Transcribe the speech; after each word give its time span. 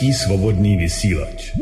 Český 0.00 0.12
svobodný 0.12 0.76
vysílač. 0.76 1.52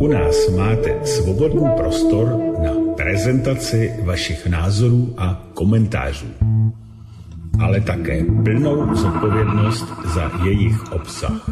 U 0.00 0.06
nás 0.08 0.48
máte 0.56 0.96
svobodný 1.04 1.68
prostor 1.76 2.40
na 2.64 2.72
prezentaci 2.96 4.00
vašich 4.04 4.46
názorů 4.46 5.14
a 5.18 5.44
komentářů, 5.54 6.26
ale 7.60 7.80
také 7.80 8.24
plnou 8.44 8.94
zodpovědnost 8.96 9.84
za 10.14 10.30
jejich 10.44 10.92
obsah. 10.92 11.50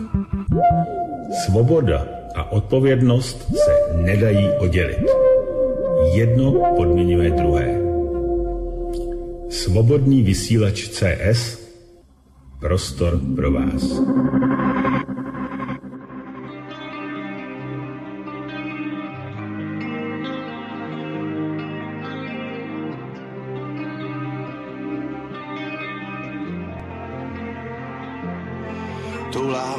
Svoboda 1.44 2.06
a 2.34 2.52
odpovědnost 2.52 3.44
se 3.52 4.00
nedají 4.00 4.48
oddělit. 4.58 5.04
Jedno 6.14 6.72
podmiňuje 6.76 7.30
druhé. 7.30 7.80
Svobodný 9.48 10.22
vysílač 10.22 10.88
CS 10.88 11.60
prostor 12.60 13.20
pro 13.36 13.52
vás. 13.52 14.00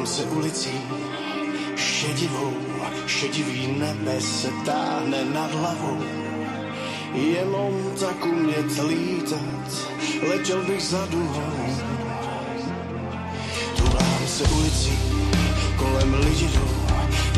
Se 0.06 0.22
ulicí 0.22 0.70
šedivou, 1.76 2.52
šedivý 3.06 3.66
nebe 3.66 4.20
se 4.20 4.48
táhne 4.64 5.24
nad 5.24 5.54
hlavou. 5.54 5.98
Jenom 7.12 7.92
tak 8.00 8.26
umět 8.26 8.82
lítat, 8.88 9.90
letěl 10.28 10.62
bych 10.62 10.82
za 10.82 11.06
duhou 11.06 11.96
se 14.36 14.44
ulicí, 14.44 14.98
kolem 15.76 16.14
lidi 16.14 16.48
jdou, 16.54 16.68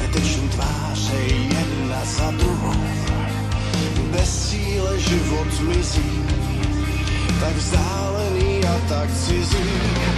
neteční 0.02 0.48
tváře 0.48 1.16
jedna 1.56 2.04
za 2.04 2.30
druhou. 2.30 2.74
Bez 4.10 4.50
cíle 4.50 5.00
život 5.00 5.60
mizí, 5.60 6.24
tak 7.40 7.56
vzdálený 7.56 8.64
a 8.64 8.88
tak 8.88 9.10
cizí. 9.14 10.17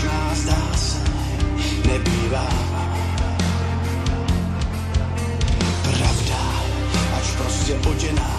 věčná 0.00 0.34
zdá 0.34 0.76
se 0.76 0.98
nebývá. 1.88 2.48
Pravda, 5.82 6.40
ač 7.16 7.26
prostě 7.38 7.74
oděná, 7.88 8.30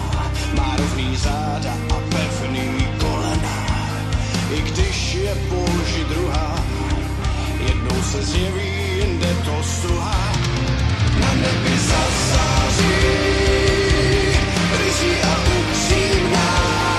má 0.56 0.76
rovný 0.76 1.16
záda 1.16 1.72
a 1.72 2.00
pevný 2.10 2.86
kolena. 3.00 3.56
I 4.50 4.60
když 4.60 5.14
je 5.14 5.34
položí 5.48 6.04
druhá, 6.08 6.64
jednou 7.66 8.02
se 8.02 8.22
zjeví, 8.22 8.98
jinde 8.98 9.36
to 9.44 9.62
stuhá. 9.62 10.32
Na 11.20 11.34
nebi 11.34 11.78
zasáří, 11.78 13.71
rizí 14.92 15.16
a 15.22 15.36
upřímná, 15.58 16.46
zkuste 16.70 16.91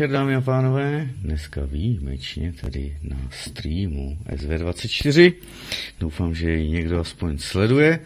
večer, 0.00 0.12
dámy 0.12 0.34
a 0.34 0.40
pánové. 0.40 1.08
Dneska 1.16 1.60
výjimečně 1.64 2.52
tady 2.60 2.96
na 3.02 3.16
streamu 3.30 4.18
SV24. 4.28 5.32
Doufám, 6.00 6.34
že 6.34 6.50
ji 6.50 6.70
někdo 6.70 7.00
aspoň 7.00 7.38
sleduje. 7.38 8.00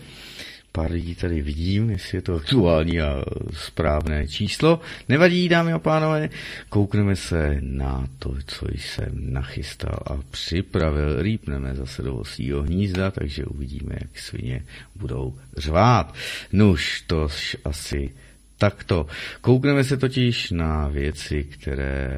Pár 0.73 0.91
lidí 0.91 1.15
tady 1.15 1.43
vidím, 1.43 1.91
jestli 1.91 2.19
je 2.19 2.23
to 2.23 2.35
aktuální 2.35 3.01
a 3.01 3.25
správné 3.53 4.29
číslo. 4.29 4.81
Nevadí, 5.09 5.49
dámy 5.49 5.73
a 5.73 5.79
pánové, 5.79 6.31
koukneme 6.69 7.17
se 7.17 7.59
na 7.61 8.09
to, 8.19 8.35
co 8.47 8.67
jsem 8.75 9.33
nachystal 9.33 9.99
a 10.07 10.19
připravil. 10.31 11.23
Rýpneme 11.23 11.75
zase 11.75 12.03
do 12.03 12.17
osího 12.17 12.63
hnízda, 12.63 13.11
takže 13.11 13.45
uvidíme, 13.45 13.95
jak 14.01 14.19
svině 14.19 14.65
budou 14.97 15.39
řvát. 15.57 16.15
Nuž, 16.53 17.05
to 17.07 17.29
asi 17.65 18.11
takto. 18.59 19.07
Koukneme 19.41 19.85
se 19.85 19.97
totiž 19.97 20.51
na 20.51 20.89
věci, 20.89 21.45
které 21.45 22.11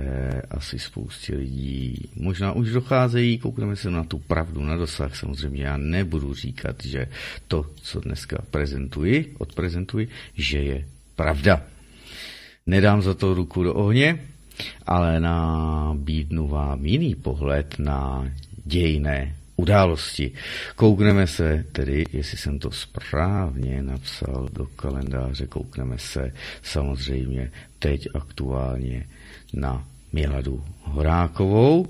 asi 0.50 0.78
spoustě 0.78 1.34
lidí 1.36 2.10
možná 2.16 2.52
už 2.52 2.70
docházejí, 2.70 3.38
koukneme 3.38 3.76
se 3.76 3.90
na 3.90 4.04
tu 4.04 4.18
pravdu 4.18 4.60
na 4.60 4.76
dosah. 4.76 5.16
Samozřejmě 5.16 5.62
já 5.62 5.76
nebudu 5.76 6.34
říkat, 6.34 6.76
že 6.84 7.06
to, 7.48 7.66
co 7.82 8.00
dneska 8.00 8.36
prezentuji, 8.50 9.34
odprezentuji, 9.38 10.08
že 10.34 10.58
je 10.58 10.84
pravda. 11.16 11.62
Nedám 12.66 13.02
za 13.02 13.14
to 13.14 13.34
ruku 13.34 13.62
do 13.62 13.74
ohně, 13.74 14.18
ale 14.86 15.20
nabídnu 15.20 16.48
vám 16.48 16.86
jiný 16.86 17.14
pohled 17.14 17.74
na 17.78 18.30
dějné 18.64 19.36
události. 19.56 20.32
Koukneme 20.76 21.26
se 21.26 21.64
tedy, 21.72 22.04
jestli 22.12 22.38
jsem 22.38 22.58
to 22.58 22.70
správně 22.70 23.82
napsal 23.82 24.48
do 24.52 24.66
kalendáře, 24.66 25.46
koukneme 25.46 25.98
se 25.98 26.32
samozřejmě 26.62 27.50
teď 27.78 28.08
aktuálně 28.14 29.06
na 29.52 29.84
Miladu 30.12 30.64
Horákovou, 30.82 31.86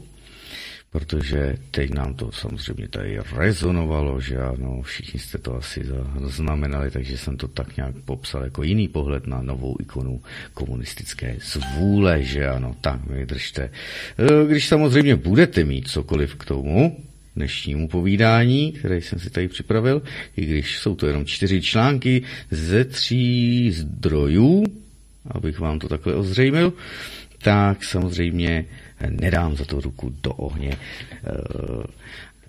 protože 0.90 1.54
teď 1.70 1.90
nám 1.94 2.14
to 2.14 2.32
samozřejmě 2.32 2.88
tady 2.88 3.18
rezonovalo, 3.32 4.20
že 4.20 4.36
ano, 4.36 4.82
všichni 4.82 5.20
jste 5.20 5.38
to 5.38 5.56
asi 5.56 5.84
zaznamenali, 6.20 6.90
takže 6.90 7.18
jsem 7.18 7.36
to 7.36 7.48
tak 7.48 7.76
nějak 7.76 7.94
popsal 8.04 8.44
jako 8.44 8.62
jiný 8.62 8.88
pohled 8.88 9.26
na 9.26 9.42
novou 9.42 9.76
ikonu 9.80 10.22
komunistické 10.54 11.36
zvůle, 11.42 12.22
že 12.22 12.48
ano, 12.48 12.76
tak 12.80 13.06
mi 13.06 13.26
držte. 13.26 13.62
E, 13.62 14.46
když 14.46 14.68
samozřejmě 14.68 15.16
budete 15.16 15.64
mít 15.64 15.88
cokoliv 15.88 16.34
k 16.34 16.44
tomu, 16.44 16.96
dnešnímu 17.36 17.88
povídání, 17.88 18.72
které 18.72 18.96
jsem 18.96 19.18
si 19.18 19.30
tady 19.30 19.48
připravil, 19.48 20.02
i 20.36 20.44
když 20.44 20.78
jsou 20.78 20.94
to 20.94 21.06
jenom 21.06 21.24
čtyři 21.24 21.62
články 21.62 22.22
ze 22.50 22.84
tří 22.84 23.70
zdrojů, 23.72 24.64
abych 25.30 25.58
vám 25.58 25.78
to 25.78 25.88
takhle 25.88 26.14
ozřejmil, 26.14 26.72
tak 27.42 27.84
samozřejmě 27.84 28.64
nedám 29.10 29.56
za 29.56 29.64
to 29.64 29.80
ruku 29.80 30.14
do 30.22 30.32
ohně. 30.32 30.76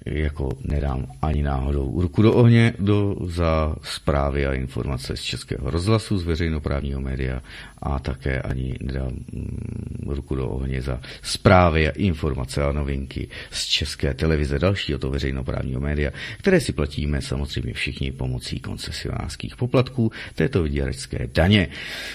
Jako 0.10 0.50
nedám 0.64 1.06
ani 1.22 1.44
náhodou 1.44 2.02
ruku 2.02 2.22
do 2.22 2.34
ohně 2.34 2.74
do, 2.80 3.16
za 3.26 3.76
zprávy 3.84 4.48
a 4.48 4.54
informace 4.54 5.18
z 5.18 5.22
Českého 5.22 5.70
rozhlasu, 5.70 6.18
z 6.18 6.24
veřejnoprávního 6.24 7.02
média 7.02 7.42
a 7.82 8.00
také 8.00 8.42
ani 8.42 8.76
nedám 8.82 9.12
mm, 9.12 9.98
ruku 10.08 10.36
do 10.36 10.50
ohně 10.50 10.82
za 10.82 11.02
zprávy 11.22 11.88
a 11.88 11.92
informace 11.92 12.64
a 12.64 12.72
novinky 12.72 13.28
z 13.52 13.66
České 13.66 14.14
televize, 14.14 14.60
dalšího 14.60 15.00
to 15.00 15.10
veřejnoprávního 15.10 15.82
média, 15.82 16.12
které 16.38 16.60
si 16.60 16.74
platíme 16.74 17.22
samozřejmě 17.22 17.74
všichni 17.74 18.12
pomocí 18.12 18.60
koncesionářských 18.60 19.56
poplatků 19.56 20.12
této 20.36 20.64
vyděračské 20.64 21.28
daně, 21.34 21.68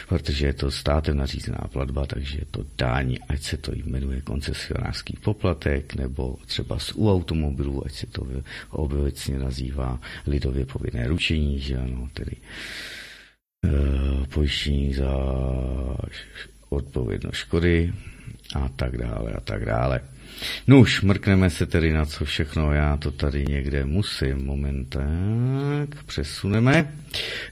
protože 0.08 0.46
je 0.46 0.52
to 0.52 0.70
státem 0.70 1.16
nařízená 1.16 1.68
platba, 1.72 2.06
takže 2.06 2.38
je 2.38 2.46
to 2.50 2.64
daň, 2.78 3.18
ať 3.28 3.42
se 3.42 3.56
to 3.56 3.72
jmenuje 3.74 4.20
koncesionářský 4.20 5.16
poplatek, 5.24 5.94
nebo 5.94 6.36
třeba 6.46 6.78
z 6.78 6.92
u 6.92 7.10
automobilů, 7.10 7.81
ať 7.86 7.92
se 7.92 8.06
to 8.06 8.26
obecně 8.70 9.38
nazývá 9.38 10.00
lidově 10.26 10.66
povinné 10.66 11.06
ručení, 11.08 11.60
že 11.60 11.76
ano, 11.76 12.08
tedy 12.14 12.36
e, 12.36 14.26
pojištění 14.26 14.94
za 14.94 15.12
odpovědnost 16.68 17.36
škody 17.36 17.92
a 18.54 18.68
tak 18.68 18.96
dále 18.96 19.32
a 19.32 19.40
tak 19.40 19.64
dále. 19.64 20.00
No 20.66 20.80
už 20.80 21.02
mrkneme 21.02 21.50
se 21.50 21.66
tedy 21.66 21.92
na 21.92 22.04
co 22.04 22.24
všechno, 22.24 22.72
já 22.72 22.96
to 22.96 23.10
tady 23.10 23.44
někde 23.48 23.84
musím, 23.84 24.46
momenták, 24.46 26.04
přesuneme. 26.06 26.94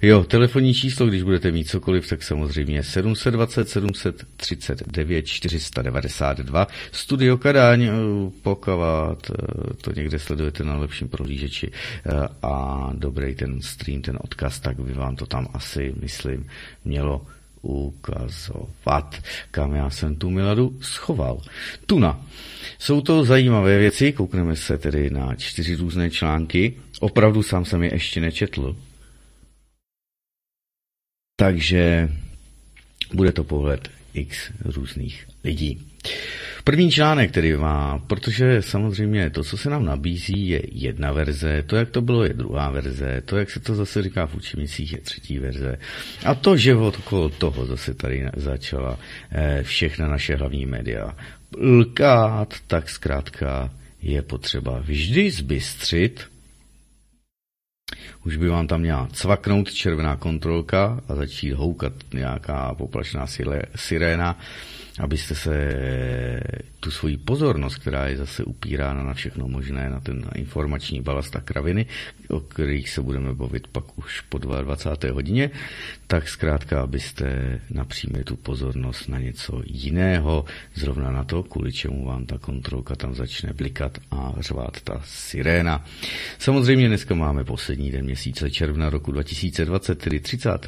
Jo, 0.02 0.24
telefonní 0.24 0.74
číslo, 0.74 1.06
když 1.06 1.22
budete 1.22 1.50
mít 1.50 1.68
cokoliv, 1.68 2.08
tak 2.08 2.22
samozřejmě 2.22 2.82
720 2.82 3.68
739 3.68 5.26
492, 5.26 6.66
Studio 6.92 7.36
Kadaň, 7.36 7.82
eh, 7.82 7.90
pokavat, 8.42 9.30
eh, 9.30 9.74
to 9.74 9.92
někde 9.96 10.18
sledujete 10.18 10.64
na 10.64 10.76
lepším 10.76 11.08
prohlížeči 11.08 11.70
eh, 11.70 12.28
a 12.42 12.86
dobrý 12.94 13.34
ten 13.34 13.60
stream, 13.62 14.02
ten 14.02 14.18
odkaz, 14.20 14.60
tak 14.60 14.80
by 14.80 14.92
vám 14.92 15.16
to 15.16 15.26
tam 15.26 15.48
asi, 15.54 15.94
myslím, 16.00 16.46
mělo 16.84 17.26
ukazovat, 17.62 19.22
kam 19.50 19.74
já 19.74 19.90
jsem 19.90 20.16
tu 20.16 20.30
Miladu 20.30 20.78
schoval. 20.80 21.42
Tuna. 21.86 22.26
Jsou 22.78 23.00
to 23.00 23.24
zajímavé 23.24 23.78
věci, 23.78 24.12
koukneme 24.12 24.56
se 24.56 24.78
tedy 24.78 25.10
na 25.10 25.34
čtyři 25.34 25.74
různé 25.74 26.10
články. 26.10 26.76
Opravdu 27.00 27.42
sám 27.42 27.64
jsem 27.64 27.82
je 27.82 27.94
ještě 27.94 28.20
nečetl. 28.20 28.76
Takže 31.36 32.08
bude 33.14 33.32
to 33.32 33.44
pohled 33.44 33.90
x 34.14 34.50
různých 34.64 35.28
lidí. 35.44 35.86
První 36.64 36.90
článek, 36.90 37.30
který 37.30 37.52
má, 37.52 37.98
protože 37.98 38.62
samozřejmě 38.62 39.30
to, 39.30 39.44
co 39.44 39.56
se 39.56 39.70
nám 39.70 39.84
nabízí, 39.84 40.48
je 40.48 40.62
jedna 40.72 41.12
verze, 41.12 41.62
to, 41.66 41.76
jak 41.76 41.90
to 41.90 42.00
bylo, 42.00 42.24
je 42.24 42.34
druhá 42.34 42.70
verze, 42.70 43.22
to, 43.24 43.36
jak 43.36 43.50
se 43.50 43.60
to 43.60 43.74
zase 43.74 44.02
říká 44.02 44.26
v 44.26 44.34
učebnicích, 44.34 44.92
je 44.92 44.98
třetí 44.98 45.38
verze. 45.38 45.78
A 46.24 46.34
to, 46.34 46.56
že 46.56 46.74
okolo 46.74 47.28
toho 47.28 47.66
zase 47.66 47.94
tady 47.94 48.26
začala 48.36 48.98
eh, 49.32 49.62
všechna 49.62 50.08
naše 50.08 50.36
hlavní 50.36 50.66
média 50.66 51.16
lkát, 51.58 52.54
tak 52.66 52.90
zkrátka 52.90 53.70
je 54.02 54.22
potřeba 54.22 54.78
vždy 54.78 55.30
zbystřit, 55.30 56.26
už 58.24 58.36
by 58.36 58.48
vám 58.48 58.66
tam 58.66 58.80
měla 58.80 59.08
cvaknout 59.12 59.72
červená 59.72 60.16
kontrolka 60.16 61.00
a 61.08 61.14
začít 61.14 61.52
houkat 61.52 61.92
nějaká 62.14 62.74
poplašná 62.74 63.26
siréna 63.76 64.38
abyste 64.98 65.34
se 65.34 65.74
tu 66.80 66.90
svoji 66.90 67.16
pozornost, 67.16 67.74
která 67.74 68.06
je 68.06 68.16
zase 68.16 68.44
upírána 68.44 69.02
na 69.02 69.14
všechno 69.14 69.48
možné, 69.48 69.90
na 69.90 70.00
ten 70.00 70.24
informační 70.34 71.00
balast 71.00 71.36
a 71.36 71.40
kraviny, 71.40 71.86
o 72.28 72.40
kterých 72.40 72.90
se 72.90 73.02
budeme 73.02 73.34
bavit 73.34 73.66
pak 73.66 73.98
už 73.98 74.20
po 74.20 74.38
22. 74.38 75.14
hodině, 75.14 75.50
tak 76.06 76.28
zkrátka, 76.28 76.82
abyste 76.82 77.60
napřímili 77.70 78.24
tu 78.24 78.36
pozornost 78.36 79.08
na 79.08 79.18
něco 79.18 79.62
jiného, 79.66 80.44
zrovna 80.74 81.10
na 81.10 81.24
to, 81.24 81.42
kvůli 81.42 81.72
čemu 81.72 82.04
vám 82.04 82.26
ta 82.26 82.38
kontrolka 82.38 82.96
tam 82.96 83.14
začne 83.14 83.52
blikat 83.52 83.98
a 84.10 84.34
řvát 84.38 84.80
ta 84.80 85.02
siréna. 85.04 85.84
Samozřejmě 86.38 86.88
dneska 86.88 87.14
máme 87.14 87.44
poslední 87.44 87.90
den 87.90 88.04
měsíce 88.04 88.50
června 88.50 88.90
roku 88.90 89.12
2020, 89.12 89.94
tedy 89.94 90.20
30 90.20 90.66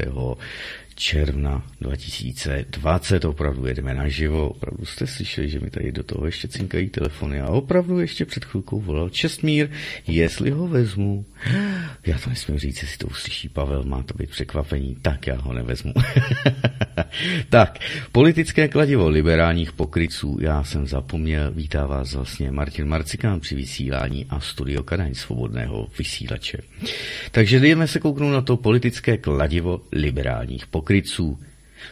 června 0.94 1.66
2020. 1.80 3.24
Opravdu 3.24 3.66
jedeme 3.66 3.94
naživo. 3.94 4.48
Opravdu 4.48 4.84
jste 4.84 5.06
slyšeli, 5.06 5.48
že 5.48 5.60
mi 5.60 5.70
tady 5.70 5.92
do 5.92 6.02
toho 6.02 6.26
ještě 6.26 6.48
cinkají 6.48 6.88
telefony. 6.88 7.40
A 7.40 7.48
opravdu 7.48 8.00
ještě 8.00 8.24
před 8.24 8.44
chvilkou 8.44 8.80
volal 8.80 9.08
Čestmír, 9.08 9.70
jestli 10.06 10.50
ho 10.50 10.68
vezmu. 10.68 11.24
Já 12.06 12.18
to 12.18 12.30
nesmím 12.30 12.58
říct, 12.58 12.82
jestli 12.82 12.98
to 12.98 13.06
uslyší 13.06 13.48
Pavel, 13.48 13.84
má 13.84 14.02
to 14.02 14.14
být 14.14 14.30
překvapení. 14.30 14.96
Tak 15.02 15.26
já 15.26 15.40
ho 15.40 15.52
nevezmu. 15.52 15.92
tak, 17.48 17.78
politické 18.12 18.68
kladivo 18.68 19.08
liberálních 19.08 19.72
pokryců. 19.72 20.38
Já 20.40 20.64
jsem 20.64 20.86
zapomněl, 20.86 21.52
vítá 21.52 21.86
vás 21.86 22.14
vlastně 22.14 22.50
Martin 22.50 22.88
Marcikán 22.88 23.40
při 23.40 23.54
vysílání 23.54 24.26
a 24.30 24.40
studio 24.40 24.82
Kadaň 24.82 25.14
svobodného 25.14 25.88
vysílače. 25.98 26.58
Takže 27.30 27.60
jdeme 27.60 27.88
se 27.88 28.00
kouknout 28.00 28.32
na 28.32 28.40
to 28.40 28.56
politické 28.56 29.16
kladivo 29.16 29.80
liberálních 29.92 30.66
pokryců 30.66 30.81
pokryců. 30.82 31.38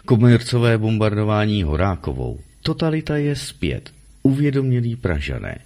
Komercové 0.04 0.78
bombardování 0.78 1.62
Horákovou. 1.62 2.40
Totalita 2.62 3.16
je 3.16 3.36
zpět. 3.36 3.92
Uvědomělí 4.22 4.96
Pražané. 4.96 5.58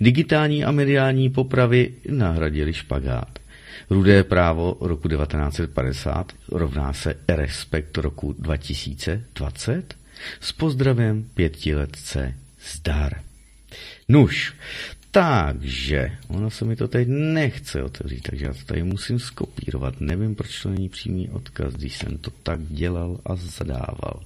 Digitální 0.00 0.64
a 0.64 0.70
mediální 0.70 1.30
popravy 1.30 1.94
nahradili 2.08 2.72
špagát. 2.72 3.38
Rudé 3.90 4.24
právo 4.24 4.76
roku 4.80 5.08
1950 5.08 6.32
rovná 6.52 6.92
se 6.92 7.14
respekt 7.28 7.98
roku 7.98 8.34
2020 8.38 9.94
s 10.40 10.52
pozdravem 10.52 11.24
pětiletce 11.34 12.34
zdar. 12.74 13.20
Nuž, 14.08 14.54
takže, 15.14 16.10
ono 16.28 16.50
se 16.50 16.64
mi 16.64 16.76
to 16.76 16.88
teď 16.88 17.08
nechce 17.08 17.82
otevřít, 17.82 18.20
takže 18.20 18.44
já 18.44 18.52
to 18.52 18.64
tady 18.66 18.82
musím 18.82 19.18
skopírovat. 19.18 20.00
Nevím, 20.00 20.34
proč 20.34 20.62
to 20.62 20.68
není 20.70 20.88
přímý 20.88 21.28
odkaz, 21.30 21.74
když 21.74 21.96
jsem 21.96 22.18
to 22.18 22.30
tak 22.30 22.60
dělal 22.62 23.20
a 23.26 23.36
zadával. 23.36 24.20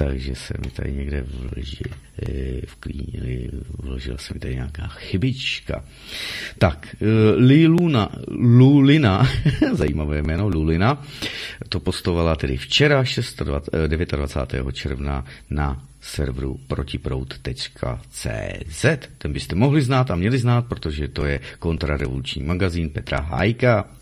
Takže 0.00 0.34
se 0.34 0.54
mi 0.64 0.70
tady 0.70 0.92
někde 0.92 1.22
vloží, 1.22 1.84
eh, 2.22 2.60
vklínili, 2.66 3.50
vložila 3.78 4.18
se 4.18 4.34
mi 4.34 4.40
tady 4.40 4.54
nějaká 4.54 4.86
chybička. 4.86 5.84
Tak, 6.58 6.96
eh, 7.00 7.04
Liluna, 7.36 8.08
Lulina, 8.28 9.28
zajímavé 9.72 10.22
jméno, 10.22 10.48
Lulina, 10.48 11.04
to 11.68 11.80
postovala 11.80 12.36
tedy 12.36 12.56
včera, 12.56 13.04
29. 13.44 14.68
Eh, 14.68 14.72
června 14.72 15.24
na 15.50 15.86
serveru 16.00 16.60
protiprout.cz. 16.66 18.86
Ten 19.18 19.32
byste 19.32 19.54
mohli 19.54 19.82
znát 19.82 20.10
a 20.10 20.16
měli 20.16 20.38
znát, 20.38 20.66
protože 20.66 21.08
to 21.08 21.24
je 21.24 21.40
kontrarevoluční 21.58 22.42
magazín 22.42 22.90
Petra 22.90 23.20
Hajka, 23.20 23.99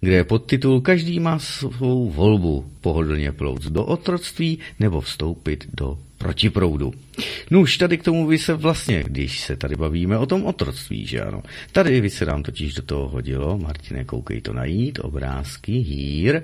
kde 0.00 0.12
je 0.12 0.24
podtitul 0.24 0.80
Každý 0.80 1.20
má 1.20 1.38
svou 1.38 2.10
volbu 2.10 2.72
pohodlně 2.80 3.32
plout 3.32 3.62
do 3.62 3.84
otroctví 3.84 4.58
nebo 4.80 5.00
vstoupit 5.00 5.66
do 5.74 5.98
protiproudu. 6.18 6.92
No 7.50 7.60
už 7.60 7.78
tady 7.78 7.98
k 7.98 8.04
tomu 8.04 8.28
by 8.28 8.38
se 8.38 8.54
vlastně, 8.54 9.02
když 9.06 9.40
se 9.40 9.56
tady 9.56 9.76
bavíme 9.76 10.18
o 10.18 10.26
tom 10.26 10.46
otroctví, 10.46 11.06
že 11.06 11.20
ano. 11.20 11.42
Tady 11.72 12.00
by 12.00 12.10
se 12.10 12.26
nám 12.26 12.42
totiž 12.42 12.74
do 12.74 12.82
toho 12.82 13.08
hodilo, 13.08 13.58
Martine, 13.58 14.04
koukej 14.04 14.40
to 14.40 14.52
najít, 14.52 14.98
obrázky, 15.02 15.72
hír 15.72 16.42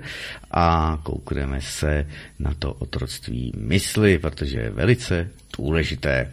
a 0.51 0.99
koukneme 1.03 1.61
se 1.61 2.07
na 2.39 2.53
to 2.53 2.73
otroctví 2.73 3.51
mysli, 3.57 4.19
protože 4.19 4.59
je 4.59 4.69
velice 4.69 5.29
důležité. 5.57 6.31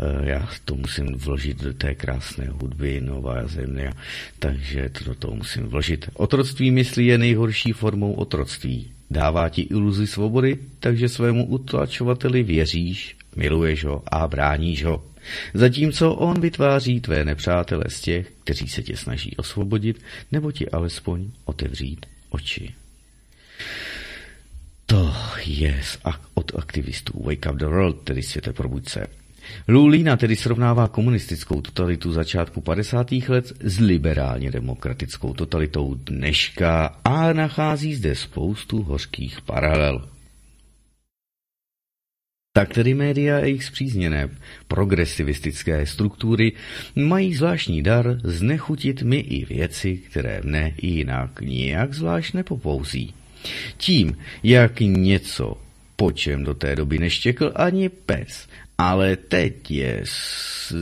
Eh, 0.00 0.28
já 0.28 0.48
to 0.64 0.74
musím 0.74 1.06
vložit 1.06 1.62
do 1.62 1.72
té 1.72 1.94
krásné 1.94 2.48
hudby 2.48 3.00
Nová 3.00 3.46
země, 3.46 3.92
takže 4.38 4.88
to 4.88 5.04
do 5.04 5.14
toho 5.14 5.36
musím 5.36 5.62
vložit. 5.62 6.10
Otroctví 6.14 6.70
myslí 6.70 7.06
je 7.06 7.18
nejhorší 7.18 7.72
formou 7.72 8.12
otroctví. 8.12 8.90
Dává 9.10 9.48
ti 9.48 9.62
iluzi 9.62 10.06
svobody, 10.06 10.58
takže 10.80 11.08
svému 11.08 11.46
utlačovateli 11.46 12.42
věříš, 12.42 13.16
miluješ 13.36 13.84
ho 13.84 14.02
a 14.06 14.28
bráníš 14.28 14.84
ho. 14.84 15.04
Zatímco 15.54 16.14
on 16.14 16.40
vytváří 16.40 17.00
tvé 17.00 17.24
nepřátele 17.24 17.84
z 17.88 18.00
těch, 18.00 18.32
kteří 18.44 18.68
se 18.68 18.82
tě 18.82 18.96
snaží 18.96 19.36
osvobodit, 19.36 20.02
nebo 20.32 20.52
ti 20.52 20.68
alespoň 20.68 21.30
otevřít 21.44 22.06
oči. 22.30 22.74
To 24.86 25.14
je 25.46 25.80
od 26.34 26.52
aktivistů 26.58 27.22
Wake 27.22 27.46
Up 27.52 27.56
the 27.56 27.64
World, 27.64 28.00
tedy 28.04 28.22
světe 28.22 28.52
probuď 28.52 28.88
se. 28.88 29.06
Lulína 29.68 30.16
tedy 30.16 30.36
srovnává 30.36 30.88
komunistickou 30.88 31.60
totalitu 31.60 32.12
začátku 32.12 32.60
50. 32.60 33.12
let 33.28 33.52
s 33.60 33.80
liberálně 33.80 34.50
demokratickou 34.50 35.34
totalitou 35.34 35.94
dneška 35.94 37.00
a 37.04 37.32
nachází 37.32 37.94
zde 37.94 38.14
spoustu 38.14 38.82
hořkých 38.82 39.40
paralel. 39.40 40.08
Tak 42.56 42.74
tedy 42.74 42.94
média 42.94 43.36
a 43.36 43.40
jejich 43.40 43.64
zpřízněné 43.64 44.28
progresivistické 44.68 45.86
struktury 45.86 46.52
mají 46.94 47.34
zvláštní 47.34 47.82
dar 47.82 48.20
znechutit 48.24 49.02
mi 49.02 49.16
i 49.16 49.44
věci, 49.44 49.96
které 49.96 50.40
mne 50.44 50.72
jinak 50.82 51.40
nijak 51.40 51.94
zvlášť 51.94 52.34
nepopouzí. 52.34 53.14
Tím, 53.76 54.16
jak 54.42 54.80
něco, 54.80 55.56
po 55.96 56.12
čem 56.12 56.44
do 56.44 56.54
té 56.54 56.76
doby 56.76 56.98
neštěkl 56.98 57.52
ani 57.54 57.88
pes, 57.88 58.48
ale 58.78 59.16
teď 59.16 59.70
je 59.70 60.00
z, 60.04 60.72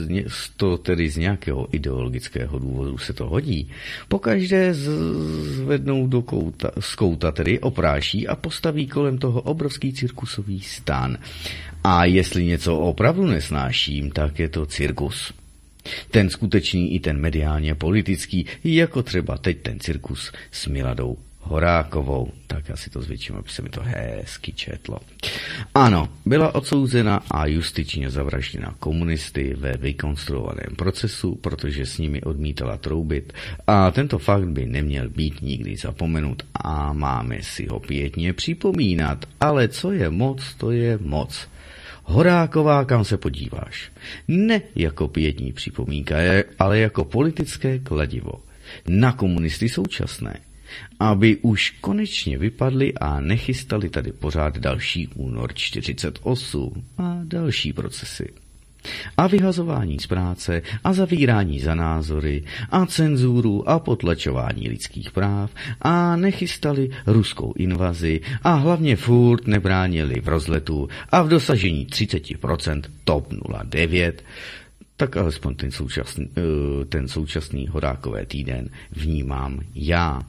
to 0.57 0.77
tedy 0.77 1.09
z 1.09 1.17
nějakého 1.17 1.67
ideologického 1.75 2.59
důvodu 2.59 2.97
se 2.97 3.13
to 3.13 3.29
hodí. 3.29 3.69
Pokaždé 4.07 4.73
zvednou 4.73 6.07
do 6.07 6.21
kouta, 6.21 6.71
z 6.79 6.95
kouta 6.95 7.31
tedy 7.31 7.59
opráší 7.59 8.27
a 8.27 8.35
postaví 8.35 8.87
kolem 8.87 9.17
toho 9.17 9.41
obrovský 9.41 9.93
cirkusový 9.93 10.61
stán. 10.61 11.17
A 11.83 12.05
jestli 12.05 12.45
něco 12.45 12.77
opravdu 12.77 13.25
nesnáším, 13.25 14.11
tak 14.11 14.39
je 14.39 14.49
to 14.49 14.65
cirkus. 14.65 15.33
Ten 16.11 16.29
skutečný 16.29 16.93
i 16.93 16.99
ten 16.99 17.19
mediálně 17.19 17.75
politický, 17.75 18.45
jako 18.63 19.03
třeba 19.03 19.37
teď 19.37 19.61
ten 19.61 19.79
cirkus 19.79 20.31
s 20.51 20.67
Miladou 20.67 21.17
Horákovou. 21.47 22.31
Tak 22.47 22.69
já 22.69 22.75
si 22.75 22.89
to 22.89 23.01
zvětším, 23.01 23.35
aby 23.35 23.49
se 23.49 23.61
mi 23.61 23.69
to 23.69 23.81
hezky 23.83 24.53
četlo. 24.53 24.99
Ano, 25.75 26.09
byla 26.25 26.55
odsouzena 26.55 27.21
a 27.31 27.45
justičně 27.45 28.09
zavražděna 28.09 28.75
komunisty 28.79 29.53
ve 29.53 29.73
vykonstruovaném 29.77 30.75
procesu, 30.75 31.35
protože 31.35 31.85
s 31.85 31.97
nimi 31.97 32.21
odmítala 32.21 32.77
troubit 32.77 33.33
a 33.67 33.91
tento 33.91 34.19
fakt 34.19 34.47
by 34.47 34.65
neměl 34.65 35.09
být 35.09 35.41
nikdy 35.41 35.77
zapomenut 35.77 36.43
a 36.53 36.93
máme 36.93 37.37
si 37.41 37.67
ho 37.67 37.79
pětně 37.79 38.33
připomínat, 38.33 39.25
ale 39.39 39.67
co 39.67 39.91
je 39.91 40.09
moc, 40.09 40.53
to 40.53 40.71
je 40.71 40.99
moc. 41.01 41.47
Horáková, 42.03 42.85
kam 42.85 43.05
se 43.05 43.17
podíváš. 43.17 43.91
Ne 44.27 44.61
jako 44.75 45.07
pětní 45.07 45.51
připomínka, 45.53 46.15
ale 46.59 46.79
jako 46.79 47.05
politické 47.05 47.79
kladivo. 47.79 48.33
Na 48.87 49.11
komunisty 49.11 49.69
současné 49.69 50.39
aby 50.99 51.37
už 51.37 51.69
konečně 51.81 52.37
vypadli 52.37 52.93
a 52.93 53.19
nechystali 53.19 53.89
tady 53.89 54.11
pořád 54.11 54.57
další 54.57 55.07
únor 55.07 55.53
48 55.53 56.83
a 56.97 57.19
další 57.23 57.73
procesy. 57.73 58.33
A 59.17 59.27
vyhazování 59.27 59.99
z 59.99 60.07
práce 60.07 60.61
a 60.83 60.93
zavírání 60.93 61.59
za 61.59 61.75
názory 61.75 62.43
a 62.69 62.85
cenzuru 62.85 63.69
a 63.69 63.79
potlačování 63.79 64.69
lidských 64.69 65.11
práv 65.11 65.51
a 65.81 66.15
nechystali 66.15 66.89
ruskou 67.07 67.53
invazi 67.57 68.21
a 68.43 68.53
hlavně 68.53 68.95
furt 68.95 69.47
nebránili 69.47 70.21
v 70.21 70.27
rozletu 70.27 70.89
a 71.09 71.21
v 71.21 71.29
dosažení 71.29 71.87
30% 71.87 72.81
TOP 73.03 73.33
09, 73.63 74.23
tak 74.97 75.17
alespoň 75.17 75.55
ten 75.55 75.71
současný, 75.71 76.29
eh, 76.37 76.85
ten 76.85 77.07
současný 77.07 77.67
hodákové 77.67 78.25
týden 78.25 78.69
vnímám 78.91 79.59
já 79.75 80.21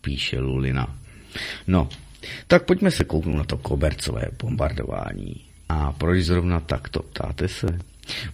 píše 0.00 0.40
Lulina. 0.40 0.96
No, 1.66 1.88
tak 2.46 2.64
pojďme 2.64 2.90
se 2.90 3.04
kouknout 3.04 3.36
na 3.36 3.44
to 3.44 3.58
kobercové 3.58 4.22
bombardování. 4.42 5.34
A 5.68 5.92
proč 5.92 6.22
zrovna 6.22 6.60
takto, 6.60 7.02
ptáte 7.02 7.48
se? 7.48 7.78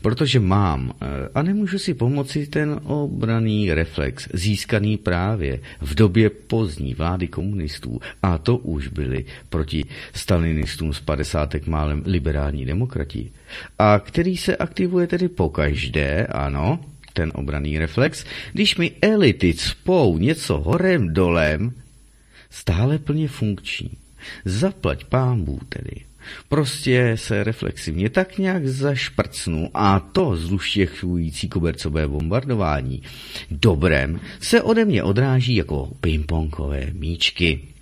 Protože 0.02 0.40
mám 0.40 0.92
eh, 1.00 1.06
a 1.34 1.42
nemůžu 1.42 1.78
si 1.78 1.94
pomoci 1.94 2.46
ten 2.46 2.80
obraný 2.84 3.74
reflex, 3.74 4.28
získaný 4.32 4.96
právě 4.96 5.60
v 5.80 5.94
době 5.94 6.30
pozdní 6.30 6.94
vlády 6.94 7.28
komunistů, 7.28 8.00
a 8.22 8.38
to 8.38 8.56
už 8.56 8.88
byli 8.88 9.24
proti 9.48 9.84
stalinistům 10.14 10.92
z 10.92 11.00
padesátek 11.00 11.66
málem 11.66 12.02
liberální 12.06 12.64
demokrati, 12.64 13.32
a 13.78 13.98
který 13.98 14.36
se 14.36 14.56
aktivuje 14.56 15.06
tedy 15.06 15.28
pokaždé, 15.28 16.26
ano, 16.26 16.80
ten 17.16 17.32
obraný 17.34 17.78
reflex, 17.78 18.24
když 18.52 18.76
mi 18.76 18.92
elity 19.02 19.54
cpou 19.54 20.18
něco 20.18 20.58
horem 20.60 21.14
dolem, 21.14 21.72
stále 22.50 22.98
plně 22.98 23.28
funkční. 23.28 23.90
Zaplať 24.44 25.04
pámbů 25.04 25.60
tedy. 25.68 26.04
Prostě 26.48 27.12
se 27.14 27.44
reflexivně 27.44 28.10
tak 28.10 28.38
nějak 28.38 28.66
zašprcnu 28.66 29.70
a 29.74 30.00
to 30.00 30.36
zluštěchující 30.36 31.48
kobercové 31.48 32.08
bombardování 32.08 33.02
dobrem 33.50 34.20
se 34.40 34.62
ode 34.62 34.84
mě 34.84 35.02
odráží 35.02 35.54
jako 35.54 35.90
pingpongové 36.00 36.86
míčky. 36.92 37.75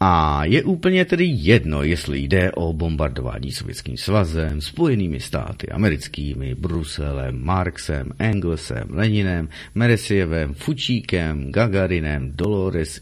A 0.00 0.44
je 0.44 0.62
úplně 0.64 1.04
tedy 1.04 1.24
jedno, 1.24 1.82
jestli 1.82 2.18
jde 2.18 2.52
o 2.52 2.72
bombardování 2.72 3.52
Sovětským 3.52 3.96
svazem, 3.96 4.60
Spojenými 4.60 5.20
státy 5.20 5.68
americkými, 5.68 6.54
Bruselem, 6.54 7.44
Marxem, 7.44 8.08
Engelsem, 8.18 8.88
Leninem, 8.90 9.48
Meresievem, 9.74 10.54
Fučíkem, 10.54 11.52
Gagarinem, 11.52 12.32
Dolores, 12.34 13.00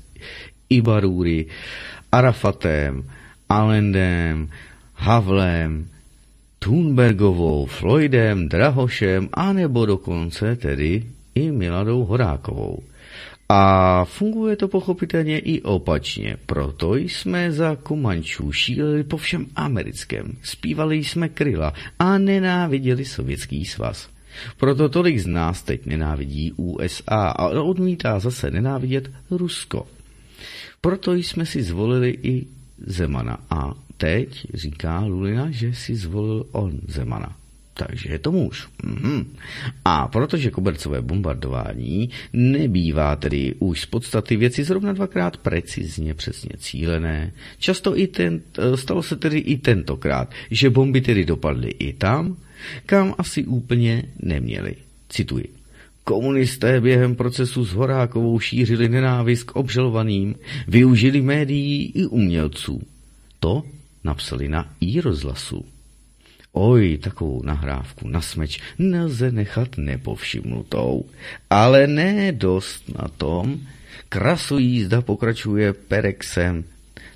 Ibaruri, 0.68 1.46
Arafatem, 2.12 3.04
Allendem, 3.48 4.48
Havlem, 4.94 5.88
Thunbergovou, 6.58 7.66
Floydem, 7.66 8.48
Drahošem, 8.48 9.28
anebo 9.32 9.86
dokonce 9.86 10.56
tedy 10.56 11.04
i 11.34 11.50
Miladou 11.50 12.04
Horákovou. 12.04 12.82
A 13.48 14.04
funguje 14.04 14.56
to 14.56 14.68
pochopitelně 14.68 15.38
i 15.38 15.62
opačně, 15.62 16.36
proto 16.46 16.96
jsme 16.96 17.52
za 17.52 17.76
Kumančů 17.76 18.52
šíleli 18.52 19.04
po 19.04 19.16
všem 19.16 19.46
americkém, 19.56 20.36
zpívali 20.42 20.96
jsme 20.96 21.28
kryla 21.28 21.72
a 21.98 22.18
nenáviděli 22.18 23.04
Sovětský 23.04 23.64
svaz. 23.64 24.08
Proto 24.56 24.88
tolik 24.88 25.18
z 25.18 25.26
nás 25.26 25.62
teď 25.62 25.86
nenávidí 25.86 26.52
USA 26.52 27.28
a 27.28 27.48
odmítá 27.48 28.18
zase 28.18 28.50
nenávidět 28.50 29.10
Rusko. 29.30 29.86
Proto 30.80 31.14
jsme 31.14 31.46
si 31.46 31.62
zvolili 31.62 32.18
i 32.22 32.46
Zemana 32.86 33.38
a 33.50 33.74
teď 33.96 34.46
říká 34.54 35.00
Lulina, 35.00 35.50
že 35.50 35.74
si 35.74 35.96
zvolil 35.96 36.46
on 36.52 36.80
Zemana 36.88 37.36
takže 37.74 38.12
je 38.12 38.18
to 38.18 38.32
muž. 38.32 38.68
Mm-hmm. 38.84 39.24
A 39.84 40.08
protože 40.08 40.50
kobercové 40.50 41.02
bombardování 41.02 42.10
nebývá 42.32 43.16
tedy 43.16 43.54
už 43.58 43.80
z 43.80 43.86
podstaty 43.86 44.36
věci 44.36 44.64
zrovna 44.64 44.92
dvakrát 44.92 45.36
precizně, 45.36 46.14
přesně 46.14 46.50
cílené, 46.58 47.32
často 47.58 47.98
i 47.98 48.06
ten, 48.06 48.40
stalo 48.74 49.02
se 49.02 49.16
tedy 49.16 49.38
i 49.38 49.56
tentokrát, 49.56 50.30
že 50.50 50.70
bomby 50.70 51.00
tedy 51.00 51.24
dopadly 51.24 51.70
i 51.70 51.92
tam, 51.92 52.36
kam 52.86 53.14
asi 53.18 53.44
úplně 53.44 54.02
neměly. 54.22 54.74
Cituji. 55.08 55.48
Komunisté 56.04 56.80
během 56.80 57.14
procesu 57.14 57.64
s 57.64 57.72
Horákovou 57.72 58.38
šířili 58.38 58.88
nenávist 58.88 59.44
k 59.44 59.56
obžalovaným, 59.56 60.34
využili 60.68 61.22
médií 61.22 61.92
i 61.94 62.06
umělců. 62.06 62.82
To 63.40 63.62
napsali 64.04 64.48
na 64.48 64.74
i 64.80 65.00
rozhlasu. 65.00 65.64
Oj, 66.54 66.98
takovou 67.02 67.42
nahrávku 67.42 68.08
na 68.08 68.22
smeč 68.22 68.62
nelze 68.78 69.34
nechat 69.34 69.74
nepovšimnutou. 69.74 71.04
Ale 71.50 71.86
ne 71.86 72.32
dost 72.32 72.86
na 72.94 73.10
tom, 73.10 73.58
krasojízda 74.08 75.02
pokračuje 75.02 75.72
Perexem 75.74 76.64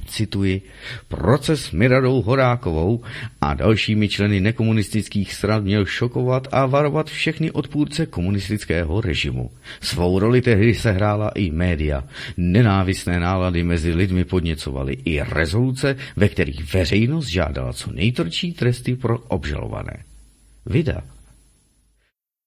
cituji, 0.09 0.62
proces 1.09 1.71
Miradou 1.71 2.23
Horákovou 2.23 3.03
a 3.41 3.55
dalšími 3.55 4.09
členy 4.09 4.41
nekomunistických 4.41 5.35
stran 5.35 5.62
měl 5.62 5.87
šokovat 5.87 6.49
a 6.53 6.67
varovat 6.67 7.11
všechny 7.11 7.50
odpůrce 7.50 8.07
komunistického 8.07 9.00
režimu. 9.00 9.50
Svou 9.81 10.19
roli 10.19 10.43
tehdy 10.43 10.75
sehrála 10.75 11.29
i 11.29 11.50
média. 11.50 12.05
Nenávistné 12.37 13.21
nálady 13.21 13.62
mezi 13.62 13.95
lidmi 13.95 14.25
podněcovaly 14.25 14.97
i 15.05 15.21
rezoluce, 15.23 15.97
ve 16.17 16.29
kterých 16.29 16.75
veřejnost 16.75 17.27
žádala 17.27 17.73
co 17.73 17.93
nejtvrdší 17.93 18.53
tresty 18.53 18.97
pro 18.97 19.19
obžalované. 19.19 20.05
Vida. 20.67 21.03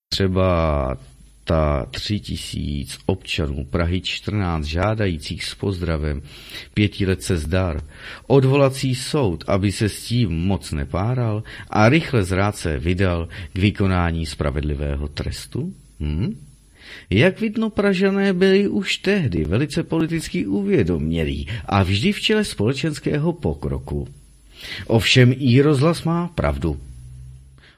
Třeba 0.09 0.97
3 1.91 2.19
tisíc 2.19 2.97
občanů 3.05 3.65
Prahy 3.65 4.01
14 4.01 4.65
žádajících 4.65 5.45
s 5.45 5.55
pozdravem, 5.55 6.21
pěti 6.73 7.05
let 7.05 7.23
se 7.23 7.37
zdar, 7.37 7.81
odvolací 8.27 8.95
soud, 8.95 9.43
aby 9.47 9.71
se 9.71 9.89
s 9.89 10.03
tím 10.03 10.29
moc 10.29 10.71
nepáral 10.71 11.43
a 11.69 11.89
rychle 11.89 12.23
zrádce 12.23 12.79
vydal 12.79 13.27
k 13.53 13.57
vykonání 13.57 14.25
spravedlivého 14.25 15.07
trestu? 15.07 15.73
Hm? 15.99 16.35
Jak 17.09 17.39
vidno, 17.41 17.69
Pražané 17.69 18.33
byli 18.33 18.67
už 18.67 18.97
tehdy 18.97 19.43
velice 19.43 19.83
politicky 19.83 20.45
uvědomělí 20.47 21.47
a 21.65 21.83
vždy 21.83 22.11
v 22.11 22.21
čele 22.21 22.45
společenského 22.45 23.33
pokroku. 23.33 24.07
Ovšem 24.87 25.33
i 25.37 25.61
rozhlas 25.61 26.03
má 26.03 26.27
pravdu. 26.27 26.77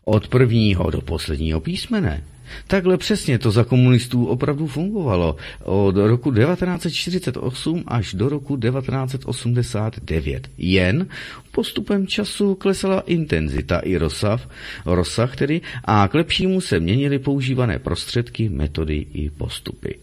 Od 0.05 0.27
prvního 0.27 0.91
do 0.91 1.01
posledního 1.01 1.59
písmene. 1.59 2.23
Takhle 2.67 2.97
přesně 2.97 3.39
to 3.39 3.51
za 3.51 3.63
komunistů 3.63 4.25
opravdu 4.25 4.67
fungovalo 4.67 5.35
od 5.63 5.97
roku 5.97 6.31
1948 6.31 7.83
až 7.87 8.13
do 8.13 8.29
roku 8.29 8.57
1989. 8.57 10.49
Jen 10.57 11.07
postupem 11.51 12.07
času 12.07 12.55
klesala 12.55 12.99
intenzita 12.99 13.79
i 13.79 13.97
rozsah, 13.97 14.49
rozsah 14.85 15.35
tedy, 15.35 15.61
a 15.83 16.07
k 16.07 16.13
lepšímu 16.13 16.61
se 16.61 16.79
měnily 16.79 17.19
používané 17.19 17.79
prostředky, 17.79 18.49
metody 18.49 19.05
i 19.13 19.29
postupy. 19.29 19.95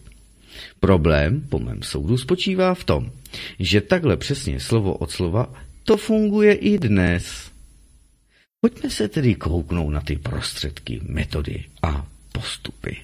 Problém, 0.79 1.41
po 1.49 1.59
mém 1.59 1.83
soudu, 1.83 2.17
spočívá 2.17 2.73
v 2.73 2.83
tom, 2.83 3.11
že 3.59 3.81
takhle 3.81 4.17
přesně 4.17 4.59
slovo 4.59 4.93
od 4.93 5.11
slova 5.11 5.53
to 5.83 5.97
funguje 5.97 6.53
i 6.53 6.77
dnes. 6.77 7.51
Pojďme 8.61 8.89
se 8.89 9.07
tedy 9.07 9.35
kouknout 9.35 9.93
na 9.93 10.01
ty 10.01 10.15
prostředky, 10.15 11.01
metody 11.03 11.63
a 11.81 12.07
postupy. 12.31 12.97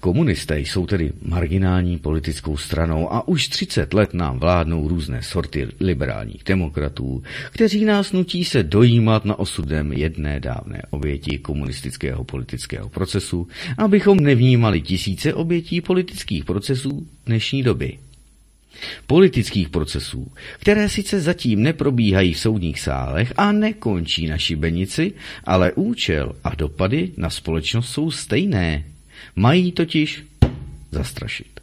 Komunisté 0.00 0.60
jsou 0.60 0.86
tedy 0.86 1.12
marginální 1.22 1.98
politickou 1.98 2.56
stranou 2.56 3.12
a 3.12 3.28
už 3.28 3.48
30 3.48 3.94
let 3.94 4.14
nám 4.14 4.38
vládnou 4.38 4.88
různé 4.88 5.22
sorty 5.22 5.68
liberálních 5.80 6.44
demokratů, 6.44 7.22
kteří 7.50 7.84
nás 7.84 8.12
nutí 8.12 8.44
se 8.44 8.62
dojímat 8.62 9.24
na 9.24 9.38
osudem 9.38 9.92
jedné 9.92 10.40
dávné 10.40 10.82
oběti 10.90 11.38
komunistického 11.38 12.24
politického 12.24 12.88
procesu, 12.88 13.48
abychom 13.78 14.20
nevnímali 14.20 14.80
tisíce 14.80 15.34
obětí 15.34 15.80
politických 15.80 16.44
procesů 16.44 17.06
dnešní 17.26 17.62
doby. 17.62 17.98
Politických 19.06 19.68
procesů, 19.68 20.32
které 20.58 20.88
sice 20.88 21.20
zatím 21.20 21.62
neprobíhají 21.62 22.32
v 22.32 22.38
soudních 22.38 22.80
sálech 22.80 23.32
a 23.36 23.52
nekončí 23.52 24.26
na 24.26 24.38
šibenici, 24.38 25.12
ale 25.44 25.72
účel 25.72 26.32
a 26.44 26.54
dopady 26.54 27.10
na 27.16 27.30
společnost 27.30 27.88
jsou 27.88 28.10
stejné. 28.10 28.84
Mají 29.36 29.72
totiž 29.72 30.24
zastrašit. 30.90 31.60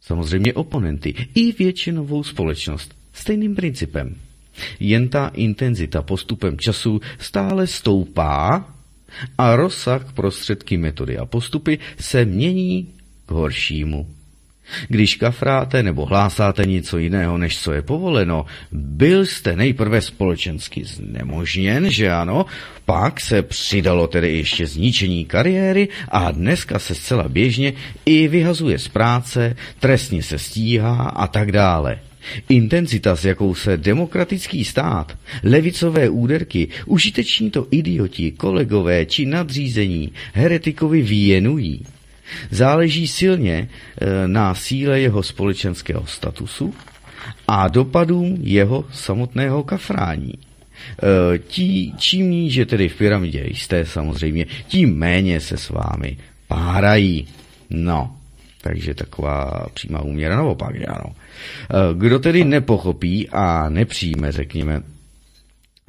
Samozřejmě 0.00 0.52
oponenty 0.52 1.14
i 1.34 1.52
většinovou 1.52 2.22
společnost 2.22 2.94
stejným 3.12 3.54
principem. 3.54 4.14
Jen 4.80 5.08
ta 5.08 5.28
intenzita 5.28 6.02
postupem 6.02 6.58
času 6.58 7.00
stále 7.18 7.66
stoupá 7.66 8.74
a 9.38 9.56
rozsah 9.56 10.12
prostředky 10.12 10.76
metody 10.76 11.18
a 11.18 11.26
postupy 11.26 11.78
se 11.98 12.24
mění 12.24 12.88
k 13.26 13.30
horšímu. 13.30 14.19
Když 14.88 15.16
kafráte 15.16 15.82
nebo 15.82 16.06
hlásáte 16.06 16.64
něco 16.64 16.98
jiného, 16.98 17.38
než 17.38 17.58
co 17.58 17.72
je 17.72 17.82
povoleno, 17.82 18.46
byl 18.72 19.26
jste 19.26 19.56
nejprve 19.56 20.00
společensky 20.00 20.84
znemožněn, 20.84 21.90
že 21.90 22.10
ano, 22.10 22.46
pak 22.84 23.20
se 23.20 23.42
přidalo 23.42 24.06
tedy 24.06 24.36
ještě 24.36 24.66
zničení 24.66 25.24
kariéry 25.24 25.88
a 26.08 26.30
dneska 26.30 26.78
se 26.78 26.94
zcela 26.94 27.28
běžně 27.28 27.72
i 28.06 28.28
vyhazuje 28.28 28.78
z 28.78 28.88
práce, 28.88 29.56
trestně 29.80 30.22
se 30.22 30.38
stíhá 30.38 30.94
a 31.02 31.26
tak 31.26 31.52
dále. 31.52 31.98
Intenzita, 32.48 33.16
s 33.16 33.24
jakou 33.24 33.54
se 33.54 33.76
demokratický 33.76 34.64
stát, 34.64 35.18
levicové 35.42 36.08
úderky, 36.08 36.68
užiteční 36.86 37.50
to 37.50 37.66
idioti, 37.70 38.32
kolegové 38.32 39.06
či 39.06 39.26
nadřízení 39.26 40.12
heretikovi 40.32 41.02
věnují, 41.02 41.82
záleží 42.50 43.08
silně 43.08 43.68
e, 44.00 44.28
na 44.28 44.54
síle 44.54 45.00
jeho 45.00 45.22
společenského 45.22 46.06
statusu 46.06 46.74
a 47.48 47.68
dopadům 47.68 48.36
jeho 48.40 48.84
samotného 48.92 49.62
kafrání. 49.62 50.32
E, 50.34 51.38
tí, 51.38 51.94
čím 51.96 52.30
níže 52.30 52.66
tedy 52.66 52.88
v 52.88 52.96
pyramidě 52.96 53.44
jste 53.46 53.86
samozřejmě, 53.86 54.46
tím 54.66 54.96
méně 54.96 55.40
se 55.40 55.56
s 55.56 55.70
vámi 55.70 56.16
párají. 56.48 57.28
No, 57.70 58.16
takže 58.60 58.94
taková 58.94 59.66
přímá 59.74 60.00
úměra 60.00 60.36
naopak, 60.36 60.74
ano. 60.88 61.14
E, 61.14 61.14
kdo 61.94 62.18
tedy 62.18 62.44
nepochopí 62.44 63.28
a 63.28 63.68
nepřijme, 63.68 64.32
řekněme, 64.32 64.82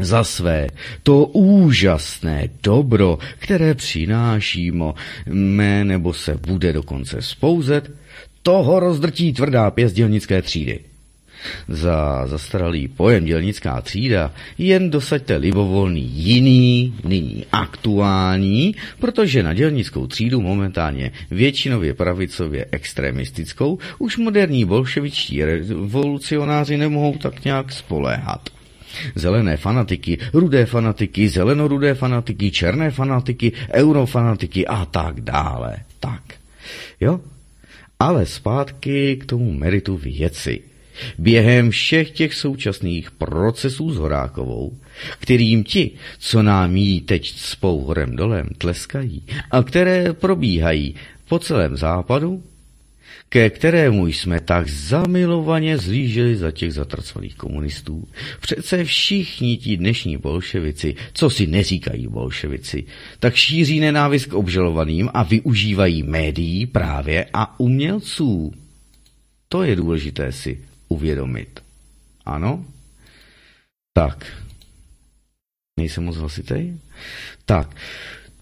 za 0.05 0.23
své 0.23 0.67
to 1.03 1.25
úžasné 1.25 2.49
dobro, 2.63 3.19
které 3.39 3.73
přináší 3.73 4.71
mé 5.29 5.83
nebo 5.83 6.13
se 6.13 6.37
bude 6.47 6.73
dokonce 6.73 7.21
spouzet, 7.21 7.91
toho 8.43 8.79
rozdrtí 8.79 9.33
tvrdá 9.33 9.71
pěst 9.71 9.95
dělnické 9.95 10.41
třídy. 10.41 10.79
Za 11.67 12.27
zastaralý 12.27 12.87
pojem 12.87 13.25
dělnická 13.25 13.81
třída 13.81 14.33
jen 14.57 14.89
dosaďte 14.89 15.35
libovolný 15.35 16.01
jiný, 16.01 16.93
nyní 17.03 17.45
aktuální, 17.51 18.75
protože 18.99 19.43
na 19.43 19.53
dělnickou 19.53 20.07
třídu 20.07 20.41
momentálně 20.41 21.11
většinově 21.31 21.93
pravicově 21.93 22.65
extremistickou 22.71 23.77
už 23.99 24.17
moderní 24.17 24.65
bolševičtí 24.65 25.43
revolucionáři 25.45 26.77
nemohou 26.77 27.17
tak 27.17 27.45
nějak 27.45 27.71
spoléhat. 27.71 28.49
Zelené 29.15 29.57
fanatiky, 29.57 30.17
rudé 30.33 30.65
fanatiky, 30.65 31.29
zelenorudé 31.29 31.93
fanatiky, 31.93 32.51
černé 32.51 32.91
fanatiky, 32.91 33.51
eurofanatiky 33.71 34.67
a 34.67 34.85
tak 34.85 35.21
dále. 35.21 35.77
Tak. 35.99 36.21
Jo? 37.01 37.19
Ale 37.99 38.25
zpátky 38.25 39.15
k 39.15 39.25
tomu 39.25 39.53
meritu 39.53 39.97
věci. 39.97 40.61
Během 41.17 41.69
všech 41.69 42.11
těch 42.11 42.33
současných 42.33 43.11
procesů 43.11 43.91
s 43.91 43.97
Horákovou, 43.97 44.77
kterým 45.19 45.63
ti, 45.63 45.91
co 46.19 46.43
nám 46.43 46.75
jí 46.75 47.01
teď 47.01 47.33
spou 47.37 47.81
horem 47.81 48.15
dolem, 48.15 48.49
tleskají 48.57 49.23
a 49.51 49.63
které 49.63 50.13
probíhají 50.13 50.95
po 51.27 51.39
celém 51.39 51.77
západu, 51.77 52.43
ke 53.31 53.49
kterému 53.49 54.07
jsme 54.07 54.39
tak 54.39 54.67
zamilovaně 54.67 55.77
zlíželi 55.77 56.35
za 56.35 56.51
těch 56.51 56.73
zatracovaných 56.73 57.35
komunistů. 57.35 58.07
Přece 58.41 58.83
všichni 58.83 59.57
ti 59.57 59.77
dnešní 59.77 60.17
bolševici, 60.17 60.95
co 61.13 61.29
si 61.29 61.47
neříkají 61.47 62.07
bolševici, 62.07 62.83
tak 63.19 63.35
šíří 63.35 63.79
nenávist 63.79 64.25
k 64.25 64.33
obžalovaným 64.33 65.09
a 65.13 65.23
využívají 65.23 66.03
médií 66.03 66.65
právě 66.65 67.25
a 67.33 67.59
umělců. 67.59 68.53
To 69.47 69.63
je 69.63 69.75
důležité 69.75 70.31
si 70.31 70.59
uvědomit. 70.87 71.59
Ano? 72.25 72.65
Tak. 73.93 74.43
Nejsem 75.79 76.03
moc 76.03 76.17
hlasitej? 76.17 76.77
Tak. 77.45 77.75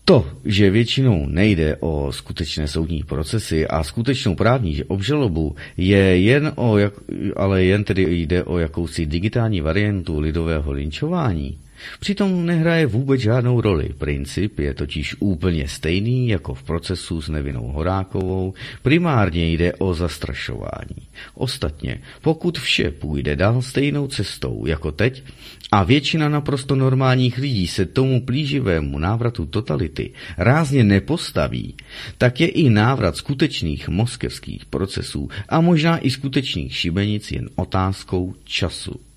To, 0.10 0.26
že 0.46 0.70
většinou 0.70 1.26
nejde 1.26 1.78
o 1.80 2.12
skutečné 2.12 2.68
soudní 2.68 3.04
procesy 3.04 3.68
a 3.68 3.84
skutečnou 3.84 4.36
právní 4.36 4.84
obžalobu, 4.84 5.56
je 5.78 6.18
jen 6.18 6.52
o, 6.56 6.78
jak, 6.78 6.94
ale 7.36 7.64
jen 7.64 7.84
tedy 7.84 8.16
jde 8.16 8.44
o 8.44 8.58
jakousi 8.58 9.06
digitální 9.06 9.62
variantu 9.62 10.20
lidového 10.20 10.72
linčování, 10.72 11.58
Přitom 12.00 12.46
nehraje 12.46 12.86
vůbec 12.86 13.22
žádnou 13.22 13.62
roli. 13.62 13.90
Princip 13.98 14.60
je 14.60 14.74
totiž 14.74 15.16
úplně 15.20 15.68
stejný 15.68 16.28
jako 16.28 16.54
v 16.54 16.64
procesu 16.64 17.22
s 17.22 17.30
nevinou 17.30 17.68
Horákovou. 17.68 18.54
Primárně 18.82 19.52
jde 19.52 19.74
o 19.74 19.94
zastrašování. 19.94 21.08
Ostatně, 21.34 22.02
pokud 22.22 22.60
vše 22.60 22.92
půjde 22.92 23.36
dál 23.36 23.62
stejnou 23.62 24.08
cestou 24.08 24.66
jako 24.66 24.92
teď 24.92 25.24
a 25.72 25.84
většina 25.84 26.30
naprosto 26.30 26.76
normálních 26.76 27.38
lidí 27.38 27.68
se 27.68 27.86
tomu 27.86 28.22
plíživému 28.22 29.00
návratu 29.00 29.46
totality 29.46 30.12
rázně 30.38 30.84
nepostaví, 30.84 31.76
tak 32.18 32.42
je 32.42 32.48
i 32.48 32.70
návrat 32.70 33.18
skutečných 33.18 33.90
moskevských 33.90 34.66
procesů 34.66 35.30
a 35.50 35.62
možná 35.62 35.98
i 35.98 36.10
skutečných 36.10 36.76
šibenic 36.76 37.32
jen 37.32 37.50
otázkou 37.56 38.36
času. 38.44 39.09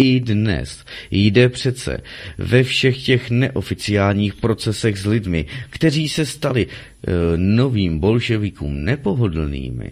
I 0.00 0.20
dnes 0.20 0.84
jde 1.10 1.48
přece 1.48 2.00
ve 2.38 2.62
všech 2.62 3.04
těch 3.04 3.30
neoficiálních 3.30 4.34
procesech 4.34 4.98
s 4.98 5.06
lidmi, 5.06 5.46
kteří 5.70 6.08
se 6.08 6.26
stali 6.26 6.66
e, 6.66 7.10
novým 7.36 7.98
bolševikům 7.98 8.84
nepohodlnými, 8.84 9.90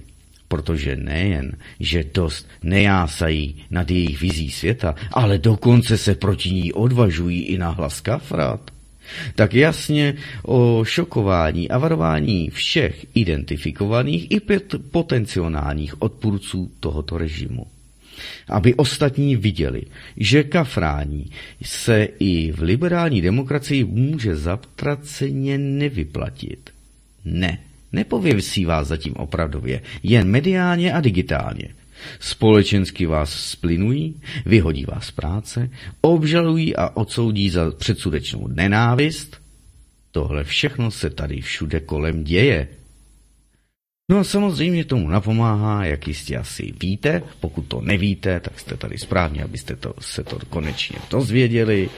protože 0.48 0.96
nejen, 0.96 1.52
že 1.80 2.04
dost 2.14 2.48
nejásají 2.62 3.56
nad 3.70 3.90
jejich 3.90 4.20
vizí 4.20 4.50
světa, 4.50 4.94
ale 5.12 5.38
dokonce 5.38 5.98
se 5.98 6.14
proti 6.14 6.50
ní 6.52 6.72
odvažují 6.72 7.42
i 7.42 7.58
na 7.58 7.70
hlas 7.70 8.00
kafrat. 8.00 8.70
tak 9.34 9.54
jasně 9.54 10.14
o 10.42 10.84
šokování 10.84 11.70
a 11.70 11.78
varování 11.78 12.50
všech 12.50 13.06
identifikovaných 13.14 14.30
i 14.30 14.40
potenciálních 14.90 16.02
odpůrců 16.02 16.70
tohoto 16.80 17.18
režimu. 17.18 17.66
Aby 18.48 18.74
ostatní 18.74 19.36
viděli, 19.36 19.82
že 20.16 20.42
kafrání 20.42 21.30
se 21.62 22.08
i 22.18 22.52
v 22.52 22.62
liberální 22.62 23.22
demokracii 23.22 23.84
může 23.84 24.36
zatraceně 24.36 25.58
nevyplatit. 25.58 26.70
Ne, 27.24 27.58
nepověsí 27.92 28.64
vás 28.64 28.88
zatím 28.88 29.14
opravdově, 29.16 29.80
jen 30.02 30.30
mediálně 30.30 30.92
a 30.92 31.00
digitálně. 31.00 31.68
Společensky 32.20 33.06
vás 33.06 33.50
splinují, 33.50 34.14
vyhodí 34.46 34.84
vás 34.84 35.06
z 35.06 35.10
práce, 35.10 35.70
obžalují 36.00 36.76
a 36.76 36.96
odsoudí 36.96 37.50
za 37.50 37.70
předsudečnou 37.70 38.48
nenávist. 38.48 39.36
Tohle 40.10 40.44
všechno 40.44 40.90
se 40.90 41.10
tady 41.10 41.40
všude 41.40 41.80
kolem 41.80 42.24
děje. 42.24 42.68
No 44.10 44.18
a 44.18 44.24
samozřejmě 44.24 44.84
tomu 44.84 45.08
napomáhá, 45.08 45.84
jak 45.84 46.08
jistě 46.08 46.36
asi 46.36 46.72
víte. 46.80 47.22
Pokud 47.40 47.62
to 47.62 47.80
nevíte, 47.80 48.40
tak 48.40 48.60
jste 48.60 48.76
tady 48.76 48.98
správně, 48.98 49.44
abyste 49.44 49.76
to, 49.76 49.94
se 50.00 50.24
to 50.24 50.38
konečně 50.48 50.98
dozvěděli. 51.10 51.90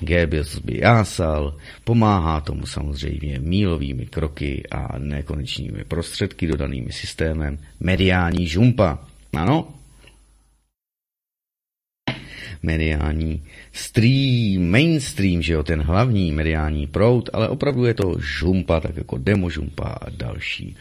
Goebbels 0.00 0.58
by 0.58 0.78
jásal, 0.80 1.56
pomáhá 1.84 2.40
tomu 2.40 2.66
samozřejmě 2.66 3.38
mílovými 3.38 4.06
kroky 4.06 4.62
a 4.70 4.98
nekonečnými 4.98 5.84
prostředky 5.84 6.46
dodanými 6.46 6.92
systémem 6.92 7.58
mediální 7.80 8.46
žumpa. 8.46 8.98
Ano? 9.32 9.74
Mediální 12.62 13.42
stream, 13.72 14.70
mainstream, 14.70 15.42
že 15.42 15.52
jo, 15.52 15.62
ten 15.62 15.82
hlavní 15.82 16.32
mediální 16.32 16.86
proud, 16.86 17.30
ale 17.32 17.48
opravdu 17.48 17.84
je 17.84 17.94
to 17.94 18.16
žumpa, 18.18 18.80
tak 18.80 18.96
jako 18.96 19.18
demo 19.18 19.50
žumpa 19.50 19.84
a 19.84 20.10
další. 20.10 20.76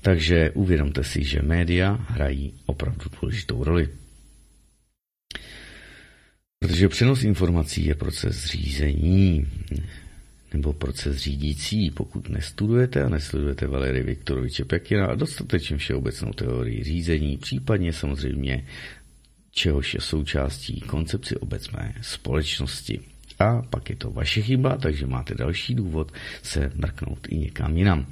Takže 0.00 0.50
uvědomte 0.50 1.04
si, 1.04 1.24
že 1.24 1.42
média 1.42 2.06
hrají 2.08 2.54
opravdu 2.66 3.04
důležitou 3.20 3.64
roli. 3.64 3.88
Protože 6.58 6.88
přenos 6.88 7.24
informací 7.24 7.86
je 7.86 7.94
proces 7.94 8.46
řízení 8.46 9.46
nebo 10.54 10.72
proces 10.72 11.16
řídící, 11.16 11.90
pokud 11.90 12.28
nestudujete 12.28 13.02
a 13.02 13.08
nesledujete 13.08 13.66
Valery 13.66 14.02
Viktoroviče 14.02 14.64
Pekina 14.64 15.06
a 15.06 15.14
dostatečně 15.14 15.76
všeobecnou 15.76 16.32
teorii 16.32 16.84
řízení, 16.84 17.36
případně 17.36 17.92
samozřejmě 17.92 18.66
čehož 19.50 19.94
je 19.94 20.00
součástí 20.00 20.80
koncepci 20.80 21.36
obecné 21.36 21.94
společnosti. 22.02 23.00
A 23.38 23.62
pak 23.62 23.90
je 23.90 23.96
to 23.96 24.10
vaše 24.10 24.42
chyba, 24.42 24.76
takže 24.76 25.06
máte 25.06 25.34
další 25.34 25.74
důvod 25.74 26.12
se 26.42 26.72
mrknout 26.74 27.26
i 27.28 27.36
někam 27.36 27.76
jinam. 27.76 28.06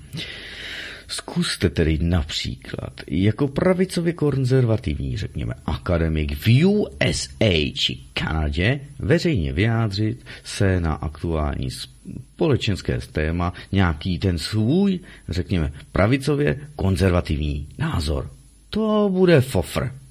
Zkuste 1.12 1.70
tedy 1.70 1.98
například 2.02 3.00
jako 3.06 3.48
pravicově 3.48 4.12
konzervativní, 4.12 5.16
řekněme, 5.16 5.54
akademik 5.66 6.36
v 6.36 6.66
USA 6.66 7.72
či 7.74 7.98
Kanadě 8.12 8.80
veřejně 8.98 9.52
vyjádřit 9.52 10.24
se 10.44 10.80
na 10.80 10.94
aktuální 10.94 11.68
společenské 11.70 12.98
téma 13.12 13.52
nějaký 13.72 14.18
ten 14.18 14.38
svůj, 14.38 15.00
řekněme, 15.28 15.72
pravicově 15.92 16.60
konzervativní 16.76 17.68
názor. 17.78 18.30
To 18.70 19.08
bude 19.12 19.40
fofr. 19.40 20.01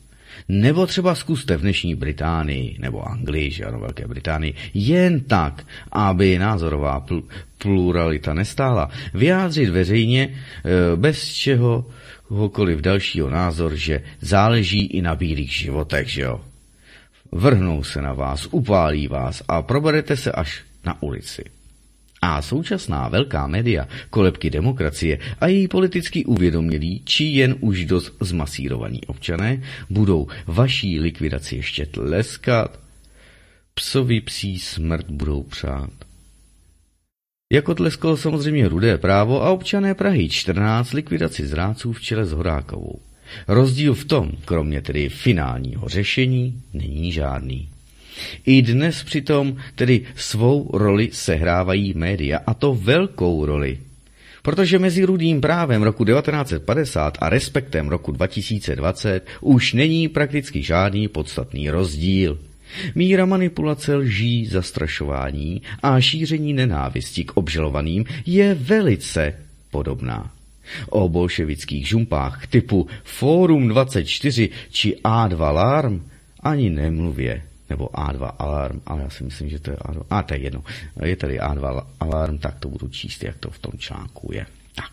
Nebo 0.50 0.88
třeba 0.88 1.16
zkuste 1.16 1.58
v 1.58 1.62
dnešní 1.62 1.96
Británii 1.96 2.78
nebo 2.80 3.08
Anglii, 3.08 3.52
že 3.52 3.66
ano, 3.66 3.80
Velké 3.80 4.08
Británii, 4.08 4.54
jen 4.74 5.20
tak, 5.20 5.68
aby 5.92 6.40
názorová 6.40 7.00
pl- 7.00 7.24
pluralita 7.58 8.34
nestála, 8.34 8.90
vyjádřit 9.14 9.70
veřejně 9.70 10.24
e, 10.24 10.96
bez 10.96 11.34
čeho 11.34 11.86
kohokoliv 12.28 12.80
dalšího 12.80 13.30
názor, 13.30 13.76
že 13.76 14.02
záleží 14.22 14.86
i 14.86 15.02
na 15.02 15.16
bílých 15.16 15.52
životech, 15.52 16.08
že 16.08 16.22
jo. 16.22 16.42
Vrhnou 17.32 17.84
se 17.84 18.02
na 18.02 18.14
vás, 18.14 18.48
upálí 18.52 19.08
vás 19.08 19.44
a 19.48 19.62
proberete 19.62 20.18
se 20.18 20.32
až 20.32 20.64
na 20.86 21.02
ulici. 21.04 21.44
A 22.22 22.42
současná 22.42 23.08
velká 23.08 23.48
média, 23.48 23.88
kolebky 24.10 24.50
demokracie 24.50 25.20
a 25.40 25.48
její 25.48 25.68
politicky 25.68 26.26
uvědomělí, 26.26 27.02
či 27.06 27.24
jen 27.24 27.56
už 27.60 27.86
dost 27.86 28.14
zmasírovaní 28.20 29.02
občané, 29.08 29.64
budou 29.90 30.28
vaší 30.48 31.00
likvidaci 31.00 31.56
ještě 31.56 31.86
tleskat, 31.86 32.80
psovi 33.74 34.22
psí 34.22 34.60
smrt 34.60 35.10
budou 35.10 35.44
přát. 35.44 35.90
Jako 37.52 37.76
tleskalo 37.76 38.18
samozřejmě 38.18 38.68
rudé 38.68 38.98
právo 38.98 39.44
a 39.44 39.50
občané 39.50 39.96
Prahy 39.96 40.30
14 40.30 40.94
likvidaci 40.94 41.48
zráců 41.48 41.94
v 41.94 42.02
čele 42.02 42.26
s 42.26 42.32
Horákovou. 42.32 43.00
Rozdíl 43.48 43.94
v 43.94 44.06
tom, 44.06 44.32
kromě 44.46 44.82
tedy 44.82 45.10
finálního 45.10 45.90
řešení, 45.90 46.62
není 46.74 47.12
žádný. 47.12 47.70
I 48.46 48.62
dnes 48.62 49.04
přitom 49.04 49.56
tedy 49.76 50.02
svou 50.16 50.70
roli 50.74 51.10
sehrávají 51.12 51.94
média, 51.94 52.40
a 52.48 52.54
to 52.54 52.76
velkou 52.76 53.46
roli. 53.46 53.78
Protože 54.42 54.80
mezi 54.80 55.04
rudým 55.04 55.42
právem 55.42 55.84
roku 55.84 56.06
1950 56.06 57.18
a 57.22 57.30
respektem 57.30 57.88
roku 57.88 58.12
2020 58.12 59.28
už 59.42 59.74
není 59.74 60.08
prakticky 60.08 60.64
žádný 60.64 61.08
podstatný 61.08 61.70
rozdíl. 61.70 62.40
Míra 62.96 63.26
manipulace 63.26 63.96
lží, 63.96 64.46
zastrašování 64.46 65.62
a 65.84 66.02
šíření 66.02 66.54
nenávisti 66.54 67.24
k 67.24 67.32
obžalovaným 67.38 68.06
je 68.26 68.54
velice 68.54 69.34
podobná. 69.72 70.32
O 70.90 71.10
bolševických 71.10 71.88
žumpách 71.88 72.48
typu 72.48 72.88
Fórum 73.04 73.68
24 73.68 74.50
či 74.72 74.96
A2 75.04 75.54
Larm 75.54 76.06
ani 76.44 76.70
nemluvě 76.70 77.42
nebo 77.72 77.88
A2 77.88 78.32
alarm, 78.40 78.82
ale 78.86 79.02
já 79.02 79.10
si 79.10 79.24
myslím, 79.24 79.50
že 79.50 79.60
to 79.60 79.72
je 79.72 79.78
A2, 79.78 80.04
a 80.10 80.24
to 80.24 80.34
je 80.34 80.40
jedno, 80.40 80.64
je 81.04 81.16
tady 81.16 81.40
A2 81.40 81.84
alarm, 82.00 82.38
tak 82.38 82.60
to 82.60 82.70
budu 82.70 82.88
číst, 82.88 83.24
jak 83.24 83.38
to 83.38 83.50
v 83.50 83.60
tom 83.60 83.72
článku 83.80 84.30
je. 84.34 84.46
Tak, 84.76 84.92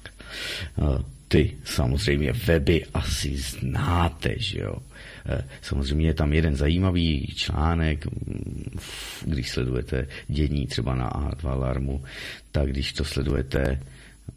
eh, 0.79 1.03
ty 1.29 1.57
samozřejmě 1.65 2.33
weby 2.33 2.85
asi 2.95 3.37
znáte, 3.37 4.35
že 4.39 4.61
jo. 4.61 4.79
Eh, 5.27 5.45
samozřejmě 5.63 6.07
je 6.07 6.15
tam 6.15 6.33
jeden 6.33 6.57
zajímavý 6.57 7.27
článek, 7.27 8.07
mm, 8.07 8.79
když 9.25 9.51
sledujete 9.51 10.07
dění 10.29 10.67
třeba 10.67 10.95
na 10.95 11.11
A2 11.11 11.51
alarmu, 11.51 12.05
tak 12.53 12.71
když 12.71 12.93
to 12.93 13.05
sledujete 13.05 13.83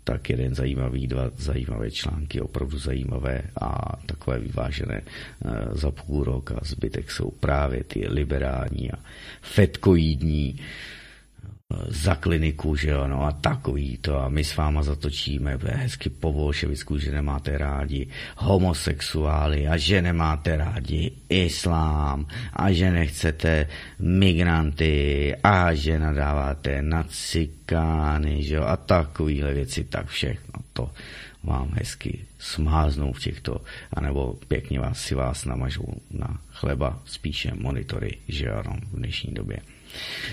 tak 0.04 0.30
jeden 0.30 0.56
zajímavý, 0.56 1.08
dva 1.08 1.32
zajímavé 1.38 1.92
články, 1.92 2.42
opravdu 2.42 2.80
zajímavé 2.80 3.42
a 3.62 3.96
takové 4.06 4.40
vyvážené 4.40 5.02
eh, 5.02 5.50
za 5.72 5.92
půl 5.92 6.24
rok 6.24 6.52
a 6.52 6.60
zbytek 6.64 7.12
jsou 7.12 7.32
právě 7.32 7.84
ty 7.84 8.08
liberální 8.08 8.92
a 8.92 9.00
fetkoidní 9.42 10.60
za 11.88 12.16
kliniku, 12.16 12.76
že 12.76 12.90
jo, 12.90 13.08
no 13.08 13.24
a 13.24 13.32
takový 13.32 13.98
to 13.98 14.18
a 14.20 14.30
my 14.30 14.44
s 14.44 14.56
váma 14.56 14.84
zatočíme 14.84 15.58
hezky 15.64 16.10
po 16.10 16.34
bolševicku, 16.34 16.98
že 16.98 17.12
nemáte 17.12 17.58
rádi 17.58 18.08
homosexuály 18.38 19.68
a 19.68 19.78
že 19.78 20.02
nemáte 20.02 20.58
rádi 20.58 21.12
islám 21.30 22.26
a 22.54 22.72
že 22.72 22.92
nechcete 22.92 23.68
migranty 24.00 25.36
a 25.44 25.74
že 25.74 26.00
nadáváte 26.00 26.82
na 26.82 27.04
cikány, 27.04 28.44
že 28.44 28.56
jo, 28.56 28.64
a 28.64 28.78
takovýhle 28.78 29.54
věci, 29.54 29.84
tak 29.84 30.08
všechno 30.08 30.60
to 30.74 30.90
vám 31.44 31.72
hezky 31.74 32.26
smáznou 32.40 33.14
v 33.14 33.20
těchto, 33.20 33.62
anebo 33.94 34.34
pěkně 34.48 34.80
vás 34.80 35.02
si 35.02 35.16
vás 35.16 35.46
namažou 35.46 35.94
na 36.12 36.42
chleba, 36.50 37.02
spíše 37.06 37.52
monitory, 37.56 38.18
že 38.28 38.52
ano, 38.52 38.78
v 38.92 38.98
dnešní 38.98 39.34
době. 39.34 39.58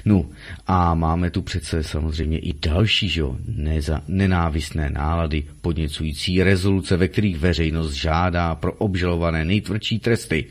No 0.05 0.27
a 0.67 0.95
máme 0.95 1.31
tu 1.31 1.43
přece 1.43 1.83
samozřejmě 1.83 2.39
i 2.39 2.53
další 2.53 3.09
že 3.09 3.21
jo, 3.21 3.37
neza, 3.47 4.03
nenávistné 4.09 4.91
nálady, 4.91 5.45
podněcující 5.61 6.43
rezoluce, 6.43 6.97
ve 6.97 7.09
kterých 7.09 7.39
veřejnost 7.39 7.93
žádá 7.93 8.55
pro 8.55 8.73
obžalované 8.73 9.45
nejtvrdší 9.45 9.99
tresty. 9.99 10.47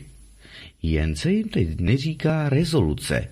Jen 0.82 1.16
se 1.16 1.32
jim 1.32 1.48
teď 1.48 1.80
neříká 1.80 2.48
rezoluce. 2.48 3.28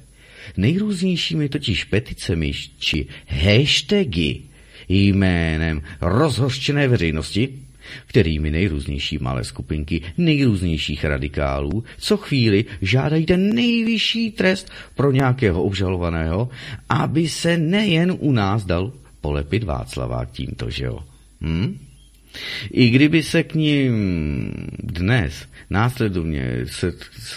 Nejrůznějšími 0.57 1.49
totiž 1.49 1.85
peticemi 1.85 2.53
či 2.79 3.07
hashtagy 3.27 4.43
jménem 4.89 5.83
rozhořčené 6.01 6.89
veřejnosti 6.89 7.66
kterými 8.07 8.51
nejrůznější 8.51 9.19
malé 9.19 9.45
skupinky 9.45 10.03
nejrůznějších 10.19 11.05
radikálů 11.05 11.85
co 11.99 12.17
chvíli 12.17 12.65
žádají 12.83 13.27
ten 13.27 13.55
nejvyšší 13.55 14.31
trest 14.31 14.71
pro 14.95 15.13
nějakého 15.13 15.63
obžalovaného, 15.63 16.49
aby 16.89 17.29
se 17.29 17.57
nejen 17.57 18.17
u 18.19 18.33
nás 18.33 18.65
dal 18.65 18.93
polepit 19.21 19.65
Václavák 19.65 20.31
tímto, 20.31 20.71
že 20.71 20.85
jo? 20.85 20.99
Hm? 21.41 21.79
I 22.71 22.91
kdyby 22.91 23.23
se 23.23 23.43
k 23.43 23.55
ním 23.55 23.95
dnes 24.83 25.49
následovně 25.71 26.61
se 26.67 26.93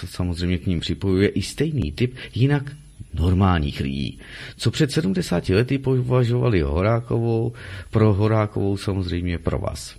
samozřejmě 0.06 0.58
k 0.58 0.68
ním 0.68 0.80
připojuje 0.80 1.28
i 1.28 1.42
stejný 1.42 1.92
typ 1.92 2.16
jinak 2.36 2.72
normálních 3.14 3.80
lidí, 3.80 4.20
co 4.58 4.72
před 4.72 4.92
70 4.92 5.50
lety 5.50 5.78
považovali 5.78 6.62
Horákovou, 6.62 7.54
pro 7.92 8.14
Horákovou 8.14 8.78
samozřejmě 8.78 9.38
pro 9.38 9.60
vás. 9.60 9.99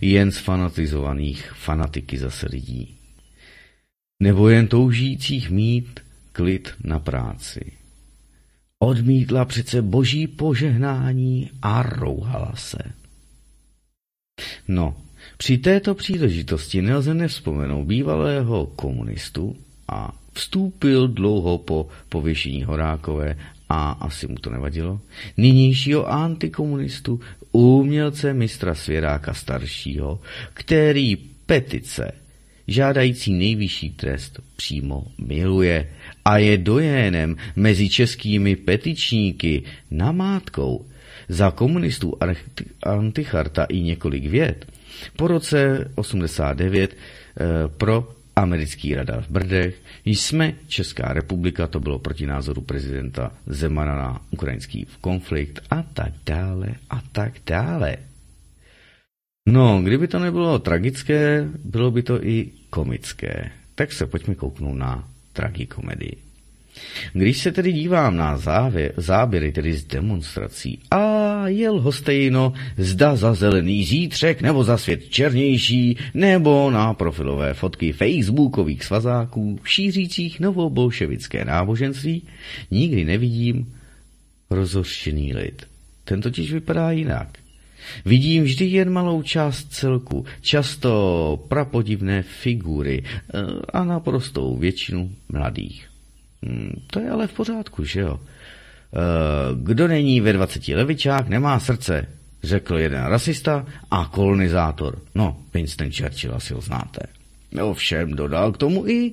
Jen 0.00 0.32
z 0.32 0.38
fanatizovaných 0.38 1.52
fanatiky 1.52 2.18
zase 2.18 2.46
lidí. 2.50 2.94
Nebo 4.22 4.48
jen 4.48 4.68
toužících 4.68 5.50
mít 5.50 6.00
klid 6.32 6.74
na 6.84 6.98
práci. 6.98 7.72
Odmítla 8.78 9.44
přece 9.44 9.82
boží 9.82 10.26
požehnání 10.26 11.50
a 11.62 11.82
rouhala 11.82 12.52
se. 12.56 12.78
No, 14.68 14.96
při 15.36 15.58
této 15.58 15.94
příležitosti 15.94 16.82
nelze 16.82 17.14
nevzpomenout 17.14 17.86
bývalého 17.86 18.66
komunistu 18.66 19.56
a 19.88 20.18
vstoupil 20.32 21.08
dlouho 21.08 21.58
po 21.58 21.88
pověšení 22.08 22.64
Horákové 22.64 23.36
a 23.68 23.90
asi 23.90 24.26
mu 24.26 24.34
to 24.34 24.50
nevadilo, 24.50 25.00
nynějšího 25.36 26.12
antikomunistu, 26.12 27.20
umělce 27.52 28.34
mistra 28.34 28.74
Svěráka 28.74 29.34
staršího, 29.34 30.20
který 30.54 31.16
petice 31.46 32.12
žádající 32.68 33.32
nejvyšší 33.32 33.90
trest 33.90 34.40
přímo 34.56 35.04
miluje 35.18 35.88
a 36.24 36.38
je 36.38 36.58
dojénem 36.58 37.36
mezi 37.56 37.88
českými 37.88 38.56
petičníky 38.56 39.62
namátkou 39.90 40.86
za 41.28 41.50
komunistů 41.50 42.16
Anticharta 42.82 43.64
i 43.64 43.80
několik 43.80 44.26
věd. 44.26 44.66
Po 45.16 45.28
roce 45.28 45.90
89 45.94 46.96
eh, 46.96 47.44
pro 47.68 48.17
americký 48.42 48.94
radar 48.94 49.22
v 49.22 49.30
Brdech, 49.30 49.74
jsme 50.04 50.54
Česká 50.68 51.12
republika, 51.12 51.66
to 51.66 51.80
bylo 51.80 51.98
proti 51.98 52.26
názoru 52.26 52.60
prezidenta 52.60 53.32
Zemana 53.46 53.94
na 53.94 54.20
ukrajinský 54.30 54.86
konflikt 55.00 55.60
a 55.70 55.82
tak 55.82 56.12
dále 56.26 56.68
a 56.90 57.02
tak 57.12 57.32
dále. 57.46 57.96
No, 59.48 59.82
kdyby 59.82 60.08
to 60.08 60.18
nebylo 60.18 60.58
tragické, 60.58 61.48
bylo 61.64 61.90
by 61.90 62.02
to 62.02 62.24
i 62.24 62.50
komické. 62.70 63.50
Tak 63.74 63.92
se 63.92 64.06
pojďme 64.06 64.34
kouknout 64.34 64.76
na 64.76 65.08
tragikomedii. 65.32 66.16
Když 67.12 67.38
se 67.38 67.52
tedy 67.52 67.72
dívám 67.72 68.16
na 68.16 68.38
závě, 68.38 68.92
záběry 68.96 69.52
tedy 69.52 69.74
z 69.74 69.84
demonstrací 69.84 70.80
a 70.90 71.27
je 71.46 71.70
lhostejno, 71.70 72.52
zda 72.76 73.16
za 73.16 73.34
zelený 73.34 73.84
zítřek 73.84 74.42
nebo 74.42 74.64
za 74.64 74.78
svět 74.78 75.08
černější 75.10 75.96
nebo 76.14 76.70
na 76.70 76.94
profilové 76.94 77.54
fotky 77.54 77.92
facebookových 77.92 78.84
svazáků 78.84 79.60
šířících 79.64 80.40
novobolševické 80.40 81.44
náboženství, 81.44 82.22
nikdy 82.70 83.04
nevidím 83.04 83.72
rozhořčený 84.50 85.34
lid. 85.34 85.66
Ten 86.04 86.20
totiž 86.20 86.52
vypadá 86.52 86.90
jinak. 86.90 87.28
Vidím 88.04 88.44
vždy 88.44 88.64
jen 88.64 88.90
malou 88.90 89.22
část 89.22 89.72
celku, 89.72 90.24
často 90.40 91.44
prapodivné 91.48 92.22
figury 92.22 93.02
eh, 93.04 93.40
a 93.72 93.84
naprostou 93.84 94.56
většinu 94.56 95.10
mladých. 95.28 95.88
Hmm, 96.42 96.72
to 96.86 97.00
je 97.00 97.10
ale 97.10 97.26
v 97.26 97.32
pořádku, 97.32 97.84
že 97.84 98.00
jo? 98.00 98.20
Eh, 98.92 99.54
kdo 99.54 99.88
není 99.88 100.20
ve 100.20 100.32
20 100.32 100.74
levičák, 100.74 101.28
nemá 101.28 101.60
srdce, 101.60 102.06
řekl 102.42 102.78
jeden 102.78 103.04
rasista 103.04 103.66
a 103.90 104.04
kolonizátor. 104.04 104.98
No, 105.14 105.36
Winston 105.54 105.92
Churchill 105.92 106.34
asi 106.34 106.54
ho 106.54 106.60
znáte. 106.60 107.00
Ovšem 107.62 108.16
dodal 108.16 108.52
k 108.52 108.56
tomu 108.56 108.86
i, 108.86 109.12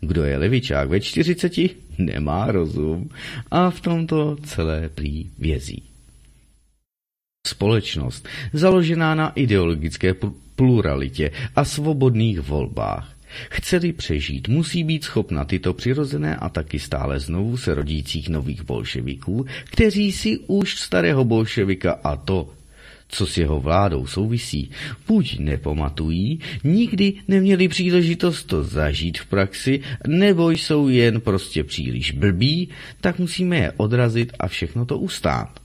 kdo 0.00 0.24
je 0.24 0.36
levičák 0.36 0.88
ve 0.88 1.00
40, 1.00 1.52
nemá 1.98 2.52
rozum 2.52 3.10
a 3.50 3.70
v 3.70 3.80
tomto 3.80 4.36
celé 4.36 4.88
prý 4.88 5.26
vězí. 5.38 5.82
Společnost, 7.46 8.28
založená 8.52 9.14
na 9.14 9.28
ideologické 9.30 10.14
pluralitě 10.56 11.30
a 11.56 11.64
svobodných 11.64 12.40
volbách, 12.40 13.15
Chce-li 13.50 13.92
přežít, 13.92 14.48
musí 14.48 14.84
být 14.84 15.04
schopna 15.04 15.44
tyto 15.44 15.74
přirozené 15.74 16.36
ataky 16.36 16.78
stále 16.78 17.20
znovu 17.20 17.56
se 17.56 17.74
rodících 17.74 18.28
nových 18.28 18.62
bolševiků, 18.62 19.46
kteří 19.64 20.12
si 20.12 20.38
už 20.38 20.78
starého 20.78 21.24
bolševika 21.24 21.92
a 21.92 22.16
to, 22.16 22.50
co 23.08 23.26
s 23.26 23.38
jeho 23.38 23.60
vládou 23.60 24.06
souvisí, 24.06 24.70
buď 25.06 25.38
nepamatují, 25.38 26.40
nikdy 26.64 27.12
neměli 27.28 27.68
příležitost 27.68 28.44
to 28.44 28.64
zažít 28.64 29.18
v 29.18 29.26
praxi, 29.26 29.80
nebo 30.06 30.50
jsou 30.50 30.88
jen 30.88 31.20
prostě 31.20 31.64
příliš 31.64 32.12
blbí, 32.12 32.68
tak 33.00 33.18
musíme 33.18 33.56
je 33.56 33.72
odrazit 33.76 34.32
a 34.38 34.48
všechno 34.48 34.86
to 34.86 34.98
ustát 34.98 35.60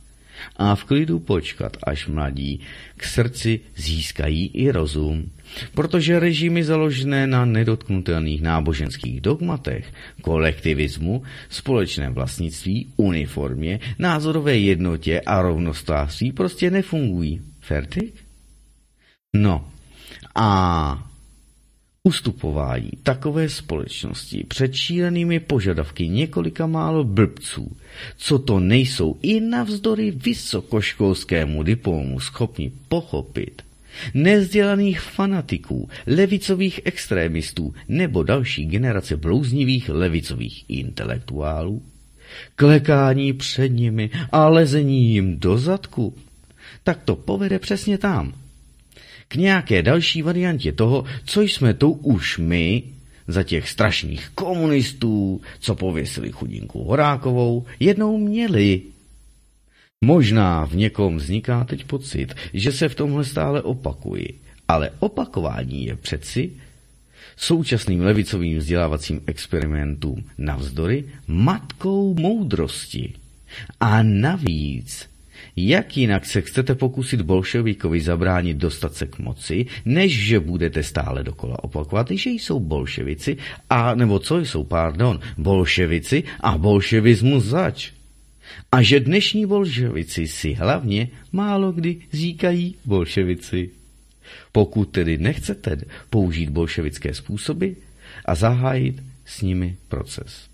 a 0.58 0.76
v 0.76 0.84
klidu 0.84 1.20
počkat, 1.20 1.78
až 1.84 2.08
mladí 2.08 2.60
k 2.98 3.04
srdci 3.04 3.60
získají 3.76 4.52
i 4.54 4.72
rozum. 4.72 5.30
Protože 5.74 6.20
režimy 6.20 6.64
založené 6.64 7.28
na 7.28 7.46
nedotknutelných 7.46 8.42
náboženských 8.42 9.22
dogmatech, 9.22 9.94
kolektivismu, 10.22 11.24
společném 11.50 12.14
vlastnictví, 12.14 12.88
uniformě, 12.98 13.80
názorové 14.00 14.58
jednotě 14.58 15.22
a 15.22 15.42
rovnostářství 15.42 16.32
prostě 16.32 16.72
nefungují. 16.72 17.42
Fertig? 17.62 18.14
No, 19.36 19.68
a 20.36 21.12
Ustupování 22.04 22.90
takové 23.04 23.50
společnosti 23.50 24.44
před 24.48 24.74
šílenými 24.74 25.40
požadavky 25.40 26.08
několika 26.08 26.68
málo 26.68 27.04
blbců, 27.04 27.78
co 28.18 28.40
to 28.40 28.60
nejsou 28.60 29.18
i 29.22 29.40
navzdory 29.40 30.12
vysokoškolskému 30.12 31.64
diplomu 31.64 32.20
schopni 32.20 32.72
pochopit, 32.88 33.62
nezdělaných 34.14 35.00
fanatiků, 35.00 35.90
levicových 36.08 36.80
extrémistů 36.84 37.74
nebo 37.88 38.24
další 38.24 38.66
generace 38.66 39.18
blouznivých 39.18 39.90
levicových 39.90 40.66
intelektuálů, 40.68 41.82
klekání 42.56 43.34
před 43.34 43.70
nimi 43.70 44.10
a 44.32 44.48
lezení 44.48 45.14
jim 45.14 45.40
do 45.40 45.58
zadku, 45.58 46.16
tak 46.84 47.00
to 47.06 47.16
povede 47.16 47.60
přesně 47.60 47.98
tam, 47.98 48.34
k 49.28 49.36
nějaké 49.36 49.84
další 49.84 50.22
variantě 50.22 50.72
toho, 50.72 51.06
co 51.26 51.42
jsme 51.42 51.74
tu 51.74 51.92
už 51.92 52.38
my, 52.38 52.84
za 53.28 53.44
těch 53.44 53.70
strašných 53.70 54.30
komunistů, 54.36 55.42
co 55.60 55.76
pověsili 55.76 56.32
chudinku 56.32 56.84
Horákovou, 56.84 57.66
jednou 57.80 58.18
měli. 58.18 58.82
Možná 60.06 60.66
v 60.66 60.76
někom 60.76 61.18
vzniká 61.18 61.64
teď 61.64 61.84
pocit, 61.84 62.34
že 62.54 62.72
se 62.72 62.90
v 62.90 62.96
tomhle 62.96 63.26
stále 63.26 63.62
opakuji, 63.62 64.40
ale 64.68 64.90
opakování 65.00 65.86
je 65.86 65.96
přeci 65.96 66.52
současným 67.38 68.02
levicovým 68.02 68.58
vzdělávacím 68.58 69.22
experimentům 69.26 70.24
navzdory 70.38 71.06
matkou 71.28 72.16
moudrosti. 72.20 73.14
A 73.80 74.04
navíc 74.04 75.12
jak 75.56 75.98
jinak 75.98 76.26
se 76.26 76.42
chcete 76.42 76.76
pokusit 76.76 77.22
bolševikovi 77.22 78.02
zabránit 78.02 78.58
dostat 78.58 78.94
se 78.96 79.06
k 79.06 79.20
moci, 79.20 79.66
než 79.86 80.26
že 80.26 80.40
budete 80.40 80.84
stále 80.84 81.24
dokola 81.24 81.64
opakovat, 81.64 82.12
že 82.12 82.30
jsou 82.30 82.60
bolševici, 82.60 83.38
a 83.70 83.96
nebo 83.96 84.20
co 84.20 84.40
jsou, 84.40 84.64
pardon, 84.64 85.20
bolševici 85.38 86.24
a 86.40 86.58
bolševismus 86.58 87.44
zač. 87.44 87.92
A 88.72 88.82
že 88.82 89.00
dnešní 89.00 89.46
bolševici 89.46 90.28
si 90.28 90.54
hlavně 90.54 91.10
málo 91.32 91.72
kdy 91.72 91.98
říkají 92.14 92.76
bolševici. 92.86 93.70
Pokud 94.52 94.86
tedy 94.86 95.18
nechcete 95.18 95.78
použít 96.10 96.50
bolševické 96.50 97.14
způsoby 97.14 97.70
a 98.26 98.36
zahájit 98.36 99.04
s 99.26 99.42
nimi 99.42 99.78
proces 99.88 100.52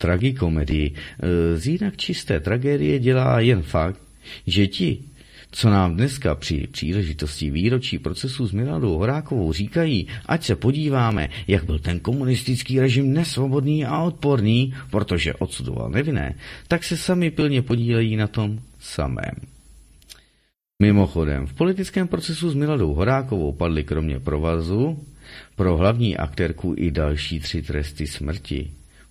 tragikomedii. 0.00 0.94
E, 0.94 1.56
z 1.56 1.66
jinak 1.66 1.96
čisté 1.96 2.40
tragédie 2.40 2.98
dělá 2.98 3.40
jen 3.40 3.62
fakt, 3.62 4.00
že 4.46 4.66
ti, 4.66 4.98
co 5.50 5.70
nám 5.70 5.96
dneska 5.96 6.34
při 6.34 6.66
příležitosti 6.70 7.50
výročí 7.50 7.98
procesu 7.98 8.46
s 8.46 8.52
Miladou 8.52 8.98
Horákovou 8.98 9.52
říkají, 9.52 10.06
ať 10.26 10.44
se 10.44 10.56
podíváme, 10.56 11.28
jak 11.48 11.64
byl 11.64 11.78
ten 11.78 12.00
komunistický 12.00 12.80
režim 12.80 13.12
nesvobodný 13.12 13.84
a 13.84 14.02
odporný, 14.02 14.74
protože 14.90 15.34
odsudoval 15.34 15.90
nevinné, 15.90 16.34
tak 16.68 16.84
se 16.84 16.96
sami 16.96 17.30
pilně 17.30 17.62
podílejí 17.62 18.16
na 18.16 18.26
tom 18.26 18.60
samém. 18.78 19.34
Mimochodem, 20.82 21.46
v 21.46 21.54
politickém 21.54 22.08
procesu 22.08 22.50
s 22.50 22.54
Miladou 22.54 22.94
Horákovou 22.94 23.52
padly 23.52 23.84
kromě 23.84 24.20
provazu 24.20 25.04
pro 25.56 25.76
hlavní 25.76 26.16
aktérku 26.16 26.74
i 26.78 26.90
další 26.90 27.40
tři 27.40 27.62
tresty 27.62 28.06
smrti. 28.06 28.70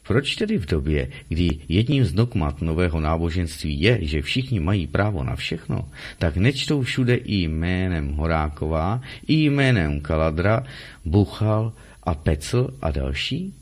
Proč 0.10 0.36
tedy 0.36 0.58
v 0.58 0.66
době, 0.66 1.08
kdy 1.28 1.60
jedním 1.70 2.06
z 2.06 2.14
dogmat 2.14 2.62
nového 2.62 3.00
náboženství 3.00 3.82
je, 3.82 3.98
že 4.02 4.22
všichni 4.22 4.60
mají 4.60 4.88
právo 4.88 5.24
na 5.24 5.36
všechno, 5.36 5.90
tak 6.18 6.38
nečtou 6.38 6.82
všude 6.82 7.16
i 7.16 7.36
jménem 7.36 8.14
Horáková, 8.14 9.02
i 9.28 9.34
jménem 9.34 10.02
Kaladra, 10.02 10.64
Buchal 11.06 11.74
a 12.04 12.16
Pecl 12.16 12.74
a 12.82 12.92
další? 12.92 13.54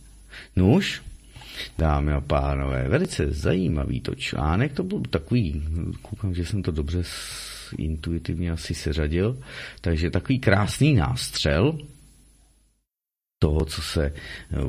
Nuž, 0.56 1.02
Dámy 1.78 2.14
a 2.14 2.22
pánové, 2.22 2.90
velice 2.90 3.32
zajímavý 3.32 4.02
to 4.02 4.16
článek, 4.16 4.74
to 4.74 4.84
byl 4.84 5.02
takový, 5.10 5.64
koukám, 6.02 6.34
že 6.34 6.46
jsem 6.46 6.64
to 6.64 6.72
dobře 6.72 7.04
intuitivně 7.78 8.52
asi 8.52 8.74
seřadil, 8.74 9.38
takže 9.82 10.12
takový 10.12 10.40
krásný 10.40 10.94
nástřel, 10.94 11.78
toho, 13.40 13.66
co 13.66 13.82
se 13.82 14.06
eh, 14.06 14.14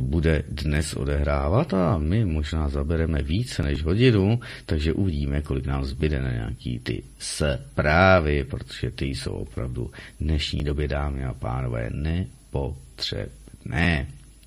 bude 0.01 0.43
dnes 0.49 0.95
odehrávat 0.95 1.75
a 1.75 1.99
my 1.99 2.25
možná 2.25 2.69
zabereme 2.69 3.23
více 3.23 3.63
než 3.63 3.83
hodinu, 3.83 4.41
takže 4.67 4.93
uvidíme, 4.93 5.43
kolik 5.43 5.67
nám 5.67 5.85
zbyde 5.85 6.23
na 6.23 6.33
nějaký 6.33 6.79
ty 6.79 7.03
zprávy, 7.19 8.45
protože 8.45 8.91
ty 8.91 9.07
jsou 9.07 9.33
opravdu 9.33 9.91
v 10.21 10.25
dnešní 10.25 10.61
době, 10.61 10.89
dámy 10.89 11.25
a 11.25 11.35
pánové, 11.35 11.91
nepotřebné. 11.93 13.27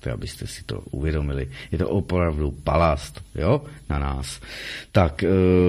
To 0.00 0.12
abyste 0.12 0.46
si 0.46 0.64
to 0.64 0.80
uvědomili. 0.90 1.48
Je 1.72 1.78
to 1.78 1.88
opravdu 1.88 2.50
palast, 2.50 3.22
jo, 3.34 3.62
na 3.90 3.98
nás. 3.98 4.40
Tak, 4.92 5.22
eh, 5.22 5.28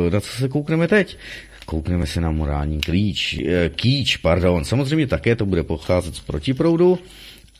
na 0.09 0.19
co 0.19 0.27
se 0.27 0.49
koukneme 0.49 0.87
teď? 0.87 1.17
Koukneme 1.65 2.07
se 2.07 2.21
na 2.21 2.31
morální 2.31 2.81
klíč, 2.81 3.37
eh, 3.37 3.69
kýč, 3.69 4.17
pardon. 4.17 4.65
Samozřejmě 4.65 5.07
také 5.07 5.35
to 5.35 5.45
bude 5.45 5.63
pocházet 5.63 6.15
z 6.15 6.19
protiproudu. 6.19 6.99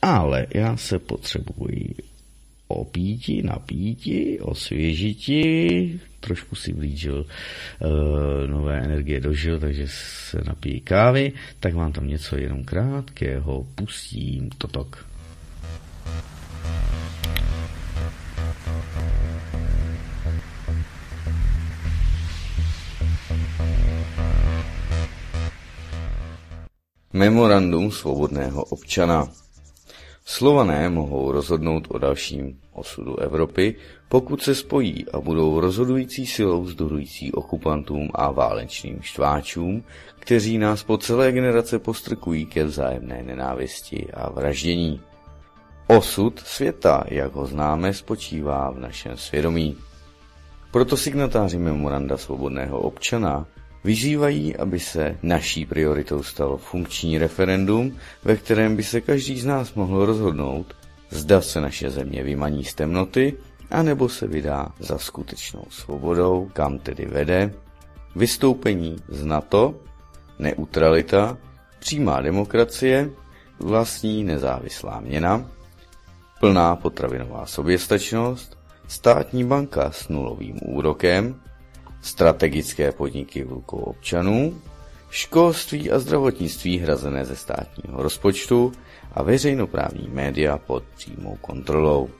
Ale 0.04 0.46
já 0.54 0.76
se 0.76 0.98
potřebuji 0.98 1.94
opíti, 2.68 3.42
napíti, 3.42 4.40
osvěžiti, 4.40 6.00
trošku 6.20 6.56
si 6.56 6.72
vlížil 6.72 7.26
uh, 7.26 8.50
nové 8.50 8.80
energie 8.84 9.20
dožil, 9.20 9.60
takže 9.60 9.86
se 9.88 10.40
napijí 10.46 10.80
kávy, 10.80 11.32
tak 11.60 11.74
vám 11.74 11.92
tam 11.92 12.08
něco 12.08 12.36
jenom 12.36 12.64
krátkého 12.64 13.66
pustím, 13.74 14.50
totok. 14.58 15.06
Memorandum 27.12 27.90
svobodného 27.90 28.64
občana 28.64 29.43
Slované 30.26 30.88
mohou 30.88 31.32
rozhodnout 31.32 31.86
o 31.90 31.98
dalším 31.98 32.58
osudu 32.72 33.18
Evropy, 33.18 33.76
pokud 34.08 34.42
se 34.42 34.54
spojí 34.54 35.06
a 35.12 35.20
budou 35.20 35.60
rozhodující 35.60 36.26
silou 36.26 36.62
vzdorující 36.62 37.32
okupantům 37.32 38.08
a 38.14 38.30
válečným 38.30 39.02
štváčům, 39.02 39.84
kteří 40.18 40.58
nás 40.58 40.82
po 40.82 40.98
celé 40.98 41.32
generace 41.32 41.78
postrkují 41.78 42.46
ke 42.46 42.64
vzájemné 42.64 43.22
nenávisti 43.22 44.06
a 44.14 44.30
vraždění. 44.30 45.00
Osud 45.86 46.40
světa, 46.40 47.04
jak 47.08 47.32
ho 47.32 47.46
známe, 47.46 47.94
spočívá 47.94 48.70
v 48.70 48.78
našem 48.78 49.16
svědomí. 49.16 49.76
Proto 50.70 50.96
signatáři 50.96 51.58
memoranda 51.58 52.16
svobodného 52.16 52.80
občana 52.80 53.46
Vyzývají, 53.84 54.56
aby 54.56 54.80
se 54.80 55.18
naší 55.22 55.66
prioritou 55.66 56.22
stalo 56.22 56.56
funkční 56.56 57.18
referendum, 57.18 57.96
ve 58.24 58.36
kterém 58.36 58.76
by 58.76 58.82
se 58.82 59.00
každý 59.00 59.40
z 59.40 59.44
nás 59.46 59.74
mohl 59.74 60.06
rozhodnout, 60.06 60.74
zda 61.10 61.40
se 61.40 61.60
naše 61.60 61.90
země 61.90 62.22
vymaní 62.22 62.64
z 62.64 62.74
temnoty, 62.74 63.34
anebo 63.70 64.08
se 64.08 64.26
vydá 64.26 64.68
za 64.78 64.98
skutečnou 64.98 65.64
svobodou, 65.70 66.50
kam 66.52 66.78
tedy 66.78 67.06
vede, 67.06 67.54
vystoupení 68.16 68.96
z 69.08 69.24
NATO, 69.24 69.74
neutralita, 70.38 71.38
přímá 71.78 72.20
demokracie, 72.20 73.10
vlastní 73.58 74.24
nezávislá 74.24 75.00
měna, 75.00 75.50
plná 76.40 76.76
potravinová 76.76 77.46
soběstačnost, 77.46 78.58
státní 78.88 79.44
banka 79.44 79.90
s 79.90 80.08
nulovým 80.08 80.58
úrokem, 80.62 81.40
strategické 82.04 82.92
podniky 82.92 83.44
v 83.44 83.52
rukou 83.52 83.78
občanů, 83.78 84.60
školství 85.10 85.90
a 85.90 85.98
zdravotnictví 85.98 86.78
hrazené 86.78 87.24
ze 87.24 87.36
státního 87.36 88.02
rozpočtu 88.02 88.72
a 89.12 89.22
veřejnoprávní 89.22 90.08
média 90.08 90.58
pod 90.58 90.84
přímou 90.96 91.36
kontrolou. 91.40 92.10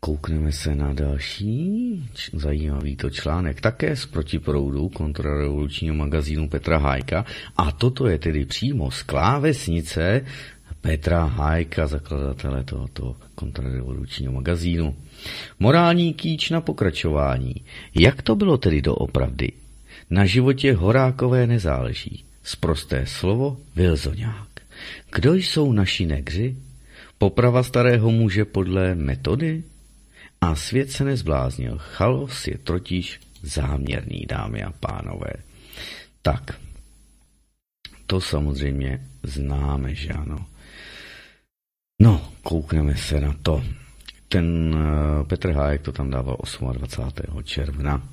Koukneme 0.00 0.52
se 0.52 0.74
na 0.74 0.92
další 0.92 2.08
zajímavý 2.32 2.96
to 2.96 3.10
článek, 3.10 3.60
také 3.60 3.96
z 3.96 4.06
protiproudu 4.06 4.88
kontrarevolučního 4.88 5.94
magazínu 5.94 6.48
Petra 6.48 6.78
Hájka. 6.78 7.24
A 7.56 7.72
toto 7.72 8.06
je 8.06 8.18
tedy 8.18 8.44
přímo 8.44 8.90
z 8.90 9.02
klávesnice 9.02 10.24
Petra 10.80 11.24
Hájka, 11.24 11.86
zakladatele 11.86 12.64
tohoto 12.64 13.16
kontrarevolučního 13.34 14.32
magazínu. 14.32 14.96
Morální 15.58 16.14
kýč 16.14 16.50
na 16.50 16.60
pokračování. 16.60 17.54
Jak 17.94 18.22
to 18.22 18.36
bylo 18.36 18.58
tedy 18.58 18.82
doopravdy? 18.82 19.52
Na 20.10 20.26
životě 20.26 20.74
Horákové 20.74 21.46
nezáleží. 21.46 22.24
Sprosté 22.42 23.06
slovo 23.06 23.56
Vilzoňák. 23.76 24.48
Kdo 25.14 25.34
jsou 25.34 25.72
naši 25.72 26.06
negři? 26.06 26.56
Poprava 27.18 27.62
starého 27.62 28.10
muže 28.10 28.44
podle 28.44 28.94
metody? 28.94 29.62
A 30.40 30.54
svět 30.54 30.90
se 30.90 31.04
nezbláznil. 31.04 31.78
Chaos 31.78 32.46
je 32.46 32.58
totiž 32.58 33.20
záměrný, 33.42 34.26
dámy 34.28 34.62
a 34.62 34.72
pánové. 34.72 35.32
Tak, 36.22 36.60
to 38.06 38.20
samozřejmě 38.20 39.00
známe, 39.22 39.94
že 39.94 40.08
ano. 40.08 40.46
No, 42.00 42.32
koukneme 42.42 42.96
se 42.96 43.20
na 43.20 43.34
to. 43.42 43.64
Ten 44.28 44.74
uh, 44.74 45.26
Petr 45.26 45.50
Hájek 45.52 45.82
to 45.82 45.92
tam 45.92 46.10
dával 46.10 46.36
28. 46.72 47.42
června. 47.42 48.08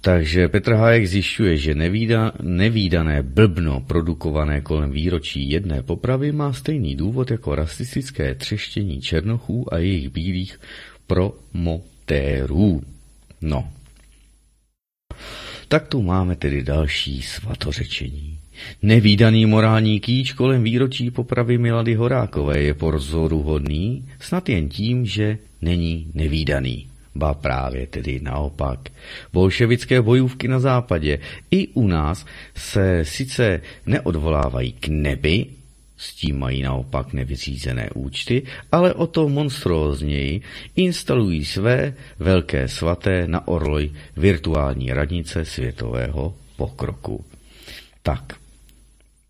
Takže 0.00 0.48
Petr 0.48 0.72
Hájek 0.72 1.06
zjišťuje, 1.06 1.52
že 1.56 1.72
nevída, 1.74 2.32
nevýdané 2.42 3.22
blbno 3.22 3.82
produkované 3.82 4.60
kolem 4.60 4.90
výročí 4.90 5.50
jedné 5.50 5.82
popravy 5.82 6.32
má 6.32 6.52
stejný 6.52 6.94
důvod 6.94 7.30
jako 7.30 7.54
rasistické 7.54 8.34
třeštění 8.34 9.02
černochů 9.02 9.74
a 9.74 9.78
jejich 9.78 10.08
bílých 10.08 10.60
promotérů. 11.06 12.82
No. 13.40 13.68
Tak 15.68 15.88
tu 15.88 16.02
máme 16.02 16.36
tedy 16.36 16.62
další 16.62 17.22
svatořečení. 17.22 18.38
Nevýdaný 18.82 19.46
morální 19.46 20.00
kýč 20.00 20.32
kolem 20.32 20.62
výročí 20.62 21.10
popravy 21.10 21.58
Milady 21.58 21.94
Horákové 21.94 22.62
je 22.62 22.74
pozoruhodný 22.74 24.08
snad 24.20 24.48
jen 24.48 24.68
tím, 24.68 25.06
že 25.06 25.38
není 25.62 26.10
nevýdaný. 26.14 26.88
Ba 27.14 27.34
právě 27.34 27.86
tedy 27.86 28.20
naopak. 28.22 28.80
Bolševické 29.32 30.02
bojůvky 30.02 30.48
na 30.48 30.60
západě 30.60 31.18
i 31.50 31.68
u 31.68 31.86
nás 31.86 32.26
se 32.56 33.04
sice 33.04 33.60
neodvolávají 33.86 34.72
k 34.72 34.88
nebi, 34.88 35.46
s 35.96 36.14
tím 36.14 36.38
mají 36.38 36.62
naopak 36.62 37.12
nevyřízené 37.12 37.90
účty, 37.94 38.42
ale 38.72 38.94
o 38.94 39.06
to 39.06 39.28
monstrózněji 39.28 40.40
instalují 40.76 41.44
své 41.44 41.94
velké 42.18 42.68
svaté 42.68 43.26
na 43.26 43.48
orloj 43.48 43.92
virtuální 44.16 44.92
radnice 44.92 45.44
světového 45.44 46.34
pokroku. 46.56 47.24
Tak. 48.02 48.32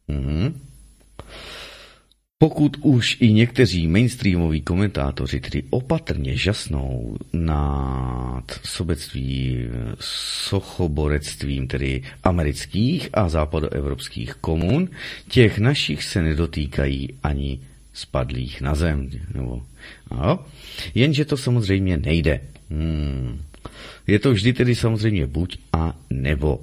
Mhm. 0.08 0.65
Pokud 2.38 2.76
už 2.80 3.16
i 3.20 3.32
někteří 3.32 3.88
mainstreamoví 3.88 4.60
komentátoři 4.60 5.40
tedy 5.40 5.62
opatrně 5.70 6.36
žasnou 6.36 7.16
nad 7.32 8.60
sobectví, 8.64 9.58
sochoborectvím 10.00 11.68
tedy 11.68 12.02
amerických 12.24 13.08
a 13.12 13.28
západoevropských 13.28 14.34
komun, 14.34 14.88
těch 15.28 15.58
našich 15.58 16.04
se 16.04 16.22
nedotýkají 16.22 17.08
ani 17.22 17.60
spadlých 17.92 18.60
na 18.60 18.74
zem. 18.74 19.10
Nebo, 19.34 19.62
jenže 20.94 21.24
to 21.24 21.36
samozřejmě 21.36 21.96
nejde. 21.96 22.40
Hmm. 22.70 23.40
Je 24.06 24.18
to 24.18 24.32
vždy 24.32 24.52
tedy 24.52 24.74
samozřejmě 24.74 25.26
buď 25.26 25.58
a 25.72 25.96
nebo. 26.10 26.60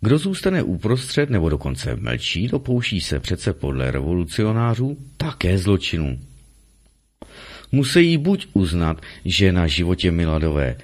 Kdo 0.00 0.18
zůstane 0.18 0.62
uprostřed 0.62 1.30
nebo 1.30 1.48
dokonce 1.48 1.96
mlčí, 1.96 2.48
dopouští 2.48 3.00
se 3.00 3.20
přece 3.20 3.52
podle 3.52 3.90
revolucionářů 3.90 4.96
také 5.16 5.58
zločinů. 5.58 6.18
Musí 7.72 8.16
buď 8.16 8.46
uznat, 8.52 9.00
že 9.24 9.52
na 9.52 9.66
životě 9.66 10.10
Miladové, 10.10 10.76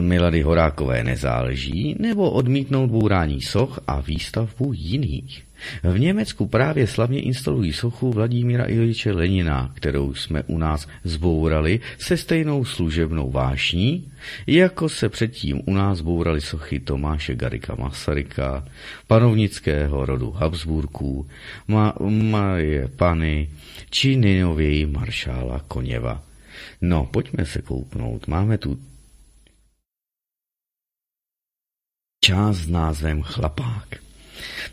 Milady 0.00 0.42
Horákové 0.42 1.04
nezáleží, 1.04 1.96
nebo 1.98 2.30
odmítnout 2.30 2.90
bourání 2.90 3.40
soch 3.40 3.80
a 3.86 4.00
výstavbu 4.00 4.72
jiných. 4.74 5.43
V 5.82 5.98
Německu 5.98 6.46
právě 6.46 6.86
slavně 6.86 7.20
instalují 7.20 7.72
sochu 7.72 8.12
Vladimíra 8.12 8.64
Iliče 8.64 9.12
Lenina, 9.12 9.72
kterou 9.74 10.14
jsme 10.14 10.42
u 10.42 10.58
nás 10.58 10.88
zbourali 11.04 11.80
se 11.98 12.16
stejnou 12.16 12.64
služebnou 12.64 13.30
vášní, 13.30 14.12
jako 14.46 14.88
se 14.88 15.08
předtím 15.08 15.60
u 15.66 15.74
nás 15.74 16.00
bourali 16.00 16.40
sochy 16.40 16.80
Tomáše 16.80 17.34
Garika 17.34 17.74
Masaryka, 17.74 18.68
panovnického 19.06 20.06
rodu 20.06 20.30
Habsburků, 20.30 21.26
Ma- 21.68 22.30
Marie 22.30 22.88
Pany 22.88 23.50
či 23.90 24.16
nejnověji 24.16 24.86
maršála 24.86 25.60
Koněva. 25.68 26.22
No, 26.80 27.06
pojďme 27.06 27.46
se 27.46 27.62
kouknout. 27.62 28.28
Máme 28.28 28.58
tu 28.58 28.78
část 32.24 32.56
s 32.56 32.68
názvem 32.68 33.22
Chlapák. 33.22 34.03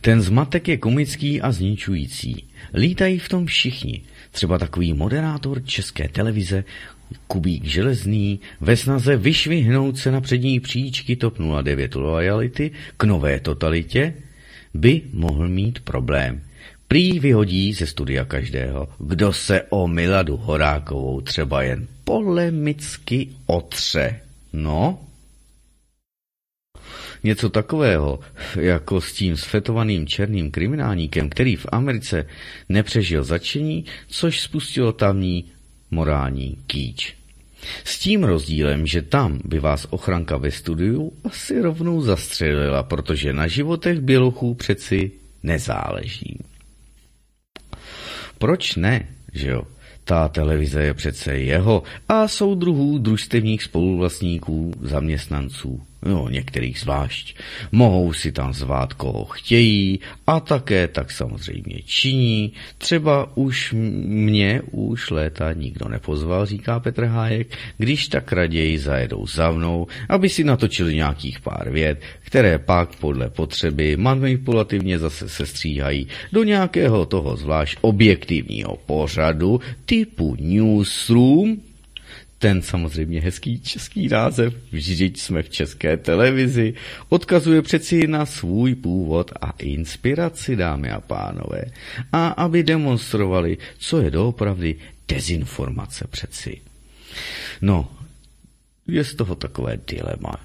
Ten 0.01 0.21
zmatek 0.21 0.67
je 0.67 0.77
komický 0.77 1.41
a 1.41 1.51
zničující. 1.51 2.43
Lítají 2.73 3.19
v 3.19 3.29
tom 3.29 3.45
všichni. 3.45 4.01
Třeba 4.31 4.57
takový 4.57 4.93
moderátor 4.93 5.63
české 5.65 6.07
televize, 6.07 6.63
Kubík 7.27 7.65
Železný, 7.65 8.39
ve 8.61 8.77
snaze 8.77 9.17
vyšvihnout 9.17 9.97
se 9.97 10.11
na 10.11 10.21
přední 10.21 10.59
příčky 10.59 11.15
TOP 11.15 11.37
09 11.61 11.95
lojality 11.95 12.71
k 12.97 13.03
nové 13.03 13.39
totalitě, 13.39 14.13
by 14.73 15.01
mohl 15.13 15.49
mít 15.49 15.79
problém. 15.79 16.41
Prý 16.87 17.19
vyhodí 17.19 17.73
ze 17.73 17.87
studia 17.87 18.25
každého, 18.25 18.89
kdo 18.99 19.33
se 19.33 19.61
o 19.69 19.87
Miladu 19.87 20.37
Horákovou 20.37 21.21
třeba 21.21 21.63
jen 21.63 21.87
polemicky 22.03 23.29
otře. 23.45 24.19
No, 24.53 24.99
Něco 27.23 27.49
takového, 27.49 28.19
jako 28.55 29.01
s 29.01 29.13
tím 29.13 29.37
sfetovaným 29.37 30.07
černým 30.07 30.51
kriminálníkem, 30.51 31.29
který 31.29 31.55
v 31.55 31.65
Americe 31.71 32.25
nepřežil 32.69 33.23
začení, 33.23 33.85
což 34.07 34.41
spustilo 34.41 34.91
tamní 34.91 35.45
morální 35.91 36.57
kýč. 36.67 37.15
S 37.83 37.99
tím 37.99 38.23
rozdílem, 38.23 38.87
že 38.87 39.01
tam 39.01 39.39
by 39.45 39.59
vás 39.59 39.87
ochranka 39.89 40.37
ve 40.37 40.51
studiu 40.51 41.13
asi 41.23 41.61
rovnou 41.61 42.01
zastřelila, 42.01 42.83
protože 42.83 43.33
na 43.33 43.47
životech 43.47 43.99
bělochů 43.99 44.53
přeci 44.53 45.11
nezáleží. 45.43 46.39
Proč 48.37 48.75
ne, 48.75 49.07
že 49.33 49.49
jo? 49.49 49.61
Ta 50.03 50.27
televize 50.27 50.83
je 50.83 50.93
přece 50.93 51.37
jeho 51.37 51.83
a 52.09 52.27
soudruhů 52.27 52.97
družstevních 52.97 53.63
spoluvlastníků, 53.63 54.73
zaměstnanců 54.81 55.81
jo, 56.05 56.29
některých 56.29 56.79
zvlášť. 56.79 57.35
Mohou 57.71 58.13
si 58.13 58.31
tam 58.31 58.53
zvát, 58.53 58.93
koho 58.93 59.25
chtějí 59.25 59.99
a 60.27 60.39
také 60.39 60.87
tak 60.87 61.11
samozřejmě 61.11 61.81
činí. 61.85 62.53
Třeba 62.77 63.37
už 63.37 63.73
mě 63.73 64.61
už 64.71 65.09
léta 65.09 65.53
nikdo 65.53 65.89
nepozval, 65.89 66.45
říká 66.45 66.79
Petr 66.79 67.05
Hájek, 67.05 67.57
když 67.77 68.07
tak 68.07 68.31
raději 68.31 68.79
zajedou 68.79 69.27
za 69.27 69.51
mnou, 69.51 69.87
aby 70.09 70.29
si 70.29 70.43
natočili 70.43 70.95
nějakých 70.95 71.39
pár 71.39 71.69
věd, 71.69 72.01
které 72.21 72.59
pak 72.59 72.95
podle 72.95 73.29
potřeby 73.29 73.97
manipulativně 73.97 74.99
zase 74.99 75.29
sestříhají 75.29 76.07
do 76.31 76.43
nějakého 76.43 77.05
toho 77.05 77.37
zvlášť 77.37 77.77
objektivního 77.81 78.77
pořadu 78.85 79.61
typu 79.85 80.35
Newsroom, 80.39 81.70
ten 82.41 82.61
samozřejmě 82.61 83.21
hezký 83.21 83.61
český 83.61 84.07
název, 84.07 84.53
vždyť 84.71 85.19
jsme 85.19 85.43
v 85.43 85.49
české 85.49 85.97
televizi, 85.97 86.73
odkazuje 87.09 87.61
přeci 87.61 88.07
na 88.07 88.25
svůj 88.25 88.75
původ 88.75 89.31
a 89.41 89.53
inspiraci, 89.59 90.55
dámy 90.55 90.91
a 90.91 91.01
pánové. 91.01 91.61
A 92.11 92.27
aby 92.27 92.63
demonstrovali, 92.63 93.57
co 93.77 94.01
je 94.01 94.11
doopravdy 94.11 94.75
dezinformace 95.07 96.07
přeci. 96.09 96.61
No, 97.61 97.91
je 98.87 99.03
z 99.03 99.15
toho 99.15 99.35
takové 99.35 99.77
dilema. 99.87 100.35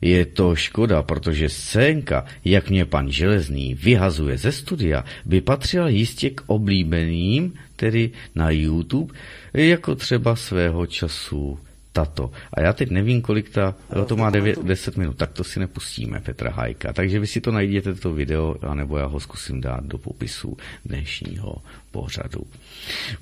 Je 0.00 0.26
to 0.26 0.56
škoda, 0.56 1.02
protože 1.02 1.48
scénka, 1.48 2.24
jak 2.44 2.70
mě 2.70 2.84
pan 2.84 3.12
Železný 3.12 3.74
vyhazuje 3.74 4.38
ze 4.38 4.52
studia, 4.52 5.04
by 5.24 5.40
patřila 5.40 5.88
jistě 5.88 6.30
k 6.30 6.42
oblíbeným, 6.46 7.52
tedy 7.76 8.10
na 8.34 8.50
YouTube, 8.50 9.14
jako 9.54 9.94
třeba 9.94 10.36
svého 10.36 10.86
času 10.86 11.58
tato. 11.96 12.30
A 12.52 12.60
já 12.60 12.72
teď 12.72 12.90
nevím, 12.90 13.22
kolik 13.22 13.50
ta, 13.50 13.74
to 14.06 14.16
má 14.16 14.30
9, 14.30 14.58
10 14.62 14.96
minut, 14.96 15.16
tak 15.16 15.32
to 15.32 15.44
si 15.44 15.60
nepustíme 15.60 16.20
Petra 16.20 16.50
Hajka. 16.50 16.92
Takže 16.92 17.20
vy 17.20 17.26
si 17.26 17.40
to 17.40 17.52
najdete, 17.52 17.94
to 17.94 18.12
video, 18.12 18.56
anebo 18.62 18.98
já 18.98 19.06
ho 19.06 19.20
zkusím 19.20 19.60
dát 19.60 19.84
do 19.84 19.98
popisu 19.98 20.56
dnešního 20.84 21.56
pořadu. 21.90 22.44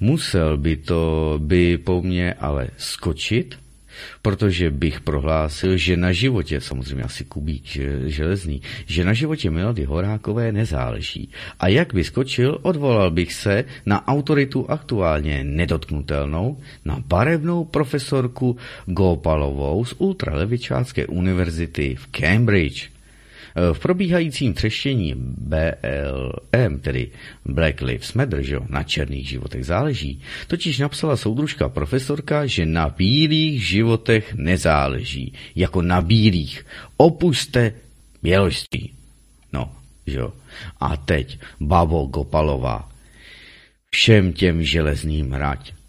Musel 0.00 0.56
by 0.56 0.76
to 0.76 1.38
by 1.38 1.78
po 1.78 2.02
mně 2.02 2.34
ale 2.34 2.68
skočit, 2.76 3.54
protože 4.22 4.70
bych 4.70 5.00
prohlásil, 5.00 5.76
že 5.76 5.96
na 5.96 6.12
životě, 6.12 6.60
samozřejmě 6.60 7.04
asi 7.04 7.24
Kubík 7.24 7.64
železný, 8.06 8.62
že 8.86 9.04
na 9.04 9.12
životě 9.12 9.50
Milady 9.50 9.84
Horákové 9.84 10.52
nezáleží. 10.52 11.30
A 11.60 11.68
jak 11.68 11.94
by 11.94 12.04
skočil, 12.04 12.58
odvolal 12.62 13.10
bych 13.10 13.32
se 13.32 13.64
na 13.86 14.08
autoritu 14.08 14.70
aktuálně 14.70 15.44
nedotknutelnou, 15.44 16.58
na 16.84 17.02
barevnou 17.06 17.64
profesorku 17.64 18.56
Gopalovou 18.86 19.84
z 19.84 19.94
ultralevičácké 19.98 21.06
univerzity 21.06 21.94
v 21.94 22.06
Cambridge. 22.06 22.93
V 23.72 23.78
probíhajícím 23.78 24.54
třeštění 24.54 25.14
BLM, 25.16 26.80
tedy 26.80 27.10
Black 27.44 27.80
Lives 27.80 28.12
Matter, 28.12 28.42
že 28.42 28.58
na 28.68 28.82
černých 28.82 29.28
životech 29.28 29.66
záleží, 29.66 30.22
totiž 30.46 30.78
napsala 30.78 31.16
soudružka 31.16 31.68
profesorka, 31.68 32.46
že 32.46 32.66
na 32.66 32.88
bílých 32.88 33.66
životech 33.66 34.34
nezáleží. 34.34 35.32
Jako 35.54 35.82
na 35.82 36.00
bílých. 36.00 36.66
Opuste 36.96 37.72
běložství. 38.22 38.92
No, 39.52 39.72
že 40.06 40.18
jo. 40.18 40.32
A 40.80 40.96
teď 40.96 41.38
Babo 41.60 42.06
Gopalová. 42.06 42.90
Všem 43.90 44.32
těm 44.32 44.62
železným 44.62 45.30
hrať. 45.30 45.83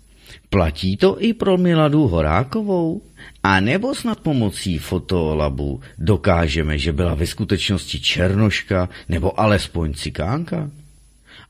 Platí 0.56 0.98
to 0.98 1.20
i 1.20 1.34
pro 1.34 1.58
Miladu 1.58 2.08
Horákovou? 2.08 3.02
A 3.44 3.60
nebo 3.60 3.96
snad 3.96 4.20
pomocí 4.20 4.78
fotolabu 4.78 5.82
dokážeme, 5.98 6.78
že 6.78 6.94
byla 6.94 7.14
ve 7.14 7.28
skutečnosti 7.28 8.00
černoška 8.00 8.90
nebo 9.10 9.40
alespoň 9.40 9.94
cikánka? 9.94 10.72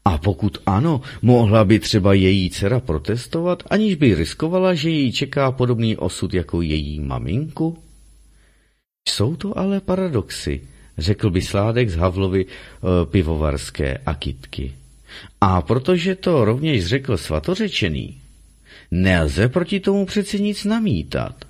A 0.06 0.18
pokud 0.18 0.58
ano, 0.66 1.01
mohla 1.22 1.66
by 1.66 1.80
třeba 1.80 2.14
její 2.14 2.49
dcera 2.49 2.80
protestovat, 2.80 3.64
aniž 3.70 3.95
by 3.95 4.16
riskovala, 4.16 4.74
že 4.74 4.89
ji 4.89 5.12
čeká 5.12 5.51
podobný 5.51 5.97
osud 5.97 6.34
jako 6.34 6.62
její 6.62 6.99
maminku? 6.99 7.78
Jsou 9.10 9.36
to 9.36 9.58
ale 9.58 9.82
paradoxy, 9.82 10.62
řekl 10.97 11.30
by 11.30 11.41
Sládek 11.41 11.89
z 11.89 11.95
Havlovy 11.95 12.45
e, 12.45 13.06
pivovarské 13.06 13.97
akitky. 14.06 14.74
A 15.41 15.62
protože 15.62 16.16
to 16.16 16.45
rovněž 16.45 16.86
řekl 16.86 17.18
svatořečený, 17.18 18.24
nelze 18.91 19.49
proti 19.49 19.79
tomu 19.79 20.05
přeci 20.05 20.41
nic 20.41 20.65
namítat. 20.65 21.45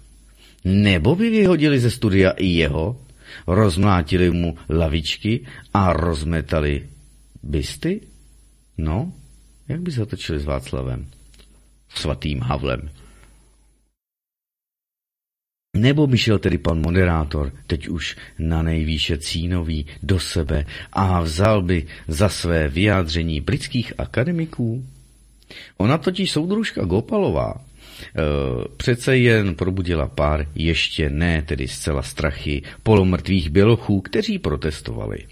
Nebo 0.65 1.15
by 1.15 1.29
vyhodili 1.29 1.79
ze 1.79 1.91
studia 1.91 2.31
i 2.31 2.45
jeho, 2.45 3.01
rozmlátili 3.47 4.31
mu 4.31 4.57
lavičky 4.69 5.45
a 5.73 5.93
rozmetali 5.93 6.89
bysty? 7.43 8.01
No, 8.77 9.13
jak 9.67 9.81
by 9.81 9.91
zatočili 9.91 10.39
s 10.39 10.45
Václavem? 10.45 11.07
Svatým 11.89 12.39
Havlem. 12.39 12.89
Nebo 15.75 16.07
by 16.07 16.17
šel 16.17 16.39
tedy 16.39 16.57
pan 16.57 16.81
moderátor, 16.81 17.51
teď 17.67 17.87
už 17.87 18.15
na 18.39 18.61
nejvýše 18.61 19.17
cínový, 19.17 19.85
do 20.03 20.19
sebe 20.19 20.65
a 20.93 21.21
vzal 21.21 21.61
by 21.61 21.87
za 22.07 22.29
své 22.29 22.67
vyjádření 22.67 23.41
britských 23.41 23.93
akademiků? 23.97 24.85
Ona 25.77 25.97
totiž 25.97 26.31
soudružka 26.31 26.85
Gopalová 26.85 27.53
e, 27.55 27.61
přece 28.77 29.17
jen 29.17 29.55
probudila 29.55 30.07
pár 30.07 30.47
ještě 30.55 31.09
ne 31.09 31.41
tedy 31.41 31.67
zcela 31.67 32.01
strachy 32.01 32.61
polomrtvých 32.83 33.49
bělochů, 33.49 34.01
kteří 34.01 34.39
protestovali. 34.39 35.25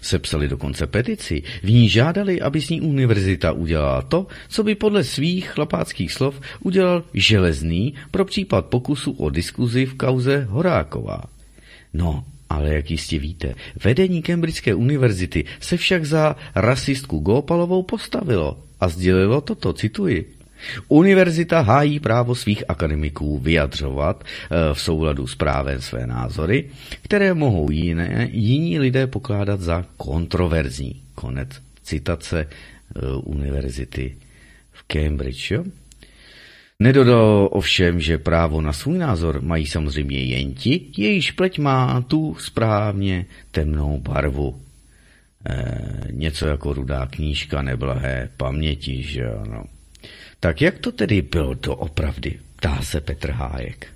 Sepsali 0.00 0.48
dokonce 0.48 0.86
petici, 0.86 1.42
v 1.62 1.70
ní 1.70 1.88
žádali, 1.88 2.40
aby 2.40 2.60
s 2.60 2.68
ní 2.68 2.80
univerzita 2.80 3.52
udělala 3.52 4.02
to, 4.02 4.26
co 4.48 4.64
by 4.64 4.74
podle 4.74 5.04
svých 5.04 5.48
chlapáckých 5.48 6.12
slov 6.12 6.40
udělal 6.60 7.04
Železný 7.14 7.94
pro 8.10 8.24
případ 8.24 8.66
pokusu 8.66 9.12
o 9.12 9.30
diskuzi 9.30 9.86
v 9.86 9.94
kauze 9.94 10.46
Horáková. 10.48 11.22
No, 11.94 12.24
ale 12.48 12.74
jak 12.74 12.90
jistě 12.90 13.18
víte, 13.18 13.54
vedení 13.84 14.22
Cambridgeské 14.22 14.74
univerzity 14.74 15.44
se 15.60 15.76
však 15.76 16.04
za 16.04 16.36
rasistku 16.54 17.18
Gópalovou 17.18 17.82
postavilo 17.82 18.65
a 18.80 18.88
sdělilo 18.88 19.40
toto, 19.40 19.72
cituji. 19.72 20.36
Univerzita 20.88 21.60
hájí 21.60 22.00
právo 22.00 22.34
svých 22.34 22.64
akademiků 22.68 23.38
vyjadřovat 23.38 24.24
eh, 24.24 24.74
v 24.74 24.80
souladu 24.80 25.26
s 25.26 25.34
právem 25.34 25.80
své 25.80 26.06
názory, 26.06 26.64
které 27.02 27.34
mohou 27.34 27.70
jiné, 27.70 28.28
jiní 28.32 28.78
lidé 28.78 29.06
pokládat 29.06 29.60
za 29.60 29.84
kontroverzní. 29.96 31.02
Konec 31.14 31.48
citace 31.82 32.46
eh, 32.46 33.00
univerzity 33.24 34.16
v 34.72 34.82
Cambridge. 34.86 35.50
Jo? 35.50 35.64
Nedodal 36.80 37.48
ovšem, 37.52 38.00
že 38.00 38.18
právo 38.18 38.60
na 38.60 38.72
svůj 38.72 38.98
názor 38.98 39.42
mají 39.42 39.66
samozřejmě 39.66 40.18
jen 40.22 40.54
ti, 40.54 40.92
jejíž 40.96 41.30
pleť 41.30 41.58
má 41.58 42.00
tu 42.00 42.36
správně 42.38 43.26
temnou 43.50 43.98
barvu. 43.98 44.60
E, 45.50 45.78
něco 46.10 46.46
jako 46.46 46.72
rudá 46.72 47.06
knížka 47.06 47.62
neblahé 47.62 48.28
paměti, 48.36 49.02
že 49.02 49.26
ano. 49.26 49.64
Tak 50.40 50.62
jak 50.62 50.78
to 50.78 50.92
tedy 50.92 51.22
bylo 51.22 51.54
doopravdy, 51.54 52.38
ptá 52.56 52.82
se 52.82 53.00
Petr 53.00 53.30
Hájek. 53.30 53.86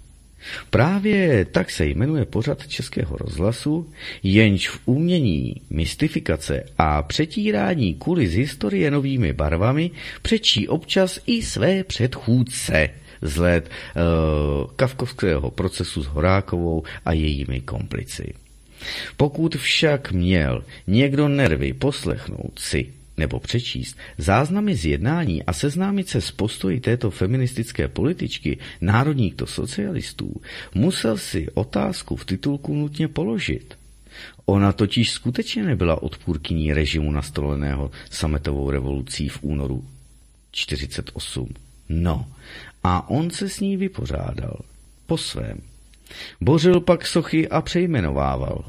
Právě 0.71 1.45
tak 1.45 1.71
se 1.71 1.87
jmenuje 1.87 2.25
pořad 2.25 2.67
Českého 2.67 3.17
rozhlasu, 3.17 3.91
jenž 4.23 4.69
v 4.69 4.81
umění 4.85 5.55
mystifikace 5.71 6.65
a 6.79 7.03
přetírání 7.03 7.99
z 8.27 8.35
historie 8.35 8.91
novými 8.91 9.33
barvami 9.33 9.91
přečí 10.23 10.69
občas 10.69 11.21
i 11.27 11.43
své 11.43 11.85
předchůdce 11.85 12.89
z 13.23 13.37
let 13.37 13.71
uh, 13.71 14.71
kavkovského 14.77 15.51
procesu 15.51 16.03
s 16.03 16.07
Horákovou 16.07 16.83
a 17.05 17.13
jejími 17.13 17.61
komplici. 17.61 18.35
Pokud 19.17 19.57
však 19.57 20.13
měl 20.13 20.65
někdo 20.87 21.29
nervy 21.29 21.73
poslechnout 21.73 22.59
si 22.59 22.93
nebo 23.17 23.41
přečíst 23.41 23.99
záznamy 24.19 24.77
z 24.77 24.87
jednání 24.87 25.43
a 25.43 25.53
seznámit 25.53 26.09
se 26.09 26.21
s 26.21 26.31
postoji 26.31 26.81
této 26.81 27.11
feministické 27.11 27.89
političky 27.89 28.59
národních 28.81 29.35
to 29.35 29.47
socialistů, 29.47 30.41
musel 30.75 31.19
si 31.19 31.49
otázku 31.55 32.17
v 32.17 32.25
titulku 32.25 32.75
nutně 32.75 33.09
položit. 33.09 33.79
Ona 34.47 34.73
totiž 34.73 35.11
skutečně 35.11 35.63
nebyla 35.63 36.03
odpůrkyní 36.03 36.73
režimu 36.73 37.13
nastoleného 37.13 37.91
sametovou 38.11 38.71
revolucí 38.71 39.29
v 39.29 39.39
únoru 39.43 39.85
48. 40.53 41.49
No, 41.89 42.27
a 42.83 43.11
on 43.11 43.31
se 43.31 43.49
s 43.49 43.61
ní 43.61 43.77
vypořádal. 43.77 44.61
Po 45.07 45.19
svém. 45.19 45.70
Bořil 46.41 46.81
pak 46.81 47.07
sochy 47.07 47.49
a 47.49 47.61
přejmenovával. 47.61 48.65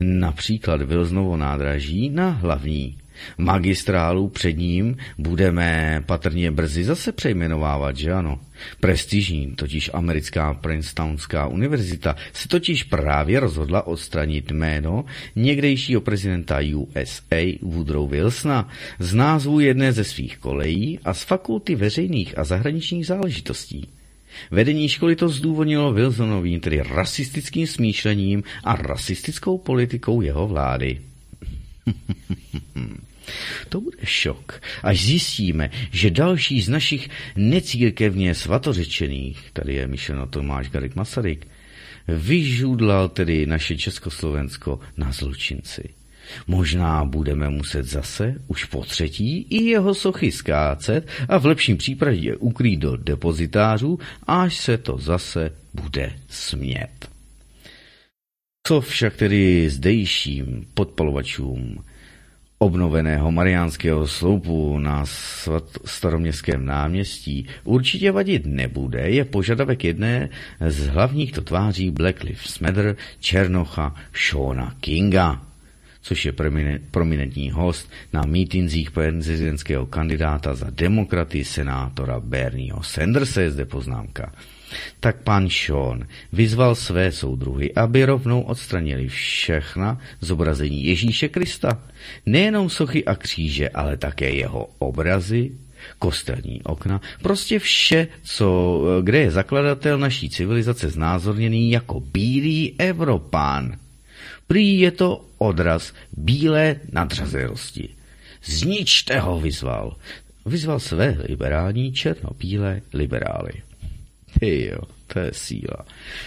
Například 0.00 0.82
Vilznovo 0.82 1.36
nádraží 1.36 2.10
na 2.10 2.30
hlavní 2.30 2.98
Magistrálu 3.38 4.28
před 4.28 4.52
ním 4.52 4.96
budeme 5.18 6.02
patrně 6.06 6.50
brzy 6.50 6.84
zase 6.84 7.12
přejmenovávat, 7.12 7.96
že 7.96 8.12
ano? 8.12 8.40
Prestižní, 8.80 9.54
totiž 9.56 9.90
americká 9.92 10.54
Princetonská 10.54 11.46
univerzita, 11.46 12.16
se 12.32 12.48
totiž 12.48 12.84
právě 12.84 13.40
rozhodla 13.40 13.86
odstranit 13.86 14.50
jméno 14.50 15.04
někdejšího 15.36 16.00
prezidenta 16.00 16.58
USA 16.74 17.58
Woodrow 17.62 18.10
Wilsona 18.10 18.68
z 18.98 19.14
názvu 19.14 19.60
jedné 19.60 19.92
ze 19.92 20.04
svých 20.04 20.38
kolejí 20.38 20.98
a 21.04 21.14
z 21.14 21.22
fakulty 21.22 21.74
veřejných 21.74 22.38
a 22.38 22.44
zahraničních 22.44 23.06
záležitostí. 23.06 23.88
Vedení 24.50 24.88
školy 24.88 25.16
to 25.16 25.28
zdůvodnilo 25.28 25.92
Wilsonovým, 25.92 26.60
tedy 26.60 26.82
rasistickým 26.82 27.66
smýšlením 27.66 28.42
a 28.64 28.76
rasistickou 28.76 29.58
politikou 29.58 30.20
jeho 30.20 30.48
vlády. 30.48 31.00
To 33.68 33.80
bude 33.80 33.96
šok, 34.04 34.62
až 34.82 35.04
zjistíme, 35.04 35.70
že 35.92 36.10
další 36.10 36.60
z 36.62 36.68
našich 36.68 37.08
necírkevně 37.36 38.34
svatořečených, 38.34 39.50
tady 39.52 39.74
je 39.74 39.86
myšleno 39.86 40.26
Tomáš 40.26 40.68
Garik 40.68 40.96
Masaryk, 40.96 41.46
vyžudlal 42.08 43.08
tedy 43.08 43.46
naše 43.46 43.76
Československo 43.76 44.80
na 44.96 45.12
zločinci. 45.12 45.97
Možná 46.46 47.04
budeme 47.04 47.48
muset 47.48 47.86
zase, 47.86 48.34
už 48.46 48.64
po 48.64 48.84
třetí, 48.84 49.46
i 49.50 49.64
jeho 49.64 49.94
sochy 49.94 50.32
skácet 50.32 51.08
a 51.28 51.38
v 51.38 51.46
lepším 51.46 51.76
případě 51.76 52.36
ukrýt 52.36 52.80
do 52.80 52.96
depozitářů, 52.96 53.98
až 54.26 54.56
se 54.56 54.78
to 54.78 54.98
zase 54.98 55.50
bude 55.74 56.12
smět. 56.28 57.08
Co 58.66 58.80
však 58.80 59.16
tedy 59.16 59.70
zdejším 59.70 60.66
podpalovačům 60.74 61.84
obnoveného 62.58 63.32
mariánského 63.32 64.08
sloupu 64.08 64.78
na 64.78 65.04
staroměstském 65.84 66.66
náměstí 66.66 67.46
určitě 67.64 68.12
vadit 68.12 68.46
nebude, 68.46 69.10
je 69.10 69.24
požadavek 69.24 69.84
jedné 69.84 70.28
z 70.66 70.86
hlavních 70.86 71.32
tváří 71.32 71.90
Black 71.90 72.22
Lives 72.22 72.58
Matter 72.58 72.96
Černocha 73.20 73.94
Shona 74.28 74.74
Kinga, 74.80 75.47
což 76.08 76.24
je 76.24 76.32
prominentní 76.90 77.50
host 77.50 77.90
na 78.12 78.22
mítinzích 78.22 78.90
prezidentského 78.90 79.86
kandidáta 79.86 80.54
za 80.54 80.66
demokraty 80.70 81.44
senátora 81.44 82.20
Bernieho 82.20 82.82
Sandersa, 82.82 83.40
je 83.40 83.50
zde 83.50 83.64
poznámka 83.64 84.32
tak 85.00 85.22
pan 85.22 85.48
Sean 85.48 86.04
vyzval 86.32 86.74
své 86.74 87.12
soudruhy, 87.12 87.74
aby 87.74 88.04
rovnou 88.04 88.40
odstranili 88.40 89.08
všechna 89.08 90.00
zobrazení 90.20 90.84
Ježíše 90.84 91.28
Krista. 91.28 91.80
Nejenom 92.26 92.70
sochy 92.70 93.04
a 93.04 93.14
kříže, 93.14 93.68
ale 93.68 93.96
také 93.96 94.30
jeho 94.30 94.68
obrazy, 94.78 95.52
kostelní 95.98 96.62
okna, 96.62 97.00
prostě 97.22 97.58
vše, 97.58 98.08
co, 98.22 98.80
kde 99.02 99.18
je 99.18 99.30
zakladatel 99.30 99.98
naší 99.98 100.30
civilizace 100.30 100.90
znázorněný 100.90 101.70
jako 101.70 102.00
bílý 102.00 102.74
Evropán. 102.78 103.87
Prý 104.48 104.80
je 104.80 104.90
to 104.90 105.24
odraz 105.38 105.92
bílé 106.12 106.76
nadřazenosti. 106.92 107.88
Zničte 108.44 109.20
ho, 109.20 109.40
vyzval. 109.40 109.96
Vyzval 110.46 110.80
své 110.80 111.16
liberální 111.28 111.92
černobílé 111.92 112.80
liberály. 112.92 113.52
Ty 114.40 114.66
jo, 114.66 114.78
to 115.06 115.18
je 115.18 115.30
síla. 115.34 115.86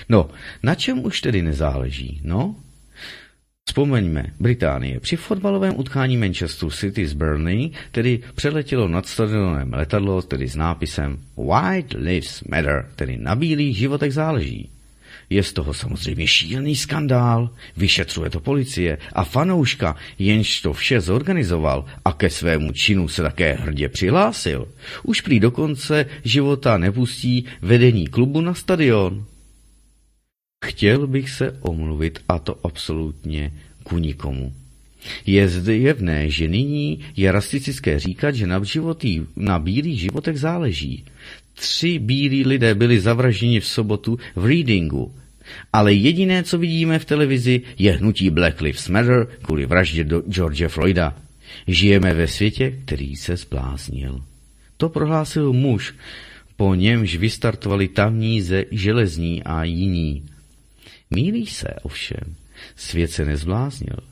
No, 0.09 0.29
na 0.63 0.75
čem 0.75 1.05
už 1.05 1.21
tedy 1.21 1.41
nezáleží? 1.41 2.21
No, 2.23 2.55
Vzpomeňme, 3.65 4.25
Británie 4.39 4.99
při 4.99 5.15
fotbalovém 5.15 5.79
utkání 5.79 6.17
Manchester 6.17 6.69
City 6.69 7.07
z 7.07 7.13
Burnley 7.13 7.71
tedy 7.91 8.19
přeletělo 8.35 8.87
nad 8.87 9.07
stadionem 9.07 9.73
letadlo, 9.73 10.21
tedy 10.21 10.47
s 10.47 10.55
nápisem 10.55 11.19
White 11.37 11.93
Lives 11.93 12.43
Matter, 12.43 12.89
tedy 12.95 13.17
na 13.17 13.35
bílých 13.35 13.77
životech 13.77 14.13
záleží. 14.13 14.69
Je 15.31 15.43
z 15.43 15.53
toho 15.53 15.73
samozřejmě 15.73 16.27
šílený 16.27 16.75
skandál, 16.75 17.49
vyšetřuje 17.77 18.29
to 18.29 18.39
policie 18.39 18.97
a 19.13 19.23
fanouška, 19.23 19.95
jenž 20.19 20.61
to 20.61 20.73
vše 20.73 21.01
zorganizoval 21.01 21.85
a 22.05 22.13
ke 22.13 22.29
svému 22.29 22.71
činu 22.71 23.07
se 23.07 23.21
také 23.21 23.53
hrdě 23.53 23.89
přihlásil, 23.89 24.67
už 25.03 25.21
prý 25.21 25.39
do 25.39 25.51
konce 25.51 26.05
života 26.23 26.77
nepustí 26.77 27.45
vedení 27.61 28.07
klubu 28.07 28.41
na 28.41 28.53
stadion. 28.53 29.25
Chtěl 30.65 31.07
bych 31.07 31.29
se 31.29 31.57
omluvit 31.61 32.19
a 32.29 32.39
to 32.39 32.59
absolutně 32.63 33.51
ku 33.83 33.97
nikomu. 33.97 34.53
Je 35.25 35.47
zde 35.47 35.75
jevné, 35.77 36.29
že 36.29 36.47
nyní 36.47 36.99
je 37.15 37.31
rasistické 37.31 37.99
říkat, 37.99 38.35
že 38.35 38.47
na, 38.47 38.63
životý, 38.63 39.21
na 39.35 39.59
bílých 39.59 39.99
životech 39.99 40.39
záleží. 40.39 41.05
Tři 41.53 41.99
bílí 41.99 42.43
lidé 42.45 42.75
byli 42.75 42.99
zavražděni 42.99 43.59
v 43.59 43.67
sobotu 43.67 44.19
v 44.35 44.45
Readingu 44.45 45.20
ale 45.73 45.93
jediné, 45.93 46.43
co 46.43 46.57
vidíme 46.57 46.99
v 46.99 47.05
televizi, 47.05 47.61
je 47.77 47.91
hnutí 47.91 48.29
Black 48.29 48.61
Lives 48.61 48.89
Matter 48.89 49.27
kvůli 49.41 49.65
vraždě 49.65 50.03
do 50.03 50.21
George 50.21 50.67
Floyda. 50.67 51.17
Žijeme 51.67 52.13
ve 52.13 52.27
světě, 52.27 52.79
který 52.85 53.15
se 53.15 53.35
zbláznil. 53.35 54.23
To 54.77 54.89
prohlásil 54.89 55.53
muž, 55.53 55.93
po 56.57 56.75
němž 56.75 57.15
vystartovali 57.15 57.87
tamní 57.87 58.41
ze 58.41 58.65
železní 58.71 59.43
a 59.43 59.63
jiní. 59.63 60.25
Mílí 61.11 61.45
se 61.45 61.67
ovšem, 61.81 62.35
svět 62.75 63.11
se 63.11 63.25
nezbláznil. 63.25 64.10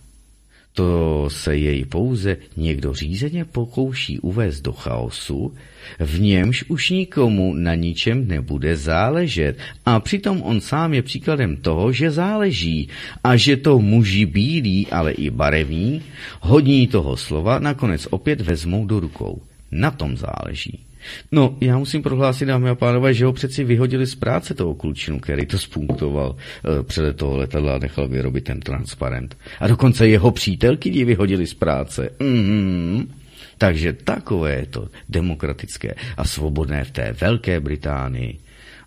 To 0.73 1.25
se 1.29 1.57
jej 1.57 1.85
pouze 1.85 2.37
někdo 2.57 2.93
řízeně 2.93 3.45
pokouší 3.45 4.19
uvést 4.19 4.61
do 4.61 4.73
chaosu, 4.73 5.53
v 5.99 6.19
němž 6.21 6.63
už 6.67 6.89
nikomu 6.89 7.53
na 7.53 7.75
ničem 7.75 8.27
nebude 8.27 8.77
záležet. 8.77 9.57
A 9.85 9.99
přitom 9.99 10.41
on 10.41 10.61
sám 10.61 10.93
je 10.93 11.01
příkladem 11.01 11.57
toho, 11.57 11.91
že 11.91 12.11
záleží 12.11 12.89
a 13.23 13.35
že 13.35 13.57
to 13.57 13.79
muži 13.79 14.25
bílí, 14.25 14.87
ale 14.87 15.11
i 15.11 15.29
barevní, 15.29 16.01
hodní 16.41 16.87
toho 16.87 17.17
slova 17.17 17.59
nakonec 17.59 18.07
opět 18.09 18.41
vezmou 18.41 18.85
do 18.85 18.99
rukou. 18.99 19.41
Na 19.71 19.91
tom 19.91 20.17
záleží. 20.17 20.88
No, 21.31 21.57
já 21.61 21.77
musím 21.77 22.03
prohlásit, 22.03 22.47
dámy 22.47 22.69
a 22.69 22.75
pánové, 22.75 23.13
že 23.13 23.25
ho 23.25 23.33
přeci 23.33 23.63
vyhodili 23.63 24.07
z 24.07 24.15
práce 24.15 24.53
toho 24.53 24.75
klučinu, 24.75 25.19
který 25.19 25.45
to 25.45 25.57
spunktoval 25.57 26.35
e, 26.35 26.83
před 26.83 27.17
toho 27.17 27.37
letadla 27.37 27.75
a 27.75 27.79
nechal 27.79 28.07
vyrobit 28.07 28.43
ten 28.43 28.59
transparent. 28.59 29.37
A 29.59 29.67
dokonce 29.67 30.07
jeho 30.07 30.31
přítelky 30.31 30.89
ji 30.89 31.05
vyhodili 31.05 31.47
z 31.47 31.53
práce. 31.53 32.09
Mm-hmm. 32.19 33.07
Takže 33.57 33.93
takové 33.93 34.53
je 34.55 34.65
to 34.65 34.89
demokratické 35.09 35.95
a 36.17 36.25
svobodné 36.25 36.83
v 36.83 36.91
té 36.91 37.13
Velké 37.21 37.59
Británii. 37.59 38.39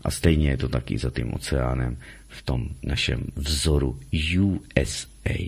A 0.05 0.11
stejně 0.11 0.51
je 0.51 0.57
to 0.57 0.69
taky 0.69 0.99
za 0.99 1.11
tím 1.11 1.35
oceánem 1.35 1.97
v 2.29 2.43
tom 2.43 2.69
našem 2.83 3.21
vzoru 3.37 4.01
USA. 4.41 5.39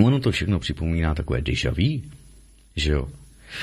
Ono 0.00 0.20
to 0.20 0.30
všechno 0.30 0.58
připomíná 0.58 1.14
takové 1.14 1.40
deja 1.40 1.70
vu, 1.70 2.02
že 2.76 2.92
jo? 2.92 3.08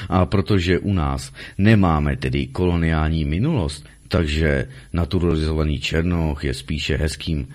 A 0.09 0.25
protože 0.25 0.79
u 0.79 0.93
nás 0.93 1.33
nemáme 1.57 2.17
tedy 2.17 2.47
koloniální 2.47 3.25
minulost, 3.25 3.85
takže 4.07 4.67
naturalizovaný 4.93 5.79
černoch 5.79 6.43
je 6.43 6.53
spíše 6.53 6.97
hezkým 6.97 7.47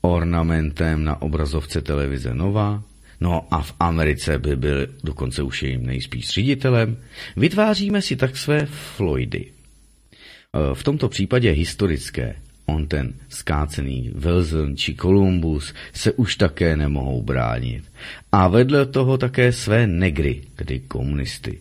ornamentem 0.00 1.04
na 1.04 1.22
obrazovce 1.22 1.80
televize 1.80 2.34
Nova, 2.34 2.82
no 3.20 3.46
a 3.50 3.62
v 3.62 3.74
Americe 3.80 4.38
by 4.38 4.56
byl 4.56 4.86
dokonce 5.04 5.42
už 5.42 5.62
jejím 5.62 5.86
nejspíš 5.86 6.28
ředitelem, 6.28 6.96
vytváříme 7.36 8.02
si 8.02 8.16
tak 8.16 8.36
své 8.36 8.66
Floydy. 8.66 9.44
E, 9.44 10.74
v 10.74 10.84
tomto 10.84 11.08
případě 11.08 11.50
historické, 11.50 12.34
on 12.66 12.86
ten 12.86 13.14
skácený 13.28 14.12
Wilson 14.14 14.76
či 14.76 14.94
Columbus 14.94 15.74
se 15.92 16.12
už 16.12 16.36
také 16.36 16.76
nemohou 16.76 17.22
bránit. 17.22 17.84
A 18.32 18.48
vedle 18.48 18.86
toho 18.86 19.18
také 19.18 19.52
své 19.52 19.86
negry, 19.86 20.42
tedy 20.56 20.80
komunisty. 20.80 21.60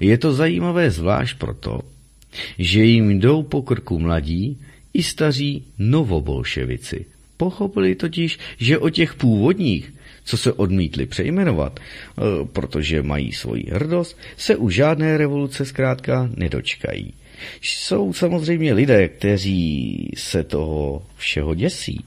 Je 0.00 0.18
to 0.18 0.32
zajímavé 0.32 0.90
zvlášť 0.90 1.38
proto, 1.38 1.80
že 2.58 2.84
jim 2.84 3.20
jdou 3.20 3.42
po 3.42 3.62
krku 3.62 3.98
mladí 3.98 4.58
i 4.94 5.02
staří 5.02 5.64
novobolševici. 5.78 7.04
Pochopili 7.36 7.94
totiž, 7.94 8.38
že 8.58 8.78
o 8.78 8.90
těch 8.90 9.14
původních, 9.14 9.92
co 10.24 10.36
se 10.36 10.52
odmítli 10.52 11.06
přejmenovat, 11.06 11.80
e, 11.80 11.82
protože 12.44 13.02
mají 13.02 13.32
svoji 13.32 13.64
hrdost, 13.72 14.18
se 14.36 14.56
u 14.56 14.70
žádné 14.70 15.16
revoluce 15.16 15.64
zkrátka 15.64 16.30
nedočkají. 16.36 17.14
Jsou 17.60 18.12
samozřejmě 18.12 18.72
lidé, 18.72 19.08
kteří 19.08 20.10
se 20.16 20.44
toho 20.44 21.02
všeho 21.16 21.54
děsí. 21.54 22.04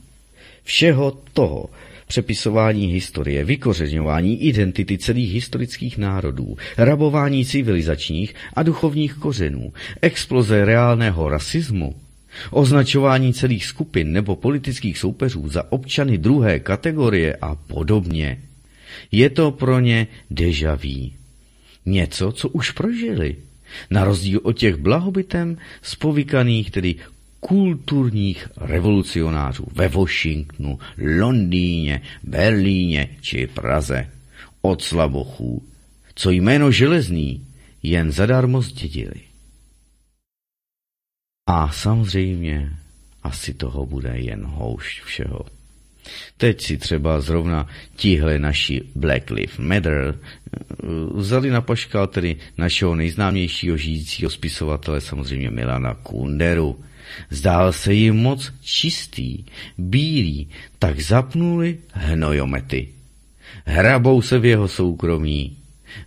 Všeho 0.63 1.17
toho, 1.33 1.69
přepisování 2.09 2.87
historie, 2.87 3.45
vykořeňování 3.45 4.43
identity 4.43 4.97
celých 4.97 5.33
historických 5.33 5.97
národů, 5.97 6.57
rabování 6.77 7.45
civilizačních 7.45 8.35
a 8.53 8.63
duchovních 8.63 9.13
kořenů, 9.13 9.73
exploze 10.01 10.65
reálného 10.65 11.29
rasismu, 11.29 11.95
označování 12.51 13.33
celých 13.33 13.65
skupin 13.65 14.11
nebo 14.11 14.35
politických 14.35 14.97
soupeřů 14.97 15.49
za 15.49 15.71
občany 15.71 16.17
druhé 16.17 16.59
kategorie 16.59 17.37
a 17.41 17.55
podobně. 17.55 18.41
Je 19.11 19.29
to 19.29 19.51
pro 19.51 19.79
ně 19.79 20.07
deja 20.29 20.75
vu. 20.75 21.13
Něco, 21.85 22.31
co 22.31 22.49
už 22.49 22.71
prožili. 22.71 23.35
Na 23.89 24.03
rozdíl 24.03 24.39
od 24.43 24.57
těch 24.57 24.75
blahobytem 24.75 25.57
spovykaných, 25.81 26.71
tedy 26.71 26.95
kulturních 27.39 28.47
revolucionářů 28.57 29.67
ve 29.71 29.87
Washingtonu, 29.87 30.79
Londýně, 31.19 32.01
Berlíně 32.23 33.09
či 33.21 33.47
Praze, 33.47 34.09
od 34.61 34.81
slabochů, 34.81 35.63
co 36.15 36.31
jméno 36.31 36.71
železný 36.71 37.47
jen 37.83 38.11
zadarmo 38.11 38.61
zdědili. 38.61 39.21
A 41.47 41.71
samozřejmě 41.71 42.71
asi 43.23 43.53
toho 43.53 43.85
bude 43.85 44.19
jen 44.19 44.43
houšť 44.43 45.01
všeho. 45.01 45.45
Teď 46.37 46.61
si 46.61 46.77
třeba 46.77 47.21
zrovna 47.21 47.67
tihle 47.95 48.39
naši 48.39 48.81
Black 48.95 49.29
Lives 49.29 49.57
Matter 49.57 50.15
eh, 50.15 50.57
vzali 51.13 51.49
na 51.49 51.61
paškal 51.61 52.07
tedy 52.07 52.35
našeho 52.57 52.95
nejznámějšího 52.95 53.77
žijícího 53.77 54.29
spisovatele, 54.31 55.01
samozřejmě 55.01 55.49
Milana 55.49 55.93
Kunderu, 55.93 56.79
Zdál 57.29 57.73
se 57.73 57.93
jim 57.93 58.15
moc 58.15 58.53
čistý, 58.61 59.45
bílý, 59.77 60.49
tak 60.79 60.99
zapnuli 60.99 61.77
hnojomety. 61.91 62.89
Hrabou 63.65 64.21
se 64.21 64.39
v 64.39 64.45
jeho 64.45 64.67
soukromí, 64.67 65.57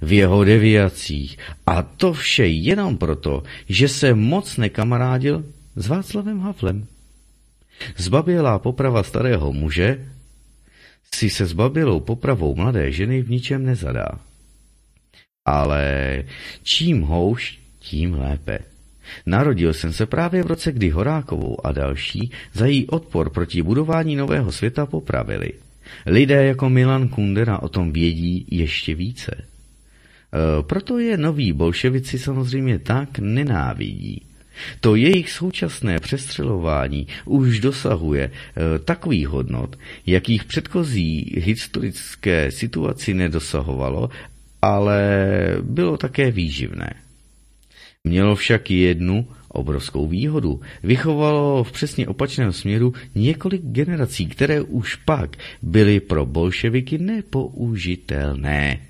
v 0.00 0.12
jeho 0.12 0.44
deviacích 0.44 1.38
a 1.66 1.82
to 1.82 2.12
vše 2.12 2.46
jenom 2.46 2.98
proto, 2.98 3.42
že 3.68 3.88
se 3.88 4.14
moc 4.14 4.56
nekamarádil 4.56 5.44
s 5.76 5.86
Václavem 5.86 6.40
Havlem. 6.40 6.86
Zbabělá 7.96 8.58
poprava 8.58 9.02
starého 9.02 9.52
muže 9.52 10.08
si 11.14 11.30
se 11.30 11.46
zbabělou 11.46 12.00
popravou 12.00 12.54
mladé 12.54 12.92
ženy 12.92 13.22
v 13.22 13.30
ničem 13.30 13.66
nezadá. 13.66 14.08
Ale 15.44 15.84
čím 16.62 17.02
houš, 17.02 17.58
tím 17.78 18.14
lépe. 18.14 18.71
Narodil 19.26 19.74
jsem 19.74 19.92
se 19.92 20.06
právě 20.06 20.42
v 20.42 20.46
roce, 20.46 20.72
kdy 20.72 20.90
Horákovou 20.90 21.66
a 21.66 21.72
další 21.72 22.30
za 22.52 22.66
její 22.66 22.86
odpor 22.86 23.30
proti 23.30 23.62
budování 23.62 24.16
nového 24.16 24.52
světa 24.52 24.86
popravili. 24.86 25.52
Lidé 26.06 26.44
jako 26.44 26.68
Milan 26.68 27.08
Kundera 27.08 27.58
o 27.58 27.68
tom 27.68 27.92
vědí 27.92 28.46
ještě 28.50 28.94
více. 28.94 29.32
E, 29.38 29.44
proto 30.62 30.98
je 30.98 31.16
noví 31.16 31.52
bolševici 31.52 32.18
samozřejmě 32.18 32.78
tak 32.78 33.18
nenávidí. 33.18 34.22
To 34.80 34.94
jejich 34.94 35.30
současné 35.30 36.00
přestřelování 36.00 37.06
už 37.24 37.60
dosahuje 37.60 38.24
e, 38.24 38.78
takových 38.78 39.28
hodnot, 39.28 39.78
jakých 40.06 40.44
předchozí 40.44 41.34
historické 41.38 42.50
situaci 42.50 43.14
nedosahovalo, 43.14 44.10
ale 44.62 45.26
bylo 45.62 45.96
také 45.96 46.30
výživné. 46.30 46.94
Mělo 48.04 48.34
však 48.36 48.70
jednu 48.70 49.28
obrovskou 49.48 50.06
výhodu. 50.06 50.60
Vychovalo 50.82 51.64
v 51.64 51.72
přesně 51.72 52.08
opačném 52.08 52.52
směru 52.52 52.94
několik 53.14 53.62
generací, 53.64 54.26
které 54.26 54.62
už 54.62 54.94
pak 54.94 55.36
byly 55.62 56.00
pro 56.00 56.26
bolševiky 56.26 56.98
nepoužitelné. 56.98 58.80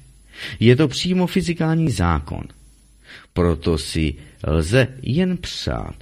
Je 0.60 0.76
to 0.76 0.88
přímo 0.88 1.26
fyzikální 1.26 1.90
zákon. 1.90 2.42
Proto 3.32 3.78
si 3.78 4.14
lze 4.46 4.88
jen 5.02 5.36
přát, 5.36 5.94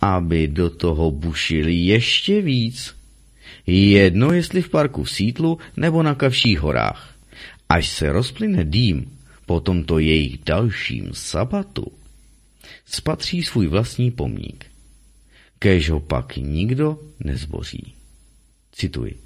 aby 0.00 0.48
do 0.48 0.70
toho 0.70 1.10
bušili 1.10 1.74
ještě 1.74 2.42
víc. 2.42 2.94
Jedno 3.66 4.32
jestli 4.32 4.62
v 4.62 4.68
parku 4.68 5.04
v 5.04 5.10
Sítlu 5.10 5.58
nebo 5.76 6.02
na 6.02 6.14
Kavších 6.14 6.60
horách. 6.60 7.14
Až 7.68 7.88
se 7.88 8.12
rozplyne 8.12 8.64
dým 8.64 9.12
po 9.46 9.60
tomto 9.60 9.98
jejich 9.98 10.38
dalším 10.44 11.10
sabatu, 11.12 11.92
spatří 12.86 13.42
svůj 13.42 13.66
vlastní 13.66 14.10
pomník. 14.10 14.66
Kéž 15.58 15.90
ho 15.90 16.00
pak 16.00 16.36
nikdo 16.36 17.00
nezboří. 17.24 17.94
Cituji. 18.72 19.20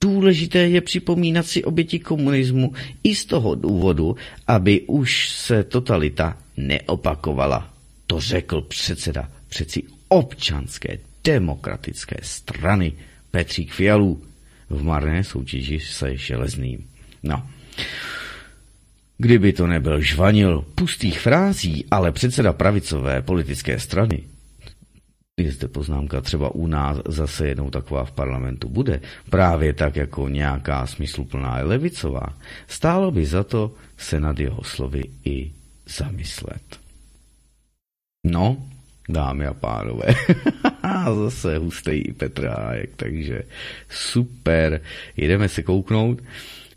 Důležité 0.00 0.58
je 0.58 0.80
připomínat 0.80 1.46
si 1.46 1.64
oběti 1.64 1.98
komunismu 1.98 2.72
i 3.02 3.14
z 3.14 3.24
toho 3.24 3.54
důvodu, 3.54 4.16
aby 4.46 4.80
už 4.80 5.30
se 5.30 5.64
totalita 5.64 6.38
neopakovala. 6.56 7.74
To 8.06 8.20
řekl 8.20 8.60
předseda 8.60 9.30
přeci 9.48 9.82
občanské 10.08 10.98
demokratické 11.24 12.16
strany 12.22 12.92
Petřík 13.30 13.72
Fialů 13.72 14.22
v 14.70 14.82
marné 14.82 15.24
soutěži 15.24 15.80
se 15.80 16.16
železným. 16.16 16.88
No, 17.22 17.48
Kdyby 19.18 19.52
to 19.52 19.66
nebyl 19.66 20.00
žvanil 20.00 20.64
pustých 20.74 21.20
frází, 21.20 21.84
ale 21.90 22.12
předseda 22.12 22.52
pravicové 22.52 23.22
politické 23.22 23.80
strany, 23.80 24.24
je 25.40 25.52
zde 25.52 25.68
poznámka, 25.68 26.20
třeba 26.20 26.54
u 26.54 26.66
nás 26.66 26.98
zase 27.08 27.48
jednou 27.48 27.70
taková 27.70 28.04
v 28.04 28.12
parlamentu 28.12 28.68
bude, 28.68 29.00
právě 29.30 29.72
tak 29.72 29.96
jako 29.96 30.28
nějaká 30.28 30.86
smysluplná 30.86 31.54
levicová, 31.54 32.26
stálo 32.66 33.10
by 33.10 33.26
za 33.26 33.44
to 33.44 33.74
se 33.96 34.20
nad 34.20 34.38
jeho 34.38 34.64
slovy 34.64 35.02
i 35.24 35.52
zamyslet. 35.86 36.80
No, 38.26 38.68
dámy 39.08 39.46
a 39.46 39.54
pánové, 39.54 40.06
zase 41.24 41.58
hustý 41.58 42.12
Petr 42.12 42.46
Hájek, 42.46 42.90
takže 42.96 43.42
super. 43.88 44.80
Jdeme 45.16 45.48
se 45.48 45.62
kouknout 45.62 46.18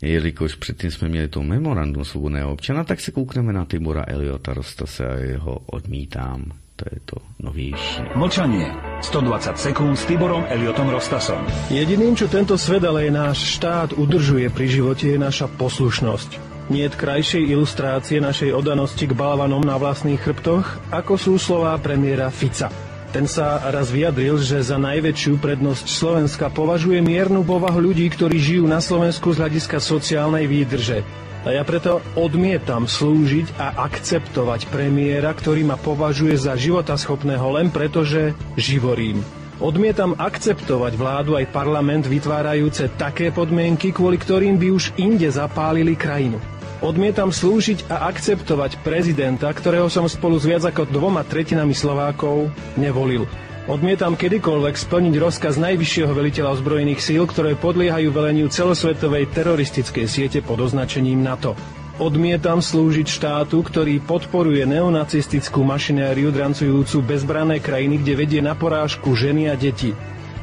jelikož 0.02 0.54
předtím 0.54 0.90
jsme 0.90 1.08
měli 1.08 1.28
to 1.28 1.42
memorandum 1.42 2.04
svobodného 2.04 2.52
občana, 2.52 2.84
tak 2.84 3.00
se 3.00 3.10
koukneme 3.10 3.52
na 3.52 3.64
Tibora 3.64 4.04
Eliota 4.08 4.54
Rostase 4.54 5.08
a 5.08 5.14
jeho 5.14 5.58
odmítám. 5.66 6.52
To 6.76 6.84
je 6.92 7.00
to 7.04 7.16
novější. 7.38 8.02
Mlčanie. 8.16 8.72
120 9.04 9.58
sekúnd 9.58 10.00
s 10.00 10.08
Tiborom 10.08 10.48
Eliotom 10.48 10.88
Rostasom. 10.88 11.44
Jediným, 11.68 12.16
čo 12.16 12.24
tento 12.24 12.56
svet, 12.56 12.80
ale 12.88 13.04
je 13.04 13.12
náš 13.12 13.60
štát 13.60 13.92
udržuje 13.92 14.48
pri 14.48 14.64
živote, 14.64 15.12
je 15.12 15.20
naša 15.20 15.44
poslušnosť. 15.60 16.40
Nie 16.72 16.88
je 16.88 16.96
krajšej 16.96 17.52
ilustrácie 17.52 18.24
našej 18.24 18.56
odanosti 18.56 19.04
k 19.04 19.12
balvanom 19.12 19.60
na 19.60 19.76
vlastných 19.76 20.24
chrbtoch, 20.24 20.80
ako 20.88 21.20
sú 21.20 21.36
slová 21.36 21.76
premiéra 21.76 22.32
Fica. 22.32 22.89
Ten 23.10 23.26
sa 23.26 23.58
raz 23.74 23.90
vyjadril, 23.90 24.38
že 24.38 24.62
za 24.62 24.78
najväčšiu 24.78 25.42
prednosť 25.42 25.82
Slovenska 25.90 26.46
považuje 26.46 27.02
miernu 27.02 27.42
povahu 27.42 27.90
ľudí, 27.90 28.06
ktorí 28.06 28.38
žijú 28.38 28.70
na 28.70 28.78
Slovensku 28.78 29.34
z 29.34 29.42
hľadiska 29.42 29.82
sociálnej 29.82 30.46
výdrže. 30.46 31.02
A 31.42 31.50
ja 31.50 31.66
preto 31.66 31.98
odmietam 32.14 32.86
slúžiť 32.86 33.58
a 33.58 33.82
akceptovať 33.90 34.70
premiéra, 34.70 35.34
ktorý 35.34 35.66
ma 35.66 35.74
považuje 35.74 36.38
za 36.38 36.54
životaschopného 36.54 37.50
len 37.58 37.74
preto, 37.74 38.06
že 38.06 38.30
živorím. 38.54 39.26
Odmietam 39.58 40.14
akceptovať 40.14 40.94
vládu 40.94 41.34
aj 41.34 41.50
parlament 41.50 42.06
vytvárajúce 42.06 42.94
také 42.94 43.34
podmienky, 43.34 43.90
kvôli 43.90 44.22
ktorým 44.22 44.54
by 44.54 44.68
už 44.70 44.94
inde 45.02 45.26
zapálili 45.26 45.98
krajinu. 45.98 46.38
Odmietam 46.80 47.28
slúžiť 47.28 47.92
a 47.92 48.08
akceptovať 48.08 48.80
prezidenta, 48.80 49.52
ktorého 49.52 49.92
som 49.92 50.08
spolu 50.08 50.40
s 50.40 50.48
viac 50.48 50.64
ako 50.64 50.88
dvoma 50.88 51.20
tretinami 51.28 51.76
Slovákov 51.76 52.48
nevolil. 52.80 53.28
Odmietam 53.68 54.16
kedykoľvek 54.16 54.80
splniť 54.80 55.14
rozkaz 55.20 55.60
najvyššieho 55.60 56.08
veliteľa 56.08 56.56
ozbrojených 56.56 57.04
síl, 57.04 57.28
ktoré 57.28 57.52
podliehajú 57.60 58.08
veleniu 58.08 58.48
celosvetovej 58.48 59.28
teroristickej 59.28 60.08
siete 60.08 60.40
pod 60.40 60.56
označením 60.64 61.20
NATO. 61.20 61.52
Odmietam 62.00 62.64
slúžiť 62.64 63.12
štátu, 63.12 63.60
ktorý 63.60 64.00
podporuje 64.00 64.64
neonacistickú 64.64 65.60
mašinériu 65.60 66.32
drancujúcu 66.32 67.04
bezbrané 67.04 67.60
krajiny, 67.60 68.00
kde 68.00 68.12
vedie 68.16 68.40
na 68.40 68.56
porážku 68.56 69.12
ženy 69.12 69.52
a 69.52 69.54
deti. 69.54 69.92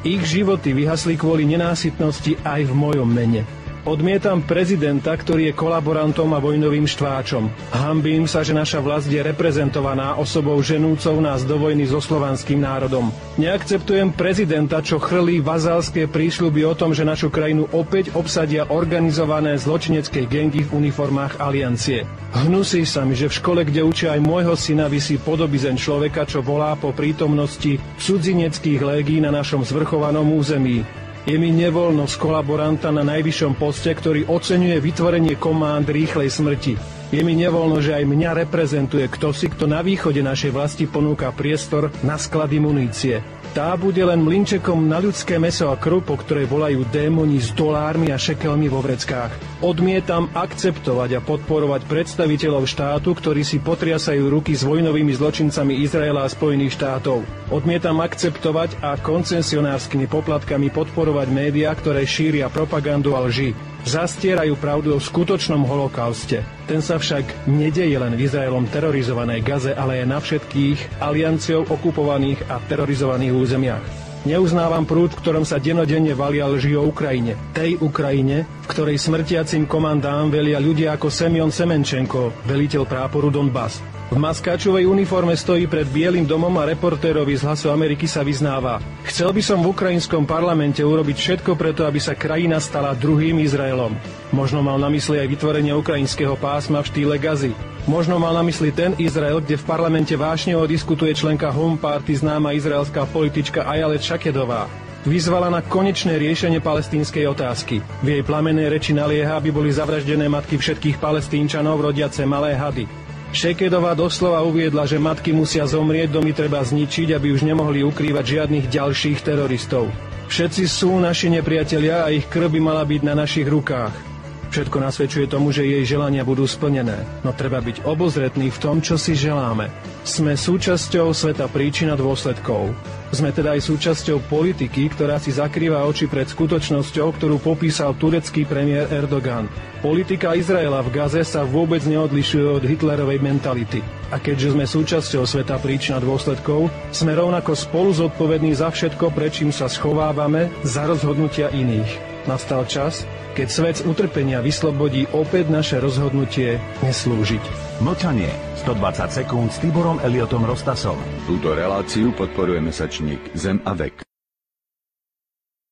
Ich 0.06 0.22
životy 0.22 0.70
vyhasli 0.70 1.18
kvôli 1.18 1.42
nenásytnosti 1.50 2.38
aj 2.46 2.62
v 2.62 2.72
mojom 2.78 3.10
mene. 3.10 3.57
Odmietam 3.88 4.44
prezidenta, 4.44 5.16
ktorý 5.16 5.48
je 5.48 5.56
kolaborantom 5.56 6.28
a 6.36 6.44
vojnovým 6.44 6.84
štváčom. 6.84 7.48
Hambím 7.72 8.28
sa, 8.28 8.44
že 8.44 8.52
naša 8.52 8.84
vlast 8.84 9.08
je 9.08 9.16
reprezentovaná 9.16 10.20
osobou 10.20 10.60
ženúcou 10.60 11.16
nás 11.24 11.40
do 11.48 11.56
vojny 11.56 11.88
so 11.88 11.96
slovanským 11.96 12.60
národom. 12.60 13.08
Neakceptujem 13.40 14.12
prezidenta, 14.12 14.84
čo 14.84 15.00
chrlí 15.00 15.40
vazalské 15.40 16.04
prísľuby 16.04 16.68
o 16.68 16.76
tom, 16.76 16.92
že 16.92 17.08
našu 17.08 17.32
krajinu 17.32 17.64
opäť 17.72 18.12
obsadia 18.12 18.68
organizované 18.68 19.56
zločinecké 19.56 20.28
gengy 20.28 20.68
v 20.68 20.84
uniformách 20.84 21.40
aliancie. 21.40 22.04
Hnusí 22.36 22.84
sa 22.84 23.08
mi, 23.08 23.16
že 23.16 23.32
v 23.32 23.38
škole, 23.40 23.64
kde 23.64 23.88
učia 23.88 24.12
aj 24.12 24.20
môjho 24.20 24.52
syna, 24.52 24.92
vysí 24.92 25.16
podobizen 25.16 25.80
človeka, 25.80 26.28
čo 26.28 26.44
volá 26.44 26.76
po 26.76 26.92
prítomnosti 26.92 27.80
cudzineckých 28.04 28.84
légí 28.84 29.16
na 29.24 29.32
našom 29.32 29.64
zvrchovanom 29.64 30.28
území. 30.36 31.07
Je 31.28 31.36
mi 31.36 31.52
nevoľno 31.52 32.08
z 32.08 32.16
kolaboranta 32.16 32.88
na 32.88 33.04
najvyššom 33.04 33.60
poste, 33.60 33.92
ktorý 33.92 34.32
oceňuje 34.32 34.80
vytvorenie 34.80 35.36
kománd 35.36 35.84
rýchlej 35.84 36.32
smrti. 36.32 36.72
Je 37.12 37.20
mi 37.20 37.36
nevoľno, 37.36 37.84
že 37.84 38.00
aj 38.00 38.08
mňa 38.08 38.48
reprezentuje 38.48 39.04
kto 39.12 39.36
si, 39.36 39.52
kto 39.52 39.68
na 39.68 39.84
východe 39.84 40.24
našej 40.24 40.56
vlasti 40.56 40.88
ponúka 40.88 41.28
priestor 41.36 41.92
na 42.00 42.16
sklady 42.16 42.64
munície. 42.64 43.20
Tá 43.56 43.72
bude 43.80 44.04
len 44.04 44.20
mlinčekom 44.20 44.86
na 44.86 45.00
ľudské 45.00 45.40
meso 45.40 45.72
a 45.72 45.76
krv, 45.80 46.04
po 46.04 46.20
ktorej 46.20 46.44
volajú 46.44 46.84
démoni 46.92 47.40
s 47.40 47.48
dolármi 47.56 48.12
a 48.12 48.20
šekelmi 48.20 48.68
vo 48.68 48.84
vreckách. 48.84 49.64
Odmietam 49.64 50.28
akceptovať 50.36 51.16
a 51.16 51.20
podporovať 51.24 51.88
predstaviteľov 51.88 52.68
štátu, 52.68 53.16
ktorí 53.16 53.42
si 53.42 53.56
potriasajú 53.58 54.28
ruky 54.28 54.52
s 54.52 54.68
vojnovými 54.68 55.16
zločincami 55.16 55.80
Izraela 55.80 56.28
a 56.28 56.32
Spojených 56.32 56.76
štátov. 56.76 57.24
Odmietam 57.48 58.04
akceptovať 58.04 58.84
a 58.84 59.00
koncesionárskymi 59.00 60.06
poplatkami 60.12 60.68
podporovať 60.68 61.28
médiá, 61.32 61.72
ktoré 61.72 62.04
šíria 62.04 62.52
propagandu 62.52 63.16
a 63.16 63.24
lži 63.24 63.56
zastierajú 63.88 64.60
pravdu 64.60 64.92
o 64.92 65.00
skutočnom 65.00 65.64
holokauste. 65.64 66.44
Ten 66.68 66.84
sa 66.84 67.00
však 67.00 67.48
nedeje 67.48 67.96
len 67.96 68.12
v 68.12 68.28
Izraelom 68.28 68.68
terorizovanej 68.68 69.40
Gaze, 69.40 69.72
ale 69.72 70.04
aj 70.04 70.06
na 70.06 70.18
všetkých 70.20 71.00
alianciou 71.00 71.64
okupovaných 71.64 72.44
a 72.52 72.60
terorizovaných 72.68 73.32
územiach. 73.32 73.84
Neuznávam 74.28 74.84
prúd, 74.84 75.16
v 75.16 75.20
ktorom 75.24 75.48
sa 75.48 75.56
denodenne 75.56 76.12
valia 76.12 76.44
lži 76.44 76.76
o 76.76 76.84
Ukrajine. 76.84 77.38
Tej 77.56 77.80
Ukrajine, 77.80 78.44
v 78.44 78.66
ktorej 78.68 79.00
smrtiacim 79.00 79.64
komandám 79.64 80.28
velia 80.28 80.60
ľudia 80.60 81.00
ako 81.00 81.08
Semion 81.08 81.48
Semenčenko, 81.48 82.44
veliteľ 82.44 82.84
práporu 82.84 83.32
Donbass. 83.32 83.97
V 84.08 84.16
maskáčovej 84.16 84.88
uniforme 84.88 85.36
stojí 85.36 85.68
pred 85.68 85.84
Bielým 85.84 86.24
domom 86.24 86.56
a 86.56 86.64
reportérovi 86.64 87.36
z 87.36 87.44
Hlasu 87.44 87.68
Ameriky 87.68 88.08
sa 88.08 88.24
vyznáva. 88.24 88.80
Chcel 89.04 89.36
by 89.36 89.42
som 89.44 89.60
v 89.60 89.68
ukrajinskom 89.76 90.24
parlamente 90.24 90.80
urobiť 90.80 91.12
všetko 91.12 91.52
preto, 91.52 91.84
aby 91.84 92.00
sa 92.00 92.16
krajina 92.16 92.56
stala 92.56 92.96
druhým 92.96 93.36
Izraelom. 93.44 93.92
Možno 94.32 94.64
mal 94.64 94.80
na 94.80 94.88
mysli 94.88 95.20
aj 95.20 95.28
vytvorenie 95.28 95.76
ukrajinského 95.76 96.40
pásma 96.40 96.80
v 96.80 96.88
štýle 96.88 97.20
Gazy. 97.20 97.52
Možno 97.84 98.16
mal 98.16 98.32
na 98.32 98.40
mysli 98.48 98.72
ten 98.72 98.96
Izrael, 98.96 99.44
kde 99.44 99.60
v 99.60 99.68
parlamente 99.68 100.16
vášneho 100.16 100.64
diskutuje 100.64 101.12
členka 101.12 101.52
Home 101.52 101.76
Party 101.76 102.16
známa 102.16 102.56
izraelská 102.56 103.04
politička 103.12 103.68
Ajalet 103.68 104.00
Šakedová. 104.00 104.72
Vyzvala 105.04 105.52
na 105.52 105.60
konečné 105.60 106.16
riešenie 106.16 106.64
palestínskej 106.64 107.28
otázky. 107.28 107.84
V 108.00 108.06
jej 108.08 108.22
plamenej 108.24 108.72
reči 108.72 108.96
nalieha, 108.96 109.36
aby 109.36 109.52
boli 109.52 109.68
zavraždené 109.68 110.32
matky 110.32 110.56
všetkých 110.56 110.96
palestínčanov 110.96 111.84
rodiace 111.84 112.24
malé 112.24 112.56
hady. 112.56 113.07
Šekedová 113.28 113.92
doslova 113.92 114.40
uviedla, 114.40 114.88
že 114.88 114.96
matky 114.96 115.36
musia 115.36 115.68
zomrieť, 115.68 116.08
domy 116.16 116.32
treba 116.32 116.64
zničiť, 116.64 117.12
aby 117.12 117.36
už 117.36 117.44
nemohli 117.44 117.84
ukrývať 117.84 118.24
žiadnych 118.24 118.66
ďalších 118.72 119.20
teroristov. 119.20 119.92
Všetci 120.32 120.64
sú 120.64 120.96
naši 120.96 121.32
nepriatelia 121.32 122.04
a 122.04 122.12
ich 122.12 122.24
krv 122.28 122.48
by 122.52 122.60
mala 122.60 122.84
byť 122.88 123.00
na 123.04 123.14
našich 123.16 123.48
rukách. 123.48 124.07
Všetko 124.48 124.80
nasvedčuje 124.80 125.28
tomu, 125.28 125.52
že 125.52 125.68
jej 125.68 125.84
želania 125.84 126.24
budú 126.24 126.48
splnené, 126.48 127.04
no 127.20 127.36
treba 127.36 127.60
byť 127.60 127.84
obozretný 127.84 128.48
v 128.48 128.58
tom, 128.58 128.80
čo 128.80 128.96
si 128.96 129.12
želáme. 129.12 129.68
Sme 130.08 130.40
súčasťou 130.40 131.12
sveta 131.12 131.52
príčina 131.52 131.92
dôsledkov. 132.00 132.72
Sme 133.12 133.28
teda 133.28 133.56
aj 133.56 133.68
súčasťou 133.68 134.24
politiky, 134.24 134.88
ktorá 134.88 135.20
si 135.20 135.36
zakrýva 135.36 135.84
oči 135.84 136.08
pred 136.08 136.24
skutočnosťou, 136.28 137.20
ktorú 137.20 137.36
popísal 137.44 137.92
turecký 138.00 138.48
premiér 138.48 138.88
Erdogan. 138.88 139.52
Politika 139.84 140.32
Izraela 140.32 140.80
v 140.80 140.96
Gaze 140.96 141.28
sa 141.28 141.44
vôbec 141.44 141.84
neodlišuje 141.84 142.46
od 142.48 142.64
Hitlerovej 142.64 143.20
mentality. 143.20 143.97
A 144.08 144.16
keďže 144.16 144.56
sme 144.56 144.64
súčasťou 144.64 145.28
sveta 145.28 145.60
príčina 145.60 146.00
dôsledkov, 146.00 146.72
sme 146.96 147.12
rovnako 147.12 147.52
spolu 147.52 147.92
zodpovední 147.92 148.56
za 148.56 148.72
všetko, 148.72 149.12
prečím 149.12 149.52
sa 149.52 149.68
schovávame 149.68 150.48
za 150.64 150.88
rozhodnutia 150.88 151.52
iných. 151.52 152.08
Nastal 152.24 152.64
čas, 152.64 153.04
keď 153.36 153.48
svet 153.48 153.76
z 153.80 153.86
utrpenia 153.88 154.40
vyslobodí 154.40 155.08
opäť 155.12 155.52
naše 155.52 155.76
rozhodnutie 155.76 156.56
neslúžiť. 156.80 157.44
Mlčanie. 157.84 158.32
120 158.64 159.24
sekúnd 159.24 159.48
s 159.52 159.60
Tiborom 159.60 160.00
Eliotom 160.00 160.44
Rostasom. 160.44 160.96
Túto 161.28 161.52
reláciu 161.52 162.12
podporuje 162.16 162.64
mesačník 162.64 163.32
Zem 163.36 163.60
a 163.64 163.72
vek. 163.76 164.04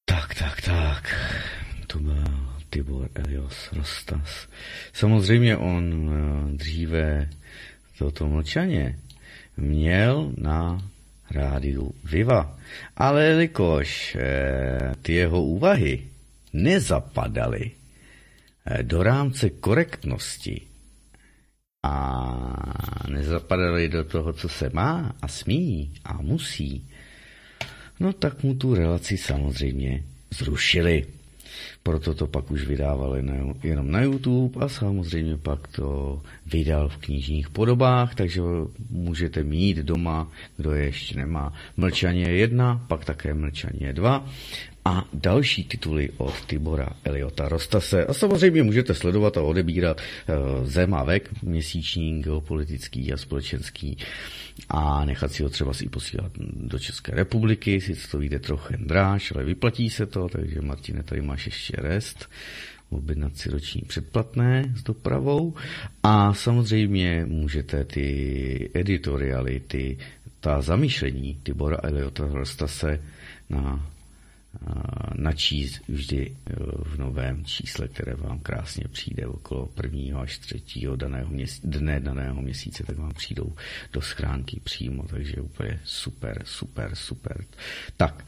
Tak, 0.04 0.28
tak, 0.36 0.56
tak. 0.60 1.04
To 1.88 1.98
byl 1.98 2.24
Tibor 2.70 3.08
Elios 3.14 3.72
Rostas. 3.72 4.48
Samozřejmě 4.92 5.56
on 5.56 5.84
eh, 6.12 6.56
dříve 6.56 7.28
toto 7.98 8.28
mlčaně 8.28 8.98
měl 9.56 10.32
na 10.36 10.82
rádiu 11.30 11.94
Viva. 12.04 12.58
Ale 12.96 13.24
jelikož 13.24 14.16
eh, 14.20 14.94
ty 15.02 15.12
jeho 15.12 15.44
úvahy 15.44 16.06
nezapadaly 16.52 17.70
eh, 18.66 18.82
do 18.82 19.02
rámce 19.02 19.50
korektnosti 19.50 20.60
a 21.82 23.06
nezapadaly 23.08 23.88
do 23.88 24.04
toho, 24.04 24.32
co 24.32 24.48
se 24.48 24.70
má 24.72 25.14
a 25.22 25.28
smí 25.28 25.92
a 26.04 26.22
musí, 26.22 26.88
no 28.00 28.12
tak 28.12 28.42
mu 28.42 28.54
tu 28.54 28.74
relaci 28.74 29.18
samozřejmě 29.18 30.04
zrušili. 30.30 31.06
Proto 31.82 32.14
to 32.14 32.26
pak 32.26 32.50
už 32.50 32.66
vydávali 32.66 33.24
jenom 33.62 33.90
na 33.90 34.02
YouTube 34.02 34.64
a 34.64 34.68
samozřejmě 34.68 35.36
pak 35.36 35.68
to 35.68 36.20
vydal 36.46 36.88
v 36.88 36.96
knižních 36.96 37.50
podobách, 37.50 38.14
takže 38.14 38.40
můžete 38.90 39.42
mít 39.42 39.76
doma, 39.76 40.30
kdo 40.56 40.72
je 40.72 40.84
ještě 40.84 41.16
nemá. 41.16 41.52
Mlčaně 41.76 42.24
jedna, 42.24 42.84
pak 42.88 43.04
také 43.04 43.34
mlčaně 43.34 43.92
dva 43.92 44.26
a 44.86 45.04
další 45.12 45.64
tituly 45.64 46.10
od 46.16 46.46
Tibora 46.46 46.88
Eliota 47.04 47.48
Rostase. 47.48 48.04
A 48.04 48.12
samozřejmě 48.12 48.62
můžete 48.62 48.94
sledovat 48.94 49.36
a 49.36 49.42
odebírat 49.42 50.00
uh, 50.00 50.66
Zem 50.66 50.94
a 50.94 51.04
Vek, 51.04 51.42
měsíční, 51.42 52.22
geopolitický 52.22 53.12
a 53.12 53.16
společenský. 53.16 53.98
A 54.68 55.04
nechat 55.04 55.32
si 55.32 55.42
ho 55.42 55.48
třeba 55.48 55.74
si 55.74 55.88
posílat 55.88 56.32
do 56.38 56.78
České 56.78 57.12
republiky, 57.12 57.80
sice 57.80 58.08
to 58.08 58.18
vyjde 58.18 58.38
trochu 58.38 58.72
dráž, 58.78 59.32
ale 59.34 59.44
vyplatí 59.44 59.90
se 59.90 60.06
to, 60.06 60.28
takže 60.28 60.60
Martine, 60.60 61.02
tady 61.02 61.22
máš 61.22 61.46
ještě 61.46 61.76
rest. 61.76 62.28
Objednat 62.90 63.36
si 63.36 63.50
roční 63.50 63.82
předplatné 63.86 64.72
s 64.76 64.82
dopravou. 64.82 65.54
A 66.02 66.34
samozřejmě 66.34 67.26
můžete 67.28 67.84
ty 67.84 68.70
editoriály, 68.74 69.60
ty, 69.60 69.98
ta 70.40 70.62
zamýšlení 70.62 71.38
Tibora 71.42 71.78
Eliota 71.82 72.26
Rostase 72.32 73.00
na 73.50 73.95
načíst 75.14 75.80
vždy 75.88 76.36
e, 76.46 76.52
v 76.84 76.98
novém 76.98 77.44
čísle, 77.44 77.88
které 77.88 78.14
vám 78.14 78.38
krásně 78.38 78.84
přijde 78.88 79.26
okolo 79.26 79.66
prvního 79.66 80.20
až 80.20 80.38
třetího 80.38 80.96
daného 80.96 81.30
měsíce, 81.30 81.66
dne 81.66 82.00
daného 82.00 82.42
měsíce, 82.42 82.84
tak 82.86 82.98
vám 82.98 83.14
přijdou 83.14 83.52
do 83.92 84.00
schránky 84.00 84.60
přímo, 84.64 85.02
takže 85.08 85.40
úplně 85.40 85.80
super, 85.84 86.42
super, 86.44 86.94
super. 86.94 87.44
Tak, 87.96 88.24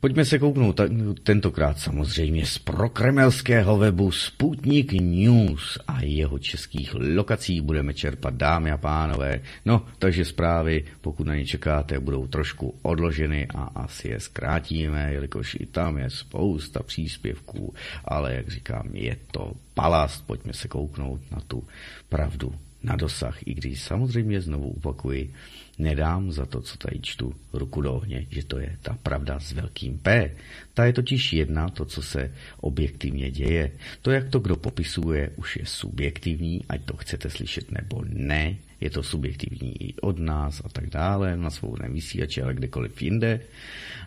Pojďme 0.00 0.24
se 0.24 0.38
kouknout 0.38 0.80
tentokrát 1.22 1.78
samozřejmě 1.78 2.46
z 2.46 2.58
prokremelského 2.58 3.78
webu 3.78 4.12
Sputnik 4.12 4.92
News 4.92 5.78
a 5.86 6.02
jeho 6.02 6.38
českých 6.38 6.94
lokací 6.94 7.60
budeme 7.60 7.94
čerpat, 7.94 8.34
dámy 8.34 8.70
a 8.70 8.78
pánové. 8.78 9.40
No, 9.64 9.86
takže 9.98 10.24
zprávy, 10.24 10.84
pokud 11.00 11.26
na 11.26 11.34
ně 11.34 11.46
čekáte, 11.46 12.00
budou 12.00 12.26
trošku 12.26 12.74
odloženy 12.82 13.46
a 13.54 13.62
asi 13.62 14.08
je 14.08 14.20
zkrátíme, 14.20 15.12
jelikož 15.12 15.56
i 15.60 15.66
tam 15.66 15.98
je 15.98 16.10
spousta 16.10 16.82
příspěvků, 16.82 17.74
ale 18.04 18.34
jak 18.34 18.48
říkám, 18.48 18.88
je 18.92 19.16
to 19.30 19.52
palast, 19.74 20.26
pojďme 20.26 20.52
se 20.52 20.68
kouknout 20.68 21.20
na 21.30 21.40
tu 21.40 21.64
pravdu 22.08 22.54
na 22.86 22.96
dosah, 22.96 23.46
i 23.46 23.54
když 23.54 23.82
samozřejmě 23.82 24.40
znovu 24.40 24.70
opakuji, 24.70 25.34
Nedám 25.78 26.32
za 26.32 26.46
to, 26.46 26.60
co 26.60 26.78
tady 26.78 26.98
čtu, 27.00 27.34
ruku 27.52 27.80
do 27.80 27.94
ohně, 27.94 28.26
že 28.30 28.44
to 28.44 28.58
je 28.58 28.76
ta 28.82 28.98
pravda 29.02 29.40
s 29.40 29.52
velkým 29.52 29.98
P. 29.98 30.30
Ta 30.74 30.84
je 30.84 30.92
totiž 30.92 31.32
jedna, 31.32 31.68
to, 31.68 31.84
co 31.84 32.02
se 32.02 32.32
objektivně 32.60 33.30
děje. 33.30 33.72
To, 34.02 34.10
jak 34.10 34.28
to 34.28 34.38
kdo 34.38 34.56
popisuje, 34.56 35.30
už 35.36 35.56
je 35.56 35.66
subjektivní, 35.66 36.64
ať 36.68 36.84
to 36.84 36.96
chcete 36.96 37.30
slyšet 37.30 37.72
nebo 37.72 38.04
ne. 38.08 38.56
Je 38.80 38.90
to 38.90 39.02
subjektivní 39.02 39.82
i 39.82 39.94
od 40.00 40.18
nás 40.18 40.62
a 40.64 40.68
tak 40.68 40.90
dále, 40.90 41.36
na 41.36 41.50
svobodném 41.50 41.92
vysílači, 41.92 42.42
ale 42.42 42.54
kdekoliv 42.54 43.02
jinde. 43.02 43.40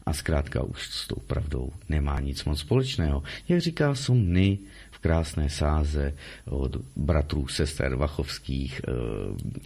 A 0.05 0.13
zkrátka 0.13 0.63
už 0.63 0.87
s 0.87 1.07
tou 1.07 1.15
pravdou 1.15 1.73
nemá 1.89 2.19
nic 2.19 2.45
moc 2.45 2.59
společného. 2.59 3.23
Jak 3.49 3.61
říká 3.61 3.95
Sumny, 3.95 4.59
krásné 5.01 5.49
sáze 5.49 6.13
od 6.45 6.77
bratrů, 6.95 7.47
sester 7.47 7.95
Vachovských, 7.95 8.81
e, 8.87 8.91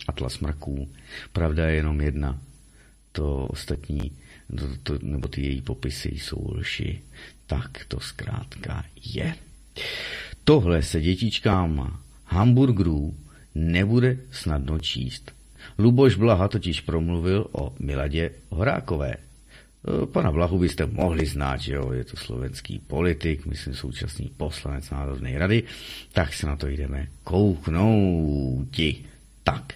Atlas 0.07 0.39
mraků. 0.39 0.89
Pravda 1.31 1.67
je 1.67 1.75
jenom 1.75 2.01
jedna. 2.01 2.39
To 3.11 3.47
ostatní, 3.47 4.11
to, 4.57 4.67
to, 4.83 4.99
nebo 5.01 5.27
ty 5.27 5.41
její 5.41 5.61
popisy 5.61 6.09
jsou 6.09 6.53
lži. 6.53 7.01
Tak 7.47 7.85
to 7.87 7.99
zkrátka 7.99 8.85
je. 9.05 9.35
Tohle 10.43 10.83
se 10.83 11.01
dětičkám 11.01 11.99
hamburgerů 12.25 13.17
nebude 13.55 14.17
snadno 14.31 14.79
číst. 14.79 15.31
Luboš 15.79 16.15
Blaha 16.15 16.47
totiž 16.47 16.81
promluvil 16.81 17.47
o 17.51 17.75
Miladě 17.79 18.31
Horákové, 18.49 19.15
Eh, 19.15 19.32
pana 20.11 20.31
Blahu 20.31 20.59
byste 20.59 20.85
mohli 20.85 21.25
znát, 21.25 21.59
že 21.61 21.73
jo, 21.73 21.91
je 21.91 22.03
to 22.03 22.17
slovenský 22.17 22.79
politik, 22.79 23.45
myslím 23.45 23.75
současný 23.75 24.31
poslanec 24.37 24.89
Národnej 24.89 25.37
rady, 25.37 25.63
tak 26.13 26.33
se 26.33 26.47
na 26.47 26.55
to 26.55 26.67
jdeme 26.67 27.07
kouknout. 27.23 28.79
Tak, 29.43 29.73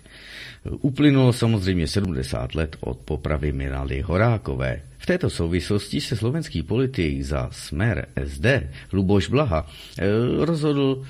Uplynulo 0.71 1.33
samozřejmě 1.33 1.87
70 1.87 2.55
let 2.55 2.77
od 2.79 2.97
popravy 2.97 3.51
Mirali 3.51 4.01
Horákové. 4.01 4.81
V 4.97 5.05
této 5.05 5.29
souvislosti 5.29 6.01
se 6.01 6.15
slovenský 6.15 6.63
politik 6.63 7.21
za 7.21 7.49
smer 7.51 8.07
SD 8.25 8.45
Luboš 8.93 9.29
Blaha 9.29 9.71
eh, 9.99 10.05
rozhodl 10.45 11.05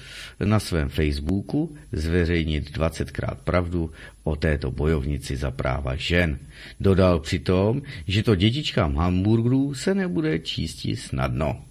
na 0.45 0.59
svém 0.59 0.89
Facebooku 0.89 1.75
zveřejnit 1.91 2.77
20krát 2.77 3.35
pravdu 3.43 3.91
o 4.23 4.35
této 4.35 4.71
bojovnici 4.71 5.35
za 5.35 5.51
práva 5.51 5.95
žen. 5.95 6.39
Dodal 6.79 7.19
přitom, 7.19 7.81
že 8.07 8.23
to 8.23 8.35
dětičkám 8.35 8.95
hamburgerů 8.95 9.73
se 9.73 9.95
nebude 9.95 10.39
číst 10.39 10.85
snadno. 10.95 11.61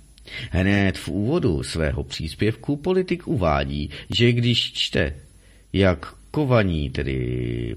Hned 0.51 0.99
v 0.99 1.09
úvodu 1.09 1.63
svého 1.63 2.05
příspěvku 2.05 2.77
politik 2.77 3.29
uvádí, 3.29 3.91
že 4.17 4.33
když 4.33 4.73
čte, 4.73 5.15
jak 5.73 6.15
kovaní, 6.37 6.91
tedy 6.91 7.17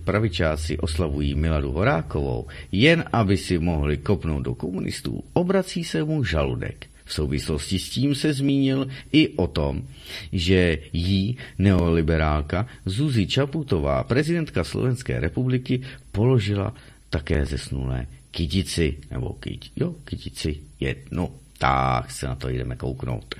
pravičáci, 0.03 0.78
oslavují 0.78 1.36
Miladu 1.36 1.72
Horákovou, 1.72 2.47
jen 2.72 3.03
aby 3.12 3.38
si 3.38 3.60
mohli 3.60 3.97
kopnout 3.97 4.43
do 4.43 4.55
komunistů, 4.55 5.24
obrací 5.34 5.84
se 5.84 6.03
mu 6.03 6.24
žaludek. 6.24 6.88
V 7.05 7.14
souvislosti 7.14 7.80
s 7.80 7.89
tím 7.89 8.16
se 8.16 8.34
zmínil 8.34 8.88
i 9.12 9.28
o 9.39 9.47
tom, 9.47 9.88
že 10.34 10.78
jí 10.93 11.38
neoliberálka 11.57 12.68
Zuzi 12.86 13.28
Čaputová, 13.28 14.03
prezidentka 14.03 14.64
Slovenské 14.64 15.20
republiky, 15.20 15.82
položila 16.12 16.76
také 17.10 17.45
zesnulé 17.45 18.07
kytici, 18.32 18.97
nebo 19.12 19.34
kyt, 19.39 19.72
jo, 19.76 19.95
kytici 20.03 20.60
jednu. 20.80 21.32
Tak 21.57 22.12
se 22.12 22.28
na 22.28 22.36
to 22.36 22.49
jdeme 22.49 22.76
kouknout. 22.76 23.36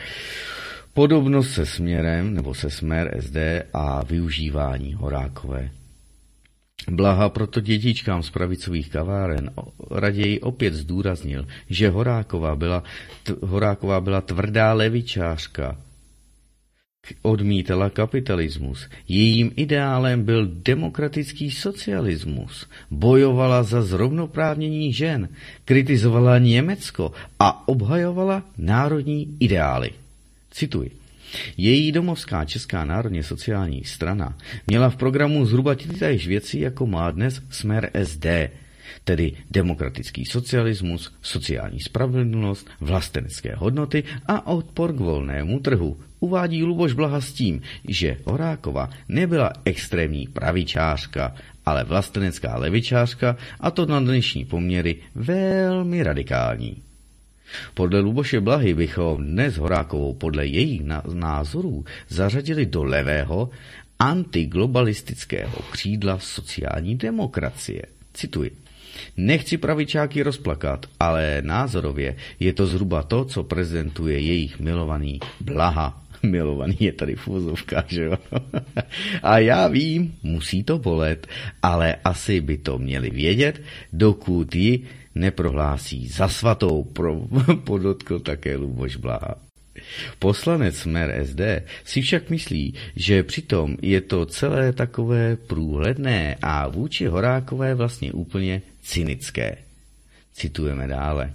Podobnost 0.94 1.54
se 1.54 1.66
směrem 1.66 2.34
nebo 2.34 2.54
se 2.54 2.70
směr 2.70 3.18
SD 3.20 3.38
a 3.74 4.04
využívání 4.04 4.94
Horákové. 4.94 5.70
Blaha 6.92 7.30
proto 7.30 7.60
dětičkám 7.60 8.24
z 8.24 8.30
pravicových 8.30 8.90
kaváren 8.90 9.52
raději 9.92 10.40
opět 10.40 10.74
zdůraznil, 10.74 11.48
že 11.70 11.90
Horáková 11.90 12.56
byla, 12.56 12.84
t- 13.24 13.36
Horáková 13.42 14.02
byla 14.02 14.22
tvrdá 14.22 14.74
levičářka, 14.74 15.78
odmítala 17.22 17.90
kapitalismus. 17.90 18.88
Jejím 19.08 19.52
ideálem 19.56 20.24
byl 20.24 20.48
demokratický 20.52 21.52
socialismus. 21.52 22.68
Bojovala 22.92 23.64
za 23.64 23.82
zrovnoprávnění 23.82 24.94
žen, 24.94 25.30
kritizovala 25.66 26.38
Německo 26.38 27.12
a 27.40 27.68
obhajovala 27.68 28.44
národní 28.58 29.38
ideály. 29.40 29.90
Cituji. 30.52 30.91
Její 31.58 31.91
domovská 31.91 32.45
Česká 32.45 32.86
národně 32.86 33.24
sociální 33.24 33.84
strana 33.84 34.38
měla 34.68 34.89
v 34.89 34.95
programu 34.95 35.45
zhruba 35.45 35.76
tytéž 35.76 36.28
věci, 36.28 36.60
jako 36.60 36.88
má 36.88 37.12
dnes 37.12 37.41
smer 37.50 37.91
SD, 38.04 38.26
tedy 39.04 39.34
demokratický 39.52 40.26
socialismus, 40.26 41.14
sociální 41.22 41.80
spravedlnost, 41.80 42.70
vlastenecké 42.82 43.56
hodnoty 43.56 44.04
a 44.28 44.47
odpor 44.47 44.93
k 44.93 45.00
volnému 45.00 45.60
trhu. 45.60 45.97
Uvádí 46.20 46.64
Luboš 46.64 46.93
Blaha 46.93 47.22
s 47.22 47.34
tím, 47.34 47.62
že 47.88 48.18
Horákova 48.26 48.89
nebyla 49.08 49.54
extrémní 49.66 50.28
pravičářka, 50.28 51.36
ale 51.66 51.84
vlastenecká 51.84 52.58
levičářka 52.58 53.38
a 53.60 53.72
to 53.72 53.86
na 53.86 54.00
dnešní 54.00 54.45
poměry 54.45 54.95
velmi 55.16 56.04
radikální. 56.04 56.89
Podle 57.74 58.00
Luboše 58.00 58.41
Blahy 58.41 58.74
bychom 58.74 59.24
dnes 59.24 59.58
Horákovou 59.58 60.14
podle 60.14 60.47
jejich 60.47 60.82
názorů 61.14 61.86
zařadili 62.10 62.66
do 62.66 62.84
levého 62.84 63.50
antiglobalistického 64.00 65.58
křídla 65.72 66.20
sociální 66.20 66.95
demokracie. 66.95 67.82
Cituji. 68.14 68.52
Nechci 69.18 69.58
pravičáky 69.58 70.24
rozplakat, 70.24 70.86
ale 71.00 71.41
názorově 71.41 72.16
je 72.39 72.54
to 72.54 72.66
zhruba 72.66 73.04
to, 73.04 73.26
co 73.26 73.43
prezentuje 73.43 74.20
jejich 74.20 74.60
milovaný 74.60 75.20
Blaha. 75.41 76.04
Milovaný 76.24 76.78
je 76.80 76.93
tady 76.93 77.16
fúzovka, 77.16 77.84
že 77.88 78.04
jo? 78.04 78.18
A 79.24 79.39
já 79.39 79.68
vím, 79.68 80.16
musí 80.24 80.64
to 80.64 80.80
bolet, 80.80 81.28
ale 81.62 81.95
asi 82.04 82.41
by 82.41 82.58
to 82.58 82.78
měli 82.78 83.10
vědět, 83.10 83.62
dokud 83.93 84.56
ji 84.56 84.84
neprohlásí 85.16 86.07
za 86.07 86.28
svatou, 86.28 86.84
pro, 86.84 87.22
podotkl 87.64 88.20
také 88.20 88.57
Luboš 88.57 88.95
Blaha. 88.95 89.36
Poslanec 90.20 90.76
Smer 90.76 91.26
SD 91.26 91.41
si 91.86 92.01
však 92.01 92.30
myslí, 92.30 92.74
že 92.95 93.24
přitom 93.24 93.78
je 93.82 94.01
to 94.01 94.26
celé 94.26 94.74
takové 94.74 95.36
průhledné 95.36 96.36
a 96.41 96.68
vůči 96.68 97.05
Horákové 97.05 97.76
vlastně 97.76 98.12
úplně 98.12 98.62
cynické. 98.82 99.57
Citujeme 100.34 100.88
dále. 100.88 101.34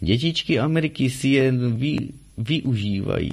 Dětičky 0.00 0.58
Ameriky 0.58 1.10
si 1.10 1.28
jen 1.28 1.76
vy, 1.76 1.96
využívají 2.38 3.30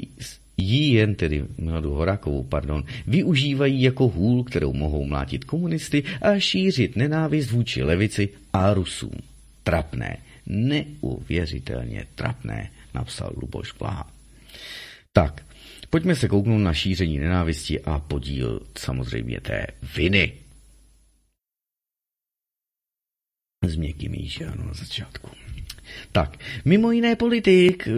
jí 0.58 0.94
jen 0.94 1.16
tedy 1.16 1.44
Miladu 1.58 1.94
Horákovou, 1.94 2.44
pardon, 2.44 2.84
využívají 3.08 3.82
jako 3.82 4.08
hůl, 4.08 4.44
kterou 4.44 4.74
mohou 4.74 5.06
mlátit 5.06 5.44
komunisty 5.44 6.04
a 6.22 6.40
šířit 6.40 6.96
nenávist 6.96 7.52
vůči 7.52 7.84
levici 7.84 8.30
a 8.54 8.74
Rusům 8.74 9.33
trapné, 9.64 10.18
neuvěřitelně 10.46 12.08
trapné. 12.16 12.72
napsal 12.94 13.34
Luboš 13.36 13.72
Blaha. 13.72 14.12
Tak, 15.14 15.46
pojďme 15.90 16.16
se 16.16 16.28
kouknout 16.28 16.62
na 16.62 16.74
šíření 16.74 17.20
nenávisti 17.20 17.82
a 17.82 18.00
podíl 18.00 18.60
samozřejmě 18.78 19.42
té 19.42 19.68
viny. 19.96 20.34
S 23.66 23.76
měkkým 23.76 24.16
že 24.26 24.46
ano, 24.46 24.64
na 24.68 24.74
začátku. 24.74 25.30
Tak, 26.12 26.40
mimo 26.66 26.92
jiné 26.92 27.16
politik 27.16 27.88
eh, 27.88 27.92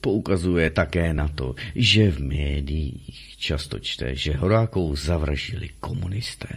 poukazuje 0.00 0.70
také 0.70 1.14
na 1.14 1.28
to, 1.28 1.54
že 1.74 2.10
v 2.10 2.20
médiích 2.20 3.36
často 3.38 3.78
čte, 3.78 4.14
že 4.14 4.36
Horákou 4.36 4.96
zavražili 4.96 5.70
komunisté. 5.80 6.48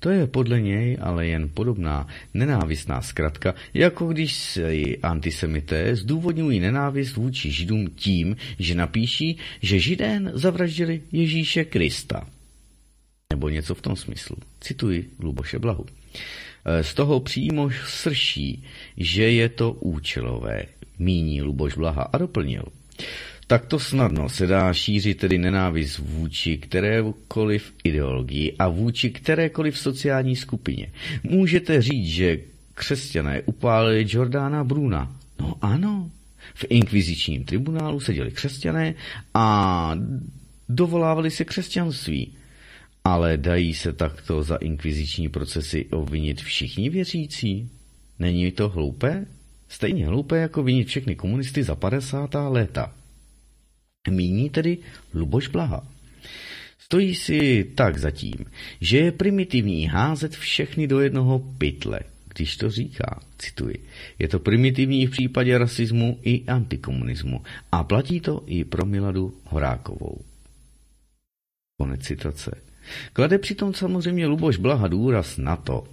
To 0.00 0.10
je 0.10 0.26
podle 0.26 0.60
něj 0.60 0.98
ale 1.00 1.26
jen 1.26 1.48
podobná 1.48 2.08
nenávistná 2.34 3.02
zkratka, 3.02 3.54
jako 3.74 4.06
když 4.06 4.34
se 4.34 4.72
antisemité 5.02 5.96
zdůvodňují 5.96 6.60
nenávist 6.60 7.16
vůči 7.16 7.50
židům 7.50 7.90
tím, 7.94 8.36
že 8.58 8.74
napíší, 8.74 9.36
že 9.62 9.78
židén 9.78 10.30
zavraždili 10.34 11.02
Ježíše 11.12 11.64
Krista. 11.64 12.26
Nebo 13.32 13.48
něco 13.48 13.74
v 13.74 13.82
tom 13.82 13.96
smyslu. 13.96 14.36
Cituji 14.60 15.10
Luboše 15.18 15.58
Blahu. 15.58 15.86
Z 16.82 16.94
toho 16.94 17.20
přímo 17.20 17.70
srší, 17.86 18.64
že 18.96 19.22
je 19.22 19.48
to 19.48 19.72
účelové, 19.72 20.62
míní 20.98 21.42
Luboš 21.42 21.74
Blaha 21.74 22.02
a 22.02 22.18
doplnil. 22.18 22.62
Takto 23.46 23.78
snadno 23.78 24.28
se 24.28 24.46
dá 24.46 24.72
šířit 24.72 25.18
tedy 25.18 25.38
nenávist 25.38 25.98
vůči 25.98 26.58
kterékoliv 26.58 27.72
ideologii 27.84 28.56
a 28.58 28.68
vůči 28.68 29.10
kterékoliv 29.10 29.78
sociální 29.78 30.36
skupině. 30.36 30.92
Můžete 31.22 31.82
říct, 31.82 32.06
že 32.06 32.38
křesťané 32.74 33.42
upálili 33.42 34.06
Jordána 34.08 34.64
Bruna. 34.64 35.16
No 35.40 35.54
ano, 35.60 36.10
v 36.54 36.64
inkvizičním 36.68 37.44
tribunálu 37.44 38.00
seděli 38.00 38.30
křesťané 38.30 38.94
a 39.34 39.98
dovolávali 40.68 41.30
se 41.30 41.44
křesťanství. 41.44 42.32
Ale 43.04 43.36
dají 43.36 43.74
se 43.74 43.92
takto 43.92 44.42
za 44.42 44.56
inkviziční 44.56 45.28
procesy 45.28 45.86
obvinit 45.90 46.40
všichni 46.40 46.90
věřící? 46.90 47.70
Není 48.18 48.52
to 48.52 48.68
hloupé? 48.68 49.26
Stejně 49.68 50.06
hloupé 50.06 50.38
jako 50.38 50.62
vinit 50.62 50.88
všechny 50.88 51.16
komunisty 51.16 51.62
za 51.62 51.74
50. 51.74 52.30
léta. 52.48 52.92
Míní 54.08 54.50
tedy 54.50 54.78
Luboš 55.14 55.48
Blaha. 55.48 55.88
Stojí 56.78 57.14
si 57.14 57.64
tak 57.74 57.98
zatím, 57.98 58.44
že 58.80 58.98
je 58.98 59.12
primitivní 59.12 59.86
házet 59.86 60.36
všechny 60.36 60.86
do 60.86 61.00
jednoho 61.00 61.38
pytle, 61.58 62.00
když 62.34 62.56
to 62.56 62.70
říká, 62.70 63.20
cituji. 63.38 63.84
Je 64.18 64.28
to 64.28 64.38
primitivní 64.38 65.06
v 65.06 65.10
případě 65.10 65.58
rasismu 65.58 66.18
i 66.22 66.44
antikomunismu 66.46 67.42
a 67.72 67.84
platí 67.84 68.20
to 68.20 68.42
i 68.46 68.64
pro 68.64 68.86
Miladu 68.86 69.34
Horákovou. 69.44 70.20
Konec 71.78 72.00
citace. 72.00 72.50
Klade 73.12 73.38
přitom 73.38 73.74
samozřejmě 73.74 74.26
Luboš 74.26 74.56
Blaha 74.56 74.88
důraz 74.88 75.36
na 75.36 75.56
to, 75.56 75.84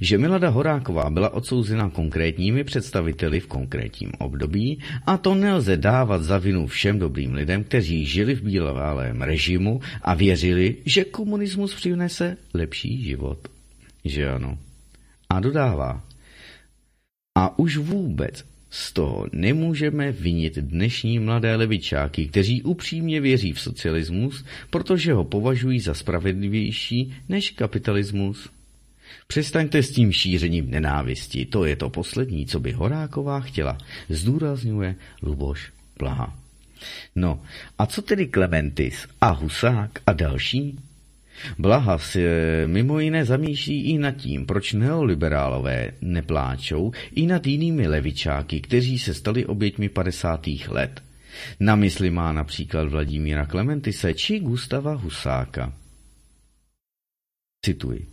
že 0.00 0.18
Milada 0.18 0.48
Horáková 0.48 1.10
byla 1.10 1.34
odsouzena 1.34 1.90
konkrétními 1.90 2.64
představiteli 2.64 3.40
v 3.40 3.46
konkrétním 3.46 4.12
období 4.18 4.78
a 5.06 5.16
to 5.16 5.34
nelze 5.34 5.76
dávat 5.76 6.22
za 6.22 6.38
vinu 6.38 6.66
všem 6.66 6.98
dobrým 6.98 7.34
lidem, 7.34 7.64
kteří 7.64 8.06
žili 8.06 8.34
v 8.34 8.42
bílém 8.42 9.22
režimu 9.22 9.80
a 10.02 10.14
věřili, 10.14 10.76
že 10.86 11.04
komunismus 11.04 11.74
přinese 11.74 12.36
lepší 12.54 13.04
život. 13.04 13.48
Že 14.04 14.28
ano. 14.28 14.58
A 15.30 15.40
dodává. 15.40 16.02
A 17.34 17.58
už 17.58 17.76
vůbec 17.76 18.44
z 18.70 18.92
toho 18.92 19.26
nemůžeme 19.32 20.12
vinit 20.12 20.58
dnešní 20.58 21.18
mladé 21.18 21.56
levičáky, 21.56 22.26
kteří 22.26 22.62
upřímně 22.62 23.20
věří 23.20 23.52
v 23.52 23.60
socialismus, 23.60 24.44
protože 24.70 25.12
ho 25.12 25.24
považují 25.24 25.80
za 25.80 25.94
spravedlivější 25.94 27.14
než 27.28 27.50
kapitalismus. 27.50 28.48
Přestaňte 29.26 29.82
s 29.82 29.90
tím 29.90 30.12
šířením 30.12 30.70
nenávisti, 30.70 31.46
to 31.46 31.64
je 31.64 31.76
to 31.76 31.90
poslední, 31.90 32.46
co 32.46 32.60
by 32.60 32.72
Horáková 32.72 33.40
chtěla, 33.40 33.78
zdůrazňuje 34.08 34.94
Luboš 35.22 35.72
Blaha. 35.98 36.38
No, 37.16 37.42
a 37.78 37.86
co 37.86 38.02
tedy 38.02 38.26
Klementis 38.26 39.06
a 39.20 39.30
Husák 39.30 39.90
a 40.06 40.12
další? 40.12 40.78
Blaha 41.58 41.98
se 41.98 42.20
mimo 42.66 43.00
jiné 43.00 43.24
zamýšlí 43.24 43.84
i 43.84 43.98
nad 43.98 44.10
tím, 44.10 44.46
proč 44.46 44.72
neoliberálové 44.72 45.90
nepláčou 46.00 46.92
i 47.14 47.26
nad 47.26 47.46
jinými 47.46 47.88
levičáky, 47.88 48.60
kteří 48.60 48.98
se 48.98 49.14
stali 49.14 49.46
oběťmi 49.46 49.88
50. 49.88 50.46
let. 50.68 51.02
Na 51.60 51.76
mysli 51.76 52.10
má 52.10 52.32
například 52.32 52.88
Vladimíra 52.88 53.46
Klementise 53.46 54.14
či 54.14 54.40
Gustava 54.40 54.94
Husáka. 54.94 55.72
Cituji. 57.64 58.11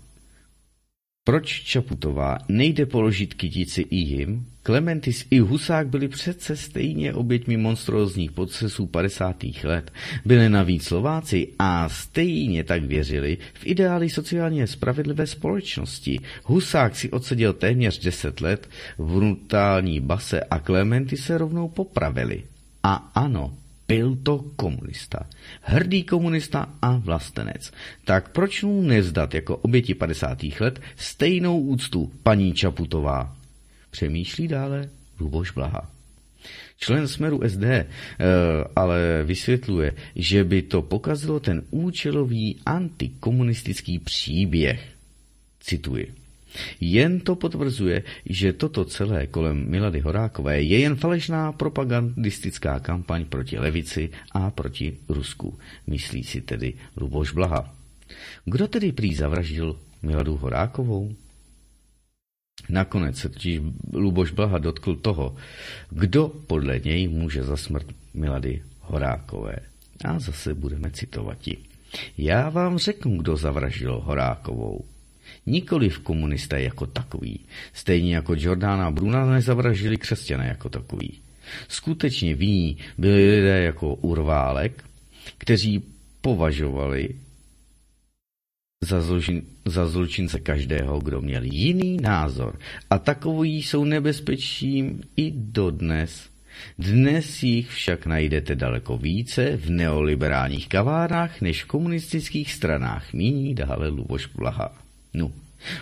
Proč 1.29 1.63
Čaputová 1.63 2.37
nejde 2.47 2.85
položit 2.85 3.33
kytici 3.33 3.81
i 3.81 3.95
jim? 3.95 4.45
Klementis 4.63 5.25
i 5.29 5.39
Husák 5.39 5.87
byli 5.87 6.07
přece 6.07 6.57
stejně 6.57 7.13
oběťmi 7.13 7.57
monstrózních 7.57 8.31
procesů 8.31 8.85
50. 8.85 9.35
let. 9.63 9.91
Byli 10.25 10.49
navíc 10.49 10.83
Slováci 10.83 11.47
a 11.59 11.89
stejně 11.89 12.63
tak 12.63 12.83
věřili 12.83 13.37
v 13.53 13.67
ideály 13.67 14.09
sociálně 14.09 14.67
spravedlivé 14.67 15.27
společnosti. 15.27 16.19
Husák 16.43 16.95
si 16.95 17.11
odseděl 17.11 17.53
téměř 17.53 17.99
10 17.99 18.41
let 18.41 18.69
v 18.97 19.13
brutální 19.13 19.99
base 19.99 20.41
a 20.41 20.59
Klementy 20.59 21.17
se 21.17 21.37
rovnou 21.37 21.67
popravili. 21.67 22.43
A 22.83 22.93
ano, 23.15 23.53
byl 23.89 24.15
to 24.23 24.37
komunista. 24.55 25.19
Hrdý 25.61 26.03
komunista 26.03 26.69
a 26.81 26.97
vlastenec. 26.97 27.71
Tak 28.05 28.29
proč 28.29 28.63
mu 28.63 28.81
nevzdat 28.81 29.33
jako 29.33 29.57
oběti 29.57 29.93
50. 29.93 30.37
let 30.59 30.81
stejnou 30.95 31.59
úctu 31.59 32.11
paní 32.23 32.53
Čaputová? 32.53 33.35
Přemýšlí 33.91 34.47
dále 34.47 34.89
Luboš 35.19 35.51
Blaha. 35.51 35.91
Člen 36.77 37.07
Smeru 37.07 37.41
SD 37.49 37.63
eh, 37.63 37.85
ale 38.75 39.23
vysvětluje, 39.23 39.93
že 40.15 40.43
by 40.43 40.61
to 40.61 40.81
pokazilo 40.81 41.39
ten 41.39 41.63
účelový 41.69 42.57
antikomunistický 42.65 43.99
příběh. 43.99 44.89
Cituji. 45.59 46.18
Jen 46.81 47.19
to 47.19 47.35
potvrzuje, 47.35 48.03
že 48.25 48.53
toto 48.53 48.85
celé 48.85 49.27
kolem 49.27 49.69
Milady 49.69 49.99
Horákové 49.99 50.61
je 50.61 50.79
jen 50.79 50.95
falešná 50.95 51.51
propagandistická 51.51 52.79
kampaň 52.79 53.25
proti 53.25 53.59
levici 53.59 54.09
a 54.31 54.51
proti 54.51 54.97
Rusku, 55.09 55.59
myslí 55.87 56.23
si 56.23 56.41
tedy 56.41 56.73
Luboš 56.97 57.31
Blaha. 57.31 57.75
Kdo 58.45 58.67
tedy 58.67 58.91
prý 58.91 59.15
zavraždil 59.15 59.77
Miladu 60.01 60.37
Horákovou? 60.37 61.13
Nakonec 62.69 63.17
se 63.17 63.29
totiž 63.29 63.61
Luboš 63.93 64.31
Blaha 64.31 64.57
dotkl 64.57 64.95
toho, 64.95 65.35
kdo 65.89 66.27
podle 66.27 66.79
něj 66.79 67.07
může 67.07 67.43
za 67.43 67.57
smrt 67.57 67.85
Milady 68.13 68.61
Horákové. 68.79 69.55
A 70.05 70.19
zase 70.19 70.53
budeme 70.53 70.91
citovat. 70.91 71.37
Já 72.17 72.49
vám 72.49 72.77
řeknu, 72.77 73.17
kdo 73.17 73.37
zavraždil 73.37 73.99
Horákovou. 73.99 74.85
Nikoliv 75.49 75.99
komunisté 75.99 76.61
jako 76.61 76.85
takový, 76.85 77.39
stejně 77.73 78.15
jako 78.15 78.33
Jordána 78.37 78.91
Bruna 78.91 79.25
nezavražili 79.25 79.97
křesťané 79.97 80.47
jako 80.47 80.69
takový. 80.69 81.19
Skutečně 81.67 82.35
viní 82.35 82.77
byli 82.97 83.35
lidé 83.35 83.63
jako 83.63 83.95
Urválek, 83.95 84.83
kteří 85.37 85.83
považovali 86.21 87.09
za, 88.83 89.01
zločin, 89.01 89.41
za 89.65 89.87
zločince 89.87 90.39
každého, 90.39 90.99
kdo 90.99 91.21
měl 91.21 91.43
jiný 91.43 91.97
názor. 92.01 92.59
A 92.89 92.99
takový 92.99 93.63
jsou 93.63 93.83
nebezpečím 93.83 95.01
i 95.15 95.31
dodnes. 95.35 96.29
Dnes 96.79 97.43
jich 97.43 97.69
však 97.69 98.05
najdete 98.05 98.55
daleko 98.55 98.97
více 98.97 99.57
v 99.57 99.69
neoliberálních 99.69 100.67
kavárnách 100.67 101.41
než 101.41 101.63
v 101.63 101.67
komunistických 101.67 102.53
stranách, 102.53 103.13
míní 103.13 103.55
dále 103.55 103.87
Luboš 103.87 104.25
Blaha. 104.25 104.88
No, 105.13 105.31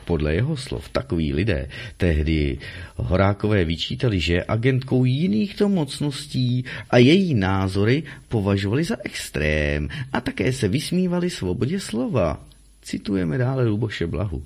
podle 0.06 0.34
jeho 0.36 0.58
slov 0.58 0.90
takoví 0.90 1.34
lidé 1.34 1.70
tehdy 1.98 2.58
Horákové 2.96 3.66
vyčítali, 3.66 4.20
že 4.20 4.34
je 4.34 4.46
agentkou 4.48 5.06
jiných 5.06 5.56
to 5.56 5.70
mocností 5.70 6.66
a 6.90 6.98
její 6.98 7.34
názory 7.34 8.04
považovali 8.30 8.84
za 8.84 8.98
extrém 9.04 9.90
a 10.14 10.22
také 10.22 10.54
se 10.54 10.68
vysmívali 10.68 11.30
svobodě 11.30 11.80
slova. 11.80 12.42
Citujeme 12.82 13.38
dále 13.38 13.68
Luboše 13.68 14.08
Blahu. 14.08 14.44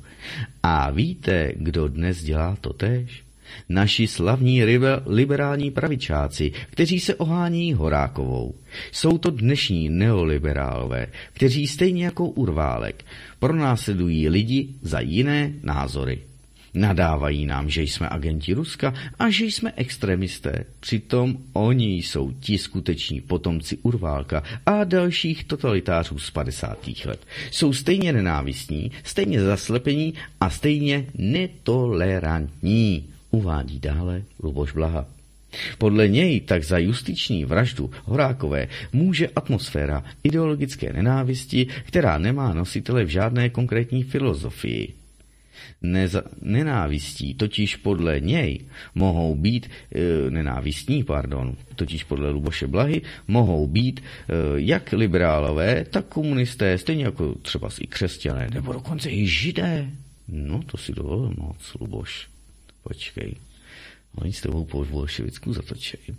A 0.64 0.90
víte, 0.90 1.52
kdo 1.56 1.88
dnes 1.88 2.24
dělá 2.24 2.58
to 2.62 2.74
tež? 2.74 3.24
Naši 3.70 4.08
slavní 4.08 4.64
liberální 5.06 5.72
pravičáci, 5.72 6.52
kteří 6.70 7.00
se 7.00 7.16
ohání 7.16 7.74
Horákovou. 7.74 8.56
Jsou 8.92 9.18
to 9.18 9.30
dnešní 9.30 9.90
neoliberálové, 9.90 11.08
kteří 11.34 11.68
stejně 11.68 12.06
jako 12.06 12.26
Urválek 12.26 13.06
pronásledují 13.40 14.30
lidi 14.30 14.68
za 14.82 15.00
jiné 15.00 15.54
názory. 15.64 16.20
Nadávají 16.74 17.46
nám, 17.46 17.70
že 17.70 17.82
jsme 17.82 18.10
agenti 18.10 18.54
Ruska 18.54 18.94
a 19.20 19.30
že 19.30 19.46
jsme 19.46 19.74
extremisté. 19.76 20.66
Přitom 20.80 21.38
oni 21.54 21.96
jsou 21.96 22.32
ti 22.32 22.58
skuteční 22.58 23.22
potomci 23.22 23.78
Urválka 23.78 24.44
a 24.66 24.84
dalších 24.84 25.44
totalitářů 25.44 26.20
z 26.20 26.30
50. 26.32 26.88
let. 27.06 27.20
Jsou 27.52 27.74
stejně 27.74 28.14
nenávistní, 28.14 28.92
stejně 29.04 29.42
zaslepení 29.42 30.14
a 30.40 30.50
stejně 30.50 31.06
netolerantní, 31.18 33.11
uvádí 33.32 33.80
dále 33.80 34.24
Luboš 34.44 34.72
Blaha. 34.72 35.06
Podle 35.78 36.08
něj 36.08 36.40
tak 36.40 36.64
za 36.64 36.78
justiční 36.78 37.46
vraždu 37.46 37.92
Horákové 38.06 38.68
může 38.94 39.28
atmosféra 39.28 40.04
ideologické 40.24 40.94
nenávisti, 40.94 41.68
která 41.86 42.18
nemá 42.18 42.54
nositele 42.54 43.04
v 43.04 43.08
žádné 43.08 43.50
konkrétní 43.50 44.04
filozofii. 44.04 44.94
Neza, 45.82 46.22
nenávistí 46.42 47.34
totiž 47.34 47.76
podle 47.76 48.20
něj 48.20 48.60
mohou 48.96 49.36
být, 49.36 49.70
e, 49.96 50.32
nenávistní, 50.32 51.04
pardon, 51.04 51.56
totiž 51.76 52.04
podle 52.04 52.30
Luboše 52.30 52.68
Blahy, 52.68 53.02
mohou 53.28 53.68
být 53.68 54.00
e, 54.00 54.34
jak 54.56 54.92
liberálové, 54.92 55.86
tak 55.90 56.06
komunisté, 56.06 56.78
stejně 56.78 57.04
jako 57.04 57.36
třeba 57.42 57.70
i 57.82 57.88
křesťané, 57.88 58.48
nebo 58.54 58.74
dokonce 58.74 59.12
i 59.12 59.28
židé. 59.28 59.90
No, 60.28 60.64
to 60.66 60.78
si 60.78 60.92
dovolil 60.92 61.34
moc, 61.38 61.76
Luboš. 61.80 62.28
Počkej. 62.84 63.36
Oni 64.16 64.34
s 64.34 64.42
tebou 64.42 64.66
po 64.66 64.86
bolševicku 64.86 65.54
zatočejí. 65.54 66.18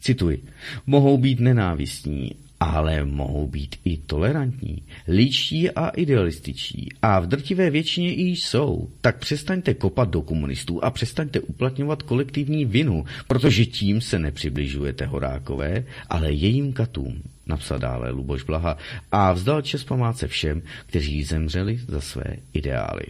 Cituji. 0.00 0.44
Mohou 0.86 1.18
být 1.18 1.40
nenávistní, 1.40 2.32
ale 2.60 3.04
mohou 3.04 3.48
být 3.48 3.76
i 3.84 3.96
tolerantní, 3.96 4.82
ličtí 5.08 5.70
a 5.70 5.88
idealističtí. 5.88 6.88
A 7.02 7.20
v 7.20 7.26
drtivé 7.26 7.70
většině 7.70 8.14
i 8.14 8.22
jsou. 8.22 8.88
Tak 9.00 9.18
přestaňte 9.18 9.74
kopat 9.74 10.10
do 10.10 10.22
komunistů 10.22 10.84
a 10.84 10.90
přestaňte 10.90 11.40
uplatňovat 11.40 12.02
kolektivní 12.02 12.64
vinu, 12.64 13.04
protože 13.26 13.66
tím 13.66 14.00
se 14.00 14.18
nepřibližujete 14.18 15.06
Horákové, 15.06 15.84
ale 16.08 16.32
jejím 16.32 16.72
katům, 16.72 17.22
napsal 17.46 17.78
dále 17.78 18.10
Luboš 18.10 18.42
Blaha 18.42 18.78
a 19.12 19.32
vzdal 19.32 19.62
čest 19.62 19.84
památce 19.84 20.28
všem, 20.28 20.62
kteří 20.86 21.24
zemřeli 21.24 21.80
za 21.88 22.00
své 22.00 22.36
ideály. 22.52 23.06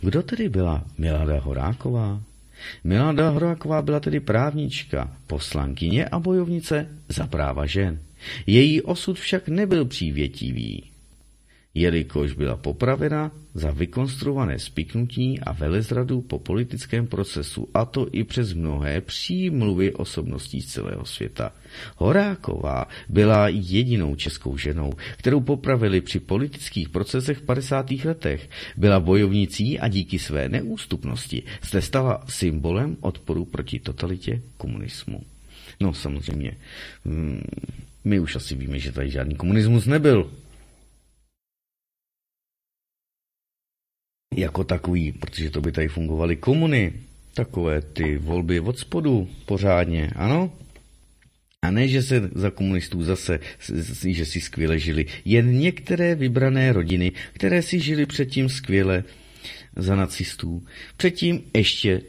Kdo 0.00 0.22
tedy 0.22 0.48
byla 0.48 0.84
Milada 0.98 1.40
Horáková? 1.40 2.22
Milada 2.84 3.30
Horáková 3.30 3.82
byla 3.82 4.00
tedy 4.00 4.20
právnička, 4.20 5.16
poslankyně 5.26 6.04
a 6.08 6.18
bojovnice 6.18 6.88
za 7.08 7.26
práva 7.26 7.66
žen. 7.66 7.98
Její 8.46 8.82
osud 8.82 9.18
však 9.18 9.48
nebyl 9.48 9.84
přívětivý, 9.84 10.90
jelikož 11.74 12.32
byla 12.32 12.56
popravena 12.56 13.30
za 13.54 13.70
vykonstruované 13.70 14.58
spiknutí 14.58 15.40
a 15.40 15.52
velezradu 15.52 16.20
po 16.20 16.38
politickém 16.38 17.06
procesu, 17.06 17.68
a 17.74 17.84
to 17.84 18.08
i 18.12 18.24
přes 18.24 18.52
mnohé 18.52 19.00
přímluvy 19.00 19.92
osobností 19.92 20.62
z 20.62 20.66
celého 20.66 21.04
světa. 21.04 21.52
Horáková 21.96 22.88
byla 23.08 23.48
jedinou 23.48 24.14
českou 24.14 24.56
ženou, 24.56 24.92
kterou 25.16 25.40
popravili 25.40 26.00
při 26.00 26.20
politických 26.20 26.88
procesech 26.88 27.38
v 27.38 27.42
50. 27.42 27.90
letech. 28.04 28.50
Byla 28.76 29.00
bojovnicí 29.00 29.80
a 29.80 29.88
díky 29.88 30.18
své 30.18 30.48
neústupnosti 30.48 31.42
se 31.62 31.82
stala 31.82 32.24
symbolem 32.28 32.96
odporu 33.00 33.44
proti 33.44 33.78
totalitě 33.78 34.42
komunismu. 34.56 35.20
No 35.80 35.94
samozřejmě, 35.94 36.56
hmm, 37.04 37.42
my 38.04 38.20
už 38.20 38.36
asi 38.36 38.54
víme, 38.54 38.78
že 38.78 38.92
tady 38.92 39.10
žádný 39.10 39.34
komunismus 39.34 39.86
nebyl. 39.86 40.30
Jako 44.36 44.64
takový, 44.64 45.12
protože 45.12 45.50
to 45.50 45.60
by 45.60 45.72
tady 45.72 45.88
fungovaly 45.88 46.36
komuny. 46.36 46.92
Takové 47.34 47.80
ty 47.80 48.18
volby 48.18 48.60
od 48.60 48.78
spodu 48.78 49.28
pořádně, 49.46 50.10
ano? 50.16 50.52
A 51.62 51.70
ne, 51.70 51.88
že 51.88 52.02
se 52.02 52.30
za 52.34 52.50
komunistů 52.50 53.02
zase, 53.02 53.40
že 54.06 54.26
si 54.26 54.40
skvěle 54.40 54.78
žili. 54.78 55.06
Jen 55.24 55.58
některé 55.58 56.14
vybrané 56.14 56.72
rodiny, 56.72 57.12
které 57.32 57.62
si 57.62 57.80
žili 57.80 58.06
předtím 58.06 58.48
skvěle 58.48 59.04
za 59.76 59.96
nacistů. 59.96 60.62
Předtím 60.96 61.42
ještě 61.56 62.00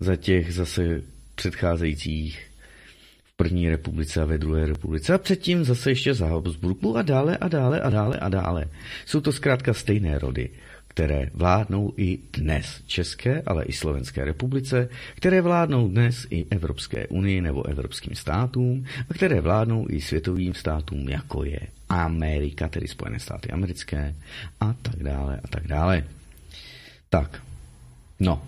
za 0.00 0.16
těch 0.16 0.54
zase 0.54 1.02
předcházejících 1.34 2.40
první 3.36 3.70
republice 3.70 4.22
a 4.22 4.24
ve 4.24 4.38
druhé 4.38 4.66
republice 4.66 5.14
a 5.14 5.18
předtím 5.18 5.64
zase 5.64 5.90
ještě 5.90 6.14
za 6.14 6.26
Habsburku 6.26 6.96
a 6.96 7.02
dále 7.02 7.36
a 7.36 7.48
dále 7.48 7.80
a 7.80 7.90
dále 7.90 8.18
a 8.18 8.28
dále. 8.28 8.64
Jsou 9.06 9.20
to 9.20 9.32
zkrátka 9.32 9.74
stejné 9.74 10.18
rody, 10.18 10.50
které 10.94 11.30
vládnou 11.34 11.92
i 11.96 12.18
dnes 12.32 12.82
České, 12.86 13.42
ale 13.46 13.64
i 13.64 13.72
Slovenské 13.72 14.24
republice, 14.24 14.88
které 15.14 15.40
vládnou 15.40 15.88
dnes 15.88 16.26
i 16.30 16.46
Evropské 16.50 17.06
unii 17.06 17.40
nebo 17.40 17.66
evropským 17.66 18.14
státům 18.16 18.84
a 19.10 19.14
které 19.14 19.40
vládnou 19.40 19.86
i 19.90 20.00
světovým 20.00 20.54
státům, 20.54 21.08
jako 21.08 21.44
je 21.44 21.60
Amerika, 21.88 22.68
tedy 22.68 22.88
Spojené 22.88 23.18
státy 23.20 23.50
americké 23.50 24.14
a 24.60 24.72
tak 24.82 25.02
dále 25.02 25.40
a 25.44 25.48
tak 25.48 25.66
dále. 25.66 26.04
Tak, 27.08 27.42
no, 28.20 28.42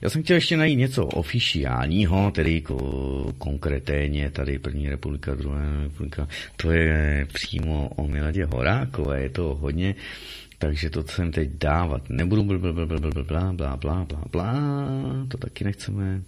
já 0.00 0.10
jsem 0.10 0.22
chtěl 0.22 0.34
ještě 0.34 0.56
najít 0.56 0.76
něco 0.76 1.06
oficiálního, 1.06 2.30
tedy 2.30 2.62
ko- 2.66 3.32
konkrétně 3.38 4.30
tady 4.30 4.58
první 4.58 4.88
republika, 4.88 5.34
druhá 5.34 5.60
republika, 5.82 6.28
to 6.56 6.70
je 6.70 7.26
přímo 7.32 7.88
o 7.88 8.08
Miladě 8.08 8.44
Horákové, 8.44 9.22
je 9.22 9.30
to 9.30 9.58
hodně, 9.60 9.94
takže 10.58 10.90
to 10.90 11.02
jsem 11.02 11.32
teď 11.32 11.50
dávat 11.50 12.10
nebudu, 12.10 12.44
bla, 12.44 12.58
bla, 12.58 12.72
bla, 12.72 12.86
bla, 12.86 12.98
bla, 12.98 13.10
bla, 13.10 13.52
bla, 13.52 13.76
bla, 13.76 14.04
bla, 14.04 14.24
bla, 14.32 14.54
to 15.28 15.38
taky 15.38 15.64
nechceme. 15.64 16.22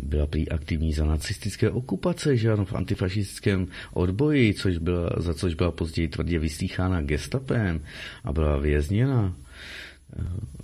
Byla 0.00 0.26
prý 0.26 0.48
aktivní 0.48 0.92
za 0.92 1.04
nacistické 1.04 1.70
okupace, 1.70 2.36
že 2.36 2.52
ano, 2.52 2.64
v 2.64 2.72
antifašistickém 2.72 3.66
odboji, 3.92 4.54
což 4.54 4.78
byla, 4.78 5.10
za 5.16 5.34
což 5.34 5.54
byla 5.54 5.70
později 5.70 6.08
tvrdě 6.08 6.38
vystýchána 6.38 7.02
gestapem 7.02 7.80
a 8.24 8.32
byla 8.32 8.58
vězněna 8.58 9.36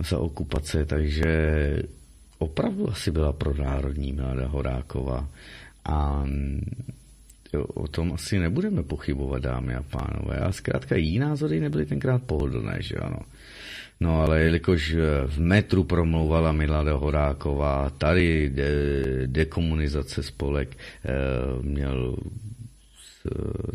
za 0.09 0.19
okupace, 0.19 0.85
takže 0.85 1.33
opravdu 2.39 2.91
asi 2.91 3.11
byla 3.11 3.33
pronárodní 3.33 4.13
Milada 4.13 4.47
Horáková. 4.47 5.29
A 5.85 6.27
o 7.75 7.89
tom 7.89 8.13
asi 8.13 8.39
nebudeme 8.39 8.83
pochybovat, 8.83 9.43
dámy 9.43 9.75
a 9.75 9.83
pánové. 9.83 10.39
A 10.39 10.53
zkrátka 10.53 10.97
její 10.97 11.19
názory 11.19 11.61
nebyly 11.61 11.87
tenkrát 11.87 12.23
pohodlné, 12.23 12.77
že 12.81 12.95
ano. 12.95 13.19
No 14.01 14.21
ale 14.21 14.41
jelikož 14.41 14.95
v 15.27 15.41
metru 15.41 15.85
promlouvala 15.85 16.53
Milada 16.53 16.95
Horáková, 16.95 17.91
tady 17.91 18.51
de, 18.51 18.71
dekomunizace 19.27 20.23
spolek 20.23 20.77
e, 20.77 20.79
měl 21.63 22.17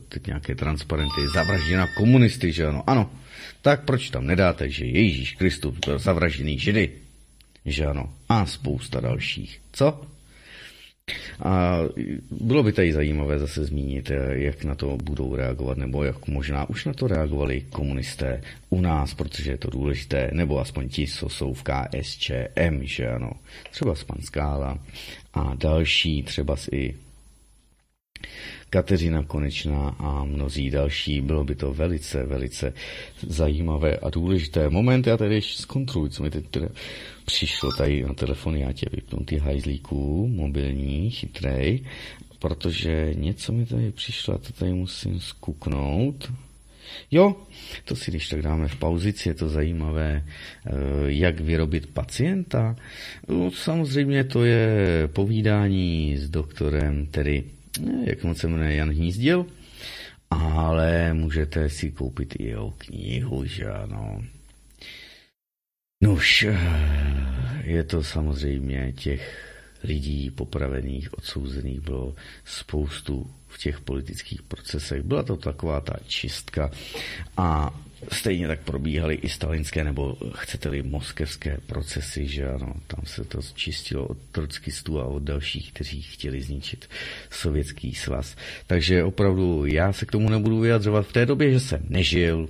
teď 0.09 0.27
nějaké 0.27 0.55
transparenty, 0.55 1.21
zavražděna 1.33 1.87
komunisty, 1.87 2.51
že 2.51 2.65
ano. 2.65 2.83
Ano, 2.87 3.11
tak 3.61 3.83
proč 3.85 4.09
tam 4.09 4.27
nedáte, 4.27 4.69
že 4.69 4.85
Ježíš 4.85 5.31
Kristus 5.31 5.77
byl 5.85 5.99
zavražděný 5.99 6.59
židy? 6.59 6.91
Že 7.65 7.85
ano. 7.85 8.13
A 8.29 8.45
spousta 8.45 8.99
dalších. 8.99 9.61
Co? 9.71 10.01
A 11.43 11.79
bylo 12.31 12.63
by 12.63 12.73
tady 12.73 12.93
zajímavé 12.93 13.39
zase 13.39 13.65
zmínit, 13.65 14.11
jak 14.31 14.63
na 14.63 14.75
to 14.75 14.97
budou 15.03 15.35
reagovat, 15.35 15.77
nebo 15.77 16.03
jak 16.03 16.27
možná 16.27 16.69
už 16.69 16.85
na 16.85 16.93
to 16.93 17.07
reagovali 17.07 17.61
komunisté 17.61 18.41
u 18.69 18.81
nás, 18.81 19.13
protože 19.13 19.51
je 19.51 19.57
to 19.57 19.69
důležité, 19.69 20.29
nebo 20.33 20.59
aspoň 20.59 20.89
ti, 20.89 21.07
co 21.07 21.29
jsou 21.29 21.53
v 21.53 21.63
KSČM, 21.63 22.79
že 22.81 23.07
ano. 23.07 23.31
Třeba 23.71 23.95
z 23.95 24.05
Skála 24.19 24.79
a 25.33 25.55
další, 25.55 26.23
třeba 26.23 26.55
i 26.71 26.95
Kateřina 28.73 29.23
Konečná 29.23 29.95
a 29.99 30.23
mnozí 30.23 30.69
další. 30.69 31.21
Bylo 31.21 31.43
by 31.43 31.55
to 31.55 31.73
velice, 31.73 32.23
velice 32.23 32.73
zajímavé 33.27 33.97
a 33.97 34.09
důležité. 34.09 34.69
Moment, 34.69 35.07
já 35.07 35.17
tady 35.17 35.35
ještě 35.35 35.61
zkontroluji, 35.61 36.11
co 36.11 36.23
mi 36.23 36.29
teď 36.29 36.45
teda 36.47 36.67
přišlo 37.25 37.71
tady 37.71 38.03
na 38.03 38.13
telefon, 38.13 38.55
já 38.55 38.71
tě 38.71 38.85
vypnu 38.91 39.25
ty 39.25 39.37
hajzlíků, 39.37 40.27
mobilní, 40.27 41.11
chytrej, 41.11 41.83
protože 42.39 43.13
něco 43.13 43.51
mi 43.53 43.65
tady 43.65 43.91
přišlo, 43.91 44.33
a 44.33 44.37
to 44.37 44.53
tady 44.53 44.73
musím 44.73 45.19
skuknout. 45.19 46.31
Jo, 47.11 47.35
to 47.85 47.95
si 47.95 48.11
když 48.11 48.29
tak 48.29 48.41
dáme 48.41 48.67
v 48.67 48.75
pauzici, 48.75 49.29
je 49.29 49.33
to 49.33 49.49
zajímavé, 49.49 50.25
eh, 50.25 50.71
jak 51.05 51.39
vyrobit 51.39 51.87
pacienta. 51.87 52.75
No, 53.27 53.51
samozřejmě 53.51 54.23
to 54.23 54.45
je 54.45 55.09
povídání 55.13 56.17
s 56.17 56.29
doktorem, 56.29 57.05
tedy 57.05 57.43
jak 58.03 58.23
moc 58.23 58.37
se 58.37 58.47
jmenuje 58.47 58.75
Jan 58.75 58.89
Hnízdil, 58.89 59.45
ale 60.29 61.13
můžete 61.13 61.69
si 61.69 61.91
koupit 61.91 62.33
i 62.39 62.43
jeho 62.43 62.71
knihu, 62.71 63.45
že 63.45 63.71
ano. 63.71 64.23
Nož, 66.03 66.45
je 67.63 67.83
to 67.83 68.03
samozřejmě 68.03 68.93
těch 68.93 69.49
lidí 69.83 70.31
popravených, 70.31 71.13
odsouzených 71.13 71.79
bylo 71.79 72.15
spoustu 72.45 73.31
v 73.47 73.57
těch 73.57 73.79
politických 73.81 74.41
procesech. 74.41 75.03
Byla 75.03 75.23
to 75.23 75.37
taková 75.37 75.81
ta 75.81 75.95
čistka 76.07 76.71
a 77.37 77.79
stejně 78.11 78.47
tak 78.47 78.59
probíhaly 78.59 79.15
i 79.15 79.29
stalinské 79.29 79.83
nebo 79.83 80.17
chcete-li 80.35 80.83
moskevské 80.83 81.57
procesy, 81.65 82.27
že 82.27 82.49
ano, 82.49 82.73
tam 82.87 83.05
se 83.05 83.23
to 83.23 83.39
čistilo 83.53 84.05
od 84.05 84.17
trockistů 84.31 84.99
a 84.99 85.05
od 85.05 85.23
dalších, 85.23 85.73
kteří 85.73 86.01
chtěli 86.01 86.41
zničit 86.41 86.89
sovětský 87.29 87.95
svaz. 87.95 88.35
Takže 88.67 89.03
opravdu 89.03 89.65
já 89.65 89.93
se 89.93 90.05
k 90.05 90.11
tomu 90.11 90.29
nebudu 90.29 90.59
vyjadřovat 90.59 91.07
v 91.07 91.13
té 91.13 91.25
době, 91.25 91.53
že 91.53 91.59
jsem 91.59 91.81
nežil, 91.89 92.49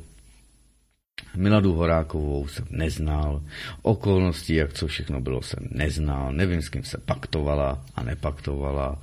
Miladu 1.35 1.73
Horákovou 1.73 2.47
jsem 2.47 2.65
neznal, 2.69 3.41
okolnosti, 3.81 4.55
jak 4.55 4.73
co 4.73 4.87
všechno 4.87 5.21
bylo, 5.21 5.41
jsem 5.41 5.67
neznal, 5.71 6.33
nevím, 6.33 6.61
s 6.61 6.69
kým 6.69 6.83
se 6.83 6.97
paktovala 6.97 7.85
a 7.95 8.03
nepaktovala, 8.03 9.01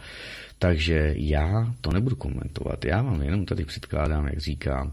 takže 0.60 1.14
já 1.16 1.74
to 1.80 1.92
nebudu 1.92 2.16
komentovat. 2.16 2.84
Já 2.84 3.02
vám 3.02 3.22
jenom 3.22 3.44
tady 3.44 3.64
předkládám, 3.64 4.26
jak 4.26 4.38
říkám, 4.38 4.92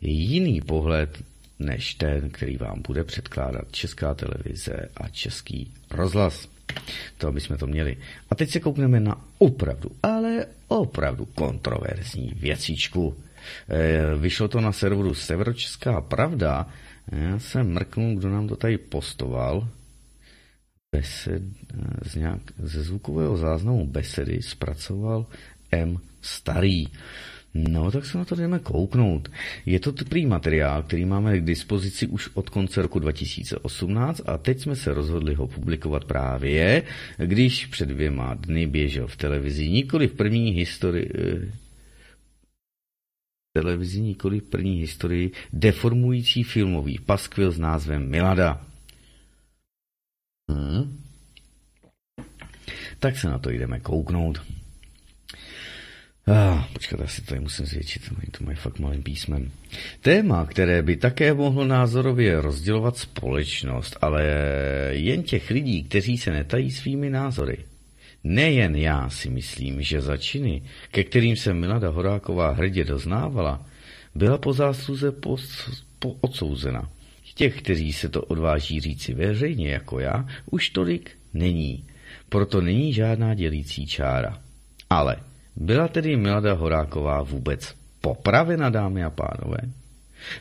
jiný 0.00 0.60
pohled 0.60 1.22
než 1.58 1.94
ten, 1.94 2.30
který 2.30 2.56
vám 2.56 2.82
bude 2.86 3.04
předkládat 3.04 3.72
Česká 3.72 4.14
televize 4.14 4.88
a 4.96 5.08
Český 5.08 5.72
rozhlas. 5.90 6.48
To, 7.18 7.28
aby 7.28 7.40
jsme 7.40 7.56
to 7.56 7.66
měli. 7.66 7.96
A 8.30 8.34
teď 8.34 8.50
se 8.50 8.60
koukneme 8.60 9.00
na 9.00 9.24
opravdu, 9.38 9.90
ale 10.02 10.46
opravdu 10.68 11.24
kontroverzní 11.24 12.32
věcičku. 12.36 13.16
E, 13.68 14.16
vyšlo 14.16 14.48
to 14.48 14.60
na 14.60 14.72
serveru 14.72 15.14
Severočeská 15.14 16.00
pravda. 16.00 16.66
Já 17.12 17.38
jsem 17.38 17.72
mrknul, 17.72 18.16
kdo 18.16 18.28
nám 18.28 18.48
to 18.48 18.56
tady 18.56 18.78
postoval. 18.78 19.68
Besed, 20.96 21.42
z 22.02 22.14
nějak, 22.14 22.40
ze 22.58 22.82
zvukového 22.82 23.36
záznamu 23.36 23.86
besedy 23.86 24.42
zpracoval 24.42 25.26
M. 25.70 25.98
Starý. 26.22 26.86
No, 27.54 27.90
tak 27.90 28.06
se 28.06 28.18
na 28.18 28.24
to 28.24 28.34
jdeme 28.34 28.58
kouknout. 28.58 29.28
Je 29.66 29.80
to 29.80 29.92
prý 29.92 30.26
materiál, 30.26 30.82
který 30.82 31.04
máme 31.04 31.38
k 31.38 31.44
dispozici 31.44 32.06
už 32.06 32.30
od 32.34 32.50
konce 32.50 32.82
roku 32.82 32.98
2018 32.98 34.20
a 34.26 34.38
teď 34.38 34.60
jsme 34.60 34.76
se 34.76 34.94
rozhodli 34.94 35.34
ho 35.34 35.46
publikovat 35.46 36.04
právě, 36.04 36.82
když 37.16 37.66
před 37.66 37.88
dvěma 37.88 38.34
dny 38.34 38.66
běžel 38.66 39.06
v 39.06 39.16
televizi 39.16 39.70
nikoli 39.70 40.08
v 40.08 40.14
první 40.14 40.50
historii, 40.50 41.10
eh, 41.18 41.52
televizi 43.52 44.00
nikoli 44.00 44.40
v 44.40 44.50
první 44.50 44.80
historii 44.80 45.32
deformující 45.52 46.42
filmový 46.42 46.98
paskvil 46.98 47.52
s 47.52 47.58
názvem 47.58 48.08
Milada. 48.08 48.67
Hmm. 50.48 51.00
Tak 52.98 53.18
se 53.18 53.28
na 53.28 53.38
to 53.38 53.50
jdeme 53.50 53.80
kouknout. 53.80 54.42
Ah, 56.30 56.64
počkat, 56.72 57.00
asi 57.00 57.22
to 57.22 57.26
tady 57.26 57.40
musím 57.40 57.66
zvětšit, 57.66 58.02
oni 58.16 58.26
to 58.38 58.44
mají 58.44 58.56
fakt 58.56 58.78
malým 58.78 59.02
písmem. 59.02 59.50
Téma, 60.00 60.46
které 60.46 60.82
by 60.82 60.96
také 60.96 61.34
mohlo 61.34 61.64
názorově 61.64 62.40
rozdělovat 62.40 62.96
společnost, 62.96 63.96
ale 64.00 64.24
jen 64.90 65.22
těch 65.22 65.50
lidí, 65.50 65.84
kteří 65.84 66.18
se 66.18 66.30
netají 66.30 66.70
svými 66.70 67.10
názory. 67.10 67.58
Nejen 68.24 68.76
já 68.76 69.10
si 69.10 69.30
myslím, 69.30 69.82
že 69.82 70.00
za 70.00 70.16
činy, 70.16 70.62
ke 70.90 71.04
kterým 71.04 71.36
se 71.36 71.54
Milada 71.54 71.88
Horáková 71.88 72.50
hrdě 72.50 72.84
doznávala, 72.84 73.66
byla 74.14 74.38
po 74.38 74.52
zásluze 74.52 75.12
po, 75.12 75.36
po 75.98 76.16
odsouzena. 76.20 76.90
Těch, 77.34 77.62
kteří 77.62 77.92
se 77.92 78.08
to 78.08 78.22
odváží 78.22 78.80
říci 78.80 79.14
veřejně 79.14 79.70
jako 79.70 80.00
já, 80.00 80.28
už 80.50 80.70
tolik 80.70 81.10
není. 81.34 81.84
Proto 82.28 82.60
není 82.60 82.92
žádná 82.92 83.34
dělící 83.34 83.86
čára. 83.86 84.38
Ale 84.90 85.16
byla 85.56 85.88
tedy 85.88 86.16
Milada 86.16 86.52
Horáková 86.52 87.22
vůbec 87.22 87.74
popravena, 88.00 88.70
dámy 88.70 89.04
a 89.04 89.10
pánové? 89.10 89.58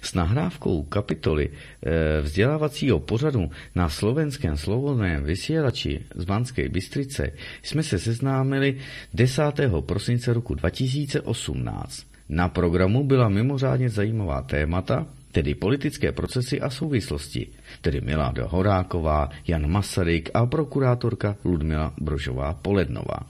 S 0.01 0.13
nahrávkou 0.13 0.83
kapitoly 0.83 1.49
e, 1.49 2.21
vzdělávacího 2.21 2.99
pořadu 2.99 3.51
na 3.75 3.89
slovenském 3.89 4.57
slovovém 4.57 5.23
vysílači 5.23 6.05
z 6.15 6.25
Banské 6.25 6.69
Bystrice 6.69 7.31
jsme 7.63 7.83
se 7.83 7.99
seznámili 7.99 8.77
10. 9.13 9.41
prosince 9.79 10.33
roku 10.33 10.55
2018. 10.55 12.05
Na 12.29 12.49
programu 12.49 13.03
byla 13.03 13.29
mimořádně 13.29 13.89
zajímavá 13.89 14.41
témata, 14.41 15.05
tedy 15.37 15.53
politické 15.53 16.09
procesy 16.09 16.57
a 16.57 16.65
souvislosti, 16.65 17.47
tedy 17.85 18.01
Milada 18.01 18.49
Horáková, 18.49 19.29
Jan 19.45 19.69
Masaryk 19.69 20.33
a 20.33 20.49
prokurátorka 20.49 21.37
Ludmila 21.45 21.93
Brožová 22.01 22.53
Polednová. 22.53 23.21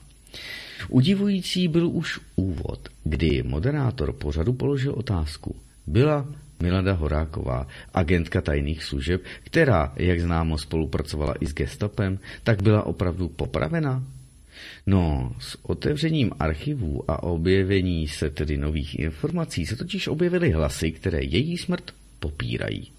Udivující 0.88 1.68
byl 1.68 1.90
už 1.90 2.20
úvod, 2.36 2.80
kdy 3.04 3.44
moderátor 3.44 4.14
pořadu 4.14 4.54
položil 4.54 4.94
otázku. 4.96 5.56
Byla 5.88 6.26
Milada 6.64 6.94
Horáková, 6.94 7.68
agentka 7.94 8.42
tajných 8.42 8.84
služeb, 8.84 9.22
která, 9.44 9.94
jak 9.96 10.20
známo, 10.20 10.58
spolupracovala 10.58 11.36
i 11.40 11.46
s 11.46 11.54
gestapem, 11.54 12.20
tak 12.44 12.62
byla 12.64 12.86
opravdu 12.86 13.28
popravena? 13.28 14.04
No, 14.86 15.36
s 15.40 15.58
otevřením 15.62 16.32
archivů 16.40 17.12
a 17.12 17.24
objevení 17.24 18.08
se 18.08 18.30
tedy 18.30 18.58
nových 18.58 19.00
informací 19.00 19.66
se 19.66 19.76
totiž 19.76 20.08
objevily 20.08 20.52
hlasy, 20.52 20.92
které 20.92 21.24
její 21.24 21.58
smrt 21.58 21.97
popírají. 22.20 22.92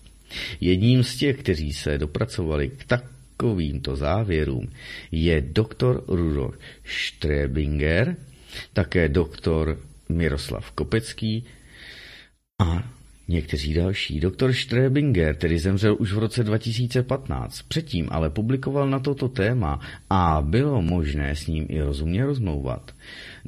Jedním 0.61 1.05
z 1.05 1.16
těch, 1.16 1.39
kteří 1.39 1.73
se 1.73 1.99
dopracovali 1.99 2.69
k 2.69 2.85
tak 2.85 3.05
takovýmto 3.39 3.97
závěrům 3.97 4.69
je 5.12 5.40
doktor 5.40 6.05
Rudolf 6.09 6.59
Strebinger, 6.85 8.16
také 8.73 9.09
doktor 9.09 9.78
Miroslav 10.09 10.70
Kopecký 10.70 11.45
a 12.62 12.82
Někteří 13.31 13.74
další. 13.74 14.20
Doktor 14.20 14.53
Strebinger 14.53 15.36
tedy 15.36 15.59
zemřel 15.59 15.97
už 15.99 16.12
v 16.12 16.19
roce 16.19 16.45
2015. 16.45 17.62
Předtím 17.62 18.09
ale 18.11 18.31
publikoval 18.31 18.90
na 18.90 18.99
toto 18.99 19.28
téma 19.28 19.81
a 20.11 20.43
bylo 20.43 20.82
možné 20.82 21.36
s 21.36 21.47
ním 21.47 21.66
i 21.69 21.81
rozumně 21.81 22.27
rozmlouvat. 22.27 22.93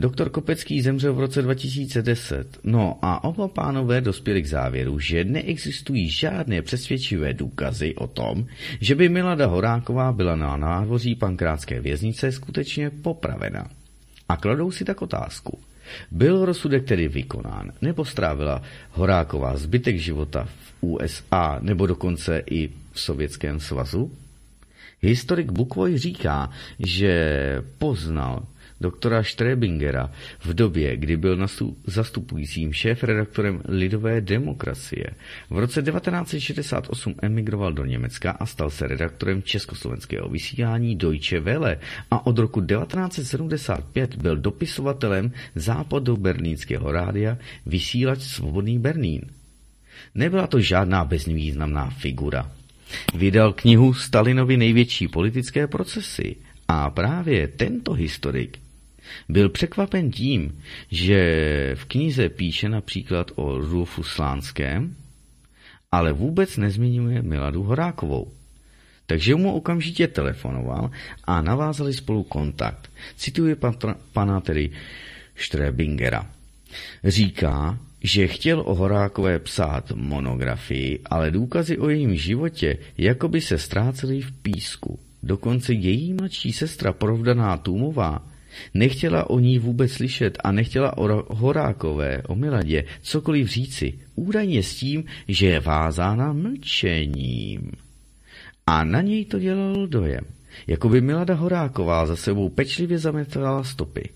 Doktor 0.01 0.31
Kopecký 0.31 0.83
zemřel 0.83 1.15
v 1.15 1.21
roce 1.21 1.43
2010. 1.43 2.59
No 2.65 2.99
a 3.03 3.25
oba 3.25 3.49
pánové 3.49 4.01
dospěli 4.01 4.43
k 4.43 4.47
závěru, 4.47 4.99
že 4.99 5.25
neexistují 5.25 6.11
žádné 6.11 6.63
přesvědčivé 6.63 7.33
důkazy 7.33 7.95
o 7.95 8.07
tom, 8.07 8.47
že 8.81 8.95
by 8.95 9.09
Milada 9.09 9.47
Horáková 9.47 10.13
byla 10.13 10.37
na 10.37 10.57
návoří 10.57 11.15
pankrátské 11.15 11.81
věznice 11.81 12.33
skutečně 12.33 12.91
popravena. 12.91 13.71
A 14.29 14.37
kladou 14.37 14.71
si 14.71 14.85
tak 14.85 15.03
otázku– 15.03 15.59
byl 16.11 16.45
rozsudek 16.45 16.85
tedy 16.85 17.09
vykonán, 17.09 17.73
nebo 17.83 18.05
strávila 18.05 18.63
Horáková 18.91 19.57
zbytek 19.57 19.99
života 19.99 20.45
v 20.45 20.75
USA, 20.81 21.59
nebo 21.61 21.87
dokonce 21.87 22.43
i 22.51 22.69
v 22.93 23.01
Sovětském 23.01 23.61
svazu? 23.61 24.13
Historik 25.01 25.51
Bukvoj 25.51 25.99
říká, 25.99 26.51
že 26.79 27.63
poznal 27.79 28.43
doktora 28.81 29.23
Strebingera 29.23 30.11
v 30.45 30.55
době, 30.55 30.97
kdy 30.97 31.17
byl 31.17 31.47
zastupujícím 31.87 32.73
šéf-redaktorem 32.73 33.63
Lidové 33.69 34.21
demokracie. 34.21 35.07
V 35.51 35.59
roce 35.59 35.83
1968 35.83 37.15
emigroval 37.23 37.73
do 37.73 37.85
Německa 37.85 38.31
a 38.31 38.47
stal 38.47 38.71
se 38.71 38.87
redaktorem 38.87 39.43
československého 39.43 40.29
vysílání 40.29 40.97
Deutsche 40.97 41.41
Welle 41.41 41.79
a 42.11 42.27
od 42.27 42.39
roku 42.39 42.61
1975 42.61 44.17
byl 44.17 44.37
dopisovatelem 44.37 45.33
západoberlínského 45.55 46.93
rádia 46.93 47.39
vysílač 47.67 48.21
Svobodný 48.21 48.79
Berlín. 48.79 49.23
Nebyla 50.15 50.47
to 50.47 50.61
žádná 50.61 51.05
bezvýznamná 51.05 51.91
figura. 51.91 52.53
Vydal 53.15 53.53
knihu 53.53 53.95
Stalinovi 53.95 54.57
největší 54.57 55.09
politické 55.09 55.67
procesy 55.67 56.37
a 56.69 56.91
právě 56.91 57.49
tento 57.49 57.93
historik 57.93 58.59
byl 59.29 59.49
překvapen 59.49 60.11
tím, 60.11 60.63
že 60.91 61.21
v 61.75 61.85
knize 61.85 62.29
píše 62.29 62.69
například 62.69 63.31
o 63.35 63.59
Rudolfu 63.59 64.03
Slánském, 64.03 64.95
ale 65.93 66.13
vůbec 66.13 66.57
nezmiňuje 66.57 67.23
Miladu 67.23 67.63
Horákovou. 67.63 68.33
Takže 69.07 69.35
mu 69.35 69.55
okamžitě 69.55 70.09
telefonoval 70.09 70.91
a 71.25 71.43
navázali 71.43 71.93
spolu 71.95 72.23
kontakt. 72.23 72.91
Cituje 73.17 73.57
pan, 73.57 73.75
pana 74.13 74.41
tedy 74.41 74.71
Strebingera. 75.37 76.27
Říká, 77.05 77.79
že 78.03 78.27
chtěl 78.27 78.61
o 78.61 78.75
Horákové 78.75 79.39
psát 79.39 79.91
monografii, 79.91 81.01
ale 81.11 81.31
důkazy 81.31 81.79
o 81.79 81.89
jejím 81.89 82.17
životě 82.17 82.79
jakoby 82.99 83.41
se 83.41 83.59
ztrácely 83.59 84.21
v 84.21 84.33
písku. 84.33 84.99
Dokonce 85.23 85.73
její 85.73 86.15
mladší 86.15 86.53
sestra 86.53 86.93
Provdaná 86.93 87.57
Tůmová 87.57 88.30
Nechtěla 88.75 89.31
o 89.31 89.39
ní 89.39 89.59
vůbec 89.59 89.93
slyšet 89.93 90.39
a 90.45 90.53
nechtěla 90.53 90.99
o 90.99 91.35
Horákové, 91.35 92.23
o 92.23 92.35
Miladě, 92.35 92.85
cokoliv 93.03 93.49
říci, 93.49 93.99
údajně 94.15 94.63
s 94.63 94.75
tím, 94.75 95.05
že 95.29 95.47
je 95.47 95.61
vázána 95.61 96.33
mlčením. 96.33 97.73
A 98.67 98.85
na 98.85 99.01
něj 99.01 99.25
to 99.25 99.39
dělalo 99.39 99.87
dojem, 99.87 100.25
jako 100.67 100.89
by 100.89 101.01
Milada 101.01 101.35
Horáková 101.35 102.07
za 102.07 102.17
sebou 102.17 102.49
pečlivě 102.49 102.99
zametala 102.99 103.65
stopy. 103.65 104.09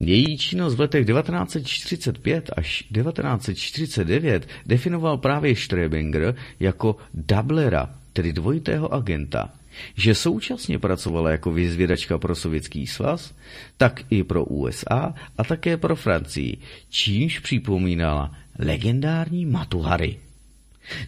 Její 0.00 0.38
činnost 0.38 0.74
v 0.74 0.80
letech 0.80 1.06
1945 1.06 2.50
až 2.56 2.84
1949 2.94 4.48
definoval 4.66 5.18
právě 5.18 5.56
Strebinger 5.56 6.34
jako 6.60 6.96
doublera, 7.14 7.94
tedy 8.12 8.32
dvojitého 8.32 8.94
agenta, 8.94 9.52
že 9.96 10.14
současně 10.14 10.78
pracovala 10.78 11.30
jako 11.30 11.52
vyzvědačka 11.52 12.18
pro 12.18 12.34
Sovětský 12.34 12.86
svaz, 12.86 13.34
tak 13.76 14.04
i 14.10 14.24
pro 14.24 14.44
USA 14.44 15.14
a 15.38 15.44
také 15.44 15.76
pro 15.76 15.96
Francii, 15.96 16.56
čímž 16.88 17.38
připomínala 17.38 18.34
legendární 18.58 19.46
Matuhary. 19.46 20.16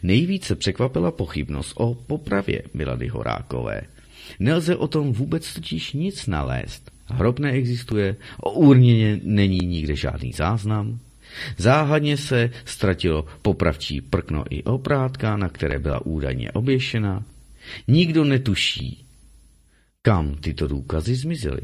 Nejvíce 0.02 0.56
překvapila 0.56 1.10
pochybnost 1.10 1.72
o 1.76 1.94
popravě 1.94 2.62
Milady 2.74 3.09
Horákové. 3.09 3.80
Nelze 4.39 4.76
o 4.76 4.89
tom 4.89 5.12
vůbec 5.12 5.55
totiž 5.55 5.93
nic 5.93 6.26
nalézt. 6.26 6.90
Hrob 7.06 7.39
neexistuje, 7.39 8.16
o 8.40 8.51
urně 8.51 9.20
není 9.22 9.59
nikde 9.59 9.97
žádný 9.97 10.32
záznam. 10.32 10.98
Záhadně 11.56 12.16
se 12.16 12.51
ztratilo 12.64 13.24
popravčí 13.43 14.01
prkno 14.01 14.44
i 14.51 14.62
oprátka, 14.62 15.36
na 15.36 15.48
které 15.48 15.78
byla 15.78 16.06
údajně 16.06 16.52
oběšena. 16.52 17.24
Nikdo 17.89 18.24
netuší, 18.24 19.05
kam 20.02 20.34
tyto 20.34 20.68
důkazy 20.68 21.14
zmizely. 21.14 21.62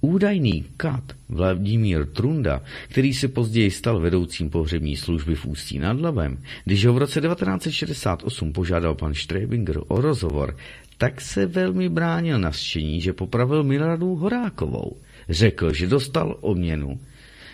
Údajný 0.00 0.64
kat 0.76 1.12
Vladimír 1.28 2.06
Trunda, 2.06 2.62
který 2.88 3.14
se 3.14 3.28
později 3.28 3.70
stal 3.70 4.00
vedoucím 4.00 4.50
pohřební 4.50 4.96
služby 4.96 5.34
v 5.34 5.46
Ústí 5.46 5.78
nad 5.78 6.00
Labem, 6.00 6.38
když 6.64 6.86
ho 6.86 6.92
v 6.92 6.98
roce 6.98 7.20
1968 7.20 8.52
požádal 8.52 8.94
pan 8.94 9.14
Strebinger 9.14 9.80
o 9.88 10.00
rozhovor, 10.00 10.56
tak 10.98 11.20
se 11.20 11.46
velmi 11.46 11.88
bránil 11.88 12.38
na 12.38 12.52
štění, 12.52 13.00
že 13.00 13.12
popravil 13.12 13.62
Miladu 13.62 14.14
Horákovou. 14.14 14.96
Řekl, 15.28 15.72
že 15.72 15.86
dostal 15.86 16.36
odměnu 16.40 17.00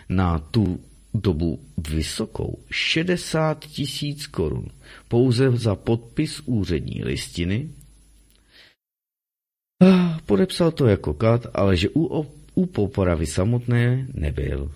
na 0.09 0.39
tu 0.39 0.81
dobu 1.15 1.61
vysokou 1.89 2.59
60 2.71 3.67
tisíc 3.67 4.27
korun 4.27 4.67
pouze 5.09 5.51
za 5.51 5.75
podpis 5.75 6.41
úřední 6.45 7.05
listiny. 7.05 7.69
A 9.85 10.19
podepsal 10.27 10.71
to 10.71 10.87
jako 10.87 11.15
kat, 11.15 11.47
ale 11.55 11.77
že 11.77 11.89
u, 11.95 12.27
u 12.55 12.67
popravy 12.67 13.27
samotné 13.27 14.07
nebyl. 14.15 14.73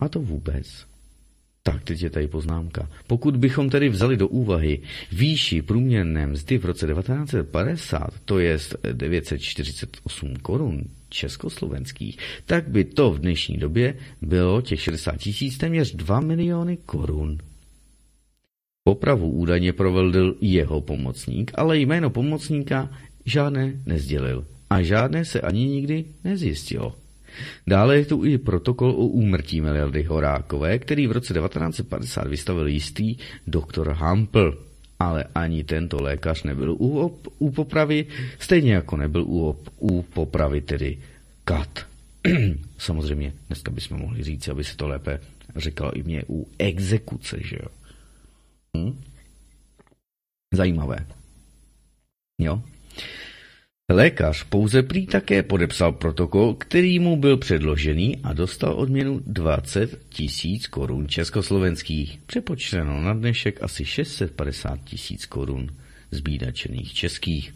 A 0.00 0.08
to 0.08 0.20
vůbec. 0.20 0.86
Tak, 1.62 1.84
teď 1.84 2.02
je 2.02 2.10
tady 2.10 2.28
poznámka. 2.28 2.90
Pokud 3.06 3.36
bychom 3.36 3.70
tedy 3.70 3.88
vzali 3.88 4.16
do 4.16 4.28
úvahy 4.28 4.82
výši 5.12 5.62
průměrné 5.62 6.26
mzdy 6.26 6.58
v 6.58 6.64
roce 6.64 6.86
1950, 6.86 8.10
to 8.24 8.38
je 8.38 8.58
948 8.92 10.36
korun 10.36 10.82
československých, 11.08 12.18
tak 12.46 12.68
by 12.68 12.84
to 12.84 13.10
v 13.10 13.18
dnešní 13.18 13.56
době 13.56 13.94
bylo 14.22 14.62
těch 14.62 14.80
60 14.80 15.16
tisíc 15.16 15.58
téměř 15.58 15.94
2 15.94 16.20
miliony 16.20 16.76
korun. 16.76 17.38
Popravu 18.84 19.30
údajně 19.30 19.72
provedl 19.72 20.34
jeho 20.40 20.80
pomocník, 20.80 21.50
ale 21.54 21.78
jméno 21.78 22.10
pomocníka 22.10 22.90
žádné 23.26 23.72
nezdělil 23.86 24.46
a 24.70 24.82
žádné 24.82 25.24
se 25.24 25.40
ani 25.40 25.66
nikdy 25.66 26.04
nezjistilo. 26.24 26.96
Dále 27.66 27.96
je 27.96 28.04
tu 28.04 28.24
i 28.24 28.38
protokol 28.38 28.90
o 28.90 29.06
úmrtí 29.06 29.60
Miliardy 29.60 30.02
Horákové, 30.02 30.78
který 30.78 31.06
v 31.06 31.12
roce 31.12 31.34
1950 31.34 32.26
vystavil 32.26 32.66
jistý 32.66 33.16
doktor 33.46 33.92
Hampel. 33.92 34.58
Ale 34.98 35.24
ani 35.34 35.64
tento 35.64 36.02
lékař 36.02 36.42
nebyl 36.42 36.72
u, 36.72 36.98
op, 36.98 37.28
u 37.38 37.50
popravy, 37.50 38.06
stejně 38.38 38.74
jako 38.74 38.96
nebyl 38.96 39.22
u, 39.22 39.48
op, 39.48 39.68
u 39.78 40.02
popravy 40.02 40.60
tedy 40.60 40.98
kat. 41.44 41.86
Samozřejmě, 42.78 43.32
dneska 43.46 43.70
bychom 43.70 44.00
mohli 44.00 44.24
říct, 44.24 44.48
aby 44.48 44.64
se 44.64 44.76
to 44.76 44.88
lépe 44.88 45.20
říkalo 45.56 45.96
i 45.96 46.02
mě, 46.02 46.22
u 46.28 46.48
exekuce, 46.58 47.36
že 47.40 47.56
jo. 47.62 47.68
Hm? 48.76 49.00
Zajímavé. 50.54 51.06
Jo? 52.40 52.62
Lékař 53.90 54.44
pouze 54.44 54.82
prý 54.82 55.06
také 55.06 55.42
podepsal 55.42 55.92
protokol, 55.92 56.54
který 56.54 56.98
mu 56.98 57.16
byl 57.16 57.36
předložený 57.36 58.16
a 58.22 58.32
dostal 58.32 58.72
odměnu 58.72 59.20
20 59.26 60.00
tisíc 60.08 60.66
korun 60.66 61.08
československých, 61.08 62.18
přepočteno 62.26 63.02
na 63.02 63.14
dnešek 63.14 63.62
asi 63.62 63.84
650 63.84 64.84
tisíc 64.84 65.26
korun 65.26 65.68
zbídačených 66.10 66.94
českých. 66.94 67.54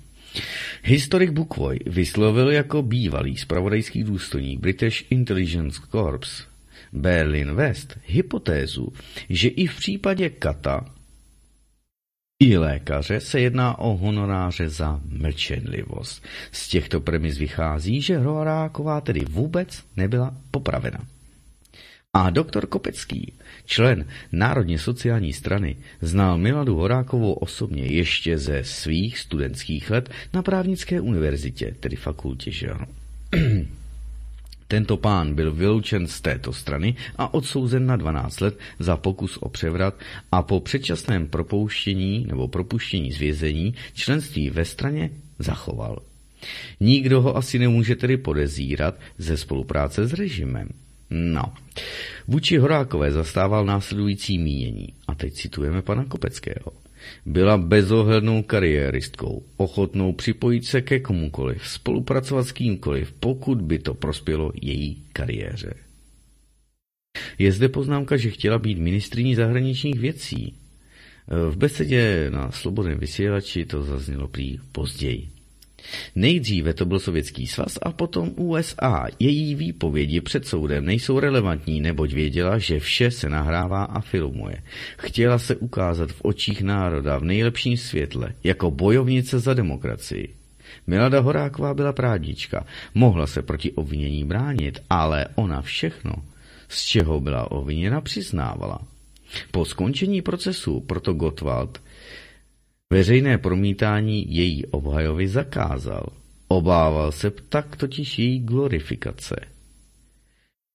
Historik 0.82 1.30
Bukwoj 1.30 1.78
vyslovil 1.86 2.50
jako 2.50 2.82
bývalý 2.82 3.36
spravodajský 3.36 4.04
důstojník 4.04 4.60
British 4.60 5.04
Intelligence 5.10 5.80
Corps 5.90 6.46
Berlin 6.92 7.54
West 7.54 7.98
hypotézu, 8.06 8.92
že 9.28 9.48
i 9.48 9.66
v 9.66 9.76
případě 9.76 10.30
Kata 10.30 10.94
i 12.40 12.56
lékaře 12.56 13.20
se 13.20 13.40
jedná 13.40 13.78
o 13.78 13.96
honoráře 13.96 14.68
za 14.68 15.00
mlčenlivost. 15.08 16.24
Z 16.52 16.68
těchto 16.68 17.00
premis 17.00 17.38
vychází, 17.38 18.00
že 18.00 18.18
Horáková 18.18 19.00
tedy 19.00 19.20
vůbec 19.20 19.84
nebyla 19.96 20.34
popravena. 20.50 20.98
A 22.14 22.30
doktor 22.30 22.66
Kopecký, 22.66 23.32
člen 23.64 24.08
Národně 24.32 24.78
sociální 24.78 25.32
strany, 25.32 25.76
znal 26.00 26.38
Miladu 26.38 26.76
Horákovou 26.76 27.32
osobně 27.32 27.82
ještě 27.82 28.38
ze 28.38 28.64
svých 28.64 29.18
studentských 29.18 29.90
let 29.90 30.10
na 30.34 30.42
právnické 30.42 31.00
univerzitě, 31.00 31.74
tedy 31.80 31.96
fakultě, 31.96 32.50
že 32.50 32.70
ano. 32.70 32.86
Tento 34.70 34.96
pán 34.96 35.34
byl 35.34 35.52
vyloučen 35.52 36.06
z 36.06 36.20
této 36.20 36.52
strany 36.52 36.94
a 37.16 37.34
odsouzen 37.34 37.86
na 37.86 37.96
12 37.96 38.40
let 38.40 38.58
za 38.78 38.96
pokus 38.96 39.36
o 39.36 39.48
převrat 39.48 39.94
a 40.32 40.42
po 40.42 40.60
předčasném 40.60 41.26
propouštění 41.26 42.26
nebo 42.28 42.48
propuštění 42.48 43.12
z 43.12 43.18
vězení 43.18 43.74
členství 43.94 44.50
ve 44.50 44.64
straně 44.64 45.10
zachoval. 45.38 46.02
Nikdo 46.80 47.22
ho 47.22 47.36
asi 47.36 47.58
nemůže 47.58 47.96
tedy 47.96 48.16
podezírat 48.16 48.94
ze 49.18 49.36
spolupráce 49.36 50.06
s 50.06 50.12
režimem. 50.12 50.68
No, 51.10 51.44
vůči 52.28 52.58
Horákové 52.58 53.12
zastával 53.12 53.64
následující 53.64 54.38
mínění. 54.38 54.88
A 55.08 55.14
teď 55.14 55.34
citujeme 55.34 55.82
pana 55.82 56.04
Kopeckého. 56.04 56.72
Byla 57.26 57.58
bezohlednou 57.58 58.42
kariéristkou, 58.42 59.42
ochotnou 59.56 60.12
připojit 60.12 60.64
se 60.64 60.80
ke 60.80 61.00
komukoliv, 61.00 61.68
spolupracovat 61.68 62.42
s 62.42 62.52
kýmkoliv, 62.52 63.12
pokud 63.12 63.62
by 63.62 63.78
to 63.78 63.94
prospělo 63.94 64.52
její 64.62 65.02
kariéře. 65.12 65.74
Je 67.38 67.52
zde 67.52 67.68
poznámka, 67.68 68.16
že 68.16 68.30
chtěla 68.30 68.58
být 68.58 68.78
ministriní 68.78 69.34
zahraničních 69.34 70.00
věcí. 70.00 70.54
V 71.50 71.56
besedě 71.56 72.30
na 72.30 72.50
Slobodném 72.50 72.98
vysílači 72.98 73.64
to 73.64 73.82
zaznělo 73.82 74.28
prý 74.28 74.58
později. 74.72 75.28
Nejdříve 76.14 76.74
to 76.74 76.84
byl 76.84 76.98
Sovětský 76.98 77.46
svaz 77.46 77.78
a 77.82 77.92
potom 77.92 78.30
USA. 78.36 79.06
Její 79.18 79.54
výpovědi 79.54 80.20
před 80.20 80.46
soudem 80.46 80.84
nejsou 80.84 81.20
relevantní, 81.20 81.80
neboť 81.80 82.12
věděla, 82.12 82.58
že 82.58 82.80
vše 82.80 83.10
se 83.10 83.28
nahrává 83.28 83.84
a 83.84 84.00
filmuje. 84.00 84.62
Chtěla 84.98 85.38
se 85.38 85.56
ukázat 85.56 86.10
v 86.12 86.20
očích 86.22 86.62
národa 86.62 87.18
v 87.18 87.24
nejlepším 87.24 87.76
světle, 87.76 88.34
jako 88.44 88.70
bojovnice 88.70 89.38
za 89.38 89.54
demokracii. 89.54 90.28
Milada 90.86 91.20
Horáková 91.20 91.74
byla 91.74 91.92
právnička, 91.92 92.66
mohla 92.94 93.26
se 93.26 93.42
proti 93.42 93.72
obvinění 93.72 94.24
bránit, 94.24 94.78
ale 94.90 95.26
ona 95.34 95.62
všechno, 95.62 96.12
z 96.68 96.84
čeho 96.84 97.20
byla 97.20 97.50
obviněna, 97.50 98.00
přiznávala. 98.00 98.78
Po 99.50 99.64
skončení 99.64 100.22
procesu 100.22 100.80
proto 100.80 101.12
Gottwald 101.12 101.82
Veřejné 102.92 103.38
promítání 103.38 104.34
její 104.34 104.66
obhajovi 104.66 105.28
zakázal. 105.28 106.06
Obával 106.48 107.12
se 107.12 107.30
tak 107.30 107.76
totiž 107.76 108.18
její 108.18 108.40
glorifikace. 108.40 109.36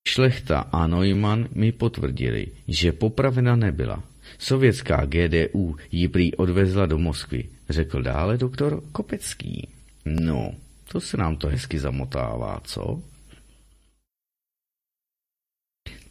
Šlechta 0.07 0.59
a 0.59 0.87
Neumann 0.87 1.47
mi 1.51 1.71
potvrdili, 1.71 2.47
že 2.67 2.91
popravena 2.91 3.55
nebyla. 3.55 4.03
Sovětská 4.39 5.05
GDU 5.05 5.75
ji 5.91 6.07
prý 6.07 6.35
odvezla 6.35 6.85
do 6.85 6.97
Moskvy, 6.97 7.49
řekl 7.69 8.03
dále 8.03 8.37
doktor 8.37 8.83
Kopecký. 8.91 9.67
No, 10.05 10.51
to 10.91 11.01
se 11.01 11.17
nám 11.17 11.35
to 11.35 11.47
hezky 11.47 11.79
zamotává, 11.79 12.61
co? 12.63 13.01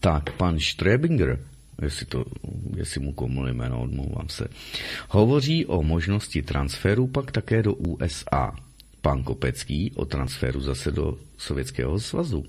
Tak 0.01 0.37
pan 0.37 0.61
Strebinger 0.61 1.47
jestli, 1.83 2.07
to, 2.07 2.25
jestli 2.77 3.01
mu 3.01 3.13
komuli 3.13 3.53
jméno, 3.53 3.83
odmluvám 3.83 4.29
se, 4.29 4.49
hovoří 5.09 5.67
o 5.67 5.83
možnosti 5.83 6.43
transferu 6.43 7.07
pak 7.07 7.33
také 7.33 7.63
do 7.63 7.75
USA. 7.75 8.53
Pan 9.01 9.23
Kopecký 9.23 9.93
o 9.97 10.05
transferu 10.05 10.61
zase 10.61 10.91
do 10.91 11.19
Sovětského 11.39 12.01
svazu. 12.01 12.45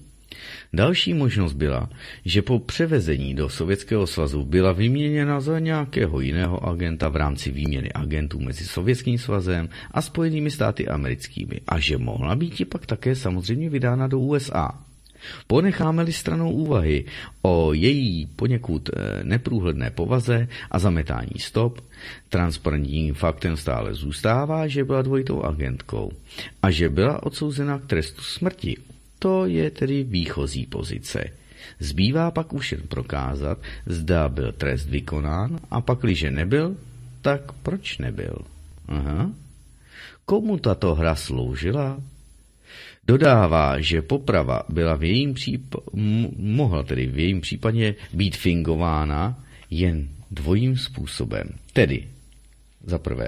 Další 0.73 1.13
možnost 1.13 1.53
byla, 1.53 1.89
že 2.25 2.41
po 2.41 2.59
převezení 2.59 3.35
do 3.35 3.49
Sovětského 3.49 4.07
svazu 4.07 4.45
byla 4.45 4.71
vyměněna 4.71 5.39
za 5.41 5.59
nějakého 5.59 6.19
jiného 6.19 6.67
agenta 6.67 7.09
v 7.09 7.15
rámci 7.15 7.51
výměny 7.51 7.91
agentů 7.91 8.39
mezi 8.39 8.65
Sovětským 8.65 9.17
svazem 9.17 9.69
a 9.91 10.01
Spojenými 10.01 10.51
státy 10.51 10.87
americkými 10.87 11.61
a 11.67 11.79
že 11.79 11.97
mohla 11.97 12.35
být 12.35 12.61
i 12.61 12.65
pak 12.65 12.85
také 12.85 13.15
samozřejmě 13.15 13.69
vydána 13.69 14.07
do 14.07 14.19
USA. 14.19 14.85
Ponecháme-li 15.47 16.13
stranou 16.13 16.51
úvahy 16.51 17.05
o 17.41 17.73
její 17.73 18.25
poněkud 18.25 18.89
eh, 18.89 19.23
neprůhledné 19.23 19.89
povaze 19.89 20.47
a 20.71 20.79
zametání 20.79 21.39
stop, 21.39 21.81
transparentním 22.29 23.13
faktem 23.13 23.57
stále 23.57 23.93
zůstává, 23.93 24.67
že 24.67 24.83
byla 24.83 25.01
dvojitou 25.01 25.41
agentkou 25.43 26.11
a 26.61 26.71
že 26.71 26.89
byla 26.89 27.23
odsouzena 27.23 27.79
k 27.79 27.85
trestu 27.85 28.21
smrti. 28.21 28.77
To 29.19 29.45
je 29.45 29.71
tedy 29.71 30.03
výchozí 30.03 30.65
pozice. 30.65 31.23
Zbývá 31.79 32.31
pak 32.31 32.53
už 32.53 32.71
jen 32.71 32.81
prokázat, 32.87 33.57
zda 33.85 34.29
byl 34.29 34.51
trest 34.51 34.89
vykonán 34.89 35.59
a 35.71 35.81
pak, 35.81 35.99
když 35.99 36.25
nebyl, 36.29 36.75
tak 37.21 37.51
proč 37.51 37.97
nebyl? 37.97 38.37
Aha. 38.87 39.31
Komu 40.25 40.57
tato 40.57 40.95
hra 40.95 41.15
sloužila? 41.15 42.01
Dodává, 43.07 43.81
že 43.81 44.01
poprava 44.01 44.63
byla 44.69 44.95
v 44.95 45.03
jejím 45.03 45.33
příp- 45.33 45.81
mohla 46.37 46.83
tedy 46.83 47.07
v 47.07 47.19
jejím 47.19 47.41
případě 47.41 47.95
být 48.13 48.37
fingována 48.37 49.43
jen 49.69 50.07
dvojím 50.31 50.77
způsobem. 50.77 51.49
Tedy, 51.73 52.07
za 52.85 52.99
prvé, 52.99 53.27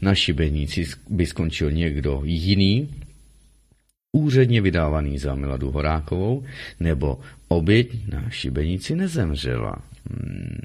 na 0.00 0.14
šibenici 0.14 0.86
by 1.08 1.26
skončil 1.26 1.70
někdo 1.72 2.20
jiný, 2.24 2.88
úředně 4.12 4.60
vydávaný 4.60 5.18
za 5.18 5.34
Miladu 5.34 5.70
Horákovou, 5.70 6.44
nebo 6.80 7.20
oběť 7.48 8.08
na 8.08 8.30
šibenici 8.30 8.96
nezemřela. 8.96 9.76
Hmm, 10.10 10.58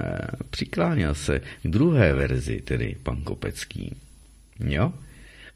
e, 0.00 0.18
přikláněl 0.50 1.14
se 1.14 1.40
k 1.62 1.68
druhé 1.68 2.14
verzi, 2.14 2.60
tedy 2.60 2.96
pan 3.02 3.22
Kopecký, 3.22 3.96
jo? 4.60 4.92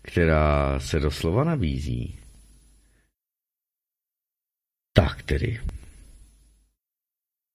která 0.02 0.80
se 0.80 1.00
doslova 1.00 1.44
nabízí. 1.44 2.14
Tak 4.94 5.22
tedy. 5.22 5.60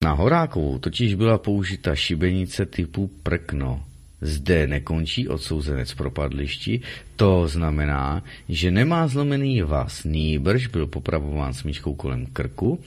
Na 0.04 0.12
Horákovou 0.12 0.80
totiž 0.80 1.16
byla 1.16 1.38
použita 1.38 1.96
šibenice 1.96 2.66
typu 2.66 3.12
prkno. 3.24 3.86
Zde 4.22 4.68
nekončí 4.68 5.28
odsouzenec 5.28 5.94
propadlišti, 5.94 6.82
to 7.16 7.48
znamená, 7.48 8.24
že 8.50 8.72
nemá 8.72 9.08
zlomený 9.08 9.62
vás, 9.62 10.04
nýbrž 10.04 10.68
byl 10.68 10.88
popravován 10.88 11.54
smyčkou 11.54 11.96
kolem 11.96 12.26
krku, 12.26 12.84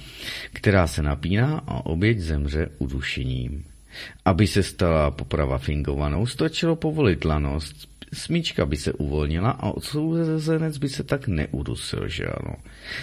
která 0.53 0.87
se 0.87 1.03
napíná 1.03 1.65
a 1.67 1.87
oběť 1.87 2.19
zemře 2.19 2.69
udušením. 2.79 3.65
Aby 4.25 4.47
se 4.47 4.63
stala 4.63 5.11
poprava 5.11 5.59
fingovanou, 5.59 6.27
stačilo 6.27 6.77
povolit 6.77 7.25
lanost, 7.25 7.89
smyčka 8.13 8.67
by 8.67 8.77
se 8.77 8.93
uvolnila 8.93 9.51
a 9.51 9.71
odsouzenec 9.71 10.79
by 10.79 10.89
se 10.89 11.03
tak 11.03 11.29
neudusil, 11.29 12.09
že 12.09 12.27
ano. 12.27 12.57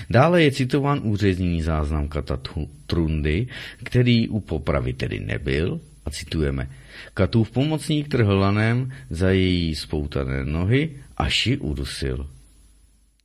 Dále 0.10 0.44
je 0.44 0.52
citován 0.52 1.02
úřední 1.04 1.62
záznam 1.62 2.08
kata 2.08 2.40
Trundy, 2.86 3.48
který 3.84 4.30
u 4.30 4.40
popravy 4.40 4.94
tedy 4.94 5.20
nebyl, 5.20 5.82
a 6.06 6.10
citujeme, 6.10 6.70
Katův 7.14 7.52
pomocník 7.52 8.08
trhl 8.08 8.34
lanem 8.34 8.92
za 9.10 9.30
její 9.30 9.76
spoutané 9.76 10.46
nohy, 10.46 10.98
až 11.18 11.48
ji 11.48 11.58
udusil. 11.58 12.30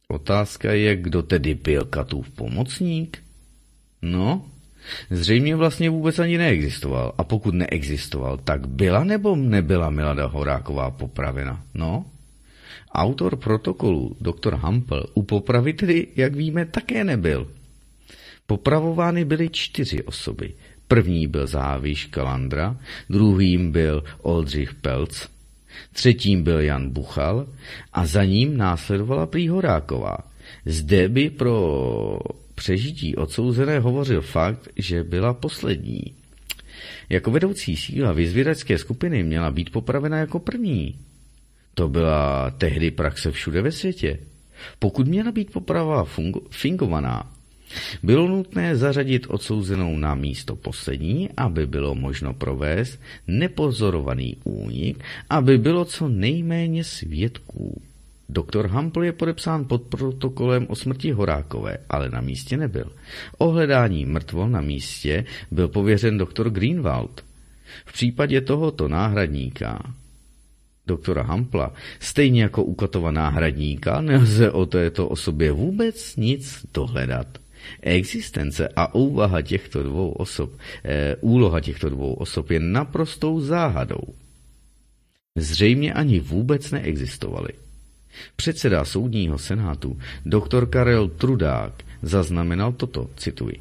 Otázka 0.09 0.73
je, 0.73 0.97
kdo 0.97 1.23
tedy 1.23 1.55
byl 1.55 1.85
Katův 1.85 2.31
pomocník? 2.31 3.23
No, 4.03 4.51
Zřejmě 5.11 5.57
vlastně 5.57 5.91
vůbec 5.91 6.19
ani 6.19 6.39
neexistoval. 6.39 7.13
A 7.19 7.25
pokud 7.25 7.55
neexistoval, 7.55 8.37
tak 8.45 8.69
byla 8.69 9.05
nebo 9.05 9.37
nebyla 9.37 9.91
Milada 9.91 10.27
Horáková 10.27 10.91
popravena? 10.91 11.63
No? 11.75 12.05
Autor 12.95 13.37
protokolu, 13.37 14.17
doktor 14.21 14.55
Hampel, 14.55 15.07
u 15.15 15.23
popravy 15.23 15.73
tedy, 15.73 16.07
jak 16.17 16.35
víme, 16.35 16.65
také 16.65 17.05
nebyl. 17.05 17.51
Popravovány 18.47 19.25
byly 19.25 19.49
čtyři 19.49 20.03
osoby. 20.03 20.53
První 20.89 21.27
byl 21.27 21.47
Záviš 21.47 22.07
Kalandra, 22.07 22.77
druhým 23.11 23.73
byl 23.73 24.05
Oldřich 24.23 24.75
Pelc, 24.75 25.29
třetím 25.93 26.43
byl 26.43 26.61
Jan 26.61 26.91
Buchal 26.91 27.47
a 27.93 28.07
za 28.07 28.25
ním 28.25 28.57
následovala 28.57 29.27
Prý 29.27 29.49
Horáková. 29.49 30.19
Zde 30.67 31.09
by 31.09 31.31
pro 31.31 32.19
přežití 32.55 33.17
odsouzené 33.17 33.79
hovořil 33.79 34.21
fakt, 34.21 34.69
že 34.77 35.05
byla 35.05 35.35
poslední. 35.35 36.03
Jako 37.09 37.31
vedoucí 37.31 37.77
síla 37.77 38.13
vyzvědačské 38.13 38.79
skupiny 38.79 39.23
měla 39.23 39.51
být 39.51 39.71
popravena 39.71 40.19
jako 40.19 40.39
první. 40.39 40.99
To 41.75 41.89
byla 41.89 42.51
tehdy 42.51 42.91
praxe 42.91 43.33
všude 43.33 43.63
ve 43.63 43.73
světě. 43.73 44.19
Pokud 44.79 45.09
měla 45.09 45.33
být 45.33 45.53
poprava 45.53 46.07
fingovaná, 46.51 47.33
bylo 48.03 48.29
nutné 48.29 48.77
zařadit 48.77 49.27
odsouzenou 49.29 49.97
na 49.97 50.15
místo 50.15 50.57
poslední, 50.57 51.29
aby 51.37 51.67
bylo 51.67 51.95
možno 51.95 52.35
provést 52.35 53.01
nepozorovaný 53.27 54.37
únik, 54.45 55.05
aby 55.31 55.59
bylo 55.59 55.85
co 55.85 56.09
nejméně 56.09 56.85
svědků. 56.85 57.83
Doktor 58.29 58.67
Hampl 58.67 59.05
je 59.05 59.13
podepsán 59.13 59.65
pod 59.65 59.83
protokolem 59.83 60.67
o 60.69 60.77
smrti 60.77 61.13
Horákové, 61.13 61.79
ale 61.89 62.09
na 62.09 62.21
místě 62.21 62.57
nebyl. 62.57 62.93
O 63.39 63.51
hledání 63.51 64.05
mrtvol 64.05 64.49
na 64.49 64.61
místě 64.61 65.25
byl 65.51 65.69
pověřen 65.69 66.19
doktor 66.19 66.51
Greenwald. 66.51 67.25
V 67.87 67.93
případě 67.93 68.41
tohoto 68.41 68.89
náhradníka, 68.89 69.95
doktora 70.87 71.23
Hampla, 71.23 71.73
stejně 72.01 72.43
jako 72.43 72.65
u 72.65 72.75
Katova 72.75 73.11
náhradníka, 73.11 74.01
nelze 74.01 74.51
o 74.51 74.67
této 74.67 75.09
osobě 75.09 75.53
vůbec 75.53 76.17
nic 76.17 76.67
dohledat. 76.75 77.39
Existence 77.81 78.69
a 78.77 78.95
úvaha 78.95 79.43
těchto 79.43 79.83
dvou 79.83 80.11
osob, 80.11 80.51
e, 80.85 81.17
úloha 81.17 81.61
těchto 81.61 81.89
dvou 81.89 82.15
osob 82.15 82.51
je 82.51 82.61
naprostou 82.61 83.41
záhadou. 83.41 84.15
Zřejmě 85.39 85.93
ani 85.93 86.21
vůbec 86.21 86.71
neexistovaly. 86.71 87.64
Předseda 88.37 88.85
soudního 88.85 89.39
senátu, 89.39 89.99
doktor 90.27 90.67
Karel 90.67 91.09
Trudák, 91.09 91.73
zaznamenal 92.03 92.73
toto, 92.73 93.11
cituji. 93.17 93.61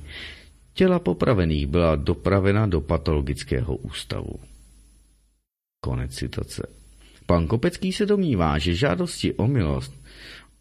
Těla 0.74 1.00
popravených 1.00 1.68
byla 1.68 1.96
dopravena 1.96 2.66
do 2.66 2.82
patologického 2.82 3.76
ústavu. 3.76 4.40
Konec 5.84 6.12
citace. 6.16 6.68
Pan 7.26 7.48
Kopecký 7.48 7.94
se 7.94 8.06
domnívá, 8.06 8.58
že 8.58 8.76
žádosti 8.76 9.34
o 9.34 9.48
milost 9.48 9.94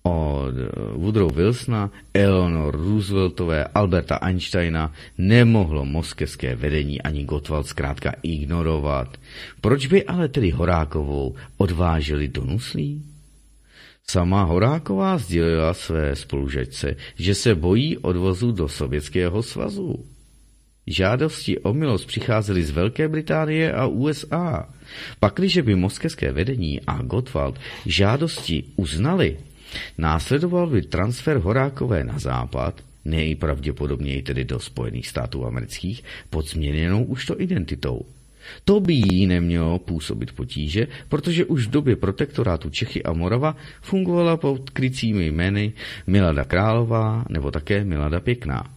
od 0.02 0.54
Woodrow 0.94 1.30
Wilsona, 1.30 1.90
Eleanor 2.14 2.74
Rooseveltové, 2.74 3.64
Alberta 3.74 4.16
Einsteina 4.16 4.92
nemohlo 5.18 5.84
moskevské 5.84 6.54
vedení 6.54 7.02
ani 7.02 7.24
Gottwald 7.24 7.66
zkrátka 7.66 8.12
ignorovat. 8.22 9.16
Proč 9.60 9.86
by 9.86 10.04
ale 10.04 10.28
tedy 10.28 10.50
Horákovou 10.50 11.34
odváželi 11.56 12.28
do 12.28 12.44
Nuslí? 12.44 13.11
Sama 14.10 14.42
Horáková 14.42 15.18
sdělila 15.18 15.74
své 15.74 16.16
spolužečce, 16.16 16.96
že 17.14 17.34
se 17.34 17.54
bojí 17.54 17.98
odvozu 17.98 18.52
do 18.52 18.68
Sovětského 18.68 19.42
svazu. 19.42 20.04
Žádosti 20.86 21.58
o 21.58 21.72
milost 21.72 22.06
přicházely 22.06 22.62
z 22.62 22.70
Velké 22.70 23.08
Británie 23.08 23.72
a 23.72 23.86
USA. 23.86 24.74
Pakliže 25.20 25.62
by 25.62 25.74
moskevské 25.74 26.32
vedení 26.32 26.80
a 26.80 27.02
Gottwald 27.02 27.58
žádosti 27.86 28.64
uznali, 28.76 29.38
následoval 29.98 30.66
by 30.66 30.82
transfer 30.82 31.36
Horákové 31.36 32.04
na 32.04 32.18
západ, 32.18 32.80
nejpravděpodobněji 33.04 34.22
tedy 34.22 34.44
do 34.44 34.60
Spojených 34.60 35.08
států 35.08 35.46
amerických, 35.46 36.04
pod 36.30 36.48
změněnou 36.48 37.04
už 37.04 37.26
to 37.26 37.40
identitou. 37.40 38.06
To 38.64 38.80
by 38.80 38.94
jí 38.94 39.26
nemělo 39.26 39.78
působit 39.78 40.32
potíže, 40.32 40.86
protože 41.08 41.44
už 41.44 41.66
v 41.66 41.70
době 41.70 41.96
protektorátu 41.96 42.70
Čechy 42.70 43.02
a 43.02 43.12
Morava 43.12 43.56
fungovala 43.80 44.36
pod 44.36 44.70
krycími 44.70 45.26
jmény 45.26 45.72
Milada 46.06 46.44
Králová 46.44 47.24
nebo 47.28 47.50
také 47.50 47.84
Milada 47.84 48.20
Pěkná. 48.20 48.70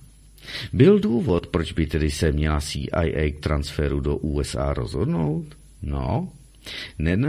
Byl 0.74 1.00
důvod, 1.00 1.48
proč 1.48 1.72
by 1.72 1.88
tedy 1.88 2.12
se 2.12 2.32
měla 2.32 2.62
CIA 2.62 3.32
k 3.32 3.40
transferu 3.40 4.00
do 4.00 4.18
USA 4.18 4.74
rozhodnout? 4.74 5.46
No, 5.82 6.30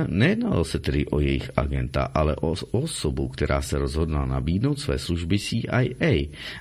Nejednalo 0.08 0.64
se 0.64 0.78
tedy 0.78 1.06
o 1.06 1.20
jejich 1.20 1.50
agenta, 1.56 2.02
ale 2.14 2.36
o 2.36 2.54
osobu, 2.70 3.28
která 3.28 3.62
se 3.62 3.78
rozhodla 3.78 4.26
nabídnout 4.26 4.80
své 4.80 4.98
služby 4.98 5.38
CIA. 5.38 5.80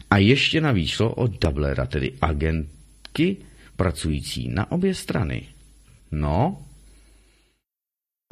A 0.09 0.17
ještě 0.17 0.61
navíc 0.61 0.89
šlo 0.89 1.13
o 1.13 1.27
dublera, 1.27 1.85
tedy 1.85 2.13
agentky 2.21 3.37
pracující 3.75 4.49
na 4.49 4.71
obě 4.71 4.93
strany. 4.93 5.54
No, 6.15 6.65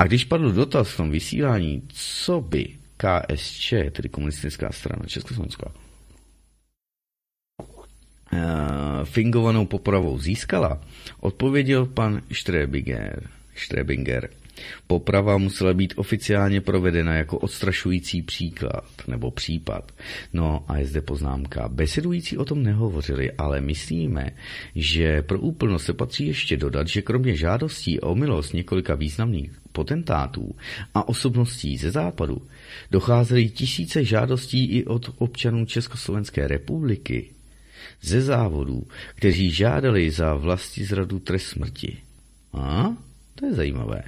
a 0.02 0.04
když 0.04 0.26
padl 0.26 0.52
dotaz 0.52 0.90
v 0.90 0.98
tom 0.98 1.12
vysílání, 1.12 1.88
co 1.94 2.42
by 2.42 2.78
KSČ, 2.98 3.74
tedy 3.92 4.10
komunistická 4.10 4.72
strana 4.72 5.06
Československá, 5.06 5.72
uh, 8.34 8.40
fingovanou 9.04 9.66
popravou 9.66 10.20
získala, 10.20 10.82
odpověděl 11.20 11.86
pan. 11.86 12.22
Strebinger. 13.56 14.30
Poprava 14.88 15.38
musela 15.38 15.74
být 15.74 15.94
oficiálně 15.98 16.62
provedena 16.62 17.14
jako 17.14 17.38
odstrašující 17.38 18.22
příklad 18.22 18.86
nebo 19.08 19.32
případ. 19.32 19.92
No 20.34 20.66
a 20.68 20.78
je 20.78 20.86
zde 20.86 21.02
poznámka. 21.02 21.70
Besedující 21.70 22.38
o 22.38 22.46
tom 22.46 22.64
nehovořili, 22.64 23.32
ale 23.32 23.62
myslíme, 23.62 24.32
že 24.76 25.22
pro 25.22 25.40
úplnost 25.40 25.86
se 25.86 25.94
patří 25.94 26.28
ještě 26.28 26.58
dodat, 26.58 26.88
že 26.88 27.02
kromě 27.02 27.36
žádostí 27.36 28.00
o 28.00 28.16
milost 28.16 28.54
několika 28.54 28.96
významných 28.96 29.52
potentátů 29.72 30.56
a 30.94 31.08
osobností 31.08 31.78
ze 31.78 31.92
západu 31.92 32.42
docházely 32.92 33.50
tisíce 33.50 34.06
žádostí 34.06 34.66
i 34.66 34.86
od 34.86 35.10
občanů 35.18 35.66
Československé 35.66 36.48
republiky 36.48 37.30
ze 38.02 38.22
závodů, 38.22 38.88
kteří 39.16 39.52
žádali 39.52 40.12
za 40.12 40.34
vlasti 40.34 40.86
zradu 40.86 41.20
trest 41.20 41.48
smrti. 41.48 41.98
A? 42.54 42.96
To 43.36 43.46
je 43.46 43.54
zajímavé. 43.54 44.04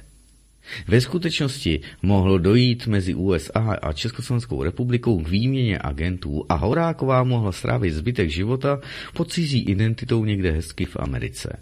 Ve 0.88 1.00
skutečnosti 1.00 1.80
mohlo 2.02 2.38
dojít 2.38 2.86
mezi 2.86 3.14
USA 3.14 3.78
a 3.82 3.92
Československou 3.92 4.62
republikou 4.62 5.18
k 5.18 5.28
výměně 5.28 5.78
agentů 5.78 6.44
a 6.48 6.54
Horáková 6.54 7.24
mohla 7.24 7.52
strávit 7.52 7.90
zbytek 7.90 8.30
života 8.30 8.80
pod 9.12 9.32
cizí 9.32 9.62
identitou 9.62 10.24
někde 10.24 10.50
hezky 10.50 10.84
v 10.84 10.96
Americe. 10.96 11.58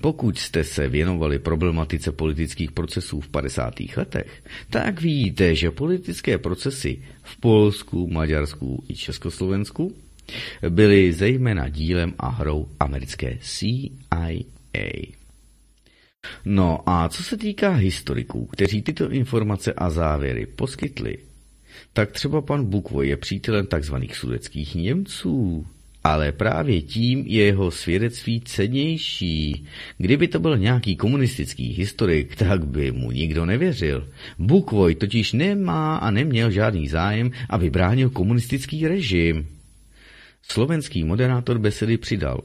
Pokud 0.00 0.38
jste 0.38 0.64
se 0.64 0.88
věnovali 0.88 1.38
problematice 1.38 2.12
politických 2.12 2.72
procesů 2.72 3.20
v 3.20 3.28
50. 3.28 3.74
letech, 3.96 4.42
tak 4.70 5.00
víte, 5.00 5.54
že 5.54 5.70
politické 5.70 6.38
procesy 6.38 7.02
v 7.22 7.40
Polsku, 7.40 8.08
Maďarsku 8.10 8.84
i 8.88 8.94
Československu 8.94 9.94
byly 10.68 11.12
zejména 11.12 11.68
dílem 11.68 12.14
a 12.18 12.28
hrou 12.28 12.68
americké 12.80 13.38
CIA. 13.40 14.30
No 16.44 16.80
a 16.86 17.08
co 17.08 17.22
se 17.22 17.36
týká 17.36 17.70
historiků, 17.70 18.46
kteří 18.46 18.82
tyto 18.82 19.10
informace 19.10 19.72
a 19.72 19.90
závěry 19.90 20.46
poskytli, 20.46 21.18
tak 21.92 22.12
třeba 22.12 22.40
pan 22.40 22.64
Bukvoj 22.64 23.08
je 23.08 23.16
přítelem 23.16 23.66
tzv. 23.66 23.94
sudeckých 24.12 24.74
Němců, 24.74 25.66
ale 26.04 26.32
právě 26.32 26.82
tím 26.82 27.24
je 27.26 27.44
jeho 27.44 27.70
svědectví 27.70 28.40
cenější. 28.40 29.66
Kdyby 29.98 30.28
to 30.28 30.40
byl 30.40 30.58
nějaký 30.58 30.96
komunistický 30.96 31.72
historik, 31.72 32.36
tak 32.36 32.66
by 32.66 32.92
mu 32.92 33.10
nikdo 33.10 33.46
nevěřil. 33.46 34.08
Bukvoj 34.38 34.94
totiž 34.94 35.32
nemá 35.32 35.96
a 35.96 36.10
neměl 36.10 36.50
žádný 36.50 36.88
zájem, 36.88 37.30
aby 37.50 37.70
bránil 37.70 38.10
komunistický 38.10 38.88
režim. 38.88 39.46
Slovenský 40.42 41.04
moderátor 41.04 41.58
besedy 41.58 41.96
přidal. 41.98 42.40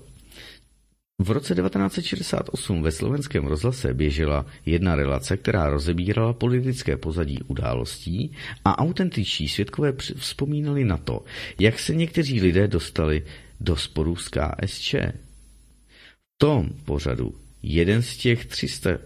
V 1.22 1.32
roce 1.32 1.56
1968 1.56 2.82
ve 2.82 2.92
slovenském 2.92 3.46
rozhlase 3.46 3.94
běžela 3.94 4.46
jedna 4.66 4.96
relace, 4.96 5.38
která 5.38 5.70
rozebírala 5.70 6.34
politické 6.34 6.98
pozadí 6.98 7.40
událostí 7.48 8.32
a 8.66 8.78
autentiční 8.78 9.48
svědkové 9.48 9.94
vzpomínali 10.16 10.86
na 10.86 10.98
to, 10.98 11.24
jak 11.60 11.80
se 11.80 11.96
někteří 11.96 12.42
lidé 12.42 12.68
dostali 12.68 13.26
do 13.60 13.76
sporu 13.76 14.16
s 14.16 14.30
KSČ. 14.30 14.94
V 14.94 16.38
tom 16.38 16.70
pořadu 16.86 17.36
jeden 17.64 18.02
z 18.02 18.18
těch 18.18 18.46
300, 18.46 18.90
eh, 18.90 18.98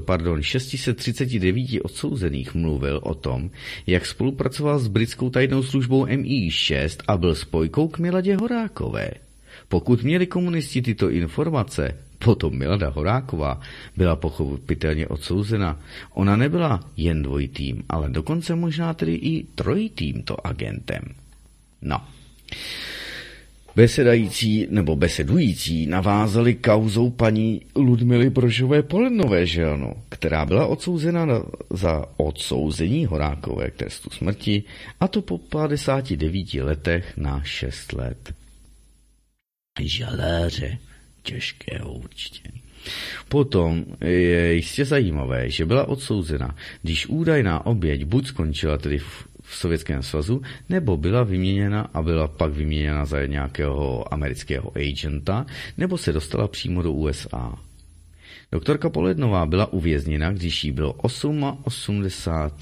pardon, 0.00 0.42
639 0.42 1.80
odsouzených 1.80 2.54
mluvil 2.54 3.00
o 3.02 3.14
tom, 3.14 3.50
jak 3.86 4.06
spolupracoval 4.06 4.78
s 4.78 4.88
britskou 4.88 5.30
tajnou 5.30 5.62
službou 5.62 6.06
MI6 6.06 7.02
a 7.08 7.16
byl 7.16 7.34
spojkou 7.34 7.88
k 7.88 7.98
Miladě 7.98 8.36
Horákové. 8.36 9.29
Pokud 9.70 10.02
měli 10.02 10.26
komunisti 10.26 10.82
tyto 10.82 11.10
informace, 11.10 11.94
potom 12.18 12.58
Milada 12.58 12.88
Horáková 12.88 13.60
byla 13.96 14.16
pochopitelně 14.16 15.08
odsouzena. 15.08 15.80
Ona 16.14 16.36
nebyla 16.36 16.80
jen 16.96 17.22
dvojitým, 17.22 17.84
ale 17.88 18.10
dokonce 18.10 18.54
možná 18.54 18.94
tedy 18.94 19.14
i 19.14 19.46
trojitým 19.54 20.22
to 20.22 20.46
agentem. 20.46 21.02
No. 21.82 22.00
Besedající 23.76 24.66
nebo 24.70 24.96
besedující 24.96 25.86
navázali 25.86 26.54
kauzou 26.54 27.10
paní 27.10 27.60
Ludmily 27.76 28.30
Brožové 28.30 28.82
Polenové 28.82 29.46
želno, 29.46 29.94
která 30.08 30.46
byla 30.46 30.66
odsouzena 30.66 31.26
na, 31.26 31.42
za 31.70 32.04
odsouzení 32.16 33.06
Horákové 33.06 33.70
k 33.70 33.76
trestu 33.76 34.10
smrti, 34.10 34.62
a 35.00 35.08
to 35.08 35.22
po 35.22 35.38
59 35.38 36.54
letech 36.54 37.12
na 37.16 37.42
6 37.44 37.92
let 37.92 38.39
žaláře, 39.88 40.78
těžkého 41.22 41.92
určitě. 41.92 42.50
Potom 43.28 43.84
je 44.04 44.54
jistě 44.54 44.84
zajímavé, 44.84 45.50
že 45.50 45.66
byla 45.66 45.88
odsouzena, 45.88 46.56
když 46.82 47.06
údajná 47.06 47.66
oběť 47.66 48.04
buď 48.04 48.26
skončila 48.26 48.78
tedy 48.78 48.98
v, 48.98 49.28
v 49.42 49.56
Sovětském 49.56 50.02
svazu, 50.02 50.42
nebo 50.68 50.96
byla 50.96 51.22
vyměněna 51.22 51.90
a 51.94 52.02
byla 52.02 52.28
pak 52.28 52.52
vyměněna 52.52 53.04
za 53.04 53.26
nějakého 53.26 54.14
amerického 54.14 54.72
agenta, 54.76 55.46
nebo 55.78 55.98
se 55.98 56.12
dostala 56.12 56.48
přímo 56.48 56.82
do 56.82 56.92
USA. 56.92 57.58
Doktorka 58.52 58.90
Polednová 58.90 59.46
byla 59.46 59.72
uvězněna, 59.72 60.32
když 60.32 60.64
jí 60.64 60.72
bylo 60.72 60.92
88 60.92 62.02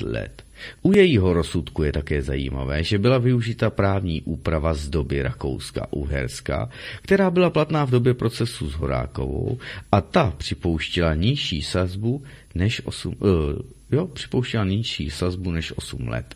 let. 0.03 0.43
U 0.83 0.93
jejího 0.93 1.33
rozsudku 1.33 1.83
je 1.83 1.93
také 1.93 2.23
zajímavé, 2.23 2.85
že 2.85 2.99
byla 2.99 3.19
využita 3.19 3.71
právní 3.71 4.23
úprava 4.23 4.75
z 4.75 4.89
doby 4.89 5.23
Rakouska-Uherska, 5.23 6.69
která 7.03 7.31
byla 7.31 7.51
platná 7.51 7.85
v 7.85 7.91
době 7.91 8.15
procesu 8.15 8.71
s 8.71 8.75
Horákovou 8.75 9.59
a 9.93 10.01
ta 10.01 10.35
připouštila 10.39 11.15
nižší 11.15 11.63
sazbu 11.63 12.23
než 12.55 12.83
8, 12.85 13.15
uh, 13.19 13.29
eh, 13.29 13.97
jo, 13.97 14.07
připouštila 14.07 14.65
nižší 14.65 15.11
sazbu 15.11 15.51
než 15.51 15.73
8 15.77 16.09
let. 16.09 16.35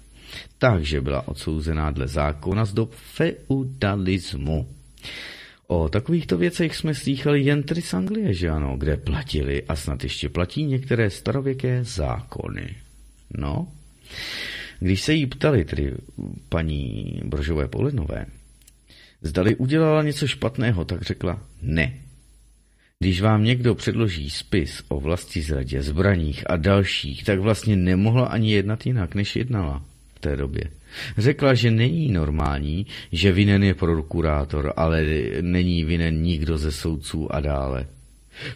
Takže 0.58 1.00
byla 1.00 1.28
odsouzená 1.28 1.90
dle 1.90 2.08
zákona 2.08 2.64
z 2.64 2.72
dob 2.72 2.94
feudalismu. 2.94 4.68
O 5.72 5.88
takovýchto 5.88 6.38
věcech 6.38 6.76
jsme 6.76 6.94
slýchali 6.94 7.40
jen 7.42 7.62
tedy 7.62 7.82
z 7.82 7.94
Anglie, 7.94 8.34
že 8.34 8.48
ano, 8.48 8.76
kde 8.76 8.96
platili 8.96 9.62
a 9.68 9.76
snad 9.76 10.02
ještě 10.02 10.28
platí 10.28 10.64
některé 10.64 11.10
starověké 11.10 11.84
zákony. 11.84 12.76
No, 13.38 13.68
když 14.80 15.00
se 15.02 15.12
jí 15.14 15.26
ptali, 15.26 15.64
tedy 15.64 15.94
paní 16.48 17.20
Brožové 17.24 17.68
Polednové, 17.68 18.26
zdali 19.22 19.56
udělala 19.56 20.02
něco 20.02 20.26
špatného, 20.26 20.84
tak 20.84 21.02
řekla 21.02 21.42
ne. 21.62 21.92
Když 22.98 23.20
vám 23.20 23.44
někdo 23.44 23.74
předloží 23.74 24.30
spis 24.30 24.82
o 24.88 25.00
vlasti 25.00 25.42
zradě, 25.42 25.82
zbraních 25.82 26.50
a 26.50 26.56
dalších, 26.56 27.24
tak 27.24 27.38
vlastně 27.38 27.76
nemohla 27.76 28.26
ani 28.26 28.52
jednat 28.52 28.86
jinak, 28.86 29.14
než 29.14 29.36
jednala 29.36 29.84
té 30.22 30.36
době. 30.36 30.64
Řekla, 31.18 31.54
že 31.54 31.70
není 31.70 32.12
normální, 32.12 32.86
že 33.12 33.32
vinen 33.32 33.62
je 33.64 33.74
prokurátor, 33.74 34.72
ale 34.76 35.04
není 35.40 35.84
vinen 35.84 36.22
nikdo 36.22 36.58
ze 36.58 36.72
soudců 36.72 37.34
a 37.34 37.40
dále. 37.40 37.86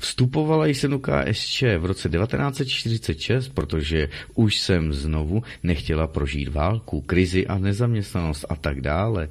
Vstupovala 0.00 0.66
jsem 0.66 0.90
do 0.90 0.98
KSČ 0.98 1.62
v 1.78 1.84
roce 1.84 2.08
1946, 2.08 3.48
protože 3.48 4.08
už 4.34 4.58
jsem 4.60 4.92
znovu 4.92 5.42
nechtěla 5.62 6.06
prožít 6.06 6.48
válku, 6.48 7.00
krizi 7.00 7.46
a 7.46 7.58
nezaměstnanost 7.58 8.44
a 8.48 8.56
tak 8.56 8.80
dále. 8.80 9.28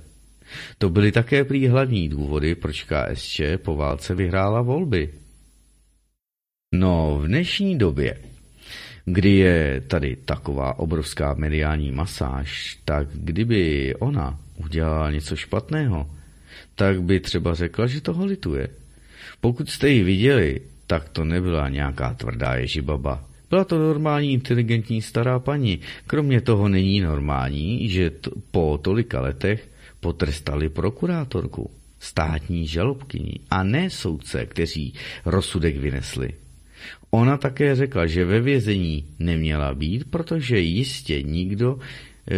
To 0.78 0.90
byly 0.90 1.12
také 1.12 1.44
prý 1.44 1.68
hlavní 1.68 2.10
důvody, 2.10 2.56
proč 2.56 2.84
KSČ 2.84 3.42
po 3.58 3.76
válce 3.76 4.16
vyhrála 4.16 4.62
volby. 4.62 5.10
No, 6.74 7.20
v 7.22 7.28
dnešní 7.28 7.78
době, 7.78 8.18
kdy 9.06 9.30
je 9.30 9.82
tady 9.88 10.16
taková 10.26 10.80
obrovská 10.80 11.34
mediální 11.34 11.92
masáž, 11.92 12.80
tak 12.86 13.08
kdyby 13.14 13.94
ona 14.00 14.40
udělala 14.66 15.12
něco 15.12 15.36
špatného, 15.36 16.10
tak 16.76 17.02
by 17.02 17.20
třeba 17.20 17.56
řekla, 17.56 17.88
že 17.88 18.02
toho 18.02 18.26
lituje. 18.26 18.70
Pokud 19.42 19.70
jste 19.70 19.90
ji 19.90 20.04
viděli, 20.04 20.62
tak 20.88 21.10
to 21.10 21.26
nebyla 21.26 21.70
nějaká 21.70 22.14
tvrdá 22.14 22.56
ježibaba. 22.56 23.24
Byla 23.50 23.64
to 23.64 23.80
normální, 23.80 24.34
inteligentní 24.34 25.02
stará 25.02 25.40
paní. 25.40 25.80
Kromě 26.08 26.42
toho 26.42 26.70
není 26.70 27.00
normální, 27.00 27.90
že 27.90 28.10
t- 28.10 28.30
po 28.52 28.80
tolika 28.82 29.22
letech 29.22 29.70
potrestali 30.00 30.70
prokurátorku, 30.70 31.72
státní 32.00 32.68
žalobkyni 32.68 33.34
a 33.50 33.64
ne 33.64 33.90
soudce, 33.90 34.46
kteří 34.46 34.94
rozsudek 35.26 35.78
vynesli. 35.78 36.34
Ona 37.16 37.38
také 37.38 37.76
řekla, 37.76 38.08
že 38.08 38.26
ve 38.26 38.42
vězení 38.42 39.06
neměla 39.20 39.74
být, 39.74 40.12
protože 40.12 40.60
jistě 40.60 41.22
nikdo 41.22 41.80
E, 42.32 42.38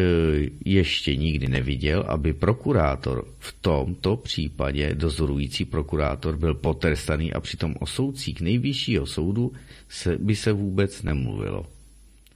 ještě 0.65 1.15
nikdy 1.15 1.47
neviděl, 1.47 2.03
aby 2.07 2.33
prokurátor 2.33 3.25
v 3.39 3.55
tomto 3.61 4.15
případě 4.17 4.95
dozorující 4.95 5.65
prokurátor 5.65 6.37
byl 6.37 6.53
potrestaný 6.53 7.33
a 7.33 7.39
přitom 7.39 7.75
o 7.79 7.85
soudcích 7.85 8.41
nejvyššího 8.41 9.05
soudu 9.05 9.51
se, 9.89 10.17
by 10.17 10.35
se 10.35 10.51
vůbec 10.51 11.03
nemluvilo. 11.03 11.65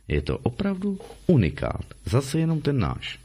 Je 0.08 0.22
to 0.22 0.38
opravdu 0.38 1.00
unikát, 1.28 1.86
zase 2.06 2.40
jenom 2.40 2.62
ten 2.62 2.80
náš. 2.80 3.20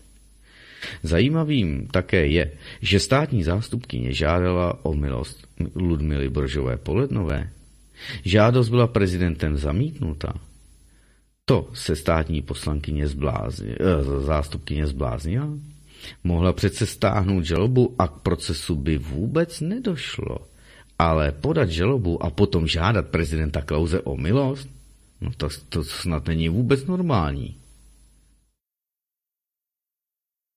Zajímavým 1.02 1.86
také 1.86 2.26
je, 2.26 2.52
že 2.80 3.00
státní 3.00 3.42
zástupkyně 3.42 4.12
žádala 4.12 4.84
o 4.84 4.94
milost 4.94 5.46
Ludmily 5.74 6.28
Bržové 6.28 6.76
Polednové. 6.76 7.50
Žádost 8.24 8.68
byla 8.68 8.86
prezidentem 8.86 9.56
zamítnuta 9.56 10.34
To 11.44 11.70
se 11.74 11.96
státní 11.96 12.42
poslankyně 12.42 13.08
zblázni, 13.08 13.76
eh, 13.80 14.20
zástupkyně 14.20 14.86
zbláznila? 14.86 15.48
Mohla 16.24 16.52
přece 16.52 16.86
stáhnout 16.86 17.44
žalobu 17.44 17.94
a 17.98 18.08
k 18.08 18.12
procesu 18.12 18.74
by 18.74 18.98
vůbec 18.98 19.60
nedošlo. 19.60 20.38
Ale 20.98 21.32
podat 21.32 21.70
žalobu 21.70 22.22
a 22.22 22.30
potom 22.30 22.66
žádat 22.66 23.06
prezidenta 23.06 23.60
Klauze 23.60 24.00
o 24.00 24.16
milost? 24.16 24.68
No 25.20 25.30
to, 25.36 25.48
to 25.68 25.84
snad 25.84 26.26
není 26.26 26.48
vůbec 26.48 26.86
normální. 26.86 27.56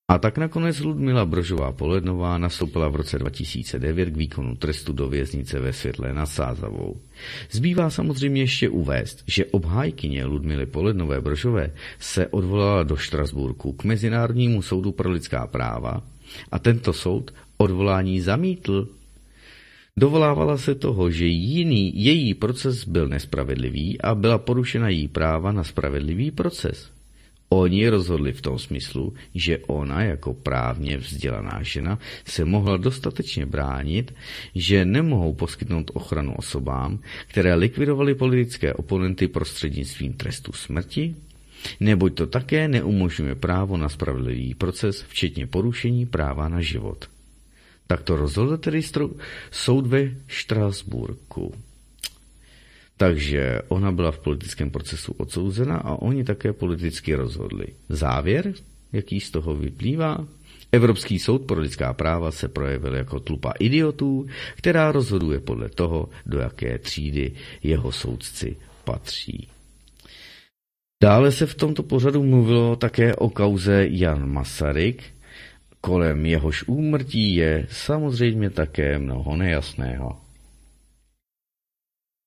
A 0.10 0.18
tak 0.18 0.41
nakonec 0.41 0.80
Ludmila 0.80 1.26
Brožová 1.26 1.72
Polednová 1.72 2.38
nastoupila 2.38 2.90
v 2.90 2.95
roce 2.95 3.19
2009 3.19 4.10
k 4.10 4.18
výkonu 4.18 4.56
trestu 4.56 4.94
do 4.94 5.07
věznice 5.07 5.60
ve 5.60 5.73
Světle 5.73 6.14
nad 6.14 6.26
Sázavou. 6.26 6.98
Zbývá 7.52 7.90
samozřejmě 7.90 8.41
ještě 8.41 8.69
uvést, 8.69 9.23
že 9.27 9.45
obhájkyně 9.45 10.26
Ludmily 10.26 10.65
Polednové 10.65 11.22
Brožové 11.22 11.72
se 11.99 12.27
odvolala 12.27 12.84
do 12.84 12.95
Štrasburku 12.95 13.73
k 13.73 13.84
Mezinárodnímu 13.84 14.61
soudu 14.61 14.91
pro 14.91 15.11
lidská 15.11 15.48
práva 15.48 16.02
a 16.52 16.60
tento 16.60 16.94
soud 16.94 17.34
odvolání 17.57 18.22
zamítl. 18.22 18.88
Dovolávala 19.98 20.57
se 20.57 20.76
toho, 20.76 21.11
že 21.11 21.26
jiný 21.26 22.03
její 22.06 22.34
proces 22.34 22.88
byl 22.88 23.07
nespravedlivý 23.07 24.02
a 24.02 24.15
byla 24.15 24.38
porušena 24.38 24.90
její 24.90 25.07
práva 25.07 25.52
na 25.52 25.64
spravedlivý 25.64 26.31
proces. 26.31 26.98
Oni 27.49 27.89
rozhodli 27.89 28.34
v 28.34 28.41
tom 28.41 28.59
smyslu, 28.59 29.13
že 29.35 29.57
ona 29.57 30.03
jako 30.03 30.34
právně 30.34 30.97
vzdělaná 30.97 31.63
žena 31.63 31.99
se 32.26 32.45
mohla 32.45 32.77
dostatečně 32.77 33.45
bránit, 33.45 34.13
že 34.55 34.85
nemohou 34.85 35.34
poskytnout 35.34 35.91
ochranu 35.93 36.35
osobám, 36.35 36.99
které 37.27 37.55
likvidovaly 37.55 38.15
politické 38.15 38.73
oponenty 38.73 39.27
prostřednictvím 39.27 40.13
trestu 40.13 40.51
smrti, 40.53 41.15
neboť 41.80 42.13
to 42.13 42.27
také 42.27 42.67
neumožňuje 42.67 43.35
právo 43.35 43.77
na 43.77 43.89
spravedlivý 43.89 44.53
proces, 44.53 45.01
včetně 45.09 45.47
porušení 45.47 46.05
práva 46.05 46.49
na 46.49 46.61
život. 46.61 47.09
Tak 47.88 48.01
to 48.01 48.15
rozhodl 48.15 48.57
tedy 48.57 48.81
soud 49.51 49.88
ve 49.88 50.11
Štrasburku. 50.27 51.68
Takže 52.99 53.59
ona 53.67 53.91
byla 53.91 54.11
v 54.11 54.19
politickém 54.19 54.71
procesu 54.71 55.13
odsouzena 55.17 55.77
a 55.77 55.95
oni 55.95 56.23
také 56.23 56.53
politicky 56.53 57.15
rozhodli. 57.15 57.67
Závěr, 57.89 58.53
jaký 58.93 59.19
z 59.19 59.31
toho 59.31 59.55
vyplývá? 59.55 60.27
Evropský 60.71 61.19
soud 61.19 61.41
pro 61.41 61.59
lidská 61.59 61.93
práva 61.93 62.31
se 62.31 62.47
projevil 62.47 62.95
jako 62.95 63.19
tlupa 63.19 63.53
idiotů, 63.59 64.27
která 64.55 64.91
rozhoduje 64.91 65.39
podle 65.39 65.69
toho, 65.69 66.09
do 66.26 66.39
jaké 66.39 66.77
třídy 66.77 67.31
jeho 67.63 67.91
soudci 67.91 68.57
patří. 68.84 69.47
Dále 71.03 71.31
se 71.31 71.45
v 71.45 71.55
tomto 71.55 71.84
pořadu 71.84 72.23
mluvilo 72.23 72.76
také 72.76 73.15
o 73.15 73.30
kauze 73.30 73.88
Jan 73.89 74.31
Masaryk, 74.31 75.03
kolem 75.81 76.26
jehož 76.26 76.63
úmrtí 76.67 77.35
je 77.35 77.67
samozřejmě 77.71 78.49
také 78.49 78.99
mnoho 78.99 79.38
nejasného. 79.38 80.28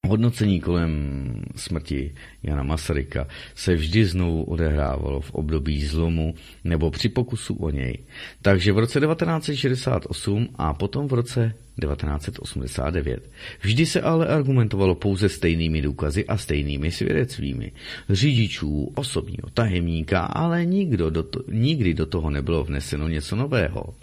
Hodnocení 0.08 0.60
kolem 0.60 1.44
smrti 1.56 2.14
Jana 2.42 2.62
Masaryka 2.62 3.26
se 3.54 3.74
vždy 3.74 4.04
znovu 4.04 4.44
odehrávalo 4.44 5.20
v 5.20 5.30
období 5.30 5.84
zlomu 5.84 6.34
nebo 6.64 6.90
při 6.90 7.08
pokusu 7.08 7.54
o 7.54 7.70
něj. 7.70 7.98
Takže 8.42 8.72
v 8.72 8.78
roce 8.78 9.00
1968 9.00 10.48
a 10.54 10.74
potom 10.74 11.08
v 11.08 11.12
roce 11.12 11.54
1989. 11.80 13.30
Vždy 13.60 13.86
se 13.86 14.00
ale 14.00 14.26
argumentovalo 14.26 14.94
pouze 14.94 15.28
stejnými 15.28 15.82
důkazy 15.82 16.26
a 16.26 16.36
stejnými 16.36 16.90
svědectvími. 16.90 17.72
Řidičů, 18.10 18.92
osobního 18.94 19.50
tajemníka, 19.54 20.20
ale 20.20 20.64
nikdo 20.64 21.10
do 21.10 21.22
to, 21.22 21.40
nikdy 21.48 21.94
do 21.94 22.06
toho 22.06 22.30
nebylo 22.30 22.64
vneseno 22.64 23.08
něco 23.08 23.36
nového. 23.36 23.94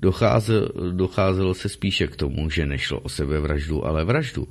Docházel, 0.00 0.68
docházelo 0.92 1.54
se 1.54 1.68
spíše 1.68 2.06
k 2.06 2.16
tomu, 2.16 2.50
že 2.50 2.66
nešlo 2.66 3.00
o 3.00 3.08
sebevraždu, 3.08 3.86
ale 3.86 4.04
vraždu. 4.04 4.48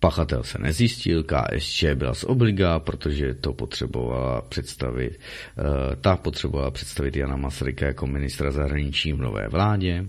Pachatel 0.00 0.42
se 0.42 0.58
nezjistil, 0.58 1.24
KSČ 1.24 1.84
byla 1.94 2.14
z 2.14 2.24
obliga, 2.24 2.78
protože 2.78 3.34
to 3.34 3.52
potřebovala 3.52 4.42
představit, 4.42 5.20
eh, 5.58 5.96
ta 5.96 6.16
potřebovala 6.16 6.70
představit 6.70 7.16
Jana 7.16 7.36
Masaryka 7.36 7.86
jako 7.86 8.06
ministra 8.06 8.52
zahraničí 8.52 9.12
v 9.12 9.18
nové 9.18 9.48
vládě. 9.48 10.06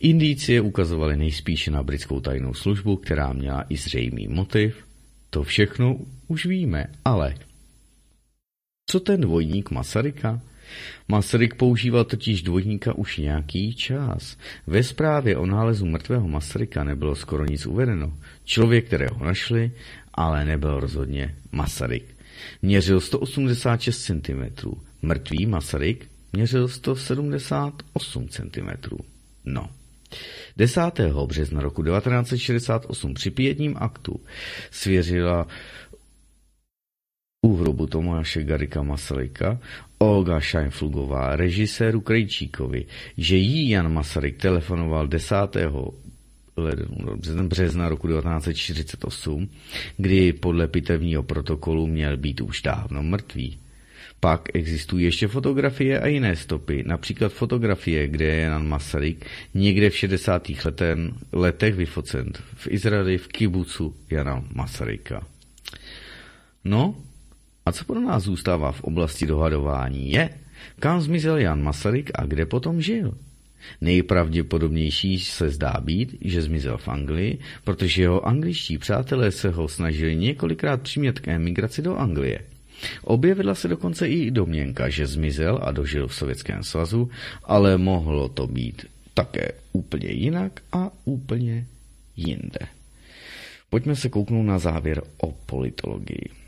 Indicie 0.00 0.60
ukazovaly 0.60 1.16
nejspíše 1.16 1.70
na 1.70 1.82
britskou 1.82 2.20
tajnou 2.20 2.54
službu, 2.54 2.96
která 2.96 3.32
měla 3.32 3.64
i 3.68 3.76
zřejmý 3.76 4.28
motiv. 4.28 4.86
To 5.30 5.42
všechno 5.42 5.96
už 6.28 6.46
víme, 6.46 6.86
ale 7.04 7.34
co 8.90 9.00
ten 9.00 9.20
dvojník 9.20 9.70
Masaryka? 9.70 10.40
Masaryk 11.08 11.54
používal 11.54 12.04
totiž 12.04 12.42
dvojníka 12.42 12.94
už 12.94 13.16
nějaký 13.16 13.74
čas. 13.74 14.36
Ve 14.66 14.82
zprávě 14.82 15.36
o 15.36 15.46
nálezu 15.46 15.86
mrtvého 15.86 16.28
Masaryka 16.28 16.84
nebylo 16.84 17.14
skoro 17.14 17.44
nic 17.44 17.66
uvedeno. 17.66 18.12
Člověk, 18.44 18.86
kterého 18.86 19.24
našli, 19.24 19.70
ale 20.14 20.44
nebyl 20.44 20.80
rozhodně 20.80 21.34
Masaryk. 21.52 22.16
Měřil 22.62 23.00
186 23.00 24.04
cm. 24.04 24.70
Mrtvý 25.02 25.46
Masaryk 25.46 26.08
měřil 26.32 26.68
178 26.68 28.28
cm. 28.28 28.96
No. 29.44 29.70
10. 30.56 30.80
března 31.26 31.60
roku 31.60 31.82
1968 31.82 33.14
při 33.14 33.30
pětním 33.30 33.76
aktu 33.78 34.20
svěřila 34.70 35.46
u 37.46 37.56
hrobu 37.56 37.86
Tomáše 37.86 38.42
Garika 38.42 38.82
Masaryka 38.82 39.58
Olga 39.98 40.40
Scheinflugová 40.40 41.36
režiséru 41.36 42.00
Krejčíkovi, 42.00 42.86
že 43.18 43.36
jí 43.36 43.70
Jan 43.70 43.92
Masaryk 43.92 44.36
telefonoval 44.36 45.06
10. 45.06 45.34
března 47.42 47.88
roku 47.88 48.08
1948, 48.08 49.48
kdy 49.96 50.32
podle 50.32 50.68
pitevního 50.68 51.22
protokolu 51.22 51.86
měl 51.86 52.16
být 52.16 52.40
už 52.40 52.62
dávno 52.62 53.02
mrtvý. 53.02 53.58
Pak 54.20 54.48
existují 54.54 55.04
ještě 55.04 55.28
fotografie 55.28 56.00
a 56.00 56.06
jiné 56.06 56.36
stopy, 56.36 56.82
například 56.86 57.32
fotografie, 57.32 58.08
kde 58.08 58.24
je 58.24 58.40
Jan 58.40 58.68
Masaryk 58.68 59.26
někde 59.54 59.90
v 59.90 59.96
60. 59.96 60.48
Leten, 60.64 61.12
letech 61.32 61.74
vyfocen 61.74 62.32
v 62.54 62.66
Izraeli 62.70 63.18
v 63.18 63.28
kibucu 63.28 63.94
Jana 64.10 64.44
Masaryka. 64.54 65.26
No, 66.64 66.94
a 67.66 67.72
co 67.72 67.84
pro 67.84 68.00
nás 68.00 68.22
zůstává 68.22 68.72
v 68.72 68.80
oblasti 68.80 69.26
dohadování 69.26 70.10
je, 70.10 70.30
kam 70.80 71.00
zmizel 71.00 71.38
Jan 71.38 71.62
Masaryk 71.62 72.10
a 72.14 72.24
kde 72.24 72.46
potom 72.46 72.82
žil. 72.82 73.14
Nejpravděpodobnější 73.80 75.18
se 75.18 75.50
zdá 75.50 75.74
být, 75.80 76.18
že 76.20 76.42
zmizel 76.42 76.78
v 76.78 76.88
Anglii, 76.88 77.38
protože 77.64 78.02
jeho 78.02 78.26
angličtí 78.26 78.78
přátelé 78.78 79.32
se 79.32 79.50
ho 79.50 79.68
snažili 79.68 80.16
několikrát 80.16 80.82
přimět 80.82 81.20
k 81.20 81.28
emigraci 81.28 81.82
do 81.82 81.96
Anglie. 81.96 82.40
Objevila 83.02 83.54
se 83.54 83.68
dokonce 83.68 84.08
i 84.08 84.30
domněnka, 84.30 84.88
že 84.88 85.06
zmizel 85.06 85.58
a 85.62 85.72
dožil 85.72 86.08
v 86.08 86.14
Sovětském 86.14 86.62
svazu, 86.64 87.10
ale 87.44 87.78
mohlo 87.78 88.28
to 88.28 88.46
být 88.46 88.86
také 89.14 89.52
úplně 89.72 90.08
jinak 90.08 90.60
a 90.72 90.90
úplně 91.04 91.66
jinde. 92.16 92.60
Pojďme 93.70 93.96
se 93.96 94.08
kouknout 94.08 94.46
na 94.46 94.58
závěr 94.58 95.02
o 95.16 95.32
politologii. 95.32 96.45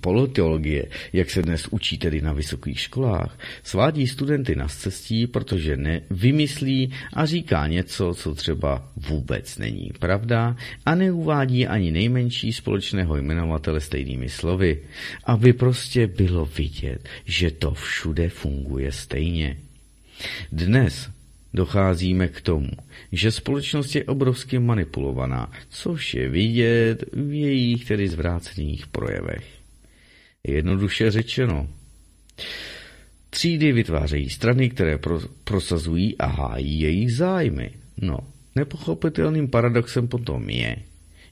Politeologie, 0.00 0.88
jak 1.12 1.30
se 1.30 1.42
dnes 1.42 1.68
učí 1.70 1.98
tedy 1.98 2.20
na 2.20 2.32
vysokých 2.32 2.80
školách, 2.80 3.38
svádí 3.62 4.06
studenty 4.06 4.56
na 4.56 4.68
cestí, 4.68 5.26
protože 5.26 5.76
nevymyslí 5.76 6.92
a 7.12 7.26
říká 7.26 7.66
něco, 7.66 8.14
co 8.14 8.34
třeba 8.34 8.92
vůbec 8.96 9.58
není 9.58 9.90
pravda 9.98 10.56
a 10.86 10.94
neuvádí 10.94 11.66
ani 11.66 11.92
nejmenší 11.92 12.52
společného 12.52 13.16
jmenovatele 13.16 13.80
stejnými 13.80 14.28
slovy, 14.28 14.82
aby 15.24 15.52
prostě 15.52 16.06
bylo 16.06 16.46
vidět, 16.46 17.08
že 17.24 17.50
to 17.50 17.74
všude 17.74 18.28
funguje 18.28 18.92
stejně. 18.92 19.56
Dnes 20.52 21.10
docházíme 21.54 22.28
k 22.28 22.40
tomu, 22.40 22.70
že 23.12 23.30
společnost 23.30 23.94
je 23.94 24.04
obrovsky 24.04 24.58
manipulovaná, 24.58 25.52
což 25.68 26.14
je 26.14 26.28
vidět 26.28 27.04
v 27.12 27.32
jejich 27.32 27.84
tedy 27.84 28.08
zvrácených 28.08 28.86
projevech. 28.86 29.61
Jednoduše 30.48 31.10
řečeno, 31.10 31.68
třídy 33.30 33.72
vytvářejí 33.72 34.30
strany, 34.30 34.70
které 34.70 34.98
pro, 34.98 35.20
prosazují 35.44 36.18
a 36.18 36.26
hájí 36.26 36.80
jejich 36.80 37.14
zájmy. 37.14 37.70
No, 37.96 38.18
nepochopitelným 38.56 39.48
paradoxem 39.48 40.08
potom 40.08 40.50
je, 40.50 40.76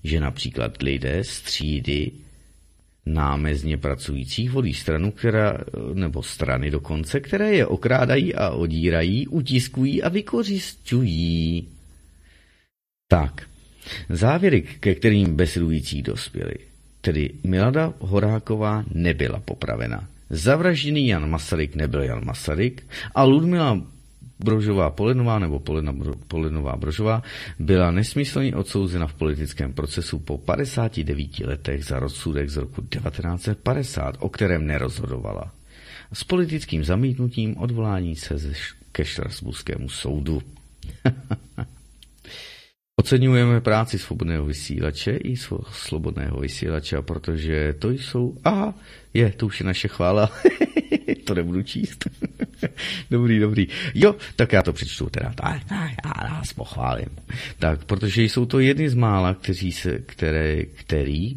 že 0.04 0.20
například 0.20 0.82
lidé 0.82 1.24
z 1.24 1.40
třídy 1.40 2.10
námezně 3.06 3.76
pracujících 3.76 4.50
volí 4.50 4.74
stranu, 4.74 5.10
která, 5.10 5.58
nebo 5.94 6.22
strany 6.22 6.70
dokonce, 6.70 7.20
které 7.20 7.54
je 7.54 7.66
okrádají 7.66 8.34
a 8.34 8.50
odírají, 8.50 9.26
utiskují 9.28 10.02
a 10.02 10.08
vykořišťují. 10.08 11.68
Tak, 13.08 13.48
závěry, 14.08 14.62
ke 14.62 14.94
kterým 14.94 15.36
besedující 15.36 16.02
dospěli, 16.02 16.69
tedy 17.00 17.30
Milada 17.44 17.92
Horáková 17.98 18.84
nebyla 18.94 19.40
popravena. 19.40 20.08
Zavražděný 20.30 21.08
Jan 21.08 21.30
Masaryk 21.30 21.74
nebyl 21.74 22.02
Jan 22.02 22.24
Masaryk 22.24 22.86
a 23.14 23.24
Ludmila 23.24 23.80
Brožová 24.38 24.90
Polenová 24.90 25.38
nebo 25.38 25.58
Polena, 25.58 25.94
Polenová 26.28 26.76
Brožová 26.76 27.22
byla 27.58 27.90
nesmyslně 27.90 28.56
odsouzena 28.56 29.06
v 29.06 29.14
politickém 29.14 29.72
procesu 29.72 30.18
po 30.18 30.38
59 30.38 31.38
letech 31.38 31.84
za 31.84 31.98
rozsudek 31.98 32.50
z 32.50 32.56
roku 32.56 32.82
1950, 32.82 34.16
o 34.18 34.28
kterém 34.28 34.66
nerozhodovala. 34.66 35.52
S 36.12 36.24
politickým 36.24 36.84
zamítnutím 36.84 37.56
odvolání 37.56 38.16
se 38.16 38.36
ke 38.92 39.04
Štrasburskému 39.04 39.88
soudu. 39.88 40.42
Oceňujeme 43.00 43.64
práci 43.64 43.96
svobodného 43.96 44.44
vysílače 44.44 45.16
i 45.24 45.32
slobodného 45.72 46.40
vysílače, 46.40 47.02
protože 47.02 47.72
to 47.78 47.90
jsou... 47.90 48.36
Aha, 48.44 48.74
je, 49.14 49.32
to 49.32 49.46
už 49.46 49.60
je 49.60 49.66
naše 49.66 49.88
chvála. 49.88 50.30
to 51.24 51.34
nebudu 51.34 51.62
číst. 51.62 52.04
dobrý, 53.10 53.38
dobrý. 53.38 53.66
Jo, 53.94 54.16
tak 54.36 54.52
já 54.52 54.62
to 54.62 54.72
přečtu 54.72 55.08
teda. 55.10 55.32
Tak, 55.32 55.64
tak 55.64 55.90
já 56.04 56.28
nás 56.28 56.52
pochválím. 56.52 57.08
Tak, 57.58 57.84
protože 57.84 58.22
jsou 58.22 58.46
to 58.46 58.58
jedny 58.58 58.90
z 58.90 58.94
mála, 58.94 59.34
kteří 59.34 59.72
se, 59.72 59.98
které, 59.98 60.64
který 60.64 61.36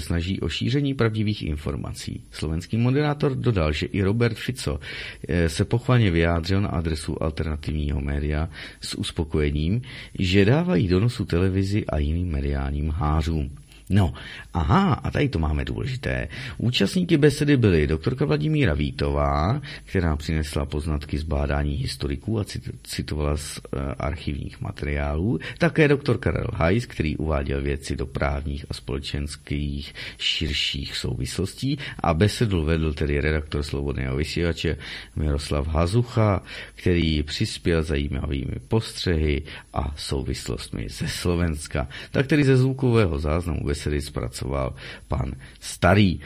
se 0.00 0.06
snaží 0.06 0.40
o 0.40 0.48
šíření 0.48 0.94
pravdivých 0.94 1.42
informací. 1.42 2.22
Slovenský 2.30 2.76
moderátor 2.76 3.34
dodal, 3.34 3.72
že 3.72 3.86
i 3.86 4.02
Robert 4.02 4.36
Fico 4.38 4.80
eh, 5.28 5.48
se 5.48 5.64
pochvalně 5.64 6.10
vyjádřil 6.10 6.60
na 6.60 6.68
adresu 6.68 7.22
alternativního 7.22 8.00
média 8.00 8.48
s 8.80 8.94
uspokojením, 8.94 9.82
že 10.18 10.44
dávají 10.44 10.88
donosu 10.88 11.24
televizi 11.24 11.86
a 11.86 11.98
jiným 11.98 12.28
mediálním 12.28 12.90
hářům. 12.90 13.50
No, 13.90 14.12
aha, 14.54 14.92
a 14.92 15.10
tady 15.10 15.28
to 15.28 15.38
máme 15.38 15.64
důležité. 15.64 16.28
Účastníky 16.58 17.16
besedy 17.16 17.56
byly 17.56 17.86
doktorka 17.86 18.24
Vladimíra 18.24 18.74
Vítová, 18.74 19.60
která 19.84 20.16
přinesla 20.16 20.66
poznatky 20.66 21.18
z 21.18 21.22
bádání 21.22 21.74
historiků 21.74 22.40
a 22.40 22.44
citovala 22.82 23.36
z 23.36 23.58
uh, 23.58 23.80
archivních 23.98 24.60
materiálů, 24.60 25.38
také 25.58 25.88
doktor 25.88 26.18
Karel 26.18 26.46
Hajs, 26.54 26.86
který 26.86 27.16
uváděl 27.16 27.62
věci 27.62 27.96
do 27.96 28.06
právních 28.06 28.66
a 28.70 28.74
společenských 28.74 29.94
širších 30.18 30.96
souvislostí 30.96 31.78
a 32.00 32.14
besedu 32.14 32.64
vedl 32.64 32.92
tedy 32.92 33.20
redaktor 33.20 33.62
Slobodného 33.62 34.16
vysílače 34.16 34.76
Miroslav 35.16 35.66
Hazucha, 35.66 36.42
který 36.74 37.22
přispěl 37.22 37.82
zajímavými 37.82 38.54
postřehy 38.68 39.42
a 39.72 39.94
souvislostmi 39.96 40.86
ze 40.88 41.08
Slovenska. 41.08 41.88
Tak 42.10 42.26
tedy 42.26 42.44
ze 42.44 42.56
zvukového 42.56 43.18
záznamu 43.18 43.60
besedy 43.78 44.02
zpracoval 44.02 44.74
pan 45.08 45.32
Starý. 45.60 46.20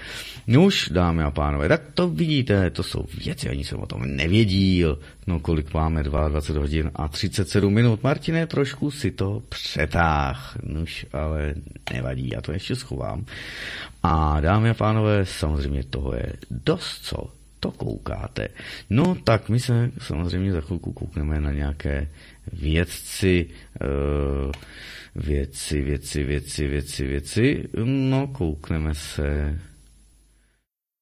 No 0.47 0.65
už, 0.65 0.89
dámy 0.89 1.23
a 1.23 1.31
pánové, 1.31 1.69
tak 1.69 1.83
to 1.95 2.09
vidíte, 2.09 2.71
to 2.71 2.83
jsou 2.83 3.05
věci, 3.25 3.49
ani 3.49 3.65
jsem 3.65 3.79
o 3.79 3.87
tom 3.87 4.17
nevěděl. 4.17 4.99
No 5.27 5.41
kolik 5.41 5.75
máme, 5.75 6.03
22 6.03 6.61
hodin 6.61 6.91
a 6.95 7.09
37 7.09 7.75
minut. 7.75 8.03
Martine, 8.03 8.47
trošku 8.47 8.91
si 8.91 9.11
to 9.11 9.43
přetáh. 9.49 10.57
Nuž, 10.63 11.07
ale 11.13 11.55
nevadí, 11.93 12.31
já 12.33 12.41
to 12.41 12.53
ještě 12.53 12.77
schovám. 12.77 13.25
A 14.03 14.41
dámy 14.41 14.71
a 14.71 14.75
pánové, 14.75 15.27
samozřejmě 15.27 15.85
toho 15.85 16.15
je 16.15 16.33
dost, 16.51 17.05
co 17.05 17.31
to 17.61 17.71
koukáte. 17.71 18.49
No 18.91 19.15
tak 19.25 19.49
my 19.49 19.61
se 19.61 19.91
samozřejmě 19.99 20.53
za 20.53 20.61
chvilku 20.61 20.93
koukneme 20.93 21.41
na 21.41 21.53
nějaké 21.53 22.09
vědci, 22.53 23.47
uh, 23.81 24.53
věci, 25.15 25.83
věci, 25.83 26.23
věci, 26.23 26.69
věci, 26.69 27.07
věci. 27.07 27.69
No, 27.85 28.27
koukneme 28.27 28.95
se 28.95 29.59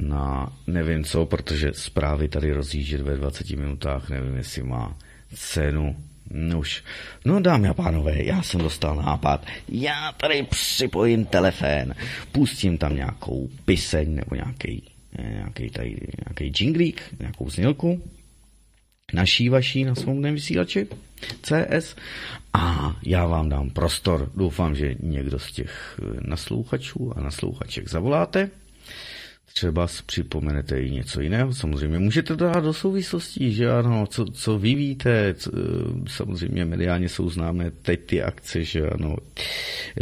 na 0.02 0.52
nevím 0.66 1.04
co, 1.04 1.26
protože 1.26 1.72
zprávy 1.72 2.28
tady 2.28 2.52
rozjíždět 2.52 3.00
ve 3.00 3.16
20 3.16 3.50
minutách, 3.50 4.10
nevím, 4.10 4.36
jestli 4.36 4.62
má 4.62 4.98
cenu. 5.34 5.96
Nuž. 6.32 6.84
No 7.24 7.40
dámy 7.40 7.68
a 7.68 7.74
pánové, 7.74 8.24
já 8.24 8.42
jsem 8.42 8.60
dostal 8.60 8.96
nápad. 8.96 9.46
Já 9.68 10.12
tady 10.12 10.42
připojím 10.42 11.24
telefon, 11.24 11.94
pustím 12.32 12.78
tam 12.78 12.96
nějakou 12.96 13.48
piseň 13.64 14.14
nebo 14.14 14.34
nějaký, 14.34 14.82
nějaký, 15.18 15.70
tady, 15.70 15.96
nějaký 16.26 16.52
jinglík, 16.64 17.02
nějakou 17.20 17.50
znělku 17.50 18.02
naší 19.12 19.48
vaší 19.48 19.84
na 19.84 19.94
svobodném 19.94 20.34
vysílači 20.34 20.86
CS 21.42 21.96
a 22.52 22.96
já 23.02 23.26
vám 23.26 23.48
dám 23.48 23.70
prostor. 23.70 24.30
Doufám, 24.36 24.74
že 24.74 24.94
někdo 25.00 25.38
z 25.38 25.52
těch 25.52 26.00
naslouchačů 26.20 27.12
a 27.16 27.20
naslouchaček 27.20 27.88
zavoláte 27.88 28.50
třeba 29.54 29.86
připomenete 30.06 30.82
i 30.82 30.90
něco 30.90 31.20
jiného. 31.20 31.52
Samozřejmě. 31.52 31.98
Můžete 31.98 32.36
to 32.36 32.44
dát 32.44 32.60
do 32.60 32.72
souvislostí, 32.72 33.52
že 33.52 33.70
ano, 33.70 34.06
co, 34.06 34.24
co 34.24 34.58
vy 34.58 34.74
víte, 34.74 35.34
co, 35.34 35.50
samozřejmě 36.06 36.64
mediálně 36.64 37.08
jsou 37.08 37.30
známé 37.30 37.70
teď 37.70 38.00
ty 38.06 38.22
akce, 38.22 38.64
že 38.64 38.86
ano, 38.86 39.16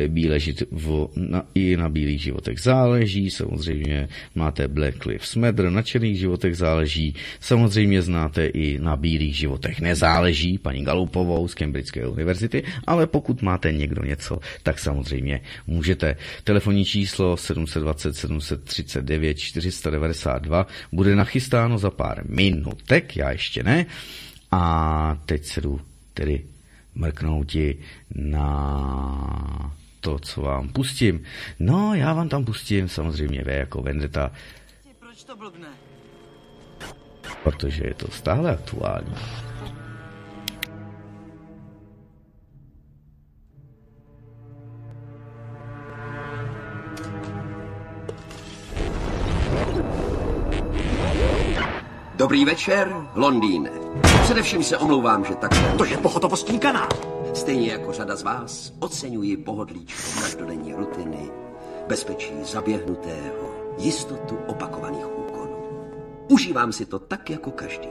bílé 0.09 0.41
živo, 0.41 1.11
na, 1.17 1.45
i 1.55 1.77
na 1.77 1.89
bílých 1.89 2.23
životech 2.23 2.61
záleží, 2.61 3.31
samozřejmě 3.31 4.09
máte 4.35 4.69
Black 4.69 5.07
Lives 5.07 5.37
Matter, 5.37 5.71
na 5.71 5.83
černých 5.83 6.19
životech 6.19 6.57
záleží, 6.57 7.15
samozřejmě 7.41 8.03
znáte 8.03 8.47
i 8.47 8.79
na 8.79 8.97
bílých 8.97 9.37
životech 9.37 9.81
nezáleží, 9.81 10.59
paní 10.59 10.85
Galupovou 10.85 11.49
z 11.49 11.55
Cambridgeské 11.55 12.07
univerzity, 12.07 12.63
ale 12.87 13.07
pokud 13.07 13.43
máte 13.43 13.73
někdo 13.73 14.03
něco, 14.03 14.39
tak 14.63 14.79
samozřejmě 14.79 15.41
můžete. 15.67 16.17
Telefonní 16.45 16.85
číslo 16.85 17.37
720 17.37 18.17
739 18.17 19.38
492 19.39 20.67
bude 20.93 21.17
nachystáno 21.17 21.79
za 21.79 21.91
pár 21.91 22.23
minutek, 22.29 23.17
já 23.17 23.31
ještě 23.31 23.63
ne. 23.63 23.87
A 24.51 25.19
teď 25.27 25.45
se 25.45 25.61
jdu 25.61 25.81
tedy 26.15 26.45
mrknouti 26.95 27.79
na 28.15 29.75
to, 30.01 30.19
co 30.19 30.41
vám 30.43 30.69
pustím. 30.69 31.23
No, 31.59 31.95
já 31.95 32.13
vám 32.13 32.29
tam 32.29 32.45
pustím 32.45 32.89
samozřejmě 32.89 33.45
V 33.45 33.49
jako 33.49 33.83
Vendetta. 33.83 34.33
Proč 34.99 35.25
to 35.25 35.37
blbne? 35.37 35.69
Protože 37.43 37.85
je 37.85 37.95
to 37.95 38.11
stále 38.11 38.51
aktuální. 38.53 39.15
Dobrý 52.19 52.45
večer, 52.45 53.09
Londýne. 53.15 53.71
Především 54.23 54.63
se 54.63 54.79
omlouvám, 54.79 55.25
že 55.25 55.35
tak... 55.35 55.51
To 55.79 55.85
je 55.85 55.97
pohotovostní 55.97 56.59
kanál. 56.59 56.89
Stejně 57.35 57.69
jako 57.73 57.93
řada 57.93 58.17
z 58.17 58.23
vás 58.23 58.73
oceňuji 58.79 59.37
pohodlíčko 59.37 60.21
každodenní 60.21 60.75
rutiny, 60.75 61.31
bezpečí 61.89 62.33
zaběhnutého, 62.43 63.55
jistotu 63.79 64.37
opakovaných 64.47 65.19
úkonů. 65.19 65.57
Užívám 66.29 66.73
si 66.73 66.87
to 66.87 66.99
tak 66.99 67.31
jako 67.31 67.51
každý. 67.51 67.89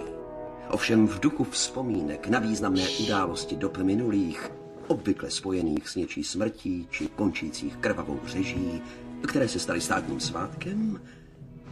Ovšem 0.70 1.08
v 1.08 1.20
duchu 1.20 1.44
vzpomínek 1.44 2.28
na 2.28 2.40
významné 2.40 2.84
události 3.04 3.56
dob 3.56 3.78
minulých, 3.78 4.52
obvykle 4.88 5.32
spojených 5.32 5.90
s 5.90 5.96
něčí 5.96 6.24
smrtí 6.24 6.88
či 6.92 7.08
končících 7.08 7.78
krvavou 7.78 8.20
řeží, 8.26 8.82
které 9.28 9.48
se 9.48 9.60
staly 9.60 9.82
státním 9.82 10.20
svátkem, 10.20 11.00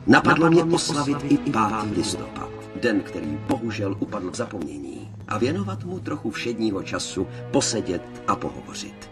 Napadlo 0.07 0.49
mě 0.49 0.63
oslavit 0.63 1.17
i 1.23 1.37
5. 1.37 1.53
listopad, 1.95 2.49
den, 2.81 3.01
který 3.01 3.39
bohužel 3.47 3.95
upadl 3.99 4.31
v 4.31 4.35
zapomnění, 4.35 5.11
a 5.27 5.37
věnovat 5.37 5.83
mu 5.83 5.99
trochu 5.99 6.31
všedního 6.31 6.83
času, 6.83 7.27
posedět 7.51 8.01
a 8.27 8.35
pohovořit. 8.35 9.09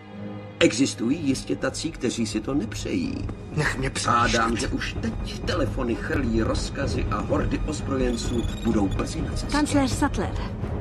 Existují 0.60 1.20
jistě 1.28 1.56
tací, 1.56 1.92
kteří 1.92 2.26
si 2.26 2.40
to 2.40 2.54
nepřejí. 2.54 3.28
Nech 3.56 3.78
mě 3.78 3.90
Přádám, 3.90 4.58
že 4.58 4.68
už 4.68 4.96
teď 5.02 5.40
telefony 5.46 5.96
chrlí 5.96 6.42
rozkazy 6.42 7.06
a 7.12 7.22
hordy 7.22 7.60
ozbrojenců 7.68 8.44
budou 8.64 8.88
brzy 8.88 9.22
na 9.22 9.32
cestě. 9.32 9.48
Kancléř 9.52 9.92
Sattler. 9.92 10.36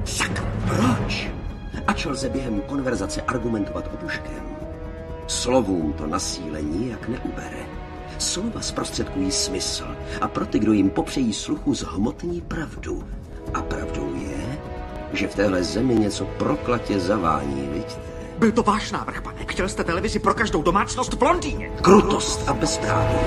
Sak, 0.04 0.44
proč? 0.66 1.30
Ač 1.86 2.04
lze 2.04 2.28
během 2.28 2.60
konverzace 2.60 3.22
argumentovat 3.22 3.90
obuškem, 3.94 4.56
slovům 5.26 5.92
to 5.92 6.06
nasílení 6.06 6.90
jak 6.90 7.08
neubere. 7.08 7.81
Slova 8.18 8.60
zprostředkují 8.60 9.30
smysl 9.30 9.96
a 10.20 10.28
pro 10.28 10.46
ty, 10.46 10.58
kdo 10.58 10.72
jim 10.72 10.90
popřejí 10.90 11.32
sluchu, 11.32 11.74
zhmotní 11.74 12.40
pravdu. 12.40 13.04
A 13.54 13.62
pravdou 13.62 14.14
je, 14.14 14.58
že 15.12 15.28
v 15.28 15.34
téhle 15.34 15.64
zemi 15.64 15.94
něco 15.94 16.24
proklatě 16.24 17.00
zavání, 17.00 17.68
vidíte? 17.72 18.12
Byl 18.38 18.52
to 18.52 18.62
váš 18.62 18.92
návrh, 18.92 19.22
pane. 19.22 19.44
Chtěl 19.48 19.68
jste 19.68 19.84
televizi 19.84 20.18
pro 20.18 20.34
každou 20.34 20.62
domácnost 20.62 21.12
v 21.12 21.22
Londýně. 21.22 21.70
Krutost 21.82 22.48
a 22.48 22.52
bezpráví, 22.52 23.18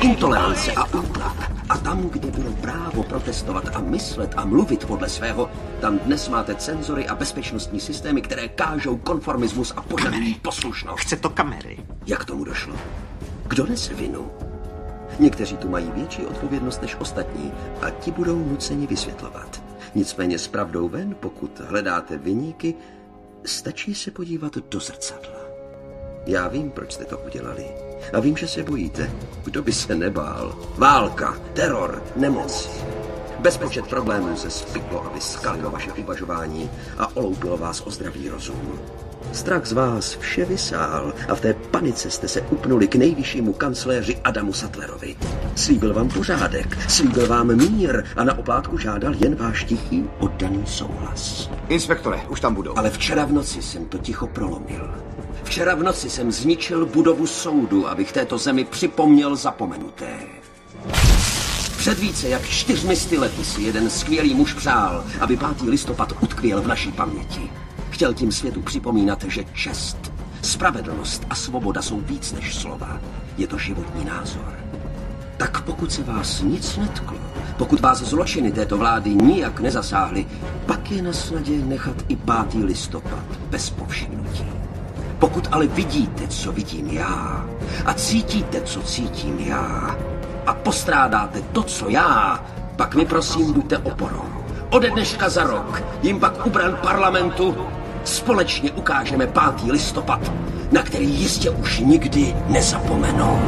intolerance 0.00 0.72
a 0.72 0.84
útlak. 0.94 1.52
A 1.68 1.78
tam, 1.78 2.02
kde 2.02 2.30
bylo 2.30 2.52
právo 2.52 3.02
protestovat 3.02 3.76
a 3.76 3.80
myslet 3.80 4.34
a 4.36 4.44
mluvit 4.44 4.86
podle 4.86 5.08
svého, 5.08 5.50
tam 5.80 5.98
dnes 5.98 6.28
máte 6.28 6.54
cenzory 6.54 7.08
a 7.08 7.14
bezpečnostní 7.14 7.80
systémy, 7.80 8.22
které 8.22 8.48
kážou 8.48 8.96
konformismus 8.96 9.72
a 9.76 9.82
požadují 9.82 10.34
poslušnost. 10.34 11.00
Chce 11.00 11.16
to 11.16 11.30
kamery. 11.30 11.78
Jak 12.06 12.24
tomu 12.24 12.44
došlo? 12.44 12.74
Kdo 13.48 13.66
nese 13.66 13.94
vinu? 13.94 14.30
Někteří 15.18 15.56
tu 15.56 15.68
mají 15.68 15.90
větší 15.90 16.26
odpovědnost 16.26 16.82
než 16.82 16.96
ostatní 17.00 17.52
a 17.82 17.90
ti 17.90 18.10
budou 18.10 18.38
nuceni 18.38 18.86
vysvětlovat. 18.86 19.62
Nicméně 19.94 20.38
s 20.38 20.48
pravdou 20.48 20.88
ven, 20.88 21.14
pokud 21.20 21.60
hledáte 21.60 22.18
vyníky, 22.18 22.74
stačí 23.44 23.94
se 23.94 24.10
podívat 24.10 24.56
do 24.70 24.80
zrcadla. 24.80 25.40
Já 26.26 26.48
vím, 26.48 26.70
proč 26.70 26.92
jste 26.92 27.04
to 27.04 27.18
udělali. 27.18 27.66
A 28.12 28.20
vím, 28.20 28.36
že 28.36 28.48
se 28.48 28.62
bojíte. 28.62 29.10
Kdo 29.44 29.62
by 29.62 29.72
se 29.72 29.94
nebál? 29.94 30.58
Válka, 30.78 31.38
teror, 31.52 32.02
nemoc. 32.16 32.70
Bezpočet 33.38 33.86
problémů 33.86 34.36
se 34.36 34.50
spiklo 34.50 35.06
a 35.06 35.08
vyskalilo 35.08 35.70
vaše 35.70 35.92
uvažování 35.92 36.70
a 36.98 37.16
oloupilo 37.16 37.56
vás 37.56 37.80
o 37.86 37.90
zdravý 37.90 38.28
rozum. 38.28 38.80
Strach 39.32 39.66
z 39.66 39.72
vás 39.72 40.16
vše 40.20 40.44
vysál 40.44 41.12
a 41.28 41.34
v 41.34 41.40
té 41.40 41.54
panice 41.54 42.10
jste 42.10 42.28
se 42.28 42.40
upnuli 42.40 42.88
k 42.88 42.94
nejvyššímu 42.94 43.52
kancléři 43.52 44.16
Adamu 44.24 44.52
Sattlerovi. 44.52 45.16
Slíbil 45.54 45.94
vám 45.94 46.08
pořádek, 46.08 46.78
slíbil 46.88 47.26
vám 47.26 47.56
mír 47.56 48.04
a 48.16 48.24
na 48.24 48.38
oplátku 48.38 48.78
žádal 48.78 49.14
jen 49.14 49.34
váš 49.34 49.64
tichý 49.64 50.04
oddaný 50.18 50.62
souhlas. 50.66 51.50
Inspektore, 51.68 52.20
už 52.28 52.40
tam 52.40 52.54
budou. 52.54 52.78
Ale 52.78 52.90
včera 52.90 53.24
v 53.24 53.32
noci 53.32 53.62
jsem 53.62 53.86
to 53.86 53.98
ticho 53.98 54.26
prolomil. 54.26 54.94
Včera 55.44 55.74
v 55.74 55.82
noci 55.82 56.10
jsem 56.10 56.32
zničil 56.32 56.86
budovu 56.86 57.26
soudu, 57.26 57.88
abych 57.88 58.12
této 58.12 58.38
zemi 58.38 58.64
připomněl 58.64 59.36
zapomenuté. 59.36 60.18
Před 61.76 61.98
více 61.98 62.28
jak 62.28 62.48
čtyřmi 62.48 62.94
lety 63.18 63.44
si 63.44 63.62
jeden 63.62 63.90
skvělý 63.90 64.34
muž 64.34 64.52
přál, 64.52 65.04
aby 65.20 65.36
5. 65.36 65.48
listopad 65.60 66.12
utkvěl 66.20 66.62
v 66.62 66.66
naší 66.66 66.92
paměti. 66.92 67.50
Chtěl 67.94 68.14
tím 68.14 68.32
světu 68.32 68.62
připomínat, 68.62 69.24
že 69.24 69.44
čest, 69.52 70.12
spravedlnost 70.42 71.26
a 71.30 71.34
svoboda 71.34 71.82
jsou 71.82 72.00
víc 72.00 72.32
než 72.32 72.54
slova. 72.54 73.00
Je 73.38 73.46
to 73.46 73.58
životní 73.58 74.04
názor. 74.04 74.58
Tak 75.36 75.60
pokud 75.60 75.92
se 75.92 76.02
vás 76.02 76.42
nic 76.42 76.76
netklo, 76.76 77.16
pokud 77.56 77.80
vás 77.80 78.02
zločiny 78.02 78.52
této 78.52 78.78
vlády 78.78 79.14
nijak 79.14 79.60
nezasáhly, 79.60 80.26
pak 80.66 80.90
je 80.90 81.02
na 81.02 81.12
snadě 81.12 81.52
nechat 81.52 81.96
i 82.08 82.16
5. 82.16 82.64
listopad 82.64 83.24
bez 83.50 83.70
povšimnutí. 83.70 84.46
Pokud 85.18 85.48
ale 85.52 85.66
vidíte, 85.66 86.28
co 86.28 86.52
vidím 86.52 86.86
já, 86.86 87.46
a 87.86 87.94
cítíte, 87.94 88.60
co 88.60 88.82
cítím 88.82 89.38
já, 89.38 89.96
a 90.46 90.54
postrádáte 90.54 91.42
to, 91.42 91.62
co 91.62 91.88
já, 91.88 92.44
pak 92.76 92.94
mi 92.94 93.06
prosím 93.06 93.52
buďte 93.52 93.78
oporou. 93.78 94.28
Ode 94.70 94.90
dneška 94.90 95.28
za 95.28 95.44
rok 95.44 95.82
jim 96.02 96.20
pak 96.20 96.46
ubran 96.46 96.78
parlamentu 96.82 97.56
společně 98.04 98.72
ukážeme 98.72 99.26
5. 99.26 99.70
listopad, 99.70 100.32
na 100.72 100.82
který 100.82 101.10
jistě 101.10 101.50
už 101.50 101.78
nikdy 101.80 102.34
nezapomenou. 102.48 103.40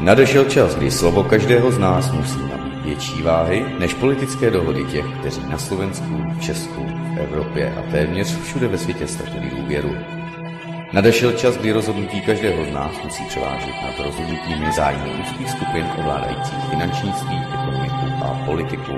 Nadešel 0.00 0.44
čas, 0.44 0.74
kdy 0.74 0.90
slovo 0.90 1.24
každého 1.24 1.72
z 1.72 1.78
nás 1.78 2.12
musí 2.12 2.38
nabít 2.38 2.84
větší 2.84 3.22
váhy 3.22 3.64
než 3.78 3.94
politické 3.94 4.50
dohody 4.50 4.84
těch, 4.84 5.04
kteří 5.20 5.40
na 5.48 5.58
Slovensku, 5.58 6.22
v 6.38 6.40
Česku, 6.40 6.82
v 7.14 7.18
Evropě 7.18 7.74
a 7.74 7.90
téměř 7.90 8.40
všude 8.42 8.68
ve 8.68 8.78
světě 8.78 9.06
ztratili 9.06 9.50
důvěru. 9.50 9.96
Nadešel 10.92 11.32
čas, 11.32 11.56
kdy 11.56 11.72
rozhodnutí 11.72 12.20
každého 12.20 12.64
z 12.64 12.70
nás 12.70 12.92
musí 13.04 13.24
převážit 13.24 13.74
nad 13.82 14.04
rozhodnutími 14.04 14.72
zájmy 14.72 15.10
úzkých 15.22 15.50
skupin 15.50 15.84
ovládajících 15.98 16.64
finančnictví, 16.70 17.36
ekonomiku 17.54 18.24
a 18.24 18.42
politiku. 18.46 18.92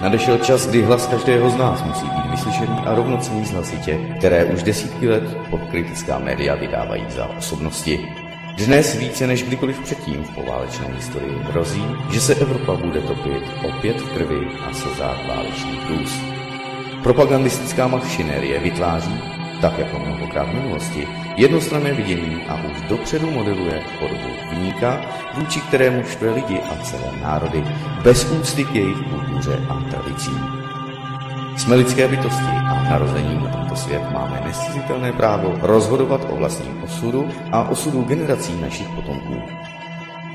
Nadešel 0.00 0.38
čas, 0.38 0.66
kdy 0.66 0.82
hlas 0.82 1.06
každého 1.06 1.50
z 1.50 1.56
nás 1.56 1.82
musí 1.82 2.06
být 2.06 2.30
vyslyšený 2.30 2.78
a 2.86 2.94
rovnocený 2.94 3.44
z 3.44 3.50
hlasitě, 3.50 3.98
které 4.18 4.44
už 4.44 4.62
desítky 4.62 5.08
let 5.08 5.36
pod 5.50 5.60
kritická 5.70 6.18
média 6.18 6.54
vydávají 6.54 7.04
za 7.08 7.26
osobnosti. 7.26 8.08
Dnes 8.56 8.98
více 8.98 9.26
než 9.26 9.42
kdykoliv 9.42 9.80
předtím 9.80 10.24
v 10.24 10.34
poválečné 10.34 10.86
historii 10.86 11.38
hrozí, 11.38 11.84
že 12.10 12.20
se 12.20 12.34
Evropa 12.34 12.74
bude 12.74 13.00
topit 13.00 13.42
opět 13.68 14.00
v 14.00 14.10
krvi 14.14 14.46
a 14.68 14.74
slzách 14.74 15.28
válečných 15.28 15.88
růst. 15.88 16.22
Propagandistická 17.02 17.88
mašinérie 17.88 18.60
vytváří, 18.60 19.37
tak 19.60 19.78
jako 19.78 19.98
mnohokrát 19.98 20.44
v 20.44 20.54
minulosti, 20.54 21.08
jednostranné 21.36 21.92
vidění 21.92 22.42
a 22.48 22.54
už 22.54 22.80
dopředu 22.88 23.30
modeluje 23.30 23.82
podobu 23.98 24.28
vyníka, 24.50 25.00
vůči 25.34 25.60
kterému 25.60 26.04
štve 26.04 26.30
lidi 26.30 26.60
a 26.60 26.84
celé 26.84 27.12
národy, 27.22 27.64
bez 28.02 28.30
úcty 28.30 28.64
k 28.64 28.74
jejich 28.74 28.98
kultuře 29.10 29.60
a 29.68 29.90
tradicím. 29.90 30.38
Jsme 31.56 31.74
lidské 31.74 32.08
bytosti 32.08 32.52
a 32.68 32.82
narozením 32.90 33.44
na 33.44 33.50
tento 33.50 33.76
svět 33.76 34.02
máme 34.12 34.40
nescizitelné 34.44 35.12
právo 35.12 35.58
rozhodovat 35.62 36.26
o 36.30 36.36
vlastním 36.36 36.82
osudu 36.82 37.28
a 37.52 37.68
osudu 37.68 38.02
generací 38.02 38.60
našich 38.60 38.88
potomků. 38.88 39.42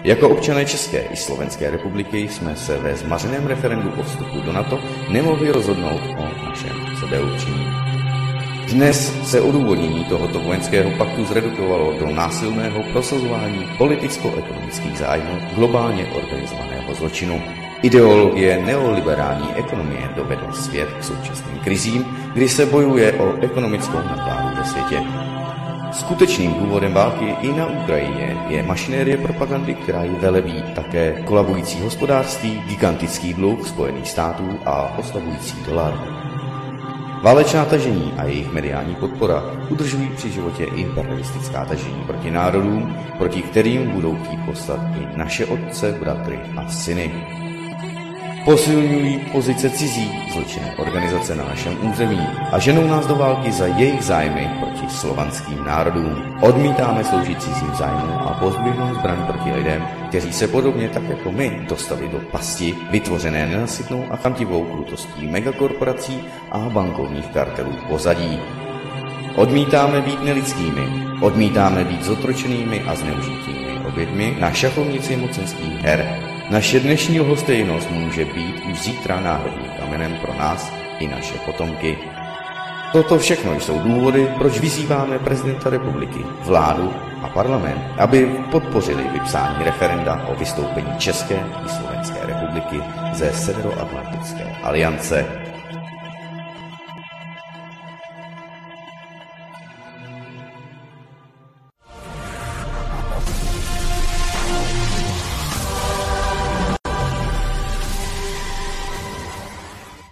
Jako 0.03 0.29
občané 0.29 0.65
České 0.65 0.99
i 1.01 1.15
Slovenské 1.15 1.71
republiky 1.71 2.27
jsme 2.27 2.55
se 2.55 2.77
ve 2.77 2.95
zmařeném 2.95 3.47
referendu 3.47 3.91
o 3.99 4.03
vstupu 4.03 4.41
do 4.45 4.53
NATO 4.53 4.79
nemohli 5.09 5.51
rozhodnout 5.51 6.01
o 6.17 6.45
našem 6.49 6.75
sebeurčení. 6.99 7.82
Dnes 8.73 9.13
se 9.23 9.41
odůvodnění 9.41 10.03
tohoto 10.03 10.39
vojenského 10.39 10.91
paktu 10.91 11.25
zredukovalo 11.25 11.93
do 11.99 12.07
násilného 12.15 12.83
prosazování 12.91 13.67
politicko-ekonomických 13.77 14.97
zájmů 14.97 15.39
globálně 15.55 16.05
organizovaného 16.05 16.93
zločinu, 16.93 17.41
Ideologie 17.81 18.63
neoliberální 18.65 19.53
ekonomie 19.55 20.09
dovedla 20.15 20.51
svět 20.51 20.89
k 20.99 21.03
současným 21.03 21.59
krizím, 21.63 22.05
kdy 22.33 22.49
se 22.49 22.65
bojuje 22.65 23.13
o 23.13 23.33
ekonomickou 23.41 23.97
nadvládu 23.97 24.57
ve 24.57 24.65
světě. 24.65 25.03
Skutečným 25.91 26.53
důvodem 26.53 26.93
války 26.93 27.35
i 27.41 27.51
na 27.51 27.67
Ukrajině 27.67 28.37
je 28.49 28.63
mašinérie 28.63 29.17
propagandy, 29.17 29.73
která 29.75 30.03
ji 30.03 30.15
velebí 30.19 30.63
také 30.75 31.21
kolabující 31.25 31.79
hospodářství, 31.79 32.61
gigantický 32.67 33.33
dluh 33.33 33.67
Spojených 33.67 34.09
států 34.09 34.59
a 34.65 34.97
oslavující 34.97 35.63
dolar. 35.65 36.23
Válečná 37.23 37.65
tažení 37.65 38.13
a 38.17 38.23
jejich 38.23 38.51
mediální 38.51 38.95
podpora 38.95 39.43
udržují 39.69 40.09
při 40.15 40.31
životě 40.31 40.63
imperialistická 40.63 41.65
tažení 41.65 42.03
proti 42.07 42.31
národům, 42.31 42.97
proti 43.17 43.41
kterým 43.41 43.91
budou 43.91 44.15
chtít 44.15 44.45
poslat 44.45 44.79
i 45.01 45.17
naše 45.17 45.45
otce, 45.45 45.91
bratry 45.99 46.39
a 46.57 46.69
syny 46.69 47.11
posilují 48.45 49.19
pozice 49.31 49.69
cizí 49.69 50.11
zločinné 50.33 50.75
organizace 50.77 51.35
na 51.35 51.43
našem 51.43 51.91
území 51.91 52.27
a 52.51 52.59
ženou 52.59 52.87
nás 52.87 53.07
do 53.07 53.15
války 53.15 53.51
za 53.51 53.65
jejich 53.65 54.03
zájmy 54.03 54.49
proti 54.59 54.89
slovanským 54.89 55.63
národům. 55.65 56.37
Odmítáme 56.41 57.03
sloužit 57.03 57.43
cizím 57.43 57.75
zájmům 57.75 58.11
a 58.11 58.33
pozběhnout 58.33 58.99
zbraň 58.99 59.25
proti 59.25 59.51
lidem, 59.51 60.02
kteří 60.14 60.34
se 60.34 60.48
podobně 60.48 60.90
tak 60.90 61.03
jako 61.10 61.31
my 61.31 61.65
dostali 61.69 62.07
do 62.07 62.19
pasti, 62.19 62.76
vytvořené 62.91 63.48
nenasytnou 63.48 64.06
a 64.10 64.15
chamtivou 64.15 64.65
krutostí 64.65 65.27
megakorporací 65.27 66.23
a 66.52 66.57
bankovních 66.60 67.27
kartelů 67.27 67.72
pozadí. 67.90 68.40
Odmítáme 69.35 70.02
být 70.02 70.23
nelidskými, 70.23 70.81
odmítáme 71.22 71.84
být 71.84 72.03
zotročenými 72.03 72.81
a 72.81 72.95
zneužitými 72.95 73.80
oběťmi 73.88 74.38
na 74.40 74.52
šachovnici 74.52 75.15
mocenských 75.15 75.81
her, 75.81 76.19
naše 76.49 76.80
dnešní 76.80 77.19
lhostejnost 77.19 77.91
může 77.91 78.26
být 78.26 78.56
už 78.72 78.81
zítra 78.81 79.19
náhodným 79.19 79.72
kamenem 79.80 80.18
pro 80.22 80.34
nás 80.34 80.73
i 80.99 81.07
naše 81.07 81.34
potomky. 81.45 81.98
Toto 82.91 83.19
všechno 83.19 83.60
jsou 83.60 83.80
důvody, 83.80 84.27
proč 84.38 84.60
vyzýváme 84.60 85.19
prezidenta 85.19 85.69
republiky, 85.69 86.19
vládu 86.45 86.94
a 87.23 87.29
parlament, 87.29 87.81
aby 87.97 88.25
podpořili 88.51 89.03
vypsání 89.13 89.63
referenda 89.63 90.27
o 90.27 90.35
vystoupení 90.35 90.97
České 90.97 91.35
i 91.35 91.69
Slovenské 91.69 92.25
republiky 92.25 92.81
ze 93.13 93.33
Severoatlantické 93.33 94.43
aliance. 94.63 95.25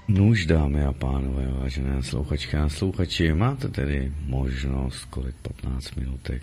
Nuž, 0.08 0.46
dámy 0.46 0.84
a 0.84 0.94
pánové, 0.94 1.48
vážené 1.60 2.04
slouchačky 2.04 2.58
a 2.58 2.70
slouchači, 2.70 3.34
máte 3.34 3.68
tedy 3.68 4.12
možnost 4.26 5.06
kolik 5.06 5.36
15 5.42 5.96
minutek 5.96 6.42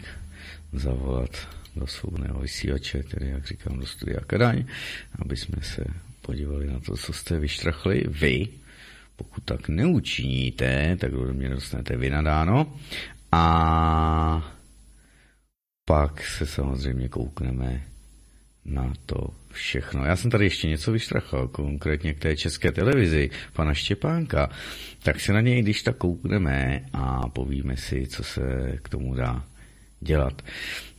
zavolat 0.72 1.48
do 1.76 1.86
svobodného 1.86 2.40
vysílače, 2.40 3.02
tedy 3.02 3.28
jak 3.28 3.46
říkám 3.46 3.78
do 3.80 3.86
studia 3.86 4.20
Kadaň, 4.26 4.64
aby 5.18 5.36
jsme 5.36 5.62
se 5.62 5.84
podívali 6.22 6.66
na 6.66 6.80
to, 6.80 6.96
co 6.96 7.12
jste 7.12 7.38
vyštrachli 7.38 8.04
vy. 8.08 8.48
Pokud 9.16 9.44
tak 9.44 9.68
neučiníte, 9.68 10.96
tak 11.00 11.10
do 11.10 11.34
mě 11.34 11.48
dostanete 11.48 11.96
vynadáno. 11.96 12.74
A 13.32 14.54
pak 15.84 16.22
se 16.22 16.46
samozřejmě 16.46 17.08
koukneme 17.08 17.82
na 18.64 18.92
to 19.06 19.16
všechno. 19.52 20.04
Já 20.04 20.16
jsem 20.16 20.30
tady 20.30 20.44
ještě 20.44 20.68
něco 20.68 20.92
vyštrachal, 20.92 21.48
konkrétně 21.48 22.14
k 22.14 22.18
té 22.18 22.36
české 22.36 22.72
televizi, 22.72 23.30
pana 23.52 23.74
Štěpánka, 23.74 24.50
tak 25.02 25.20
se 25.20 25.32
na 25.32 25.40
něj 25.40 25.62
když 25.62 25.82
tak 25.82 25.96
koukneme 25.96 26.84
a 26.92 27.28
povíme 27.28 27.76
si, 27.76 28.06
co 28.06 28.24
se 28.24 28.42
k 28.82 28.88
tomu 28.88 29.14
dá 29.14 29.44
dělat. 30.00 30.42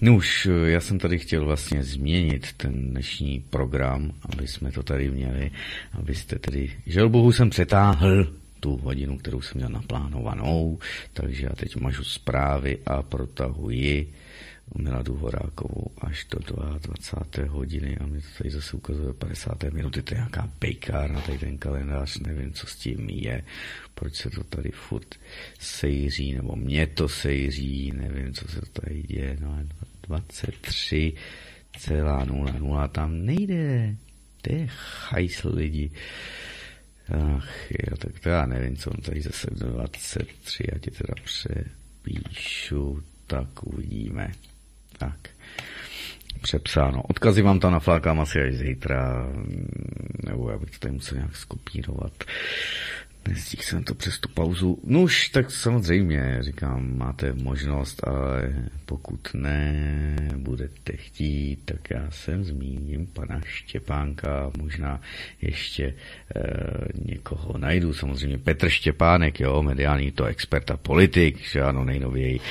No 0.01 0.15
už, 0.15 0.47
já 0.65 0.81
jsem 0.81 0.99
tady 0.99 1.19
chtěl 1.19 1.45
vlastně 1.45 1.83
změnit 1.83 2.47
ten 2.57 2.89
dnešní 2.89 3.43
program, 3.49 4.11
aby 4.29 4.47
jsme 4.47 4.71
to 4.71 4.83
tady 4.83 5.11
měli, 5.11 5.51
abyste 5.93 6.39
tedy, 6.39 6.71
žel 6.85 7.09
bohu 7.09 7.31
jsem 7.31 7.49
přetáhl 7.49 8.27
tu 8.59 8.77
hodinu, 8.77 9.17
kterou 9.17 9.41
jsem 9.41 9.57
měl 9.57 9.69
naplánovanou, 9.69 10.79
takže 11.13 11.45
já 11.45 11.55
teď 11.55 11.75
mažu 11.75 12.03
zprávy 12.03 12.77
a 12.85 13.01
protahuji 13.01 14.13
Miladu 14.77 15.15
Horákovou 15.15 15.91
až 16.01 16.27
do 16.31 16.39
22. 16.39 17.51
hodiny 17.51 17.97
a 17.97 18.05
mi 18.05 18.21
to 18.21 18.27
tady 18.37 18.49
zase 18.49 18.77
ukazuje 18.77 19.13
50. 19.13 19.63
minuty, 19.63 20.01
to 20.01 20.13
je 20.13 20.17
nějaká 20.17 21.07
na 21.07 21.21
tady 21.21 21.37
ten 21.37 21.57
kalendář, 21.57 22.19
nevím, 22.19 22.53
co 22.53 22.67
s 22.67 22.75
tím 22.75 23.09
je, 23.09 23.43
proč 23.95 24.15
se 24.15 24.29
to 24.29 24.43
tady 24.43 24.71
furt 24.71 25.15
sejří, 25.59 26.33
nebo 26.33 26.55
mě 26.55 26.87
to 26.87 27.09
sejří, 27.09 27.91
nevím, 27.91 28.33
co 28.33 28.47
se 28.47 28.61
to 28.61 28.81
tady 28.81 29.03
děje, 29.03 29.37
no 29.41 29.59
23 30.07 31.13
celá 31.79 32.25
nula, 32.25 32.51
nula 32.51 32.87
tam 32.87 33.25
nejde, 33.25 33.95
to 34.41 34.53
je 34.53 34.67
chajsl 34.67 35.51
lidi. 35.53 35.91
Ach 37.37 37.71
jo, 37.71 37.97
tak 37.97 38.19
to 38.19 38.29
já 38.29 38.45
nevím, 38.45 38.77
co 38.77 38.91
on 38.91 39.01
tady 39.01 39.21
zase 39.21 39.47
23, 39.51 40.63
já 40.73 40.79
ti 40.79 40.91
teda 40.91 41.13
přepíšu, 41.23 43.03
tak 43.27 43.63
uvidíme. 43.63 44.31
Tak. 44.99 45.29
Přepsáno. 46.41 47.01
Odkazy 47.01 47.41
vám 47.41 47.59
tam 47.59 47.71
naflákám 47.71 48.19
asi 48.19 48.41
až 48.41 48.53
zítra, 48.53 49.27
nebo 50.29 50.49
já 50.49 50.57
bych 50.57 50.69
to 50.71 50.79
tady 50.79 50.93
musel 50.93 51.17
nějak 51.17 51.35
skopírovat. 51.35 52.13
Nestihl 53.29 53.63
jsem 53.63 53.83
to 53.83 53.95
přes 53.95 54.19
tu 54.19 54.29
pauzu. 54.29 54.79
No 54.83 55.01
už, 55.01 55.29
tak 55.29 55.51
samozřejmě, 55.51 56.37
říkám, 56.39 56.97
máte 56.97 57.33
možnost, 57.33 58.07
ale 58.07 58.53
pokud 58.85 59.33
ne 59.33 60.15
budete 60.37 60.97
chtít, 60.97 61.59
tak 61.65 61.89
já 61.89 62.11
jsem 62.11 62.43
zmíním 62.43 63.07
pana 63.07 63.41
Štěpánka, 63.45 64.51
možná 64.57 65.01
ještě 65.41 65.83
e, 65.85 65.93
někoho 67.05 67.57
najdu, 67.57 67.93
samozřejmě 67.93 68.37
Petr 68.37 68.69
Štěpánek, 68.69 69.39
jo, 69.39 69.63
mediální 69.63 70.11
to 70.11 70.25
expert 70.25 70.71
a 70.71 70.77
politik, 70.77 71.39
že 71.39 71.61
ano, 71.61 71.85
nejnověji 71.85 72.39
e, 72.39 72.41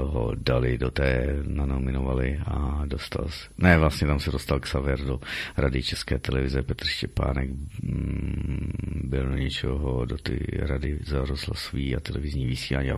ho 0.00 0.32
dali 0.36 0.78
do 0.78 0.90
té, 0.90 1.36
nanominovali 1.46 2.40
a 2.46 2.82
dostal, 2.86 3.28
ne, 3.58 3.78
vlastně 3.78 4.06
tam 4.06 4.20
se 4.20 4.30
dostal 4.30 4.60
k 4.60 4.66
Saver 4.66 4.98
do 4.98 5.20
Rady 5.56 5.82
České 5.82 6.18
televize, 6.18 6.62
Petr 6.62 6.86
Štěpánek 6.86 7.50
mm, 7.82 8.72
byl 9.04 9.38
něčeho 9.38 10.04
do 10.04 10.18
ty 10.24 10.46
rady 10.52 10.98
za 11.04 11.24
rozhlasový 11.24 11.96
a 11.96 12.00
televizní 12.00 12.46
vysílání 12.46 12.90
a 12.90 12.96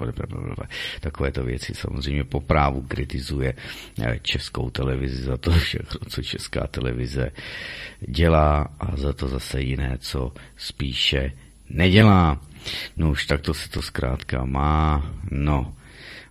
takovéto 1.01 1.44
věci. 1.44 1.74
Samozřejmě 1.74 2.24
po 2.24 2.40
právu 2.40 2.82
kritizuje 2.82 3.55
eh, 4.03 4.19
českou 4.23 4.70
televizi 4.70 5.23
za 5.23 5.36
to 5.36 5.51
všechno, 5.59 6.01
co 6.09 6.23
česká 6.23 6.66
televize 6.66 7.31
dělá 8.01 8.69
a 8.81 8.97
za 8.97 9.12
to 9.12 9.28
zase 9.28 9.62
jiné, 9.62 9.98
co 10.01 10.32
spíše 10.57 11.32
nedělá. 11.70 12.40
No 12.97 13.11
už 13.11 13.27
takto 13.27 13.55
se 13.55 13.69
to 13.69 13.82
zkrátka 13.82 14.44
má. 14.44 15.12
No, 15.31 15.74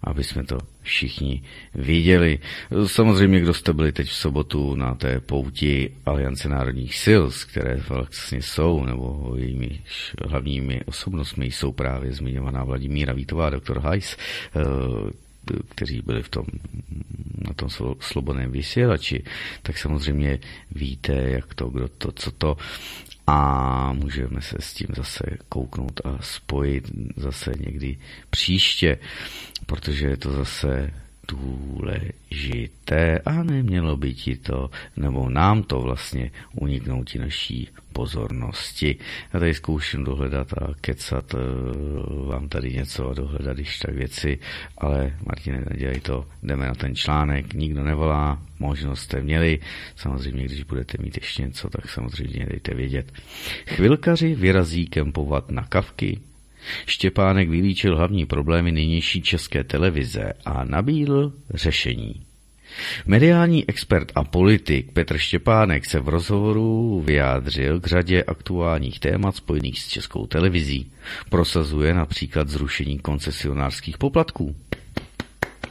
aby 0.04 0.24
jsme 0.24 0.44
to 0.44 0.58
všichni 0.82 1.44
viděli. 1.76 2.40
Samozřejmě, 2.86 3.40
kdo 3.40 3.54
jste 3.54 3.74
byli 3.74 3.92
teď 3.92 4.10
v 4.10 4.16
sobotu 4.16 4.76
na 4.76 4.96
té 4.96 5.20
pouti 5.20 5.92
Aliance 6.06 6.50
národních 6.50 6.96
sil, 7.06 7.24
které 7.50 7.82
vlastně 7.90 8.42
jsou, 8.42 8.86
nebo 8.86 9.34
jejími 9.38 9.80
hlavními 10.26 10.82
osobnostmi 10.86 11.46
jsou 11.46 11.72
právě 11.72 12.14
zmiňovaná 12.14 12.64
Vladimíra 12.64 13.14
Vítová, 13.14 13.50
doktor 13.50 13.80
Hajs, 13.80 14.18
eh, 14.56 14.60
kteří 15.70 16.02
byli 16.02 16.24
v 16.24 16.30
tom, 16.30 16.46
na 17.48 17.54
tom 17.54 17.70
slobodném 18.00 18.52
vysílači, 18.52 19.24
tak 19.62 19.78
samozřejmě 19.78 20.40
víte, 20.72 21.14
jak 21.14 21.54
to, 21.54 21.70
kdo 21.70 21.88
to, 21.88 22.12
co 22.12 22.32
to 22.32 22.58
a 23.28 23.94
můžeme 23.94 24.42
se 24.42 24.56
s 24.60 24.74
tím 24.74 24.88
zase 24.96 25.24
kouknout 25.50 26.02
a 26.04 26.18
spojit 26.22 26.92
zase 27.16 27.52
někdy 27.60 27.98
příště, 28.30 28.98
protože 29.66 30.08
je 30.08 30.18
to 30.18 30.32
zase 30.32 30.92
důležité 31.28 33.20
a 33.20 33.44
nemělo 33.44 33.98
by 33.98 34.14
ti 34.14 34.38
to, 34.38 34.70
nebo 34.98 35.30
nám 35.30 35.64
to 35.64 35.82
vlastně 35.82 36.32
uniknout 36.54 37.16
i 37.16 37.20
naší 37.20 37.70
pozornosti. 37.94 38.98
Já 39.34 39.40
tady 39.40 39.54
zkouším 39.54 40.04
dohledat 40.04 40.54
a 40.54 40.68
kecat 40.82 41.34
eh, 41.34 41.38
vám 42.28 42.50
tady 42.50 42.74
něco 42.74 43.10
a 43.10 43.14
dohledat 43.14 43.58
když 43.58 43.80
tak 43.80 43.96
věci, 43.96 44.40
ale 44.78 45.14
Martine, 45.26 45.66
nedělej 45.70 46.00
to, 46.00 46.26
jdeme 46.44 46.68
na 46.68 46.76
ten 46.76 46.96
článek, 46.96 47.54
nikdo 47.54 47.84
nevolá, 47.84 48.42
možnost 48.60 49.00
jste 49.00 49.22
měli, 49.22 49.60
samozřejmě 49.96 50.44
když 50.44 50.64
budete 50.64 50.98
mít 51.02 51.18
ještě 51.18 51.44
něco, 51.44 51.70
tak 51.70 51.90
samozřejmě 51.90 52.46
dejte 52.46 52.74
vědět. 52.74 53.14
Chvilkaři 53.68 54.36
vyrazí 54.36 54.86
kempovat 54.86 55.52
na 55.52 55.64
kavky, 55.64 56.20
Štěpánek 56.86 57.50
vylíčil 57.50 57.98
hlavní 57.98 58.26
problémy 58.26 58.72
nynější 58.72 59.22
české 59.22 59.64
televize 59.64 60.34
a 60.46 60.64
nabídl 60.64 61.34
řešení. 61.54 62.26
Mediální 63.06 63.70
expert 63.70 64.12
a 64.16 64.24
politik 64.24 64.92
Petr 64.92 65.18
Štěpánek 65.18 65.86
se 65.86 66.00
v 66.00 66.10
rozhovoru 66.10 67.02
vyjádřil 67.06 67.80
k 67.80 67.88
řadě 67.88 68.24
aktuálních 68.24 69.00
témat 69.00 69.36
spojených 69.36 69.80
s 69.80 69.88
českou 69.88 70.28
televizí. 70.28 70.92
Prosazuje 71.30 71.94
například 71.94 72.50
zrušení 72.50 73.00
koncesionářských 73.00 73.98
poplatků. 73.98 74.56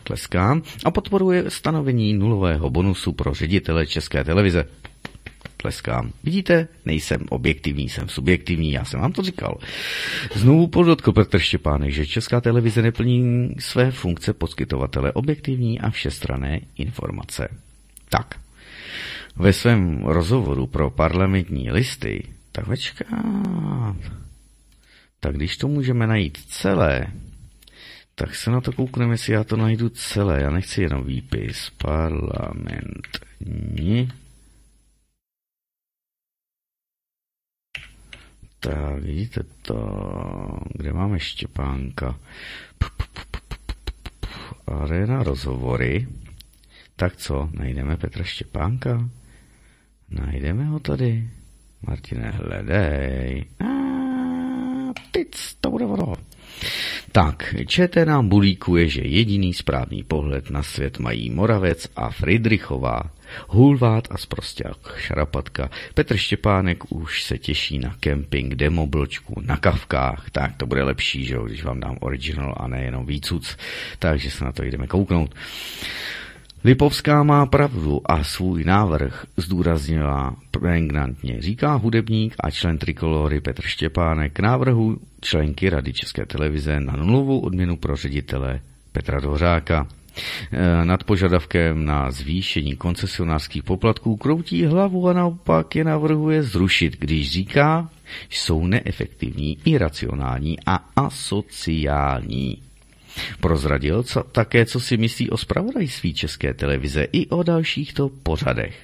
Tleskám 0.02 0.62
a 0.84 0.90
podporuje 0.90 1.50
stanovení 1.50 2.12
nulového 2.12 2.70
bonusu 2.70 3.12
pro 3.12 3.34
ředitele 3.34 3.86
české 3.86 4.24
televize 4.24 4.64
tleskám. 5.64 6.12
Vidíte, 6.24 6.68
nejsem 6.84 7.20
objektivní, 7.30 7.88
jsem 7.88 8.08
subjektivní, 8.08 8.72
já 8.72 8.84
jsem 8.84 9.00
vám 9.00 9.12
to 9.12 9.22
říkal. 9.22 9.58
Znovu 10.34 10.66
podotkl 10.66 11.12
Petr 11.12 11.38
Štěpánek, 11.38 11.90
že 11.90 12.06
Česká 12.06 12.40
televize 12.40 12.82
neplní 12.82 13.54
své 13.58 13.90
funkce 13.90 14.32
poskytovatele 14.32 15.12
objektivní 15.12 15.80
a 15.80 15.90
všestrané 15.90 16.60
informace. 16.76 17.48
Tak, 18.08 18.34
ve 19.36 19.52
svém 19.52 20.04
rozhovoru 20.04 20.66
pro 20.66 20.90
parlamentní 20.90 21.70
listy, 21.70 22.22
tak 22.52 22.66
večkat. 22.66 23.08
Tak 25.20 25.36
když 25.36 25.56
to 25.56 25.68
můžeme 25.68 26.06
najít 26.06 26.38
celé, 26.38 27.06
tak 28.14 28.34
se 28.34 28.50
na 28.50 28.60
to 28.60 28.72
koukneme, 28.72 29.14
jestli 29.14 29.32
já 29.32 29.44
to 29.44 29.56
najdu 29.56 29.88
celé. 29.88 30.42
Já 30.42 30.50
nechci 30.50 30.82
jenom 30.82 31.04
výpis. 31.04 31.70
Parlamentní 31.78 34.08
Tak, 38.64 39.02
vidíte 39.02 39.40
to, 39.62 39.76
kde 40.74 40.92
máme 40.92 41.20
Štěpánka. 41.20 42.18
Arena 44.66 45.22
rozhovory. 45.22 46.08
Tak 46.96 47.16
co, 47.16 47.48
najdeme 47.52 47.96
Petra 47.96 48.24
Štěpánka? 48.24 49.08
Najdeme 50.10 50.64
ho 50.64 50.80
tady. 50.80 51.28
Martine, 51.86 52.30
hledej. 52.30 53.44
A, 53.60 53.66
tic, 55.10 55.56
to 55.60 55.70
bude 55.70 55.84
ono. 55.84 56.14
Tak, 57.12 57.54
ČT 57.66 58.06
nám 58.08 58.28
bulíkuje, 58.28 58.88
že 58.88 59.00
jediný 59.02 59.54
správný 59.54 60.02
pohled 60.02 60.50
na 60.50 60.62
svět 60.62 60.98
mají 60.98 61.30
Moravec 61.30 61.88
a 61.96 62.10
Friedrichová. 62.10 63.00
Hulvát 63.48 64.08
a 64.10 64.18
Sprosták, 64.18 64.76
Šarapatka. 64.96 65.70
Petr 65.94 66.16
Štěpánek 66.16 66.92
už 66.92 67.22
se 67.22 67.38
těší 67.38 67.78
na 67.78 67.94
kemping, 68.00 68.54
demobločku, 68.54 69.40
na 69.40 69.56
kavkách. 69.56 70.30
Tak 70.30 70.56
to 70.56 70.66
bude 70.66 70.82
lepší, 70.82 71.24
že 71.24 71.36
když 71.46 71.64
vám 71.64 71.80
dám 71.80 71.96
original 72.00 72.54
a 72.56 72.68
nejenom 72.68 73.06
výcuc. 73.06 73.56
Takže 73.98 74.30
se 74.30 74.44
na 74.44 74.52
to 74.52 74.62
jdeme 74.62 74.86
kouknout. 74.86 75.34
Lipovská 76.64 77.22
má 77.22 77.46
pravdu 77.46 78.00
a 78.04 78.24
svůj 78.24 78.64
návrh 78.64 79.26
zdůraznila 79.36 80.36
pregnantně, 80.50 81.42
říká 81.42 81.74
hudebník 81.74 82.34
a 82.40 82.50
člen 82.50 82.78
Trikolory 82.78 83.40
Petr 83.40 83.62
Štěpánek 83.62 84.32
k 84.32 84.40
návrhu 84.40 84.98
členky 85.20 85.70
Rady 85.70 85.92
České 85.92 86.26
televize 86.26 86.80
na 86.80 86.96
nulovou 86.96 87.40
odměnu 87.40 87.76
pro 87.76 87.96
ředitele 87.96 88.60
Petra 88.92 89.20
Dořáka. 89.20 89.86
E, 90.52 90.84
nad 90.84 91.04
požadavkem 91.04 91.84
na 91.84 92.10
zvýšení 92.10 92.76
koncesionářských 92.76 93.62
poplatků 93.62 94.16
kroutí 94.16 94.64
hlavu 94.64 95.08
a 95.08 95.12
naopak 95.12 95.76
je 95.76 95.84
navrhuje 95.84 96.42
zrušit, 96.42 96.96
když 96.98 97.30
říká, 97.30 97.90
jsou 98.30 98.66
neefektivní, 98.66 99.58
iracionální 99.64 100.58
a 100.66 100.90
asociální. 100.96 102.62
Prozradil 103.40 104.02
co, 104.02 104.22
také, 104.22 104.66
co 104.66 104.80
si 104.80 104.96
myslí 104.96 105.30
o 105.30 105.36
spravodajství 105.36 106.14
České 106.14 106.54
televize 106.54 107.06
i 107.12 107.26
o 107.26 107.42
dalších 107.42 107.92
to 107.92 108.08
pořadech. 108.08 108.74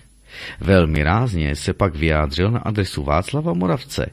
Velmi 0.61 1.03
rázně 1.03 1.57
se 1.57 1.73
pak 1.73 1.97
vyjádřil 1.97 2.51
na 2.51 2.59
adresu 2.59 3.03
Václava 3.03 3.53
Moravce. 3.53 4.07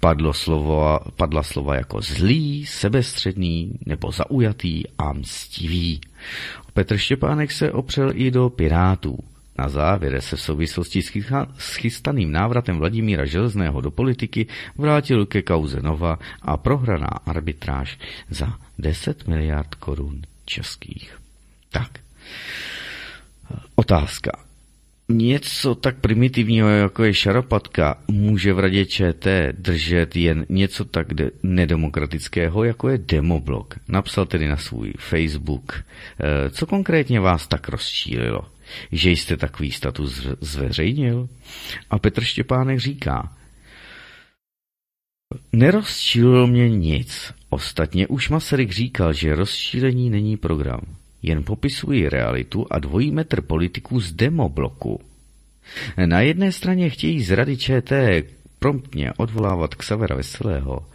Padlo 0.00 0.32
slovo, 0.32 1.00
padla 1.16 1.42
slova 1.42 1.74
jako 1.74 2.00
zlý, 2.00 2.66
sebestředný 2.66 3.78
nebo 3.86 4.12
zaujatý 4.12 4.82
a 4.98 5.12
mstivý. 5.12 6.00
Petr 6.72 6.96
Štěpánek 6.96 7.52
se 7.52 7.72
opřel 7.72 8.10
i 8.14 8.30
do 8.30 8.50
Pirátů. 8.50 9.18
Na 9.58 9.68
závěr 9.68 10.20
se 10.20 10.36
v 10.36 10.40
souvislosti 10.40 11.02
s 11.58 11.74
chystaným 11.74 12.32
návratem 12.32 12.78
Vladimíra 12.78 13.24
Železného 13.24 13.80
do 13.80 13.90
politiky 13.90 14.46
vrátil 14.78 15.26
ke 15.26 15.42
kauze 15.42 15.82
Nova 15.82 16.18
a 16.42 16.56
prohraná 16.56 17.08
arbitráž 17.26 17.98
za 18.30 18.58
10 18.78 19.28
miliard 19.28 19.74
korun 19.74 20.22
českých. 20.44 21.18
Tak, 21.70 21.98
otázka. 23.74 24.43
Něco 25.08 25.74
tak 25.74 26.00
primitivního, 26.00 26.68
jako 26.68 27.04
je 27.04 27.14
šarapatka, 27.14 27.98
může 28.08 28.52
v 28.52 28.58
radě 28.58 28.86
ČT 28.86 29.52
držet 29.58 30.16
jen 30.16 30.46
něco 30.48 30.84
tak 30.84 31.14
de- 31.14 31.30
nedemokratického, 31.42 32.64
jako 32.64 32.88
je 32.88 32.98
demoblok. 32.98 33.74
Napsal 33.88 34.26
tedy 34.26 34.48
na 34.48 34.56
svůj 34.56 34.92
Facebook. 34.98 35.72
E, 35.74 36.50
co 36.50 36.66
konkrétně 36.66 37.20
vás 37.20 37.46
tak 37.46 37.68
rozčílilo? 37.68 38.40
Že 38.92 39.10
jste 39.10 39.36
takový 39.36 39.70
status 39.72 40.26
zveřejnil? 40.40 41.28
A 41.90 41.98
Petr 41.98 42.24
Štěpánek 42.24 42.78
říká, 42.78 43.36
Nerozčílilo 45.52 46.46
mě 46.46 46.68
nic. 46.68 47.32
Ostatně 47.48 48.06
už 48.06 48.28
Masaryk 48.28 48.72
říkal, 48.72 49.12
že 49.12 49.34
rozšílení 49.34 50.10
není 50.10 50.36
program 50.36 50.80
jen 51.24 51.42
popisují 51.42 52.08
realitu 52.08 52.66
a 52.70 52.78
dvojí 52.78 53.10
metr 53.10 53.40
politiků 53.40 54.00
z 54.00 54.12
demobloku. 54.12 55.00
Na 56.06 56.20
jedné 56.20 56.52
straně 56.52 56.90
chtějí 56.90 57.22
z 57.22 57.30
rady 57.30 57.56
ČT 57.56 58.24
promptně 58.58 59.12
odvolávat 59.16 59.74
Xavera 59.74 60.16
Veselého 60.16 60.86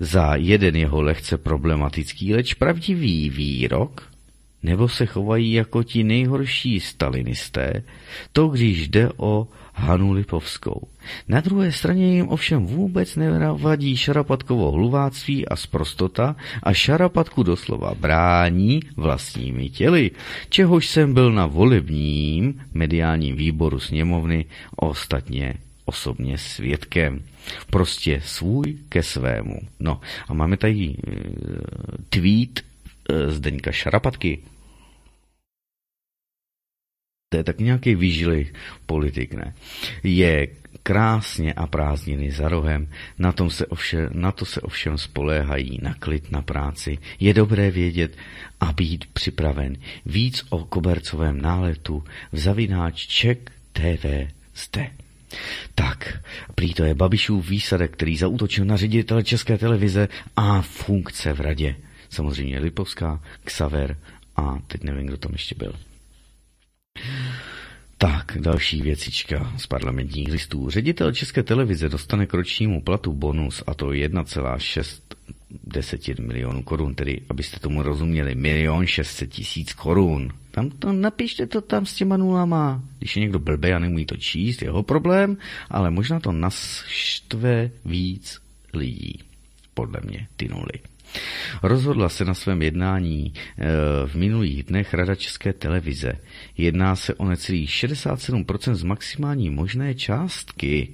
za 0.00 0.34
jeden 0.34 0.76
jeho 0.76 1.02
lehce 1.02 1.36
problematický, 1.38 2.34
leč 2.34 2.54
pravdivý 2.54 3.30
výrok, 3.30 4.10
nebo 4.62 4.88
se 4.88 5.06
chovají 5.06 5.52
jako 5.52 5.82
ti 5.82 6.04
nejhorší 6.04 6.80
stalinisté, 6.80 7.82
to 8.32 8.48
když 8.48 8.88
jde 8.88 9.08
o 9.16 9.48
Hanu 9.74 10.12
Lipovskou. 10.12 10.88
Na 11.28 11.40
druhé 11.40 11.72
straně 11.72 12.14
jim 12.14 12.28
ovšem 12.28 12.66
vůbec 12.66 13.16
nevadí 13.16 13.96
Šarapatkovo 13.96 14.70
hluváctví 14.70 15.48
a 15.48 15.56
sprostota 15.56 16.36
a 16.62 16.72
Šarapatku 16.72 17.42
doslova 17.42 17.94
brání 17.94 18.80
vlastními 18.96 19.68
těly, 19.68 20.10
čehož 20.48 20.86
jsem 20.86 21.14
byl 21.14 21.32
na 21.32 21.46
volebním 21.46 22.60
mediálním 22.74 23.36
výboru 23.36 23.80
sněmovny 23.80 24.44
ostatně 24.76 25.54
osobně 25.84 26.38
svědkem. 26.38 27.22
Prostě 27.70 28.20
svůj 28.24 28.76
ke 28.88 29.02
svému. 29.02 29.60
No 29.80 30.00
a 30.28 30.34
máme 30.34 30.56
tady 30.56 30.84
e, 30.84 30.94
tweet 32.08 32.60
e, 32.60 33.30
Zdeňka 33.30 33.72
Šarapatky. 33.72 34.38
To 37.32 37.36
je 37.36 37.44
tak 37.44 37.58
nějaký 37.58 37.94
výžilý 37.94 38.46
politik, 38.86 39.34
ne? 39.34 39.54
Je 40.02 40.48
krásně 40.82 41.52
a 41.52 41.66
prázdniny 41.66 42.32
za 42.32 42.48
rohem, 42.48 42.88
na, 43.18 43.32
tom 43.32 43.50
se 43.50 43.66
ovšem, 43.66 44.08
na 44.12 44.32
to 44.32 44.44
se 44.44 44.60
ovšem 44.60 44.98
spoléhají 44.98 45.78
na 45.82 45.94
klid 45.94 46.32
na 46.32 46.42
práci. 46.42 46.98
Je 47.20 47.34
dobré 47.34 47.70
vědět 47.70 48.16
a 48.60 48.72
být 48.72 49.04
připraven. 49.12 49.76
Víc 50.06 50.44
o 50.50 50.64
kobercovém 50.64 51.40
náletu 51.40 52.04
v 52.32 52.38
zavináč 52.38 53.06
Ček 53.06 53.52
TV 53.72 54.04
zde. 54.56 54.90
Tak, 55.74 56.18
prý 56.54 56.74
to 56.74 56.84
je 56.84 56.94
Babišův 56.94 57.48
výsadek, 57.48 57.92
který 57.92 58.16
zautočil 58.16 58.64
na 58.64 58.76
ředitele 58.76 59.24
České 59.24 59.58
televize 59.58 60.08
a 60.36 60.62
funkce 60.62 61.32
v 61.32 61.40
radě. 61.40 61.76
Samozřejmě 62.10 62.58
Lipovská, 62.58 63.22
Xaver 63.44 63.96
a 64.36 64.58
teď 64.66 64.84
nevím, 64.84 65.06
kdo 65.06 65.16
tam 65.16 65.32
ještě 65.32 65.54
byl. 65.54 65.72
Tak, 68.02 68.38
další 68.40 68.82
věcička 68.82 69.52
z 69.56 69.66
parlamentních 69.66 70.28
listů. 70.28 70.70
Ředitel 70.70 71.12
České 71.12 71.42
televize 71.42 71.88
dostane 71.88 72.26
k 72.26 72.34
ročnímu 72.34 72.82
platu 72.82 73.12
bonus 73.12 73.62
a 73.66 73.74
to 73.74 73.86
1,6 73.86 75.00
desetin 75.64 76.16
milionů 76.26 76.62
korun, 76.62 76.94
tedy 76.94 77.20
abyste 77.28 77.60
tomu 77.60 77.82
rozuměli, 77.82 78.34
milion 78.34 78.86
šestset 78.86 79.30
tisíc 79.30 79.72
korun. 79.72 80.28
Tam 80.50 80.70
to 80.70 80.92
napište 80.92 81.46
to 81.46 81.60
tam 81.60 81.86
s 81.86 81.94
těma 81.94 82.16
nulama. 82.16 82.82
Když 82.98 83.16
je 83.16 83.20
někdo 83.20 83.38
blbý 83.38 83.72
a 83.72 83.78
nemůže 83.78 84.04
to 84.04 84.16
číst, 84.16 84.62
jeho 84.62 84.82
problém, 84.82 85.36
ale 85.70 85.90
možná 85.90 86.20
to 86.20 86.32
naštve 86.32 87.70
víc 87.84 88.40
lidí. 88.74 89.20
Podle 89.74 90.00
mě 90.04 90.26
ty 90.36 90.48
nuly. 90.48 90.91
Rozhodla 91.62 92.08
se 92.08 92.24
na 92.24 92.34
svém 92.34 92.62
jednání 92.62 93.32
eh, 93.34 93.64
v 94.06 94.14
minulých 94.14 94.62
dnech 94.62 94.94
Rada 94.94 95.14
České 95.14 95.52
televize. 95.52 96.12
Jedná 96.56 96.96
se 96.96 97.14
o 97.14 97.24
necelých 97.24 97.70
67% 97.70 98.74
z 98.74 98.82
maximální 98.82 99.50
možné 99.50 99.94
částky. 99.94 100.88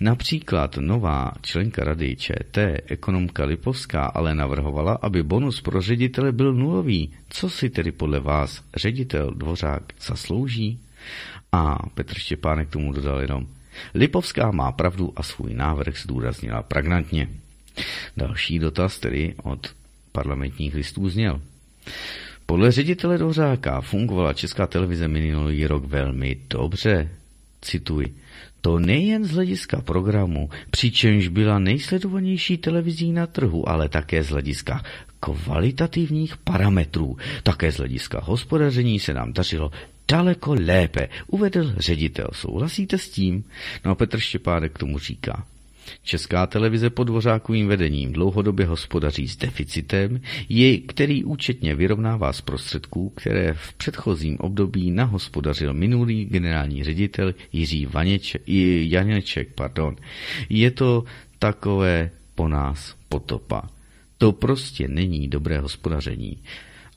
Například 0.00 0.76
nová 0.76 1.32
členka 1.42 1.84
rady 1.84 2.16
ČT, 2.16 2.82
ekonomka 2.86 3.44
Lipovská, 3.44 4.04
ale 4.04 4.34
navrhovala, 4.34 4.92
aby 4.92 5.22
bonus 5.22 5.60
pro 5.60 5.80
ředitele 5.80 6.32
byl 6.32 6.54
nulový. 6.54 7.12
Co 7.28 7.50
si 7.50 7.70
tedy 7.70 7.92
podle 7.92 8.20
vás 8.20 8.62
ředitel 8.76 9.30
Dvořák 9.30 9.82
zaslouží? 10.00 10.80
A 11.52 11.78
Petr 11.94 12.18
Štěpánek 12.18 12.68
tomu 12.68 12.92
dodal 12.92 13.20
jenom. 13.20 13.46
Lipovská 13.94 14.50
má 14.50 14.72
pravdu 14.72 15.12
a 15.16 15.22
svůj 15.22 15.54
návrh 15.54 15.98
zdůraznila 15.98 16.62
pragnantně. 16.62 17.28
Další 18.16 18.58
dotaz 18.58 18.98
tedy 18.98 19.34
od 19.42 19.74
parlamentních 20.12 20.74
listů 20.74 21.08
zněl. 21.08 21.40
Podle 22.46 22.72
ředitele 22.72 23.18
Dořáka 23.18 23.80
fungovala 23.80 24.32
Česká 24.32 24.66
televize 24.66 25.08
minulý 25.08 25.66
rok 25.66 25.84
velmi 25.84 26.36
dobře. 26.50 27.08
Cituji. 27.60 28.14
To 28.60 28.78
nejen 28.78 29.24
z 29.24 29.30
hlediska 29.30 29.80
programu, 29.80 30.50
přičemž 30.70 31.28
byla 31.28 31.58
nejsledovanější 31.58 32.58
televizí 32.58 33.12
na 33.12 33.26
trhu, 33.26 33.68
ale 33.68 33.88
také 33.88 34.22
z 34.22 34.28
hlediska 34.28 34.82
kvalitativních 35.20 36.36
parametrů. 36.36 37.16
Také 37.42 37.72
z 37.72 37.76
hlediska 37.76 38.20
hospodaření 38.22 38.98
se 38.98 39.14
nám 39.14 39.32
dařilo 39.32 39.70
daleko 40.08 40.54
lépe, 40.54 41.08
uvedl 41.26 41.74
ředitel. 41.76 42.28
Souhlasíte 42.32 42.98
s 42.98 43.10
tím? 43.10 43.44
No 43.84 43.90
a 43.90 43.94
Petr 43.94 44.18
Štěpánek 44.18 44.72
k 44.72 44.78
tomu 44.78 44.98
říká. 44.98 45.46
Česká 46.02 46.46
televize 46.46 46.90
pod 46.90 47.04
Dvořákovým 47.04 47.68
vedením 47.68 48.12
dlouhodobě 48.12 48.66
hospodaří 48.66 49.28
s 49.28 49.36
deficitem, 49.36 50.20
jej, 50.48 50.80
který 50.80 51.24
účetně 51.24 51.74
vyrovnává 51.74 52.32
z 52.32 52.40
prostředků, 52.40 53.12
které 53.16 53.54
v 53.54 53.72
předchozím 53.72 54.36
období 54.38 54.90
nahospodařil 54.90 55.74
minulý 55.74 56.24
generální 56.24 56.84
ředitel 56.84 57.34
Jiří 57.52 57.86
Vaněček, 57.86 58.42
Janeček. 58.46 59.48
Pardon. 59.54 59.96
Je 60.48 60.70
to 60.70 61.04
takové 61.38 62.10
po 62.34 62.48
nás 62.48 62.94
potopa. 63.08 63.62
To 64.18 64.32
prostě 64.32 64.88
není 64.88 65.28
dobré 65.28 65.60
hospodaření. 65.60 66.38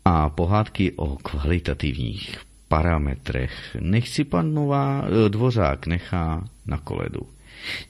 A 0.06 0.30
pohádky 0.30 0.91
o 0.95 1.15
kvalitativních 1.15 2.38
parametrech 2.68 3.78
nech 3.80 4.10
si 4.10 4.24
pan 4.24 4.53
Nová 4.53 5.06
Dvořák 5.28 5.88
nechá 5.88 6.48
na 6.65 6.78
koledu. 6.78 7.33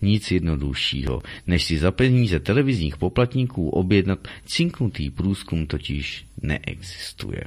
Nic 0.02 0.32
jednoduššího, 0.32 1.22
než 1.48 1.64
si 1.64 1.78
za 1.78 1.92
peníze 1.92 2.40
televizních 2.40 2.98
poplatníků 2.98 3.70
objednat 3.70 4.28
cinknutý 4.46 5.10
průzkum 5.10 5.68
totiž 5.68 6.26
neexistuje. 6.42 7.44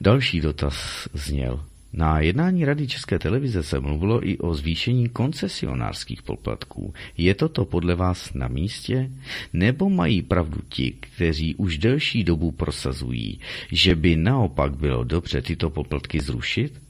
Další 0.00 0.40
dotaz 0.40 1.08
zněl. 1.14 1.64
Na 1.92 2.20
jednání 2.20 2.64
Rady 2.64 2.86
České 2.86 3.18
televize 3.18 3.62
se 3.62 3.80
mluvilo 3.80 4.28
i 4.28 4.38
o 4.38 4.54
zvýšení 4.54 5.08
koncesionářských 5.08 6.22
poplatků. 6.22 6.94
Je 7.18 7.34
toto 7.34 7.64
podle 7.64 7.94
vás 7.94 8.34
na 8.34 8.48
místě? 8.48 9.10
Nebo 9.52 9.90
mají 9.90 10.22
pravdu 10.22 10.60
ti, 10.68 10.90
kteří 11.00 11.54
už 11.54 11.78
delší 11.78 12.24
dobu 12.24 12.50
prosazují, 12.50 13.40
že 13.72 13.94
by 13.94 14.16
naopak 14.16 14.74
bylo 14.76 15.04
dobře 15.04 15.42
tyto 15.42 15.70
poplatky 15.70 16.20
zrušit? 16.20 16.82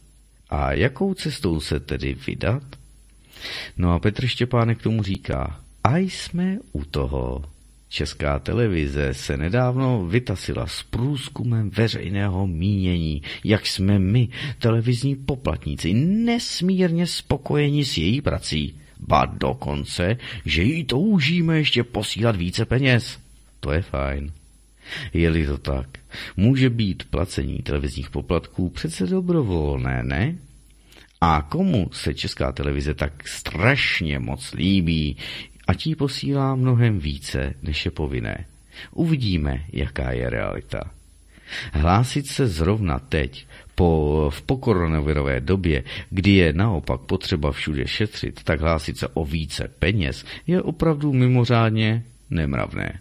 A 0.50 0.72
jakou 0.72 1.14
cestou 1.14 1.60
se 1.60 1.80
tedy 1.80 2.16
vydat? 2.26 2.62
No 3.76 3.92
a 3.92 3.98
Petr 3.98 4.26
Štěpánek 4.26 4.82
tomu 4.82 5.02
říká, 5.02 5.60
a 5.84 5.96
jsme 5.96 6.58
u 6.72 6.84
toho. 6.84 7.44
Česká 7.88 8.38
televize 8.38 9.14
se 9.14 9.36
nedávno 9.36 10.06
vytasila 10.06 10.66
s 10.66 10.82
průzkumem 10.82 11.70
veřejného 11.70 12.46
mínění, 12.46 13.22
jak 13.44 13.66
jsme 13.66 13.98
my, 13.98 14.28
televizní 14.58 15.16
poplatníci, 15.16 15.94
nesmírně 15.94 17.06
spokojeni 17.06 17.84
s 17.84 17.98
její 17.98 18.20
prací. 18.20 18.76
Ba 19.00 19.24
dokonce, 19.24 20.16
že 20.44 20.62
jí 20.62 20.84
toužíme 20.84 21.58
ještě 21.58 21.84
posílat 21.84 22.36
více 22.36 22.64
peněz. 22.64 23.18
To 23.60 23.72
je 23.72 23.82
fajn. 23.82 24.32
Je-li 25.12 25.46
to 25.46 25.58
tak, 25.58 25.88
může 26.36 26.70
být 26.70 27.04
placení 27.10 27.58
televizních 27.58 28.10
poplatků 28.10 28.68
přece 28.68 29.06
dobrovolné, 29.06 30.02
ne? 30.02 30.36
A 31.24 31.42
komu 31.42 31.90
se 31.92 32.14
česká 32.14 32.52
televize 32.52 32.94
tak 32.94 33.28
strašně 33.28 34.18
moc 34.18 34.52
líbí, 34.52 35.16
a 35.66 35.74
ti 35.74 35.96
posílá 35.96 36.54
mnohem 36.54 36.98
více, 36.98 37.54
než 37.62 37.84
je 37.84 37.90
povinné. 37.90 38.44
Uvidíme, 38.90 39.64
jaká 39.72 40.12
je 40.12 40.30
realita. 40.30 40.90
Hlásit 41.72 42.26
se 42.26 42.46
zrovna 42.46 42.98
teď, 42.98 43.46
po, 43.74 44.30
v 44.34 44.42
pokoronavirové 44.42 45.40
době, 45.40 45.84
kdy 46.10 46.30
je 46.30 46.52
naopak 46.52 47.00
potřeba 47.00 47.52
všude 47.52 47.86
šetřit, 47.86 48.42
tak 48.42 48.60
hlásit 48.60 48.98
se 48.98 49.08
o 49.08 49.24
více 49.24 49.68
peněz 49.78 50.24
je 50.46 50.62
opravdu 50.62 51.12
mimořádně 51.12 52.04
nemravné. 52.30 52.98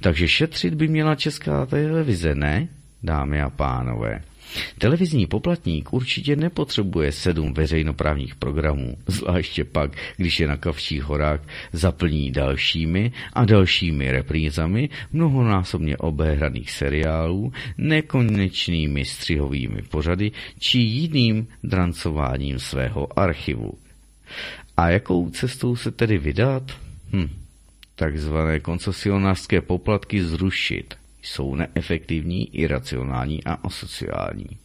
Takže 0.00 0.28
šetřit 0.28 0.74
by 0.74 0.88
měla 0.88 1.14
česká 1.14 1.66
televize, 1.66 2.34
ne, 2.34 2.68
dámy 3.02 3.42
a 3.42 3.50
pánové? 3.50 4.22
Televizní 4.78 5.26
poplatník 5.26 5.92
určitě 5.92 6.36
nepotřebuje 6.36 7.12
sedm 7.12 7.54
veřejnoprávních 7.54 8.34
programů, 8.34 8.96
zvláště 9.06 9.64
pak, 9.64 9.96
když 10.16 10.40
je 10.40 10.48
na 10.48 10.56
Kavčích 10.56 11.02
horách 11.02 11.40
zaplní 11.72 12.30
dalšími 12.30 13.12
a 13.32 13.44
dalšími 13.44 14.10
reprízami 14.10 14.88
mnohonásobně 15.12 15.96
obehraných 15.96 16.70
seriálů, 16.70 17.52
nekonečnými 17.78 19.04
střihovými 19.04 19.82
pořady 19.82 20.32
či 20.58 20.78
jiným 20.78 21.46
drancováním 21.62 22.58
svého 22.58 23.18
archivu. 23.18 23.72
A 24.76 24.90
jakou 24.90 25.30
cestou 25.30 25.76
se 25.76 25.90
tedy 25.90 26.18
vydat? 26.18 26.62
Hm, 27.12 27.28
takzvané 27.94 28.60
koncesionářské 28.60 29.60
poplatky 29.60 30.24
zrušit– 30.24 30.94
jsou 31.22 31.54
neefektivní, 31.54 32.56
iracionální 32.56 33.44
a 33.44 33.52
asociální. 33.52 34.58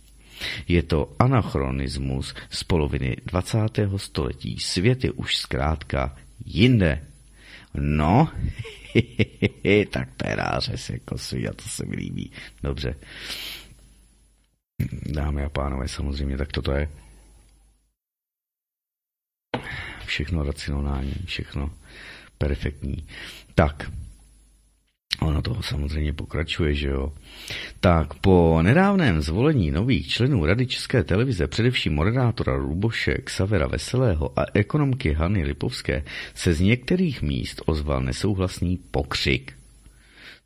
Je 0.67 0.83
to 0.83 1.15
anachronismus 1.19 2.33
z 2.49 2.63
poloviny 2.63 3.15
20. 3.25 3.57
století. 3.97 4.59
Svět 4.59 5.03
je 5.03 5.11
už 5.11 5.37
zkrátka 5.37 6.15
jinde. 6.45 7.05
No, 7.73 8.29
tak 9.89 10.09
peráře 10.17 10.77
se 10.77 10.99
kosí 10.99 11.47
a 11.47 11.53
to 11.53 11.63
se 11.69 11.85
mi 11.85 11.95
líbí. 11.95 12.31
Dobře. 12.63 12.95
Dámy 15.05 15.43
a 15.43 15.49
pánové, 15.49 15.87
samozřejmě, 15.87 16.37
tak 16.37 16.51
toto 16.51 16.71
je 16.71 16.89
všechno 20.05 20.43
racionální, 20.43 21.13
všechno 21.25 21.73
perfektní. 22.37 23.07
Tak, 23.55 23.91
Ono 25.21 25.41
toho 25.41 25.63
samozřejmě 25.63 26.13
pokračuje, 26.13 26.73
že 26.73 26.87
jo. 26.87 27.13
Tak 27.79 28.13
po 28.13 28.59
nedávném 28.61 29.21
zvolení 29.21 29.71
nových 29.71 30.07
členů 30.07 30.45
Rady 30.45 30.67
České 30.67 31.03
televize, 31.03 31.47
především 31.47 31.93
moderátora 31.93 32.55
Ruboše, 32.55 33.13
Xavera 33.13 33.67
Veselého 33.67 34.39
a 34.39 34.45
ekonomky 34.53 35.13
Hany 35.13 35.43
Lipovské, 35.43 36.03
se 36.35 36.53
z 36.53 36.61
některých 36.61 37.21
míst 37.21 37.61
ozval 37.65 38.01
nesouhlasný 38.01 38.79
pokřik. 38.91 39.53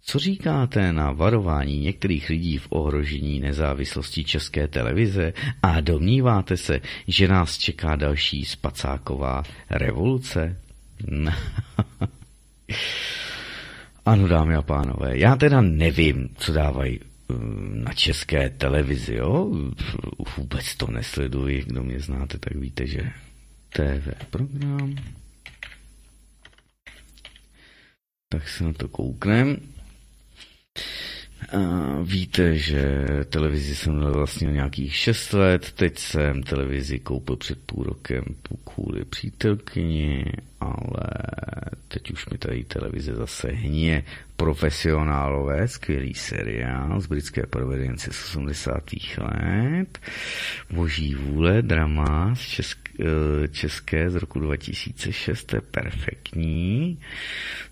Co 0.03 0.19
říkáte 0.19 0.94
na 0.94 1.11
varování 1.11 1.80
některých 1.80 2.30
lidí 2.30 2.57
v 2.57 2.68
ohrožení 2.69 3.39
nezávislosti 3.39 4.23
České 4.23 4.68
televize 4.68 5.34
a 5.64 5.81
domníváte 5.81 6.57
se, 6.57 6.81
že 7.07 7.27
nás 7.27 7.57
čeká 7.57 7.95
další 7.95 8.45
spacáková 8.45 9.44
revoluce? 9.69 10.57
Ano, 14.07 14.27
dámy 14.27 14.55
a 14.55 14.61
pánové, 14.61 15.17
já 15.17 15.35
teda 15.35 15.61
nevím, 15.61 16.29
co 16.38 16.53
dávají 16.53 16.99
eh, 16.99 17.34
na 17.84 17.93
české 17.93 18.49
televizi, 18.49 19.15
jo? 19.15 19.51
Vůbec 20.38 20.75
to 20.75 20.91
nesleduji, 20.91 21.63
kdo 21.63 21.84
mě 21.84 21.99
znáte, 21.99 22.38
tak 22.38 22.55
víte, 22.55 22.88
že 22.88 23.11
TV 23.69 24.25
program. 24.29 24.95
Tak 28.29 28.49
se 28.49 28.63
na 28.63 28.73
to 28.73 28.88
kouknem. 28.88 29.57
A 31.51 31.59
víte, 32.03 32.57
že 32.57 33.05
televizi 33.29 33.75
jsem 33.75 33.95
měl 33.95 34.13
vlastně 34.13 34.51
nějakých 34.51 34.95
6 34.95 35.34
let, 35.34 35.71
teď 35.71 35.99
jsem 35.99 36.43
televizi 36.43 36.99
koupil 36.99 37.35
před 37.35 37.59
půl 37.65 37.84
rokem 37.84 38.23
kvůli 38.63 39.05
přítelkyni, 39.05 40.25
ale 40.59 41.07
teď 41.88 42.11
už 42.11 42.29
mi 42.29 42.38
tady 42.38 42.63
televize 42.63 43.15
zase 43.15 43.47
hně. 43.47 44.03
Profesionálové, 44.35 45.67
skvělý 45.67 46.13
seriál 46.13 47.01
z 47.01 47.07
britské 47.07 47.45
provedence 47.45 48.11
z 48.13 48.25
80. 48.25 48.84
let, 49.17 49.99
Boží 50.69 51.15
vůle, 51.15 51.61
drama 51.61 52.35
z 52.35 52.39
česk, 52.39 52.89
eh, 52.99 53.47
české 53.47 54.09
z 54.09 54.15
roku 54.15 54.39
2006, 54.39 55.43
to 55.43 55.55
je 55.55 55.61
perfektní. 55.61 56.99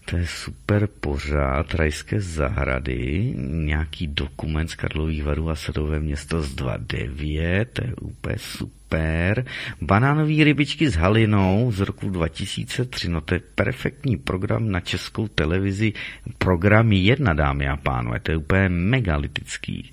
To 0.05 0.17
je 0.17 0.27
super 0.27 0.87
pořád, 0.87 1.73
Rajské 1.73 2.21
zahrady, 2.21 3.33
nějaký 3.37 4.07
dokument 4.07 4.67
z 4.67 4.75
Karlových 4.75 5.23
varů 5.23 5.49
a 5.49 5.55
Sadové 5.55 5.99
město 5.99 6.41
z 6.41 6.55
29, 6.55 7.69
to 7.73 7.83
je 7.83 7.93
úplně 8.01 8.35
super 8.37 8.84
super. 8.85 9.45
Banánový 9.81 10.43
rybičky 10.43 10.89
s 10.89 10.95
halinou 10.95 11.71
z 11.71 11.79
roku 11.79 12.09
2003. 12.09 13.09
No 13.09 13.21
to 13.21 13.33
je 13.33 13.41
perfektní 13.55 14.17
program 14.17 14.71
na 14.71 14.79
českou 14.79 15.27
televizi. 15.27 15.93
Program 16.37 16.91
jedna, 16.91 17.33
dámy 17.33 17.67
a 17.67 17.77
pánové. 17.77 18.19
To 18.19 18.31
je 18.31 18.37
úplně 18.37 18.69
megalitický. 18.69 19.91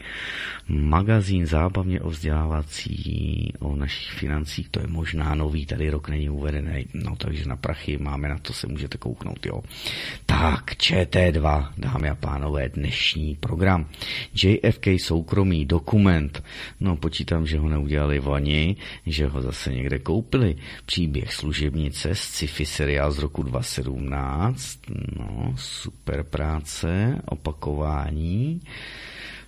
Magazín 0.74 1.47
zábavně 1.47 2.01
o 2.01 2.11
vzdělávací, 2.11 3.53
o 3.59 3.77
našich 3.77 4.12
financích. 4.12 4.69
To 4.69 4.81
je 4.81 4.86
možná 4.86 5.35
nový, 5.35 5.66
tady 5.66 5.90
rok 5.90 6.09
není 6.09 6.31
uvedený. 6.31 6.86
No 6.94 7.16
takže 7.16 7.49
na 7.49 7.57
prachy 7.57 7.99
máme, 7.99 8.28
na 8.28 8.39
to 8.39 8.53
se 8.53 8.66
můžete 8.66 8.99
kouknout, 8.99 9.47
jo. 9.47 9.62
Tak, 10.27 10.73
ČT2, 10.73 11.69
dámy 11.78 12.11
a 12.11 12.15
pánové, 12.15 12.69
dnešní 12.69 13.36
program. 13.36 13.89
JFK 14.43 14.86
soukromý 14.99 15.65
dokument. 15.65 16.44
No 16.81 16.97
počítám, 16.97 17.47
že 17.47 17.59
ho 17.59 17.69
neudělali 17.69 18.20
vani, 18.20 18.77
že 19.07 19.27
ho 19.27 19.43
zase 19.43 19.73
někde 19.73 19.99
koupili. 19.99 20.57
Příběh 20.86 21.35
služebnice 21.35 22.15
z 22.15 22.19
sci-fi 22.19 22.66
seriál 22.66 23.12
z 23.12 23.19
roku 23.19 23.43
2017. 23.43 24.78
No, 25.19 25.55
super 25.57 26.23
práce, 26.23 27.19
opakování. 27.24 28.61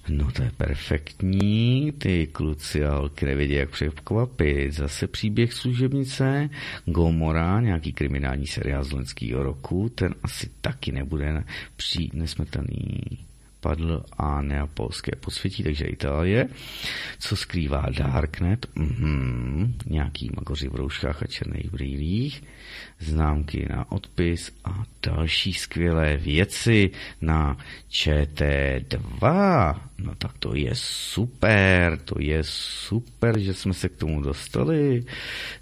No 0.08 0.32
to 0.32 0.42
je 0.42 0.50
perfektní, 0.56 1.92
ty 1.98 2.26
kluci 2.26 2.84
a 2.84 2.94
holky 2.94 3.26
nevědí, 3.26 3.54
jak 3.54 3.70
překvapit. 3.70 4.72
Zase 4.72 5.06
příběh 5.06 5.52
služebnice, 5.52 6.50
Gomora, 6.84 7.60
nějaký 7.60 7.92
kriminální 7.92 8.46
seriál 8.46 8.84
z 8.84 8.92
loňského 8.92 9.42
roku, 9.42 9.88
ten 9.88 10.14
asi 10.22 10.50
taky 10.60 10.92
nebude 10.92 11.44
přijít 11.76 12.14
nesmrtelný 12.14 13.00
padl 13.64 14.04
a 14.18 14.42
neapolské 14.42 15.16
podsvětí, 15.16 15.62
takže 15.62 15.84
Itálie. 15.84 16.48
Co 17.18 17.36
skrývá 17.36 17.86
Darknet? 17.98 18.66
Mm-hmm, 18.76 19.72
nějaký 19.86 20.30
magoři 20.36 20.68
v 20.68 20.74
rouškách 20.74 21.22
a 21.22 21.26
černých 21.26 21.70
brýlích, 21.70 22.42
známky 23.04 23.66
na 23.70 23.92
odpis 23.92 24.52
a 24.64 24.84
další 25.02 25.52
skvělé 25.52 26.16
věci 26.16 26.90
na 27.20 27.58
ČT2. 27.90 29.80
No 29.98 30.14
tak 30.18 30.32
to 30.38 30.54
je 30.54 30.70
super, 30.74 31.98
to 32.04 32.14
je 32.18 32.38
super, 32.42 33.38
že 33.38 33.54
jsme 33.54 33.74
se 33.74 33.88
k 33.88 33.96
tomu 33.96 34.20
dostali. 34.20 35.04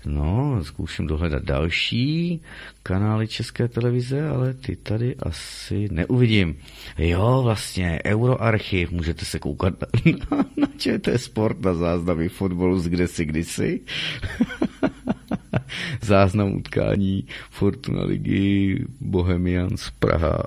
No, 0.05 0.65
zkouším 0.65 1.07
dohledat 1.07 1.43
další 1.43 2.41
kanály 2.83 3.29
České 3.29 3.69
televize, 3.69 4.29
ale 4.29 4.55
ty 4.55 4.77
tady 4.77 5.17
asi 5.17 5.89
neuvidím. 5.91 6.57
Jo, 6.99 7.41
vlastně, 7.45 8.01
Euroarchiv, 8.05 8.91
můžete 8.91 9.25
se 9.25 9.39
koukat 9.39 9.75
na, 10.31 10.37
na 10.57 10.69
ČT 10.79 11.19
Sport, 11.19 11.61
na 11.61 11.75
záznamy 11.75 12.29
fotbalu 12.29 12.79
z 12.79 12.89
kdesi 12.89 13.25
kdysi. 13.25 13.81
Záznam 16.01 16.55
utkání 16.55 17.25
Fortuna 17.51 18.05
ligy 18.05 18.85
Bohemians 19.01 19.91
Praha 19.99 20.43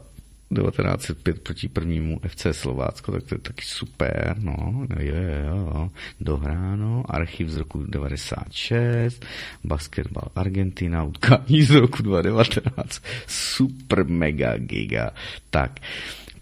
1905 0.53 1.39
proti 1.39 1.67
prvnímu 1.67 2.19
FC 2.27 2.45
Slovácko, 2.51 3.11
tak 3.11 3.23
to 3.23 3.35
je 3.35 3.39
taky 3.39 3.65
super, 3.65 4.35
no, 4.39 4.55
no 4.89 4.95
je, 4.99 5.45
jo, 5.47 5.89
dohráno, 6.19 7.03
archiv 7.07 7.49
z 7.49 7.57
roku 7.57 7.83
96, 7.87 9.25
basketbal 9.63 10.29
Argentina, 10.35 11.03
utkání 11.03 11.63
z 11.63 11.71
roku 11.71 12.03
2019, 12.03 13.03
super 13.27 14.05
mega 14.05 14.57
giga, 14.57 15.11
tak, 15.49 15.79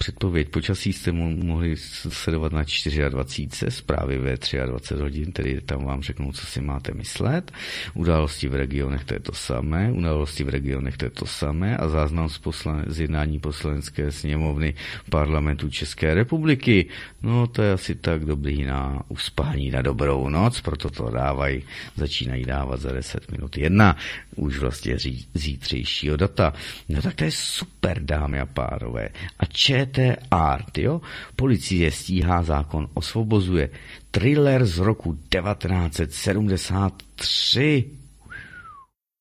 předpověď 0.04 0.50
počasí 0.50 0.94
jste 0.94 1.12
mohli 1.12 1.76
sledovat 2.10 2.52
na 2.52 2.64
24. 3.10 3.72
zprávy 3.72 4.18
ve 4.20 4.36
23 4.66 5.04
hodin, 5.04 5.32
tedy 5.32 5.62
tam 5.62 5.86
vám 5.86 6.04
řeknou, 6.04 6.32
co 6.32 6.46
si 6.46 6.62
máte 6.62 6.94
myslet. 6.94 7.52
Události 7.94 8.48
v 8.48 8.56
regionech 8.56 9.04
to 9.04 9.14
je 9.14 9.20
to 9.20 9.34
samé, 9.34 9.92
události 9.92 10.44
v 10.44 10.50
regionech 10.50 10.98
to 10.98 11.06
je 11.06 11.10
to 11.10 11.26
samé 11.26 11.78
a 11.78 11.88
záznam 11.88 12.30
z, 12.30 12.42
poslan- 12.42 12.84
z 12.88 13.00
jednání 13.00 13.40
poslanecké 13.40 14.12
sněmovny 14.12 14.74
parlamentu 15.10 15.70
České 15.70 16.14
republiky. 16.14 16.86
No 17.22 17.48
to 17.48 17.62
je 17.62 17.72
asi 17.72 17.96
tak 17.96 18.26
dobrý 18.26 18.64
na 18.64 19.04
uspání 19.08 19.72
na 19.72 19.82
dobrou 19.82 20.30
noc, 20.30 20.62
proto 20.62 20.90
to 20.90 21.10
dávají, 21.10 21.64
začínají 21.96 22.46
dávat 22.46 22.80
za 22.80 22.92
10 22.92 23.32
minut 23.32 23.58
jedna, 23.58 23.96
už 24.36 24.60
vlastně 24.60 24.98
zítřejšího 25.34 26.18
data. 26.18 26.54
No 26.90 27.02
tak 27.02 27.16
to 27.16 27.24
je 27.24 27.32
super, 27.32 28.04
dámy 28.04 28.40
a 28.40 28.46
pánové. 28.46 29.10
A 29.40 29.46
ČTR, 29.46 30.64
jo? 30.78 31.02
Policie 31.36 31.92
stíhá 31.92 32.44
zákon, 32.44 32.90
osvobozuje. 32.94 33.70
Thriller 34.12 34.66
z 34.66 34.78
roku 34.78 35.14
1973. 35.14 37.86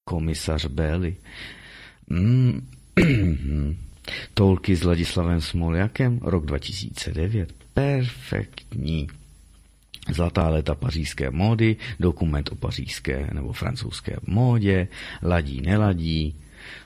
Komisař 0.04 0.66
Béli. 0.66 1.16
Mm. 2.06 2.68
Tolky 4.34 4.76
s 4.76 4.84
Ladislavem 4.84 5.40
Smoljakem, 5.40 6.18
rok 6.22 6.46
2009. 6.46 7.52
Perfektní. 7.74 9.08
Zlatá 10.10 10.48
léta 10.48 10.74
pařížské 10.74 11.30
módy, 11.30 11.76
dokument 12.00 12.52
o 12.52 12.54
pařížské 12.54 13.30
nebo 13.32 13.52
francouzské 13.52 14.16
módě, 14.26 14.88
ladí, 15.22 15.60
neladí, 15.60 16.34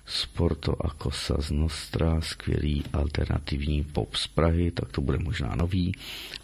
Sporto 0.07 0.87
a 0.87 0.91
Kosa 0.91 1.35
z 1.39 1.51
Nostra, 1.51 2.21
skvělý 2.21 2.85
alternativní 2.93 3.85
pop 3.85 4.15
z 4.15 4.27
Prahy, 4.27 4.71
tak 4.71 4.93
to 4.93 5.01
bude 5.01 5.19
možná 5.19 5.55
nový, 5.55 5.93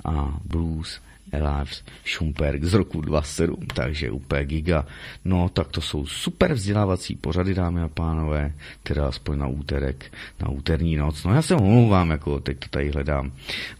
a 0.05 0.41
blues 0.45 1.01
Elives 1.33 1.83
Schumperk 2.07 2.65
z 2.65 2.75
roku 2.75 3.01
27, 3.01 3.67
takže 3.75 4.11
úplně 4.11 4.45
giga. 4.45 4.87
No, 5.25 5.49
tak 5.49 5.69
to 5.69 5.81
jsou 5.81 6.07
super 6.07 6.55
vzdělávací 6.55 7.15
pořady, 7.15 7.55
dámy 7.55 7.83
a 7.83 7.89
pánové, 7.89 8.53
teda 8.83 9.09
aspoň 9.09 9.39
na 9.39 9.47
úterek, 9.47 10.13
na 10.41 10.49
úterní 10.49 10.97
noc. 10.97 11.25
No 11.25 11.35
já 11.35 11.43
se 11.43 11.55
omlouvám, 11.55 12.11
jako 12.11 12.41
teď 12.41 12.59
to 12.59 12.69
tady 12.69 12.91
hledám. 12.91 13.33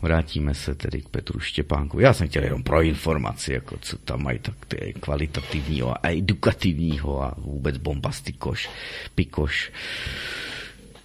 Vrátíme 0.03 0.55
se 0.55 0.75
tedy 0.75 1.03
k 1.03 1.09
Petru 1.09 1.41
Štěpánku. 1.41 2.01
Já 2.01 2.13
jsem 2.13 2.29
chtěl 2.29 2.45
jenom 2.45 2.63
pro 2.63 2.83
informaci, 2.83 3.53
jako 3.53 3.77
co 3.81 3.99
tam 3.99 4.23
mají, 4.23 4.39
tak 4.39 4.55
ty 4.69 4.95
kvalitativního 5.01 6.07
a 6.07 6.09
edukativního 6.09 7.23
a 7.23 7.35
vůbec 7.37 7.77
bombastikoš, 7.77 8.71
pikoš. 9.15 9.73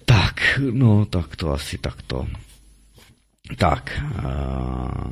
Tak, 0.05 0.59
no, 0.71 1.05
tak 1.05 1.35
to 1.35 1.53
asi 1.53 1.77
takto. 1.77 2.27
Tak, 3.57 4.03
uh, 4.15 5.11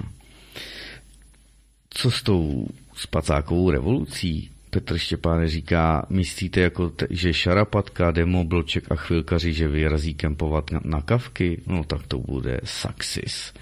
co 2.05 2.11
s 2.11 2.23
tou 2.23 2.67
spacákovou 2.95 3.69
revolucí? 3.69 4.49
Petr 4.69 4.97
Štěpán 4.97 5.47
říká, 5.47 6.05
myslíte, 6.09 6.59
jako 6.59 6.89
te, 6.89 7.07
že 7.09 7.33
šarapatka, 7.33 8.11
demo, 8.11 8.43
bloček 8.43 8.91
a 8.91 8.95
chvilkaři, 8.95 9.53
že 9.53 9.67
vyrazí 9.67 10.13
kempovat 10.13 10.71
na, 10.71 10.79
na 10.83 11.01
kavky? 11.01 11.61
No 11.67 11.83
tak 11.83 12.07
to 12.07 12.19
bude 12.19 12.59
saxis. 12.63 13.53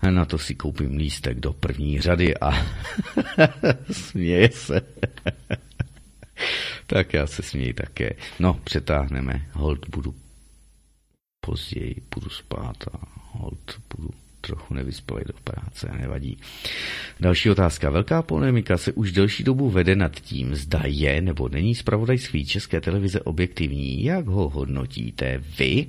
A 0.00 0.10
na 0.10 0.24
to 0.24 0.38
si 0.38 0.54
koupím 0.54 0.96
lístek 0.96 1.40
do 1.40 1.52
první 1.52 2.00
řady 2.00 2.38
a 2.38 2.50
směje 3.90 4.50
se. 4.52 4.80
tak 6.86 7.14
já 7.14 7.26
se 7.26 7.42
směji 7.42 7.72
také. 7.72 8.10
No, 8.38 8.54
přetáhneme. 8.64 9.46
Hold 9.52 9.88
budu 9.88 10.14
později, 11.40 12.02
budu 12.14 12.30
spát 12.30 12.76
a 12.92 12.98
hold 13.32 13.80
budu 13.96 14.10
trochu 14.40 14.74
nevyspali 14.74 15.22
do 15.26 15.32
práce, 15.44 15.90
nevadí. 16.00 16.38
Další 17.20 17.50
otázka. 17.50 17.90
Velká 17.90 18.22
polemika 18.22 18.78
se 18.78 18.92
už 18.92 19.12
delší 19.12 19.44
dobu 19.44 19.70
vede 19.70 19.96
nad 19.96 20.20
tím, 20.20 20.54
zda 20.54 20.82
je 20.86 21.20
nebo 21.20 21.48
není 21.48 21.74
zpravodajství 21.74 22.46
České 22.46 22.80
televize 22.80 23.20
objektivní. 23.20 24.04
Jak 24.04 24.26
ho 24.26 24.48
hodnotíte 24.48 25.42
vy? 25.58 25.86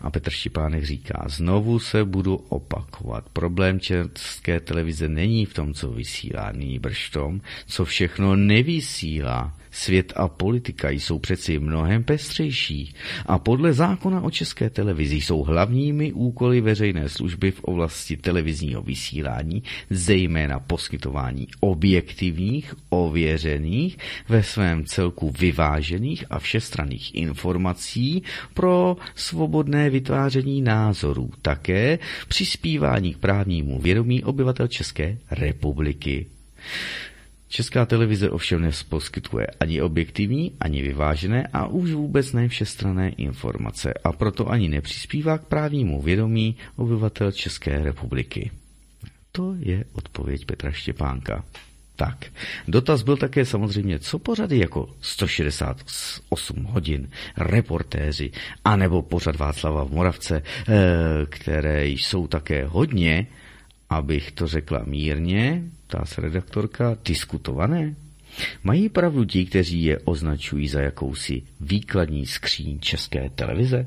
A 0.00 0.10
Petr 0.10 0.30
Štěpánek 0.30 0.84
říká, 0.84 1.24
znovu 1.28 1.78
se 1.78 2.04
budu 2.04 2.36
opakovat. 2.36 3.28
Problém 3.32 3.80
České 3.80 4.60
televize 4.60 5.08
není 5.08 5.46
v 5.46 5.54
tom, 5.54 5.74
co 5.74 5.90
vysílá, 5.90 6.52
nyní 6.52 6.78
brž 6.78 7.10
tom, 7.10 7.40
co 7.66 7.84
všechno 7.84 8.36
nevysílá. 8.36 9.58
Svět 9.76 10.12
a 10.16 10.28
politika 10.28 10.90
jsou 10.90 11.18
přeci 11.18 11.58
mnohem 11.58 12.04
pestřejší 12.04 12.94
a 13.26 13.38
podle 13.38 13.72
zákona 13.72 14.20
o 14.20 14.30
české 14.30 14.70
televizi 14.70 15.16
jsou 15.16 15.42
hlavními 15.42 16.12
úkoly 16.12 16.60
veřejné 16.60 17.08
služby 17.08 17.50
v 17.50 17.64
oblasti 17.64 18.16
televizního 18.16 18.82
vysílání 18.82 19.62
zejména 19.90 20.60
poskytování 20.60 21.48
objektivních, 21.60 22.74
ověřených, 22.88 23.98
ve 24.28 24.42
svém 24.42 24.84
celku 24.84 25.34
vyvážených 25.38 26.24
a 26.30 26.38
všestranných 26.38 27.14
informací 27.14 28.22
pro 28.54 28.96
svobodné 29.14 29.90
vytváření 29.90 30.62
názorů, 30.62 31.30
také 31.42 31.98
přispívání 32.28 33.14
k 33.14 33.18
právnímu 33.18 33.80
vědomí 33.80 34.24
obyvatel 34.24 34.66
České 34.66 35.18
republiky. 35.30 36.26
Česká 37.48 37.86
televize 37.86 38.30
ovšem 38.30 38.62
nesposkytuje 38.62 39.46
ani 39.60 39.82
objektivní, 39.82 40.52
ani 40.60 40.82
vyvážené 40.82 41.46
a 41.52 41.66
už 41.66 41.92
vůbec 41.92 42.32
ne 42.32 42.48
všestrané 42.48 43.08
informace 43.08 43.94
a 44.04 44.12
proto 44.12 44.50
ani 44.50 44.68
nepřispívá 44.68 45.38
k 45.38 45.44
právnímu 45.44 46.02
vědomí 46.02 46.56
obyvatel 46.76 47.32
České 47.32 47.84
republiky. 47.84 48.50
To 49.32 49.54
je 49.58 49.84
odpověď 49.92 50.44
Petra 50.44 50.70
Štěpánka. 50.70 51.44
Tak, 51.96 52.26
dotaz 52.68 53.02
byl 53.02 53.16
také 53.16 53.44
samozřejmě, 53.44 53.98
co 53.98 54.18
pořady 54.18 54.58
jako 54.58 54.88
168 55.00 56.64
hodin, 56.64 57.10
reportéři, 57.36 58.30
anebo 58.64 59.02
pořad 59.02 59.36
Václava 59.36 59.84
v 59.84 59.90
Moravce, 59.90 60.42
eh, 60.42 60.74
které 61.28 61.86
jsou 61.86 62.26
také 62.26 62.66
hodně, 62.66 63.26
abych 63.90 64.32
to 64.32 64.46
řekla 64.46 64.82
mírně, 64.86 65.62
ptá 65.86 66.04
se 66.04 66.20
redaktorka, 66.20 66.96
diskutované? 67.04 67.94
Mají 68.64 68.88
pravdu 68.88 69.24
ti, 69.24 69.46
kteří 69.46 69.84
je 69.84 69.98
označují 69.98 70.68
za 70.68 70.80
jakousi 70.80 71.42
výkladní 71.60 72.26
skříň 72.26 72.80
české 72.80 73.30
televize? 73.30 73.86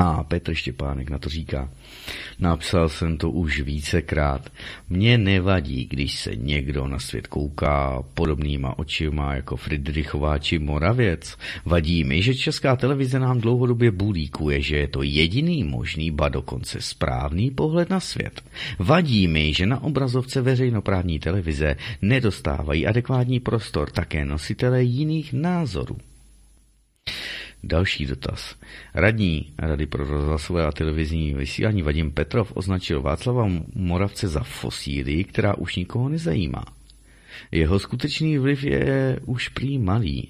A 0.00 0.24
Petr 0.24 0.54
Štěpánek 0.54 1.10
na 1.10 1.18
to 1.18 1.28
říká, 1.28 1.70
napsal 2.38 2.88
jsem 2.88 3.16
to 3.16 3.30
už 3.30 3.60
vícekrát. 3.60 4.52
Mně 4.88 5.18
nevadí, 5.18 5.84
když 5.90 6.20
se 6.20 6.36
někdo 6.36 6.88
na 6.88 6.98
svět 6.98 7.26
kouká 7.26 8.02
podobnýma 8.14 8.78
očima 8.78 9.34
jako 9.34 9.56
Friedrichová 9.56 10.38
či 10.38 10.58
Moravěc. 10.58 11.36
Vadí 11.64 12.04
mi, 12.04 12.22
že 12.22 12.34
česká 12.34 12.76
televize 12.76 13.18
nám 13.18 13.40
dlouhodobě 13.40 13.90
bulíkuje, 13.90 14.62
že 14.62 14.76
je 14.76 14.88
to 14.88 15.02
jediný 15.02 15.64
možný, 15.64 16.10
ba 16.10 16.28
dokonce 16.28 16.80
správný 16.80 17.50
pohled 17.50 17.90
na 17.90 18.00
svět. 18.00 18.42
Vadí 18.78 19.28
mi, 19.28 19.54
že 19.54 19.66
na 19.66 19.82
obrazovce 19.82 20.42
veřejnoprávní 20.42 21.18
televize 21.18 21.76
nedostávají 22.02 22.86
adekvátní 22.86 23.40
prostor 23.40 23.90
také 23.90 24.24
nositelé 24.24 24.82
jiných 24.82 25.32
názorů. 25.32 25.96
Další 27.62 28.06
dotaz. 28.06 28.54
Radní 28.94 29.52
Rady 29.58 29.86
pro 29.86 30.04
rozhlasové 30.04 30.66
a 30.66 30.72
televizní 30.72 31.34
vysílání 31.34 31.82
Vadim 31.82 32.10
Petrov 32.10 32.52
označil 32.54 33.02
Václava 33.02 33.48
Moravce 33.74 34.28
za 34.28 34.40
fosíly, 34.40 35.24
která 35.24 35.54
už 35.54 35.76
nikoho 35.76 36.08
nezajímá. 36.08 36.64
Jeho 37.52 37.78
skutečný 37.78 38.38
vliv 38.38 38.64
je 38.64 39.20
už 39.26 39.48
prý 39.48 39.78
malý. 39.78 40.28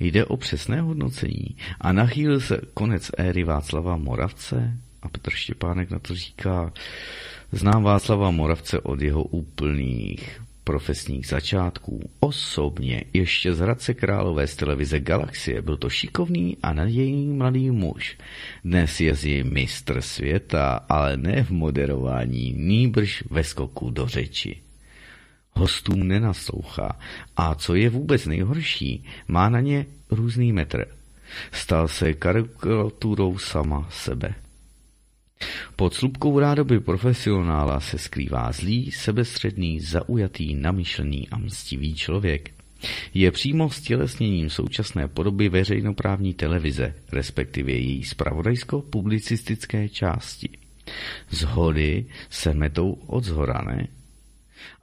Jde 0.00 0.24
o 0.24 0.36
přesné 0.36 0.80
hodnocení 0.80 1.56
a 1.80 1.92
nachýlil 1.92 2.40
se 2.40 2.60
konec 2.74 3.10
éry 3.18 3.44
Václava 3.44 3.96
Moravce? 3.96 4.78
A 5.02 5.08
Petr 5.08 5.30
Štěpánek 5.30 5.90
na 5.90 5.98
to 5.98 6.14
říká, 6.14 6.72
znám 7.52 7.82
Václava 7.82 8.30
Moravce 8.30 8.80
od 8.80 9.00
jeho 9.00 9.22
úplných 9.22 10.43
profesních 10.64 11.26
začátků. 11.26 12.10
Osobně 12.20 13.04
ještě 13.12 13.54
z 13.54 13.58
Hradce 13.58 13.94
Králové 13.94 14.46
z 14.46 14.56
televize 14.56 15.00
Galaxie 15.00 15.62
byl 15.62 15.76
to 15.76 15.90
šikovný 15.90 16.56
a 16.62 16.72
nadějný 16.72 17.26
mladý 17.26 17.70
muž. 17.70 18.16
Dnes 18.64 19.00
je 19.00 19.14
z 19.14 19.42
mistr 19.42 20.02
světa, 20.02 20.80
ale 20.88 21.16
ne 21.16 21.44
v 21.44 21.50
moderování, 21.50 22.52
nýbrž 22.52 23.24
ve 23.30 23.44
skoku 23.44 23.90
do 23.90 24.06
řeči. 24.06 24.60
Hostům 25.52 26.08
nenaslouchá 26.08 26.98
a 27.36 27.54
co 27.54 27.74
je 27.74 27.90
vůbec 27.90 28.26
nejhorší, 28.26 29.04
má 29.28 29.48
na 29.48 29.60
ně 29.60 29.86
různý 30.10 30.52
metr. 30.52 30.86
Stal 31.52 31.88
se 31.88 32.14
karikaturou 32.14 33.38
sama 33.38 33.88
sebe. 33.90 34.34
Pod 35.76 35.94
slupkou 35.94 36.38
rádoby 36.38 36.80
profesionála 36.80 37.80
se 37.80 37.98
skrývá 37.98 38.52
zlý, 38.52 38.90
sebestředný, 38.90 39.80
zaujatý, 39.80 40.54
namyšlený 40.54 41.28
a 41.28 41.38
mstivý 41.38 41.94
člověk. 41.94 42.50
Je 43.14 43.30
přímo 43.30 43.70
stělesněním 43.70 44.50
současné 44.50 45.08
podoby 45.08 45.48
veřejnoprávní 45.48 46.34
televize, 46.34 46.94
respektive 47.12 47.72
její 47.72 48.04
spravodajsko-publicistické 48.04 49.88
části. 49.88 50.48
Zhody 51.30 52.06
se 52.30 52.54
metou 52.54 52.92
od 53.06 53.24
zhora, 53.24 53.62
ne? 53.66 53.88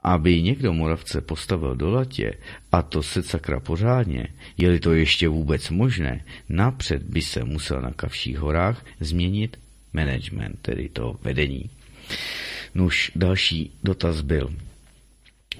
Aby 0.02 0.42
někdo 0.42 0.72
Moravce 0.72 1.20
postavil 1.20 1.76
do 1.76 1.90
latě, 1.90 2.34
a 2.72 2.82
to 2.82 3.02
se 3.02 3.22
sakra 3.22 3.60
pořádně, 3.60 4.28
je-li 4.56 4.80
to 4.80 4.92
ještě 4.92 5.28
vůbec 5.28 5.70
možné, 5.70 6.24
napřed 6.48 7.02
by 7.02 7.22
se 7.22 7.44
musel 7.44 7.80
na 7.80 7.90
Kavších 7.90 8.38
horách 8.38 8.86
změnit 9.00 9.56
management, 9.92 10.58
tedy 10.62 10.88
to 10.88 11.16
vedení. 11.22 11.70
Nuž 12.74 13.12
další 13.16 13.72
dotaz 13.84 14.20
byl. 14.20 14.54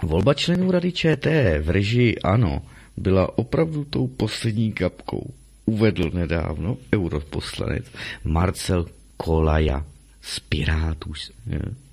Volba 0.02 0.34
členů 0.34 0.70
Rady 0.70 0.92
ČT 0.92 1.58
v 1.60 1.70
režii 1.70 2.18
ANO 2.18 2.62
byla 2.96 3.38
opravdu 3.38 3.84
tou 3.84 4.06
poslední 4.06 4.72
kapkou, 4.72 5.34
uvedl 5.64 6.10
nedávno 6.10 6.76
europoslanec 6.94 7.84
Marcel 8.24 8.86
Kolaja 9.16 9.86
z 10.20 10.40
Pirátů, 10.40 11.12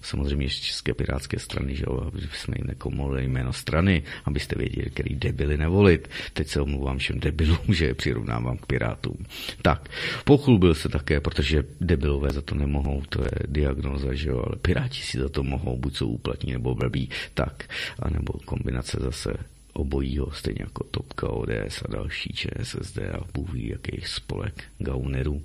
samozřejmě 0.02 0.50
z 0.50 0.54
České 0.54 0.94
pirátské 0.94 1.40
strany, 1.40 1.76
že 1.76 1.86
jsme 2.34 2.56
jim 2.58 2.68
nekomohli 2.68 3.28
jméno 3.28 3.54
strany, 3.54 4.04
abyste 4.26 4.56
věděli, 4.58 4.90
který 4.90 5.16
debily 5.16 5.58
nevolit. 5.58 6.10
Teď 6.34 6.48
se 6.48 6.62
omluvám 6.62 6.98
všem 6.98 7.20
debilům, 7.20 7.60
že 7.74 7.86
je 7.86 7.94
přirovnávám 7.94 8.58
k 8.58 8.66
Pirátům. 8.66 9.26
Tak, 9.62 9.90
pochlubil 10.26 10.76
se 10.76 10.90
také, 10.90 11.22
protože 11.22 11.64
debilové 11.82 12.30
za 12.30 12.42
to 12.42 12.56
nemohou, 12.56 13.04
to 13.10 13.22
je 13.22 13.32
diagnoza, 13.48 14.14
že 14.14 14.30
jo, 14.30 14.44
ale 14.48 14.56
Piráti 14.56 15.02
si 15.02 15.20
za 15.20 15.30
to 15.30 15.44
mohou, 15.44 15.78
buď 15.78 15.98
jsou 15.98 16.10
úplatní 16.10 16.54
nebo 16.54 16.76
blbí, 16.76 17.10
tak, 17.34 17.64
anebo 18.00 18.34
kombinace 18.46 18.98
zase 19.02 19.34
obojího, 19.80 20.32
stejně 20.32 20.60
jako 20.60 20.84
Topka, 20.84 21.30
ODS 21.30 21.82
a 21.86 21.92
další 21.92 22.30
ČSSD 22.34 22.98
a 22.98 23.20
Bůh 23.34 23.54
ví, 23.54 23.70
jakých 23.70 24.08
spolek 24.08 24.64
gaunerů. 24.80 25.42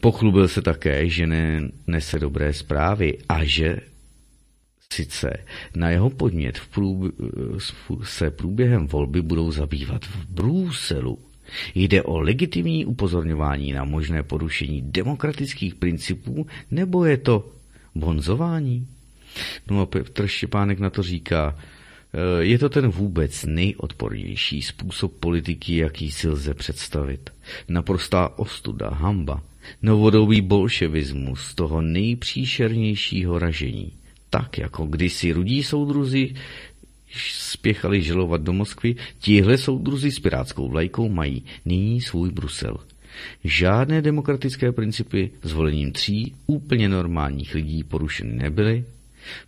Pochlubil 0.00 0.48
se 0.48 0.62
také, 0.62 1.08
že 1.08 1.26
ne, 1.26 1.68
nese 1.86 2.18
dobré 2.18 2.52
zprávy 2.52 3.18
a 3.28 3.44
že 3.44 3.80
sice 4.92 5.30
na 5.76 5.90
jeho 5.90 6.10
podnět 6.10 6.58
v 6.58 6.68
průb, 6.68 7.14
se 8.02 8.30
průběhem 8.30 8.86
volby 8.86 9.22
budou 9.22 9.52
zabývat 9.52 10.04
v 10.04 10.26
Bruselu. 10.26 11.18
Jde 11.74 12.02
o 12.02 12.18
legitimní 12.18 12.84
upozorňování 12.84 13.72
na 13.72 13.84
možné 13.84 14.22
porušení 14.22 14.82
demokratických 14.82 15.74
principů, 15.74 16.46
nebo 16.70 17.04
je 17.04 17.16
to 17.16 17.52
bonzování? 17.94 18.88
No 19.70 19.80
a 19.80 19.86
Petr 19.86 20.26
Štěpánek 20.26 20.78
na 20.78 20.90
to 20.90 21.02
říká, 21.02 21.58
je 22.40 22.58
to 22.58 22.68
ten 22.68 22.88
vůbec 22.88 23.44
nejodpornější 23.44 24.62
způsob 24.62 25.12
politiky, 25.12 25.76
jaký 25.76 26.10
si 26.10 26.28
lze 26.28 26.54
představit. 26.54 27.30
Naprostá 27.68 28.38
ostuda, 28.38 28.90
hamba, 28.90 29.42
novodobý 29.82 30.40
bolševismus 30.40 31.54
toho 31.54 31.82
nejpříšernějšího 31.82 33.38
ražení. 33.38 33.92
Tak, 34.30 34.58
jako 34.58 34.86
kdysi 34.86 35.32
rudí 35.32 35.62
soudruzi 35.62 36.34
spěchali 37.32 38.02
želovat 38.02 38.42
do 38.42 38.52
Moskvy, 38.52 38.96
tihle 39.18 39.58
soudruzi 39.58 40.10
s 40.10 40.18
pirátskou 40.18 40.68
vlajkou 40.68 41.08
mají 41.08 41.44
nyní 41.64 42.00
svůj 42.00 42.30
Brusel. 42.30 42.76
Žádné 43.44 44.02
demokratické 44.02 44.72
principy 44.72 45.30
zvolením 45.42 45.92
tří 45.92 46.34
úplně 46.46 46.88
normálních 46.88 47.54
lidí 47.54 47.84
porušeny 47.84 48.32
nebyly, 48.32 48.84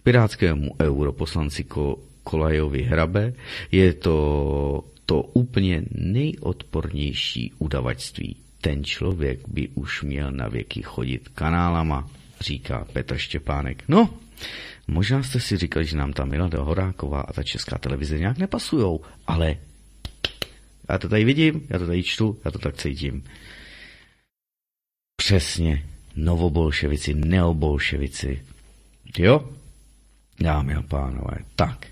pirátskému 0.02 0.70
europoslanci 0.80 1.64
Kolajovi 2.28 2.82
hrabe, 2.82 3.32
je 3.72 3.92
to 3.92 4.84
to 5.06 5.22
úplně 5.22 5.82
nejodpornější 5.90 7.52
udavačství. 7.58 8.36
Ten 8.60 8.84
člověk 8.84 9.48
by 9.48 9.68
už 9.68 10.02
měl 10.02 10.32
na 10.32 10.48
věky 10.48 10.82
chodit 10.82 11.28
kanálama, 11.28 12.10
říká 12.40 12.86
Petr 12.92 13.16
Štěpánek. 13.18 13.84
No, 13.88 14.10
možná 14.88 15.22
jste 15.22 15.40
si 15.40 15.56
říkali, 15.56 15.86
že 15.86 15.96
nám 15.96 16.12
ta 16.12 16.24
Milada 16.24 16.62
Horáková 16.62 17.20
a 17.20 17.32
ta 17.32 17.42
česká 17.42 17.78
televize 17.78 18.18
nějak 18.18 18.38
nepasujou, 18.38 19.00
ale 19.26 19.56
já 20.88 20.98
to 20.98 21.08
tady 21.08 21.24
vidím, 21.24 21.66
já 21.70 21.78
to 21.78 21.86
tady 21.86 22.02
čtu, 22.02 22.38
já 22.44 22.50
to 22.50 22.58
tak 22.58 22.76
cítím. 22.76 23.24
Přesně, 25.16 25.84
novobolševici, 26.16 27.14
neobolševici. 27.14 28.44
Jo? 29.18 29.57
Dámy 30.40 30.74
a 30.74 30.82
pánové, 30.82 31.36
tak. 31.56 31.86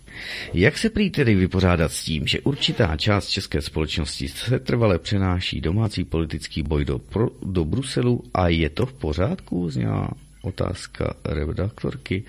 Jak 0.55 0.79
se 0.79 0.91
prý 0.91 1.11
tedy 1.11 1.35
vypořádat 1.35 1.93
s 1.93 2.05
tím, 2.05 2.27
že 2.27 2.41
určitá 2.41 2.97
část 2.97 3.29
české 3.29 3.63
společnosti 3.63 4.29
se 4.29 4.59
trvale 4.59 4.99
přenáší 4.99 5.61
domácí 5.61 6.05
politický 6.05 6.63
boj 6.63 6.85
do, 6.85 6.99
pro, 6.99 7.29
do 7.43 7.65
Bruselu 7.65 8.25
a 8.35 8.49
je 8.49 8.71
to 8.71 8.87
v 8.87 8.93
pořádku? 8.93 9.71
Zněla 9.71 10.11
otázka 10.43 11.15
redaktorky. 11.25 12.25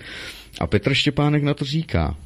A 0.60 0.66
Petr 0.66 0.94
Štěpánek 0.94 1.42
na 1.42 1.54
to 1.54 1.64
říká. 1.64 2.16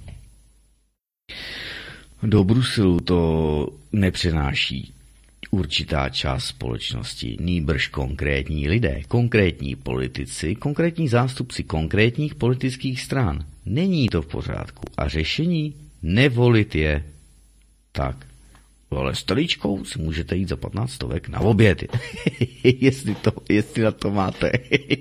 Do 2.23 2.45
Bruselu 2.45 3.01
to 3.01 3.69
nepřenáší 3.93 4.95
určitá 5.51 6.09
část 6.09 6.45
společnosti, 6.45 7.37
nýbrž 7.41 7.89
konkrétní 7.89 8.69
lidé, 8.69 9.03
konkrétní 9.09 9.77
politici, 9.77 10.55
konkrétní 10.55 11.09
zástupci 11.09 11.65
konkrétních 11.65 12.35
politických 12.35 13.01
stran. 13.01 13.45
Není 13.67 14.09
to 14.09 14.23
v 14.23 14.27
pořádku. 14.27 14.83
A 14.97 15.09
řešení? 15.09 15.75
Nevolit 16.03 16.75
je. 16.75 17.05
Tak. 17.93 18.27
Ale 18.97 19.15
s 19.15 19.25
si 19.85 19.99
můžete 19.99 20.37
jít 20.37 20.49
za 20.49 20.57
15 20.57 20.93
stovek 20.93 21.29
na 21.29 21.41
oběd. 21.41 21.85
jestli, 22.65 23.15
to, 23.15 23.33
jestli 23.49 23.83
na 23.83 23.91
to 23.91 24.11
máte. 24.11 24.53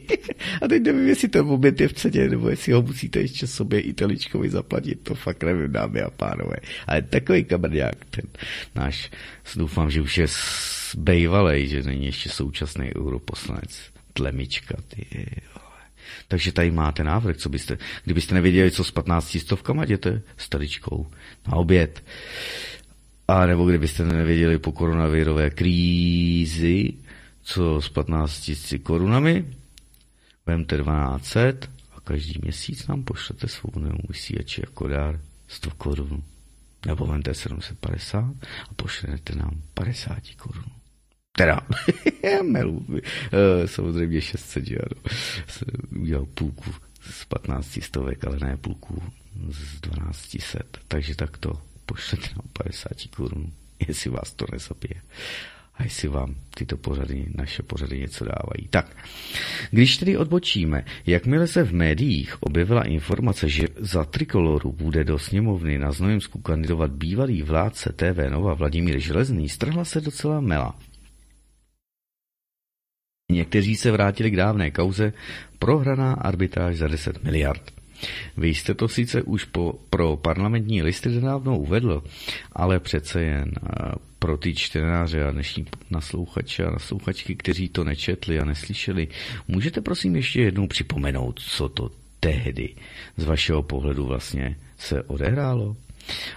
a 0.61 0.67
teď 0.67 0.83
nevím, 0.83 1.07
jestli 1.07 1.27
ten 1.27 1.45
oběd 1.45 1.81
je 1.81 1.87
v 1.87 1.93
ceně, 1.93 2.29
nebo 2.29 2.49
jestli 2.49 2.71
ho 2.73 2.81
musíte 2.81 3.19
ještě 3.19 3.47
sobě 3.47 3.79
i 3.79 3.93
teličkovi 3.93 4.49
zaplatit. 4.49 5.03
To 5.03 5.15
fakt 5.15 5.43
nevím, 5.43 5.71
dámy 5.71 6.01
a 6.01 6.09
pánové. 6.09 6.55
Ale 6.87 7.01
takový 7.01 7.43
kabrňák, 7.43 8.05
ten 8.05 8.25
náš, 8.75 9.11
doufám, 9.55 9.91
že 9.91 10.01
už 10.01 10.17
je 10.17 10.27
zbejvalej, 10.91 11.67
že 11.67 11.83
není 11.83 12.05
ještě 12.05 12.29
současný 12.29 12.95
europoslanec. 12.95 13.81
Tlemička, 14.13 14.75
ty 14.87 15.25
takže 16.27 16.51
tady 16.51 16.71
máte 16.71 17.03
návrh, 17.03 17.37
co 17.37 17.49
byste, 17.49 17.77
kdybyste 18.03 18.35
nevěděli, 18.35 18.71
co 18.71 18.83
s 18.83 18.91
15 18.91 19.37
stovkama 19.39 19.83
jděte 19.83 20.21
s 20.37 20.49
taličkou 20.49 21.07
na 21.47 21.53
oběd. 21.53 22.03
A 23.27 23.45
nebo 23.45 23.65
kdybyste 23.65 24.03
nevěděli 24.03 24.59
po 24.59 24.71
koronavirové 24.71 25.49
krízi, 25.49 26.93
co 27.43 27.81
s 27.81 27.89
15 27.89 28.51
korunami, 28.83 29.45
vemte 30.45 30.77
1200 30.77 31.57
a 31.95 32.01
každý 32.03 32.33
měsíc 32.41 32.87
nám 32.87 33.03
pošlete 33.03 33.47
svobodnému 33.47 33.99
vysílači 34.09 34.61
jako 34.61 34.87
dár 34.87 35.19
100 35.47 35.71
korun. 35.71 36.23
Nebo 36.85 37.05
vemte 37.05 37.33
750 37.33 38.25
a 38.69 38.73
pošlete 38.75 39.35
nám 39.35 39.61
50 39.73 40.17
korun. 40.37 40.80
Teda, 41.37 41.61
melu, 42.43 42.85
eh, 42.93 43.67
samozřejmě 43.67 44.21
600, 44.21 44.67
že 44.67 44.77
ano. 44.77 45.01
Udělal 46.01 46.25
půlku 46.25 46.71
z 47.01 47.25
15 47.25 47.79
stovek, 47.81 48.25
ale 48.25 48.37
ne 48.41 48.57
půlku 48.57 49.03
z 49.49 49.81
1200. 49.81 50.59
Takže 50.87 51.15
tak 51.15 51.37
to 51.37 51.61
pošlete 51.85 52.27
na 52.35 52.41
50 52.53 52.91
korun, 53.15 53.51
jestli 53.87 54.09
vás 54.09 54.33
to 54.33 54.45
nezabije 54.51 55.01
a 55.81 55.83
jestli 55.83 56.07
vám 56.07 56.35
tyto 56.55 56.77
pořady, 56.77 57.25
naše 57.35 57.63
pořady 57.63 57.99
něco 57.99 58.25
dávají. 58.25 58.67
Tak, 58.69 58.97
když 59.71 59.97
tedy 59.97 60.17
odbočíme, 60.17 60.85
jakmile 61.05 61.47
se 61.47 61.63
v 61.63 61.73
médiích 61.73 62.43
objevila 62.43 62.83
informace, 62.83 63.49
že 63.49 63.67
za 63.79 64.03
trikoloru 64.03 64.71
bude 64.71 65.03
do 65.03 65.19
sněmovny 65.19 65.79
na 65.79 65.91
Znojemsku 65.91 66.41
kandidovat 66.41 66.91
bývalý 66.91 67.41
vládce 67.43 67.93
TV 67.95 68.29
Nova 68.29 68.53
Vladimír 68.53 68.99
Železný, 68.99 69.49
strhla 69.49 69.85
se 69.85 70.01
docela 70.01 70.41
mela. 70.41 70.79
Někteří 73.31 73.75
se 73.75 73.91
vrátili 73.91 74.31
k 74.31 74.35
dávné 74.35 74.71
kauze 74.71 75.13
prohraná 75.59 76.13
arbitráž 76.13 76.77
za 76.77 76.87
10 76.87 77.23
miliard. 77.23 77.71
Vy 78.37 78.49
jste 78.49 78.73
to 78.73 78.87
sice 78.87 79.21
už 79.21 79.43
po, 79.43 79.73
pro 79.89 80.17
parlamentní 80.17 80.81
listy 80.81 81.09
nedávno 81.09 81.59
uvedl, 81.59 82.03
ale 82.51 82.79
přece 82.79 83.21
jen 83.21 83.51
pro 84.19 84.37
ty 84.37 84.55
čtenáře 84.55 85.23
a 85.23 85.31
dnešní 85.31 85.65
naslouchače 85.89 86.65
a 86.65 86.71
naslouchačky, 86.71 87.35
kteří 87.35 87.69
to 87.69 87.83
nečetli 87.83 88.39
a 88.39 88.45
neslyšeli, 88.45 89.07
můžete 89.47 89.81
prosím 89.81 90.15
ještě 90.15 90.41
jednou 90.41 90.67
připomenout, 90.67 91.39
co 91.39 91.69
to 91.69 91.89
tehdy 92.19 92.75
z 93.17 93.23
vašeho 93.23 93.63
pohledu 93.63 94.05
vlastně 94.05 94.57
se 94.77 95.03
odehrálo? 95.03 95.75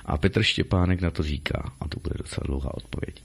A 0.04 0.18
Petr 0.18 0.42
Štěpánek 0.42 1.00
na 1.00 1.10
to 1.10 1.22
říká, 1.22 1.72
a 1.80 1.88
to 1.88 2.00
bude 2.00 2.14
docela 2.18 2.44
dlouhá 2.46 2.74
odpověď. 2.74 3.22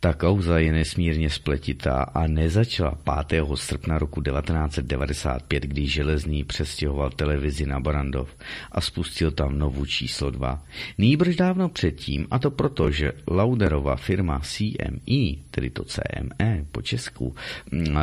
Ta 0.00 0.12
kauza 0.12 0.58
je 0.58 0.72
nesmírně 0.72 1.30
spletitá 1.30 2.02
a 2.02 2.26
nezačala 2.26 2.98
5. 3.26 3.44
srpna 3.54 3.98
roku 3.98 4.22
1995, 4.22 5.62
když 5.62 5.92
Železný 5.92 6.44
přestěhoval 6.44 7.10
televizi 7.10 7.66
na 7.66 7.80
Barandov 7.80 8.36
a 8.72 8.80
spustil 8.80 9.30
tam 9.30 9.58
novu 9.58 9.86
číslo 9.86 10.30
2. 10.30 10.62
Nýbrž 10.98 11.36
dávno 11.36 11.68
předtím, 11.68 12.26
a 12.30 12.38
to 12.38 12.50
proto, 12.50 12.90
že 12.90 13.12
Lauderova 13.26 13.96
firma 13.96 14.40
CME, 14.40 15.36
tedy 15.50 15.70
to 15.70 15.84
CME 15.84 16.64
po 16.72 16.82
Česku, 16.82 17.34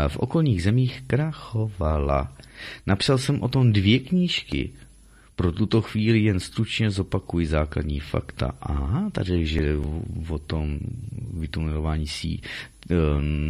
v 0.07 0.17
okolních 0.17 0.63
zemích 0.63 1.03
krachovala. 1.07 2.33
Napsal 2.85 3.17
jsem 3.17 3.41
o 3.41 3.47
tom 3.47 3.73
dvě 3.73 3.99
knížky, 3.99 4.71
pro 5.37 5.51
tuto 5.51 5.81
chvíli 5.81 6.19
jen 6.19 6.39
stručně 6.39 6.91
zopakuji 6.91 7.45
základní 7.45 7.99
fakta. 7.99 8.57
Aha, 8.61 9.09
tady, 9.09 9.45
že 9.45 9.77
o 10.29 10.37
tom 10.37 10.79
vytunelování 11.33 12.07
sí 12.07 12.41
e, 12.41 12.41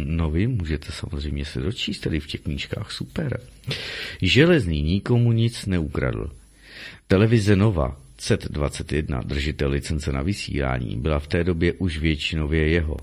nový 0.04 0.46
můžete 0.46 0.92
samozřejmě 0.92 1.44
se 1.44 1.60
dočíst 1.60 2.00
tady 2.00 2.20
v 2.20 2.26
těch 2.26 2.40
knížkách, 2.40 2.92
super. 2.92 3.40
Železný 4.22 4.82
nikomu 4.82 5.32
nic 5.32 5.66
neukradl. 5.66 6.30
Televize 7.06 7.56
Nova 7.56 7.96
Z21, 8.20 9.24
držitel 9.24 9.70
licence 9.70 10.12
na 10.12 10.22
vysílání, 10.22 10.96
byla 10.96 11.18
v 11.18 11.26
té 11.26 11.44
době 11.44 11.72
už 11.72 11.98
většinově 11.98 12.68
jeho. 12.68 12.96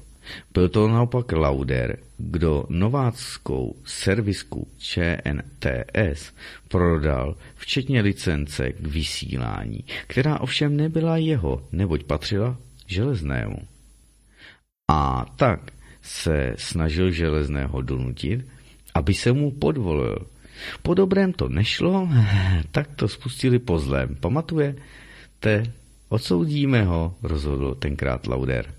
Byl 0.53 0.69
to 0.69 0.88
naopak 0.88 1.31
Lauder, 1.31 1.97
kdo 2.18 2.65
nováckou 2.69 3.76
servisku 3.85 4.68
ČNTS 4.77 6.34
prodal 6.68 7.35
včetně 7.56 8.02
licence 8.02 8.72
k 8.72 8.88
vysílání, 8.88 9.84
která 10.07 10.39
ovšem 10.39 10.77
nebyla 10.77 11.18
jeho, 11.18 11.68
neboť 11.72 12.03
patřila 12.03 12.57
železnému. 12.88 13.57
A 14.91 15.26
tak 15.35 15.72
se 16.02 16.53
snažil 16.57 17.11
železného 17.11 17.81
donutit, 17.81 18.45
aby 18.93 19.14
se 19.14 19.31
mu 19.31 19.52
podvolil. 19.52 20.27
Po 20.81 20.93
dobrém 20.93 21.34
to 21.34 21.49
nešlo, 21.49 22.10
tak 22.72 22.95
to 22.95 23.07
spustili 23.07 23.60
po 23.60 23.80
zlém. 23.80 24.15
Pamatuje? 24.15 24.76
Te, 25.39 25.64
odsoudíme 26.10 26.84
ho, 26.84 27.15
rozhodl 27.23 27.76
tenkrát 27.76 28.27
Lauder. 28.27 28.73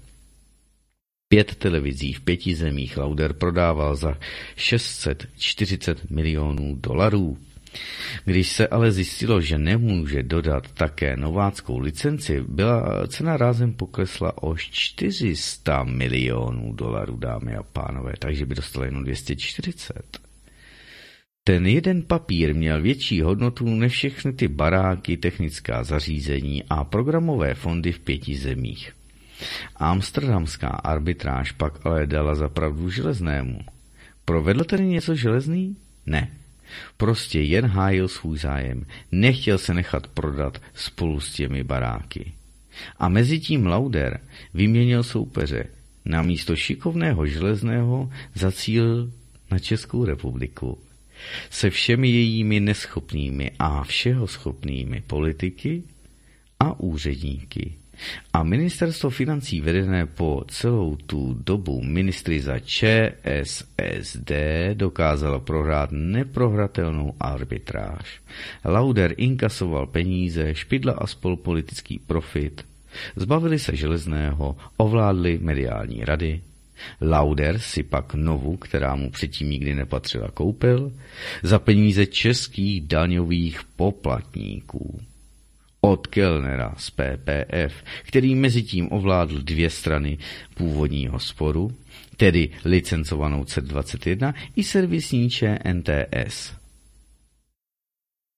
Pět 1.28 1.54
televizí 1.54 2.12
v 2.12 2.20
pěti 2.20 2.54
zemích 2.54 2.96
Lauder 2.96 3.32
prodával 3.32 3.96
za 3.96 4.18
640 4.56 6.10
milionů 6.10 6.74
dolarů. 6.74 7.38
Když 8.24 8.48
se 8.48 8.68
ale 8.68 8.92
zjistilo, 8.92 9.40
že 9.40 9.58
nemůže 9.58 10.22
dodat 10.22 10.72
také 10.72 11.16
nováckou 11.16 11.78
licenci, 11.78 12.44
byla 12.48 13.06
cena 13.06 13.36
rázem 13.36 13.72
poklesla 13.72 14.42
o 14.42 14.56
400 14.56 15.84
milionů 15.84 16.72
dolarů, 16.72 17.16
dámy 17.16 17.56
a 17.56 17.62
pánové, 17.62 18.12
takže 18.18 18.46
by 18.46 18.54
dostala 18.54 18.84
jenom 18.86 19.04
240. 19.04 20.20
Ten 21.44 21.66
jeden 21.66 22.02
papír 22.02 22.54
měl 22.54 22.82
větší 22.82 23.20
hodnotu 23.20 23.64
než 23.74 23.92
všechny 23.92 24.32
ty 24.32 24.48
baráky, 24.48 25.16
technická 25.16 25.84
zařízení 25.84 26.64
a 26.70 26.84
programové 26.84 27.54
fondy 27.54 27.92
v 27.92 27.98
pěti 27.98 28.36
zemích. 28.36 28.92
Amsterdamská 29.76 30.68
arbitráž 30.68 31.52
pak 31.52 31.86
ale 31.86 32.06
dala 32.06 32.34
za 32.34 32.48
pravdu 32.48 32.90
železnému. 32.90 33.58
Provedl 34.24 34.64
tedy 34.64 34.86
něco 34.86 35.14
železný? 35.14 35.76
Ne. 36.06 36.28
Prostě 36.96 37.40
jen 37.40 37.66
hájil 37.66 38.08
svůj 38.08 38.38
zájem. 38.38 38.86
Nechtěl 39.12 39.58
se 39.58 39.74
nechat 39.74 40.06
prodat 40.06 40.62
spolu 40.74 41.20
s 41.20 41.32
těmi 41.32 41.64
baráky. 41.64 42.32
A 42.98 43.08
mezi 43.08 43.40
tím 43.40 43.66
Lauder 43.66 44.20
vyměnil 44.54 45.02
soupeře. 45.02 45.64
Na 46.04 46.22
místo 46.22 46.56
šikovného 46.56 47.26
železného 47.26 48.10
zacílil 48.34 49.12
na 49.50 49.58
Českou 49.58 50.04
republiku. 50.04 50.78
Se 51.50 51.70
všemi 51.70 52.08
jejími 52.08 52.60
neschopnými 52.60 53.50
a 53.58 53.84
všeho 53.84 54.26
schopnými 54.26 55.00
politiky 55.06 55.82
a 56.60 56.80
úředníky 56.80 57.74
a 58.32 58.42
ministerstvo 58.42 59.10
financí 59.10 59.60
vedené 59.60 60.06
po 60.06 60.44
celou 60.48 60.96
tu 60.96 61.34
dobu 61.34 61.82
ministry 61.82 62.40
za 62.40 62.58
ČSSD 62.58 64.32
dokázalo 64.74 65.40
prohrát 65.40 65.90
neprohratelnou 65.92 67.14
arbitráž. 67.20 68.20
Lauder 68.64 69.14
inkasoval 69.16 69.86
peníze, 69.86 70.54
Špidla 70.54 70.92
a 70.92 71.06
spol 71.06 71.36
politický 71.36 71.98
profit, 71.98 72.64
zbavili 73.16 73.58
se 73.58 73.76
železného, 73.76 74.56
ovládli 74.76 75.38
mediální 75.42 76.04
rady, 76.04 76.40
Lauder 77.00 77.58
si 77.58 77.82
pak 77.82 78.14
novu, 78.14 78.56
která 78.56 78.94
mu 78.94 79.10
předtím 79.10 79.50
nikdy 79.50 79.74
nepatřila, 79.74 80.30
koupil 80.30 80.92
za 81.42 81.58
peníze 81.58 82.06
českých 82.06 82.86
daňových 82.86 83.60
poplatníků 83.76 85.00
od 85.86 86.06
Kellnera 86.06 86.74
z 86.76 86.90
PPF, 86.90 87.74
který 88.02 88.34
mezi 88.34 88.62
tím 88.62 88.92
ovládl 88.92 89.42
dvě 89.42 89.70
strany 89.70 90.18
původního 90.54 91.18
sporu, 91.18 91.72
tedy 92.16 92.48
licencovanou 92.64 93.42
C21 93.42 94.34
i 94.56 94.64
servisní 94.64 95.30
ČNTS. 95.30 96.52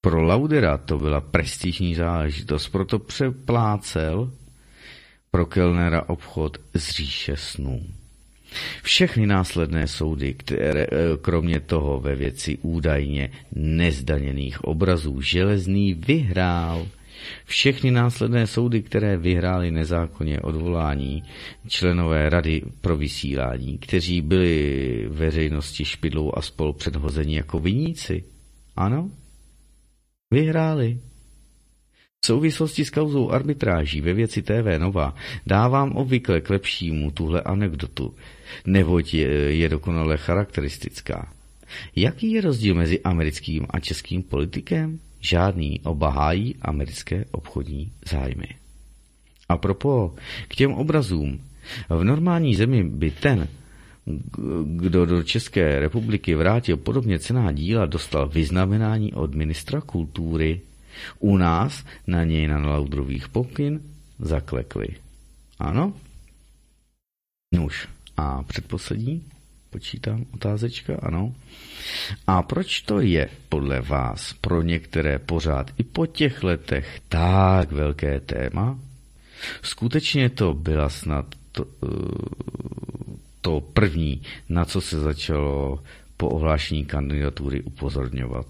Pro 0.00 0.22
Laudera 0.22 0.78
to 0.78 0.98
byla 0.98 1.20
prestižní 1.20 1.94
záležitost, 1.94 2.68
proto 2.68 2.98
přeplácel 2.98 4.32
pro 5.30 5.46
Kellnera 5.46 6.08
obchod 6.08 6.58
z 6.74 6.90
říše 6.90 7.36
snů. 7.36 7.82
Všechny 8.82 9.26
následné 9.26 9.88
soudy, 9.88 10.34
které 10.34 10.86
kromě 11.20 11.60
toho 11.60 12.00
ve 12.00 12.14
věci 12.14 12.58
údajně 12.62 13.30
nezdaněných 13.52 14.64
obrazů 14.64 15.20
železný 15.20 15.94
vyhrál 15.94 16.86
všechny 17.44 17.90
následné 17.90 18.46
soudy, 18.46 18.82
které 18.82 19.16
vyhrály 19.16 19.70
nezákonně 19.70 20.40
odvolání 20.40 21.22
členové 21.68 22.28
Rady 22.28 22.62
pro 22.80 22.96
vysílání, 22.96 23.78
kteří 23.78 24.20
byli 24.20 25.06
veřejnosti 25.08 25.84
špidlou 25.84 26.32
a 26.34 26.42
spol 26.42 26.72
předhození 26.72 27.34
jako 27.34 27.58
viníci. 27.58 28.24
Ano, 28.76 29.10
vyhráli. 30.30 30.98
V 32.20 32.26
souvislosti 32.26 32.84
s 32.84 32.90
kauzou 32.90 33.30
arbitráží 33.30 34.00
ve 34.00 34.12
věci 34.12 34.42
TV 34.42 34.78
Nova 34.78 35.14
dávám 35.46 35.92
obvykle 35.92 36.40
k 36.40 36.50
lepšímu 36.50 37.10
tuhle 37.10 37.42
anekdotu, 37.42 38.14
neboť 38.66 39.14
je, 39.14 39.28
je 39.56 39.68
dokonale 39.68 40.16
charakteristická. 40.16 41.32
Jaký 41.96 42.32
je 42.32 42.40
rozdíl 42.40 42.74
mezi 42.74 43.00
americkým 43.00 43.66
a 43.70 43.80
českým 43.80 44.22
politikem? 44.22 44.98
Žádný 45.20 45.80
oba 45.80 46.10
hájí 46.10 46.56
americké 46.62 47.24
obchodní 47.30 47.92
zájmy. 48.10 48.48
A 49.48 49.56
propo, 49.56 50.14
k 50.48 50.56
těm 50.56 50.72
obrazům. 50.72 51.40
V 51.88 52.04
normální 52.04 52.54
zemi 52.54 52.84
by 52.84 53.10
ten, 53.10 53.48
kdo 54.64 55.06
do 55.06 55.22
České 55.22 55.80
republiky 55.80 56.34
vrátil 56.34 56.76
podobně 56.76 57.18
cená 57.18 57.52
díla, 57.52 57.86
dostal 57.86 58.28
vyznamenání 58.28 59.14
od 59.14 59.34
ministra 59.34 59.80
kultury. 59.80 60.60
U 61.18 61.36
nás 61.36 61.84
na 62.06 62.24
něj 62.24 62.48
na 62.48 62.58
laudrových 62.58 63.28
pokyn 63.28 63.80
zaklekli. 64.18 64.88
Ano? 65.58 65.92
Nuž. 67.54 67.88
A 68.16 68.42
předposlední? 68.42 69.22
Počítám 69.70 70.24
otázečka, 70.34 70.96
ano. 71.02 71.34
A 72.26 72.42
proč 72.42 72.80
to 72.80 73.00
je 73.00 73.28
podle 73.48 73.80
vás 73.80 74.32
pro 74.32 74.62
některé 74.62 75.18
pořád 75.18 75.70
i 75.78 75.82
po 75.82 76.06
těch 76.06 76.42
letech 76.42 77.00
tak 77.08 77.72
velké 77.72 78.20
téma? 78.20 78.78
Skutečně 79.62 80.30
to 80.30 80.54
byla 80.54 80.88
snad 80.88 81.26
to, 81.52 81.66
eh, 81.84 81.88
to 83.40 83.60
první, 83.60 84.22
na 84.48 84.64
co 84.64 84.80
se 84.80 85.00
začalo 85.00 85.82
po 86.16 86.28
ohlášení 86.28 86.84
kandidatury 86.84 87.62
upozorňovat. 87.62 88.46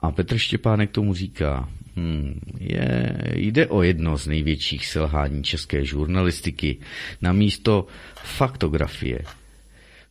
A 0.00 0.10
Petr 0.10 0.38
Štěpánek 0.38 0.90
tomu 0.90 1.14
říká, 1.14 1.68
hmm, 1.96 2.40
je, 2.58 3.16
jde 3.34 3.66
o 3.66 3.82
jedno 3.82 4.18
z 4.18 4.26
největších 4.26 4.86
selhání 4.86 5.44
české 5.44 5.84
žurnalistiky 5.84 6.76
na 7.20 7.32
místo 7.32 7.86
faktografie 8.24 9.18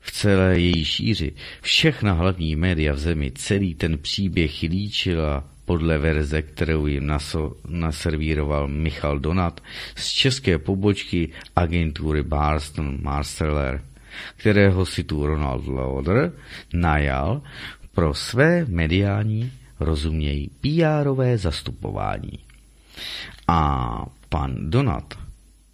v 0.02 0.12
celé 0.12 0.60
její 0.60 0.86
šíři. 0.86 1.34
Všechna 1.62 2.14
hlavní 2.14 2.56
média 2.56 2.94
v 2.94 3.00
zemi 3.00 3.32
celý 3.32 3.76
ten 3.76 3.98
příběh 3.98 4.62
líčila 4.62 5.44
podle 5.66 5.98
verze, 5.98 6.42
kterou 6.42 6.88
jim 6.88 7.08
naso, 7.08 7.56
naservíroval 7.68 8.68
Michal 8.68 9.20
Donat 9.20 9.62
z 9.96 10.08
české 10.08 10.58
pobočky 10.58 11.30
agentury 11.56 12.24
Barston 12.24 12.98
Marsteller, 13.02 13.82
kterého 14.38 14.86
si 14.86 15.04
tu 15.04 15.26
Ronald 15.26 15.68
Lauder 15.68 16.34
najal 16.74 17.42
pro 17.94 18.14
své 18.14 18.66
mediální, 18.66 19.52
rozumějí, 19.80 20.50
pr 20.62 21.38
zastupování. 21.38 22.40
A 23.48 24.06
Pan 24.30 24.70
Donat 24.70 25.31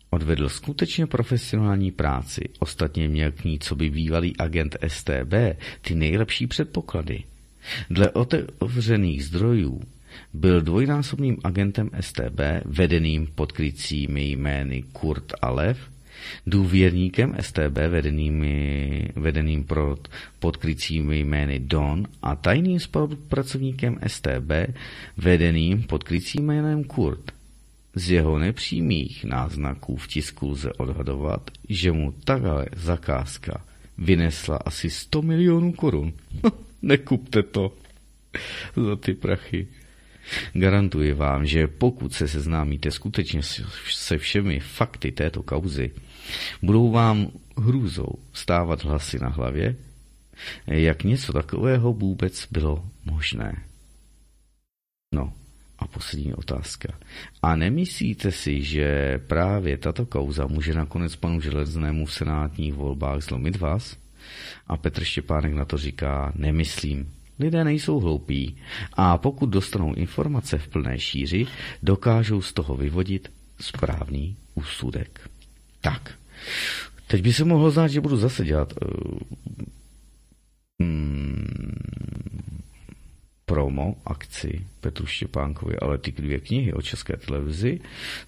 odvedl 0.09 0.49
skutečně 0.49 1.07
profesionální 1.07 1.91
práci, 1.91 2.41
ostatně 2.59 3.07
měl 3.07 3.31
k 3.31 3.43
ní, 3.43 3.59
co 3.59 3.75
by 3.75 3.89
bývalý 3.89 4.37
agent 4.37 4.77
STB, 4.87 5.33
ty 5.81 5.95
nejlepší 5.95 6.47
předpoklady. 6.47 7.23
Dle 7.89 8.11
otevřených 8.11 9.25
zdrojů 9.25 9.81
byl 10.33 10.61
dvojnásobným 10.61 11.37
agentem 11.43 11.89
STB, 11.99 12.39
vedeným 12.65 13.27
pod 13.35 13.51
krycími 13.51 14.31
jmény 14.31 14.83
Kurt 14.91 15.33
a 15.41 15.49
Lev, 15.49 15.77
důvěrníkem 16.47 17.35
STB 17.41 17.77
vedenými, 17.89 19.09
vedeným 19.15 19.63
pod, 19.63 20.07
pod 20.39 20.57
krycími 20.57 21.19
jmény 21.19 21.59
Don 21.59 22.07
a 22.21 22.35
tajným 22.35 22.79
spolupracovníkem 22.79 23.99
STB 24.07 24.51
vedeným 25.17 25.83
pod 25.83 26.03
krycím 26.03 26.45
jménem 26.45 26.83
Kurt. 26.83 27.36
Z 27.97 28.11
jeho 28.11 28.39
nepřímých 28.39 29.25
náznaků 29.25 29.95
v 29.95 30.07
tisku 30.07 30.49
lze 30.49 30.73
odhadovat, 30.73 31.51
že 31.69 31.91
mu 31.91 32.11
takhle 32.11 32.65
zakázka 32.75 33.65
vynesla 33.97 34.57
asi 34.57 34.89
100 34.89 35.21
milionů 35.21 35.73
korun. 35.73 36.13
Nekupte 36.81 37.43
to 37.43 37.73
za 38.75 38.95
ty 38.95 39.13
prachy. 39.13 39.67
Garantuji 40.53 41.13
vám, 41.13 41.45
že 41.45 41.67
pokud 41.67 42.13
se 42.13 42.27
seznámíte 42.27 42.91
skutečně 42.91 43.41
se 43.89 44.17
všemi 44.17 44.59
fakty 44.59 45.11
této 45.11 45.43
kauzy, 45.43 45.91
budou 46.61 46.91
vám 46.91 47.31
hrůzou 47.57 48.13
stávat 48.33 48.83
hlasy 48.83 49.19
na 49.19 49.29
hlavě, 49.29 49.75
jak 50.67 51.03
něco 51.03 51.33
takového 51.33 51.93
vůbec 51.93 52.47
bylo 52.51 52.85
možné. 53.05 53.63
No, 55.15 55.33
a 55.79 55.87
poslední 55.87 56.33
otázka. 56.33 56.93
A 57.41 57.55
nemyslíte 57.55 58.31
si, 58.31 58.63
že 58.63 59.17
právě 59.27 59.77
tato 59.77 60.05
kauza 60.05 60.47
může 60.47 60.73
nakonec 60.73 61.15
panu 61.15 61.41
Železnému 61.41 62.05
v 62.05 62.13
senátních 62.13 62.73
volbách 62.73 63.21
zlomit 63.21 63.57
vás? 63.57 63.97
A 64.67 64.77
Petr 64.77 65.03
Štěpánek 65.03 65.53
na 65.53 65.65
to 65.65 65.77
říká, 65.77 66.31
nemyslím. 66.35 67.13
Lidé 67.39 67.63
nejsou 67.63 67.99
hloupí 67.99 68.57
a 68.93 69.17
pokud 69.17 69.45
dostanou 69.45 69.93
informace 69.93 70.57
v 70.57 70.67
plné 70.67 70.99
šíři, 70.99 71.47
dokážou 71.83 72.41
z 72.41 72.53
toho 72.53 72.75
vyvodit 72.77 73.31
správný 73.59 74.35
úsudek. 74.55 75.29
Tak, 75.81 76.13
teď 77.07 77.21
by 77.21 77.33
se 77.33 77.45
mohlo 77.45 77.71
znát, 77.71 77.87
že 77.87 78.01
budu 78.01 78.17
zase 78.17 78.45
dělat 78.45 78.73
uh, 78.73 79.19
hmm, 80.81 81.37
promo 83.47 83.95
akci 84.05 84.67
Petru 84.81 85.05
Štěpánkovi, 85.05 85.79
ale 85.79 85.97
ty 85.97 86.11
dvě 86.11 86.39
knihy 86.39 86.73
o 86.73 86.81
české 86.81 87.17
televizi, 87.17 87.79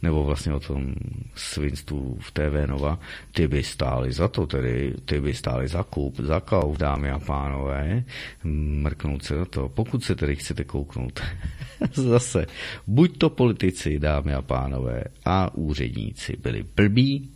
nebo 0.01 0.23
vlastně 0.23 0.53
o 0.53 0.59
tom 0.59 0.95
svinstvu 1.35 2.17
v 2.21 2.31
TV 2.31 2.67
Nova, 2.67 2.99
ty 3.31 3.47
by 3.47 3.63
stály 3.63 4.11
za 4.11 4.27
to, 4.27 4.47
tedy 4.47 4.93
ty 5.05 5.21
by 5.21 5.33
stály 5.33 5.67
za 5.67 5.83
kup, 5.83 6.19
za 6.19 6.39
kauf, 6.39 6.77
dámy 6.77 7.11
a 7.11 7.19
pánové, 7.19 8.03
mrknout 8.43 9.23
se 9.23 9.35
na 9.35 9.45
to, 9.45 9.69
pokud 9.69 10.03
se 10.03 10.15
tedy 10.15 10.35
chcete 10.35 10.63
kouknout. 10.63 11.19
Zase, 11.93 12.45
buď 12.87 13.17
to 13.17 13.29
politici, 13.29 13.99
dámy 13.99 14.33
a 14.33 14.41
pánové, 14.41 15.03
a 15.25 15.55
úředníci 15.55 16.37
byli 16.43 16.63
blbí, 16.75 17.29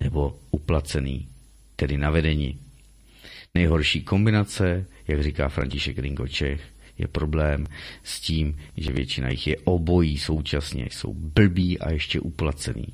nebo 0.00 0.38
uplacený, 0.50 1.28
tedy 1.76 1.98
navedení. 1.98 2.58
Nejhorší 3.54 4.02
kombinace, 4.02 4.86
jak 5.08 5.22
říká 5.22 5.48
František 5.48 5.98
Ringo 5.98 6.28
Čech, 6.28 6.60
je 7.00 7.08
problém 7.08 7.66
s 8.04 8.20
tím, 8.20 8.56
že 8.76 8.92
většina 8.92 9.28
jich 9.30 9.46
je 9.46 9.56
obojí 9.64 10.18
současně. 10.18 10.88
Jsou 10.90 11.14
blbí 11.14 11.78
a 11.78 11.92
ještě 11.92 12.20
uplacený. 12.20 12.86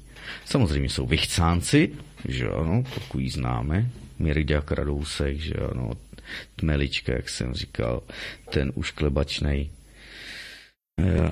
Samozřejmě 0.44 0.88
jsou 0.88 1.06
vychcánci, 1.06 1.90
že 2.28 2.48
ano, 2.48 2.84
pokud 2.94 3.18
ji 3.18 3.30
známe, 3.30 3.90
Mirida 4.18 4.60
Kradousek, 4.60 5.36
že 5.36 5.54
ano, 5.54 5.90
Tmelička, 6.56 7.12
jak 7.12 7.28
jsem 7.28 7.54
říkal, 7.54 8.02
ten 8.50 8.72
už 8.74 8.90
klebačnej 8.90 9.70
e, 9.70 9.70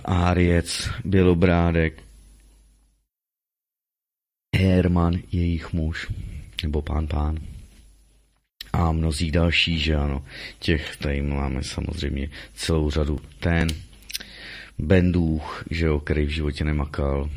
Áriec, 0.04 0.90
Bělobrádek, 1.04 2.02
Herman, 4.56 5.14
jejich 5.32 5.72
muž, 5.72 6.08
nebo 6.62 6.82
pán 6.82 7.06
pán 7.06 7.53
a 8.74 8.92
mnozí 8.92 9.30
další, 9.30 9.78
že 9.78 9.96
ano. 9.96 10.22
Těch 10.58 10.96
tady 10.96 11.22
máme 11.22 11.62
samozřejmě 11.62 12.30
celou 12.54 12.90
řadu. 12.90 13.20
Ten 13.40 13.68
Bendůch, 14.78 15.64
že 15.70 15.86
jo, 15.86 16.00
který 16.00 16.26
v 16.26 16.28
životě 16.28 16.64
nemakal. 16.64 17.30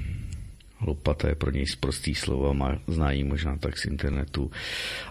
Lopata 0.82 1.28
je 1.30 1.36
pro 1.36 1.52
něj 1.52 1.66
zprostý 1.66 2.16
slova, 2.16 2.54
má, 2.54 2.80
znají 2.88 3.24
možná 3.24 3.58
tak 3.58 3.78
z 3.78 3.86
internetu 3.86 4.52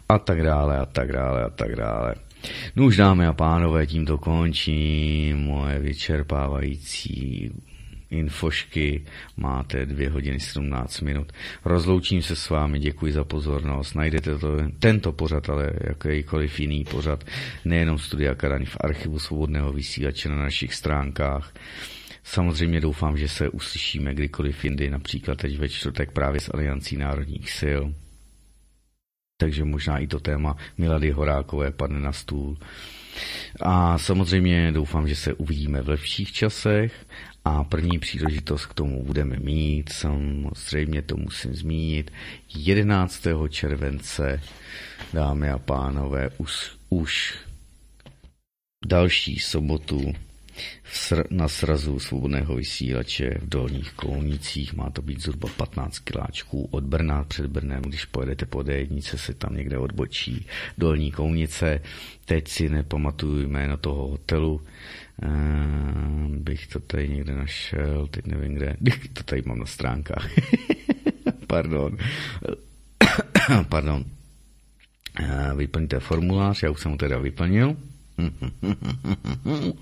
a 0.09 0.18
tak 0.18 0.42
dále 0.42 0.78
a 0.78 0.86
tak 0.86 1.12
dále 1.12 1.44
a 1.44 1.50
tak 1.50 1.76
dále. 1.76 2.15
No 2.76 2.84
už 2.84 2.97
dámy 2.97 3.26
a 3.26 3.33
pánové, 3.33 3.86
tímto 3.86 4.18
končím 4.18 5.39
moje 5.39 5.78
vyčerpávající 5.78 7.50
infošky. 8.10 9.05
Máte 9.36 9.86
dvě 9.86 10.10
hodiny 10.10 10.41
17 10.41 11.01
minut. 11.01 11.33
Rozloučím 11.65 12.23
se 12.23 12.36
s 12.36 12.51
vámi, 12.51 12.78
děkuji 12.78 13.12
za 13.12 13.25
pozornost. 13.25 13.94
Najdete 13.94 14.39
to, 14.39 14.59
tento 14.78 15.12
pořad, 15.12 15.51
ale 15.51 15.73
jakýkoliv 15.81 16.60
jiný 16.60 16.85
pořad, 16.85 17.25
nejenom 17.65 17.99
Studia 17.99 18.35
Karani 18.35 18.65
v 18.65 18.76
archivu 18.81 19.18
svobodného 19.18 19.73
vysílače 19.73 20.28
na 20.28 20.36
našich 20.36 20.75
stránkách. 20.75 21.55
Samozřejmě 22.25 22.81
doufám, 22.81 23.18
že 23.18 23.28
se 23.28 23.49
uslyšíme 23.49 24.15
kdykoliv 24.15 24.65
jindy, 24.65 24.91
například 24.91 25.39
teď 25.39 25.59
ve 25.59 25.68
čtvrtek 25.68 26.12
právě 26.12 26.41
s 26.41 26.55
Aliancí 26.55 26.97
národních 26.97 27.51
sil. 27.60 27.83
Takže 29.39 29.65
možná 29.65 29.99
i 29.99 30.07
to 30.07 30.20
téma 30.20 30.57
Milady 30.78 31.10
Horákové 31.10 31.70
padne 31.70 32.01
na 32.01 32.12
stůl. 32.12 32.59
A 33.60 33.99
samozřejmě 33.99 34.73
doufám, 34.73 35.09
že 35.09 35.17
se 35.17 35.35
uvidíme 35.35 35.83
v 35.83 35.89
lepších 35.89 36.33
časech 36.33 37.07
a 37.47 37.65
první 37.65 37.99
příležitost 37.99 38.66
k 38.66 38.75
tomu 38.75 39.05
budeme 39.05 39.36
mít, 39.36 39.92
samozřejmě 39.92 41.02
to 41.02 41.16
musím 41.16 41.55
zmínit, 41.55 42.12
11. 42.55 43.26
července, 43.49 44.41
dámy 45.12 45.50
a 45.50 45.58
pánové, 45.58 46.31
už, 46.39 46.70
už 46.89 47.34
další 48.86 49.39
sobotu 49.39 50.12
na 51.31 51.49
srazu 51.49 51.99
svobodného 51.99 52.57
vysílače 52.57 53.39
v 53.41 53.49
Dolních 53.49 53.92
Kounicích. 53.92 54.75
Má 54.75 54.91
to 54.91 55.02
být 55.02 55.23
zhruba 55.23 55.49
15 55.57 55.99
kiláčků 55.99 56.68
od 56.70 56.84
Brna 56.84 57.25
před 57.25 57.47
Brnem. 57.47 57.83
Když 57.83 58.05
pojedete 58.05 58.47
po 58.47 58.62
d 58.62 58.86
se 59.00 59.34
tam 59.34 59.57
někde 59.57 59.78
odbočí 59.78 60.47
Dolní 60.78 61.12
Kounice. 61.12 61.81
Teď 62.25 62.49
si 62.49 62.68
nepamatuju 62.68 63.49
jméno 63.49 63.76
toho 63.76 64.08
hotelu. 64.08 64.62
Uh, 65.23 66.36
bych 66.36 66.67
to 66.67 66.81
tady 66.81 67.09
někde 67.09 67.35
našel, 67.35 68.07
teď 68.07 68.27
nevím 68.27 68.55
kde. 68.55 68.77
To 69.12 69.23
tady 69.23 69.43
mám 69.47 69.59
na 69.59 69.67
stránkách. 69.67 70.31
Pardon. 71.47 71.97
Pardon. 73.69 74.05
Uh, 75.20 75.59
vyplňte 75.59 76.01
formulář, 76.01 76.62
já 76.62 76.70
už 76.70 76.81
jsem 76.81 76.91
ho 76.91 76.97
teda 76.97 77.19
vyplnil. 77.19 77.77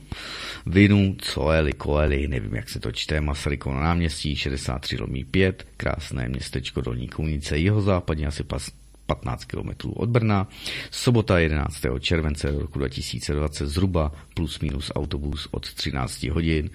Vinu, 0.67 1.17
Coeli, 1.19 1.73
Coeli, 1.83 2.29
nevím, 2.29 2.55
jak 2.55 2.69
se 2.69 2.81
to 2.81 2.93
čte, 2.93 3.21
Masarykovo 3.21 3.81
náměstí, 3.81 4.37
63 4.37 4.97
lomí 4.97 5.25
5, 5.25 5.67
krásné 5.77 6.29
městečko 6.29 6.81
Dolní 6.81 7.09
Kunice, 7.09 7.59
jeho 7.59 7.83
západně 7.83 8.27
asi 8.27 8.45
pas, 8.45 8.71
15 9.07 9.45
km 9.45 9.71
od 9.95 10.09
Brna. 10.09 10.49
Sobota 10.91 11.39
11. 11.39 11.77
července 12.01 12.51
roku 12.51 12.79
2020 12.79 13.67
zhruba 13.67 14.13
plus 14.35 14.61
minus 14.61 14.93
autobus 14.95 15.49
od 15.51 15.75
13 15.75 16.23
hodin. 16.23 16.71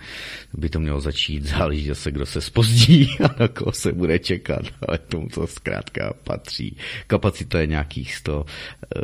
By 0.54 0.70
to 0.70 0.80
mělo 0.80 1.02
začít, 1.02 1.46
záleží 1.46 1.88
zase, 1.88 2.12
kdo 2.12 2.26
se 2.26 2.42
spozdí 2.42 3.10
a 3.24 3.36
na 3.40 3.48
koho 3.48 3.72
se 3.72 3.92
bude 3.94 4.20
čekat, 4.20 4.62
ale 4.88 4.98
tomu 4.98 5.28
to 5.28 5.48
zkrátka 5.48 6.14
patří. 6.24 6.78
Kapacita 7.08 7.60
je 7.60 7.68
nějakých 7.68 8.16
100, 8.16 8.46
eh, 8.46 9.00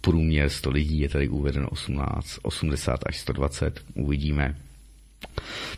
průměr 0.00 0.48
100 0.48 0.70
lidí, 0.70 1.00
je 1.00 1.08
tady 1.08 1.28
uvedeno 1.28 1.68
18, 1.68 2.38
80 2.42 3.00
až 3.06 3.18
120, 3.18 3.80
uvidíme 3.94 4.56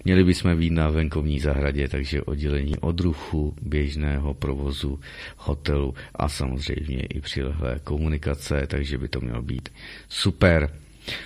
Měli 0.04 0.24
bychom 0.24 0.56
být 0.56 0.70
na 0.70 0.90
venkovní 0.90 1.40
zahradě, 1.40 1.88
takže 1.88 2.22
oddělení 2.22 2.78
od 2.78 3.00
ruchu, 3.00 3.54
běžného 3.62 4.34
provozu, 4.34 5.00
hotelu 5.36 5.94
a 6.14 6.28
samozřejmě 6.28 7.00
i 7.00 7.20
přilehlé 7.20 7.80
komunikace, 7.84 8.66
takže 8.66 8.98
by 8.98 9.08
to 9.08 9.20
mělo 9.20 9.42
být 9.42 9.68
super. 10.08 10.70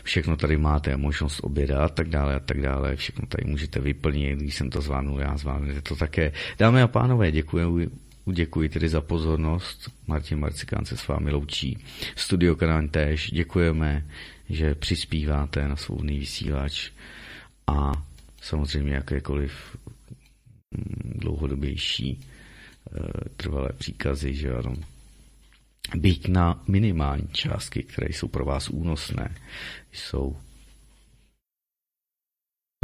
Všechno 0.03 0.37
tady 0.37 0.57
máte, 0.57 0.97
možnost 0.97 1.41
oběda 1.43 1.85
a 1.85 1.89
tak 1.89 2.09
dále 2.09 2.35
a 2.35 2.41
tak 2.41 2.61
dále. 2.61 2.97
Všechno 2.97 3.27
tady 3.27 3.51
můžete 3.51 3.81
vyplnit, 3.81 4.39
když 4.39 4.55
jsem 4.55 4.71
to 4.71 4.81
zvládnul, 4.81 5.21
já 5.21 5.37
zvládnete 5.37 5.83
to 5.83 5.97
také. 5.97 6.33
Dámy 6.59 6.83
a 6.83 6.89
pánové, 6.89 7.33
děkuji 7.33 7.91
Děkuji 8.33 8.69
tedy 8.69 8.89
za 8.89 9.01
pozornost. 9.01 9.91
Martin 10.07 10.39
Marcikán 10.39 10.85
se 10.85 10.97
s 10.97 11.09
vámi 11.09 11.31
loučí. 11.31 11.79
Studio 12.17 12.57
Kanán 12.57 12.89
též 12.89 13.31
děkujeme, 13.31 14.07
že 14.49 14.75
přispíváte 14.75 15.69
na 15.69 15.77
svobodný 15.77 16.19
vysílač 16.19 16.91
a 17.67 17.93
samozřejmě 18.43 18.95
jakékoliv 18.95 19.77
mm, 20.71 21.13
dlouhodobější 21.15 22.21
eh, 22.21 23.29
trvalé 23.37 23.69
příkazy, 23.73 24.35
že 24.35 24.55
ano. 24.55 24.75
Byť 25.97 26.29
na 26.29 26.63
minimální 26.69 27.29
částky, 27.29 27.83
které 27.83 28.07
jsou 28.11 28.29
pro 28.29 28.45
vás 28.45 28.69
únosné, 28.71 29.35
jsou 29.93 30.37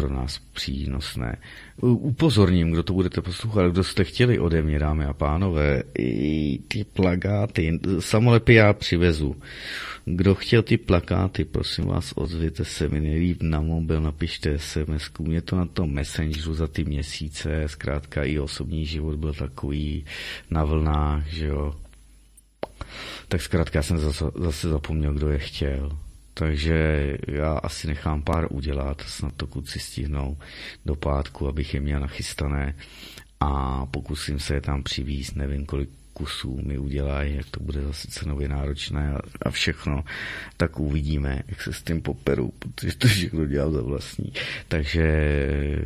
pro 0.02 0.14
nás 0.14 0.38
přínosné. 0.38 1.36
Upozorním, 1.82 2.70
kdo 2.70 2.82
to 2.82 2.92
budete 2.92 3.22
poslouchat, 3.22 3.72
kdo 3.72 3.84
jste 3.84 4.04
chtěli 4.04 4.38
ode 4.38 4.62
mě, 4.62 4.78
dámy 4.78 5.04
a 5.04 5.12
pánové, 5.12 5.82
i 5.98 6.58
ty 6.68 6.84
plagáty, 6.84 7.80
samolepy 7.98 8.54
já 8.54 8.72
přivezu. 8.72 9.36
Kdo 10.04 10.34
chtěl 10.34 10.62
ty 10.62 10.76
plakáty, 10.76 11.44
prosím 11.44 11.84
vás, 11.84 12.12
ozvěte 12.16 12.64
se 12.64 12.88
mi 12.88 13.00
nejlíp 13.00 13.42
na 13.42 13.60
mobil, 13.60 14.00
napište 14.00 14.58
sms 14.58 15.10
mě 15.18 15.40
to 15.40 15.56
na 15.56 15.66
tom 15.66 15.92
messengeru 15.92 16.54
za 16.54 16.66
ty 16.66 16.84
měsíce, 16.84 17.62
zkrátka 17.66 18.24
i 18.24 18.38
osobní 18.38 18.86
život 18.86 19.16
byl 19.16 19.34
takový 19.34 20.04
na 20.50 20.64
vlnách, 20.64 21.26
že 21.26 21.46
jo. 21.46 21.74
Tak 23.28 23.42
zkrátka 23.42 23.78
já 23.78 23.82
jsem 23.82 23.98
zase, 23.98 24.24
zase 24.34 24.68
zapomněl, 24.68 25.14
kdo 25.14 25.28
je 25.28 25.38
chtěl. 25.38 25.98
Takže 26.34 27.16
já 27.28 27.52
asi 27.52 27.86
nechám 27.86 28.22
pár 28.22 28.46
udělat, 28.50 29.00
snad 29.06 29.34
to 29.36 29.46
kluci 29.46 29.78
stihnou 29.78 30.36
do 30.86 30.94
pátku, 30.94 31.48
abych 31.48 31.74
je 31.74 31.80
měl 31.80 32.00
nachystané 32.00 32.74
a 33.40 33.86
pokusím 33.86 34.38
se 34.40 34.54
je 34.54 34.60
tam 34.60 34.82
přivízt, 34.82 35.36
nevím 35.36 35.66
kolik 35.66 35.90
kusů 36.12 36.60
mi 36.62 36.78
udělají, 36.78 37.36
jak 37.36 37.50
to 37.50 37.60
bude 37.60 37.82
zase 37.82 38.08
cenově 38.08 38.48
náročné 38.48 39.14
a, 39.14 39.20
a 39.42 39.50
všechno, 39.50 40.04
tak 40.56 40.80
uvidíme, 40.80 41.42
jak 41.48 41.62
se 41.62 41.72
s 41.72 41.82
tím 41.82 42.02
poperu, 42.02 42.52
protože 42.58 42.96
to 42.96 43.08
všechno 43.08 43.46
dělal 43.46 43.70
za 43.70 43.82
vlastní. 43.82 44.32
Takže 44.68 45.04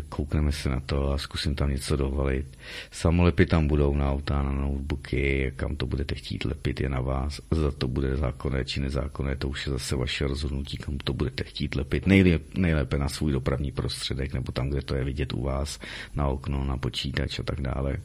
koukneme 0.09 0.53
se 0.53 0.69
na 0.69 0.81
to 0.81 1.13
a 1.13 1.19
zkusím 1.19 1.55
tam 1.55 1.71
něco 1.71 1.97
dovalit. 1.97 2.59
Samolepy 2.91 3.47
tam 3.47 3.69
budou 3.69 3.95
na 3.95 4.13
auta, 4.13 4.43
na 4.43 4.53
notebooky, 4.53 5.53
kam 5.57 5.77
to 5.77 5.87
budete 5.87 6.15
chtít 6.15 6.45
lepit, 6.45 6.81
je 6.81 6.89
na 6.89 7.01
vás. 7.01 7.41
Za 7.51 7.71
to 7.71 7.89
bude 7.89 8.17
zákonné 8.17 8.65
či 8.65 8.81
nezákonné, 8.81 9.37
to 9.37 9.49
už 9.49 9.67
je 9.67 9.73
zase 9.73 9.97
vaše 9.97 10.27
rozhodnutí, 10.27 10.77
kam 10.77 10.99
to 10.99 11.13
budete 11.13 11.45
chtít 11.45 11.75
lepit. 11.75 12.07
Nejlépe, 12.07 12.61
nejlépe 12.61 12.99
na 12.99 13.09
svůj 13.09 13.33
dopravní 13.33 13.73
prostředek, 13.73 14.35
nebo 14.35 14.53
tam, 14.53 14.69
kde 14.71 14.83
to 14.83 14.95
je 14.95 15.05
vidět 15.05 15.33
u 15.33 15.43
vás, 15.43 15.81
na 16.15 16.29
okno, 16.29 16.65
na 16.65 16.77
počítač 16.77 17.39
a 17.39 17.43
tak 17.43 17.61
dále 17.61 17.97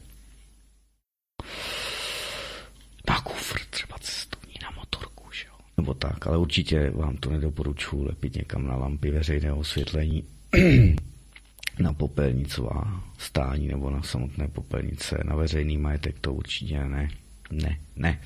na 3.08 3.20
kufr 3.20 3.60
třeba 3.70 3.98
cestovní, 3.98 4.54
na 4.62 4.70
motorku, 4.70 5.32
že 5.32 5.46
jo? 5.46 5.54
Nebo 5.76 5.94
tak, 5.94 6.26
ale 6.26 6.38
určitě 6.38 6.90
vám 6.90 7.16
to 7.16 7.30
nedoporučuji 7.30 8.04
lepit 8.04 8.34
někam 8.34 8.66
na 8.66 8.76
lampy 8.76 9.10
veřejného 9.10 9.58
osvětlení, 9.58 10.24
na 11.78 11.92
popelnicová 11.92 13.04
stání 13.18 13.68
nebo 13.68 13.90
na 13.90 14.02
samotné 14.02 14.48
popelnice, 14.48 15.18
na 15.24 15.36
veřejný 15.36 15.78
majetek 15.78 16.18
to 16.18 16.34
určitě 16.34 16.84
ne, 16.84 17.08
ne, 17.50 17.78
ne. 17.96 18.20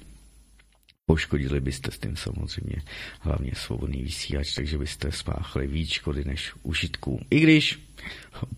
Poškodili 1.07 1.61
byste 1.61 1.91
s 1.91 1.99
tím 1.99 2.17
samozřejmě 2.17 2.83
hlavně 3.21 3.53
svobodný 3.55 4.03
vysílač, 4.03 4.55
takže 4.55 4.79
byste 4.79 5.13
spáchali 5.13 5.67
víc 5.67 5.91
škody 5.91 6.25
než 6.25 6.53
užitků. 6.63 7.21
I 7.31 7.41
když 7.41 7.86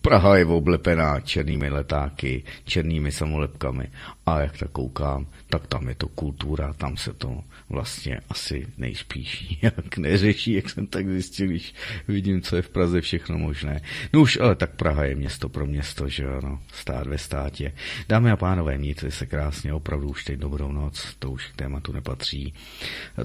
Praha 0.01 0.37
je 0.37 0.45
oblepená 0.45 1.19
černými 1.19 1.69
letáky, 1.69 2.43
černými 2.65 3.11
samolepkami 3.11 3.87
a 4.25 4.41
jak 4.41 4.57
tak 4.57 4.71
koukám, 4.71 5.27
tak 5.49 5.67
tam 5.67 5.89
je 5.89 5.95
to 5.95 6.07
kultura, 6.07 6.73
tam 6.73 6.97
se 6.97 7.13
to 7.13 7.43
vlastně 7.69 8.19
asi 8.29 8.67
nejspíš 8.77 9.57
jak 9.61 9.97
neřeší, 9.97 10.53
jak 10.53 10.69
jsem 10.69 10.87
tak 10.87 11.07
zjistil, 11.07 11.47
když 11.47 11.73
vidím, 12.07 12.41
co 12.41 12.55
je 12.55 12.61
v 12.61 12.69
Praze 12.69 13.01
všechno 13.01 13.37
možné. 13.37 13.81
No 14.13 14.21
už, 14.21 14.37
ale 14.41 14.55
tak 14.55 14.75
Praha 14.75 15.03
je 15.03 15.15
město 15.15 15.49
pro 15.49 15.65
město, 15.65 16.09
že 16.09 16.27
ano, 16.27 16.59
stát 16.73 17.07
ve 17.07 17.17
státě. 17.17 17.73
Dámy 18.09 18.31
a 18.31 18.37
pánové, 18.37 18.77
mějte 18.77 19.11
se 19.11 19.25
krásně, 19.25 19.73
opravdu 19.73 20.09
už 20.09 20.23
teď 20.23 20.39
dobrou 20.39 20.71
noc, 20.71 21.15
to 21.19 21.31
už 21.31 21.47
k 21.47 21.55
tématu 21.55 21.91
nepatří. 21.91 22.53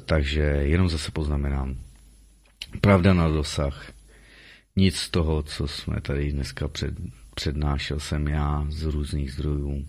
Takže 0.05 0.41
jenom 0.41 0.89
zase 0.89 1.10
poznamenám, 1.10 1.76
pravda 2.81 3.15
na 3.15 3.28
dosah, 3.28 3.93
nic 4.76 4.96
z 4.96 5.10
toho, 5.10 5.42
co 5.42 5.68
jsme 5.68 6.00
tady 6.00 6.32
dneska 6.32 6.68
před, 6.68 6.94
přednášel 7.34 8.00
jsem 8.00 8.28
já 8.28 8.66
z 8.68 8.82
různých 8.82 9.32
zdrojů. 9.32 9.86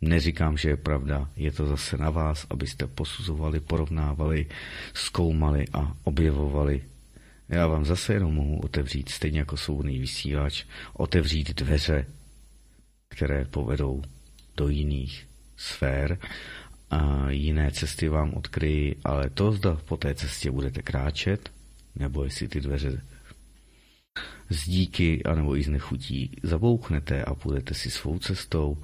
Neříkám, 0.00 0.56
že 0.56 0.68
je 0.68 0.76
pravda, 0.76 1.28
je 1.36 1.52
to 1.52 1.66
zase 1.66 1.96
na 1.96 2.10
vás, 2.10 2.46
abyste 2.50 2.86
posuzovali, 2.86 3.60
porovnávali, 3.60 4.46
zkoumali 4.94 5.64
a 5.72 5.96
objevovali. 6.04 6.84
Já 7.48 7.66
vám 7.66 7.84
zase 7.84 8.14
jenom 8.14 8.34
mohu 8.34 8.60
otevřít, 8.60 9.08
stejně 9.08 9.38
jako 9.38 9.56
svobodný 9.56 9.98
vysílač, 9.98 10.64
otevřít 10.92 11.54
dveře, 11.54 12.06
které 13.08 13.44
povedou 13.44 14.02
do 14.56 14.68
jiných 14.68 15.28
sfér 15.56 16.18
a 16.90 17.30
jiné 17.30 17.70
cesty 17.70 18.08
vám 18.08 18.34
odkryjí, 18.34 18.96
ale 19.04 19.30
to 19.30 19.52
zda 19.52 19.78
po 19.84 19.96
té 19.96 20.14
cestě 20.14 20.50
budete 20.50 20.82
kráčet, 20.82 21.50
nebo 21.96 22.24
jestli 22.24 22.48
ty 22.48 22.60
dveře 22.60 23.02
z 24.52 24.68
díky 24.68 25.24
anebo 25.24 25.56
i 25.56 25.62
z 25.62 25.68
nechutí 25.68 26.30
zabouchnete 26.42 27.24
a 27.24 27.34
půjdete 27.34 27.74
si 27.74 27.90
svou 27.90 28.18
cestou, 28.18 28.78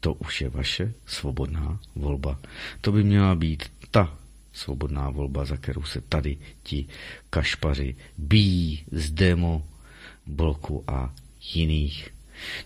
to 0.00 0.14
už 0.14 0.40
je 0.40 0.48
vaše 0.48 0.92
svobodná 1.06 1.80
volba. 1.96 2.38
To 2.80 2.92
by 2.92 3.04
měla 3.04 3.34
být 3.34 3.62
ta 3.90 4.18
svobodná 4.52 5.10
volba, 5.10 5.44
za 5.44 5.56
kterou 5.56 5.82
se 5.82 6.00
tady 6.00 6.36
ti 6.62 6.86
kašpaři 7.30 7.94
bíjí 8.18 8.84
z 8.92 9.10
demo 9.10 9.66
bloku 10.26 10.84
a 10.86 11.14
jiných. 11.54 12.08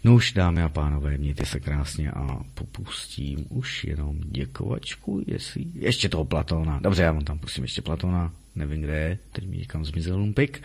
No 0.05 0.15
už, 0.15 0.33
dámy 0.33 0.63
a 0.63 0.69
pánové, 0.69 1.19
mějte 1.19 1.47
se 1.47 1.61
krásně 1.61 2.11
a 2.11 2.41
popustím 2.55 3.47
už 3.49 3.85
jenom 3.85 4.21
děkovačku, 4.25 5.25
jestli... 5.27 5.65
Ještě 5.75 6.09
toho 6.09 6.25
Platona. 6.25 6.81
Dobře, 6.81 7.03
já 7.03 7.13
vám 7.13 7.25
tam 7.25 7.39
pustím 7.39 7.65
ještě 7.65 7.83
Platona. 7.83 8.33
Nevím, 8.55 8.81
kde 8.81 8.99
je. 8.99 9.19
Teď 9.33 9.47
mi 9.47 9.57
někam 9.57 9.85
zmizel 9.85 10.19
lumpik 10.19 10.63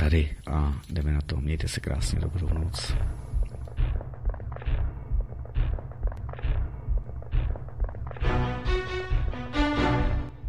tady 0.00 0.30
a 0.46 0.74
jdeme 0.90 1.12
na 1.12 1.20
to. 1.26 1.36
Mějte 1.36 1.68
se 1.68 1.80
krásně, 1.80 2.20
dobrou 2.20 2.48
noc. 2.58 2.94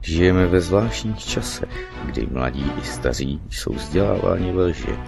Žijeme 0.02 0.48
ve 0.48 0.62
zvláštních 0.62 1.20
časech, 1.20 1.94
kdy 2.06 2.28
mladí 2.32 2.72
i 2.82 2.86
staří 2.86 3.42
jsou 3.50 3.74
vzděláváni 3.74 4.52
ve 4.52 4.64
lži. 4.64 5.00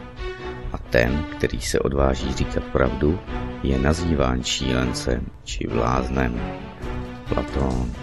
A 0.71 0.77
ten, 0.77 1.25
který 1.37 1.61
se 1.61 1.79
odváží 1.79 2.33
říkat 2.33 2.63
pravdu, 2.63 3.19
je 3.63 3.79
nazýván 3.79 4.43
šílencem 4.43 5.25
či 5.43 5.67
vláznem. 5.67 6.41
Platón 7.29 8.02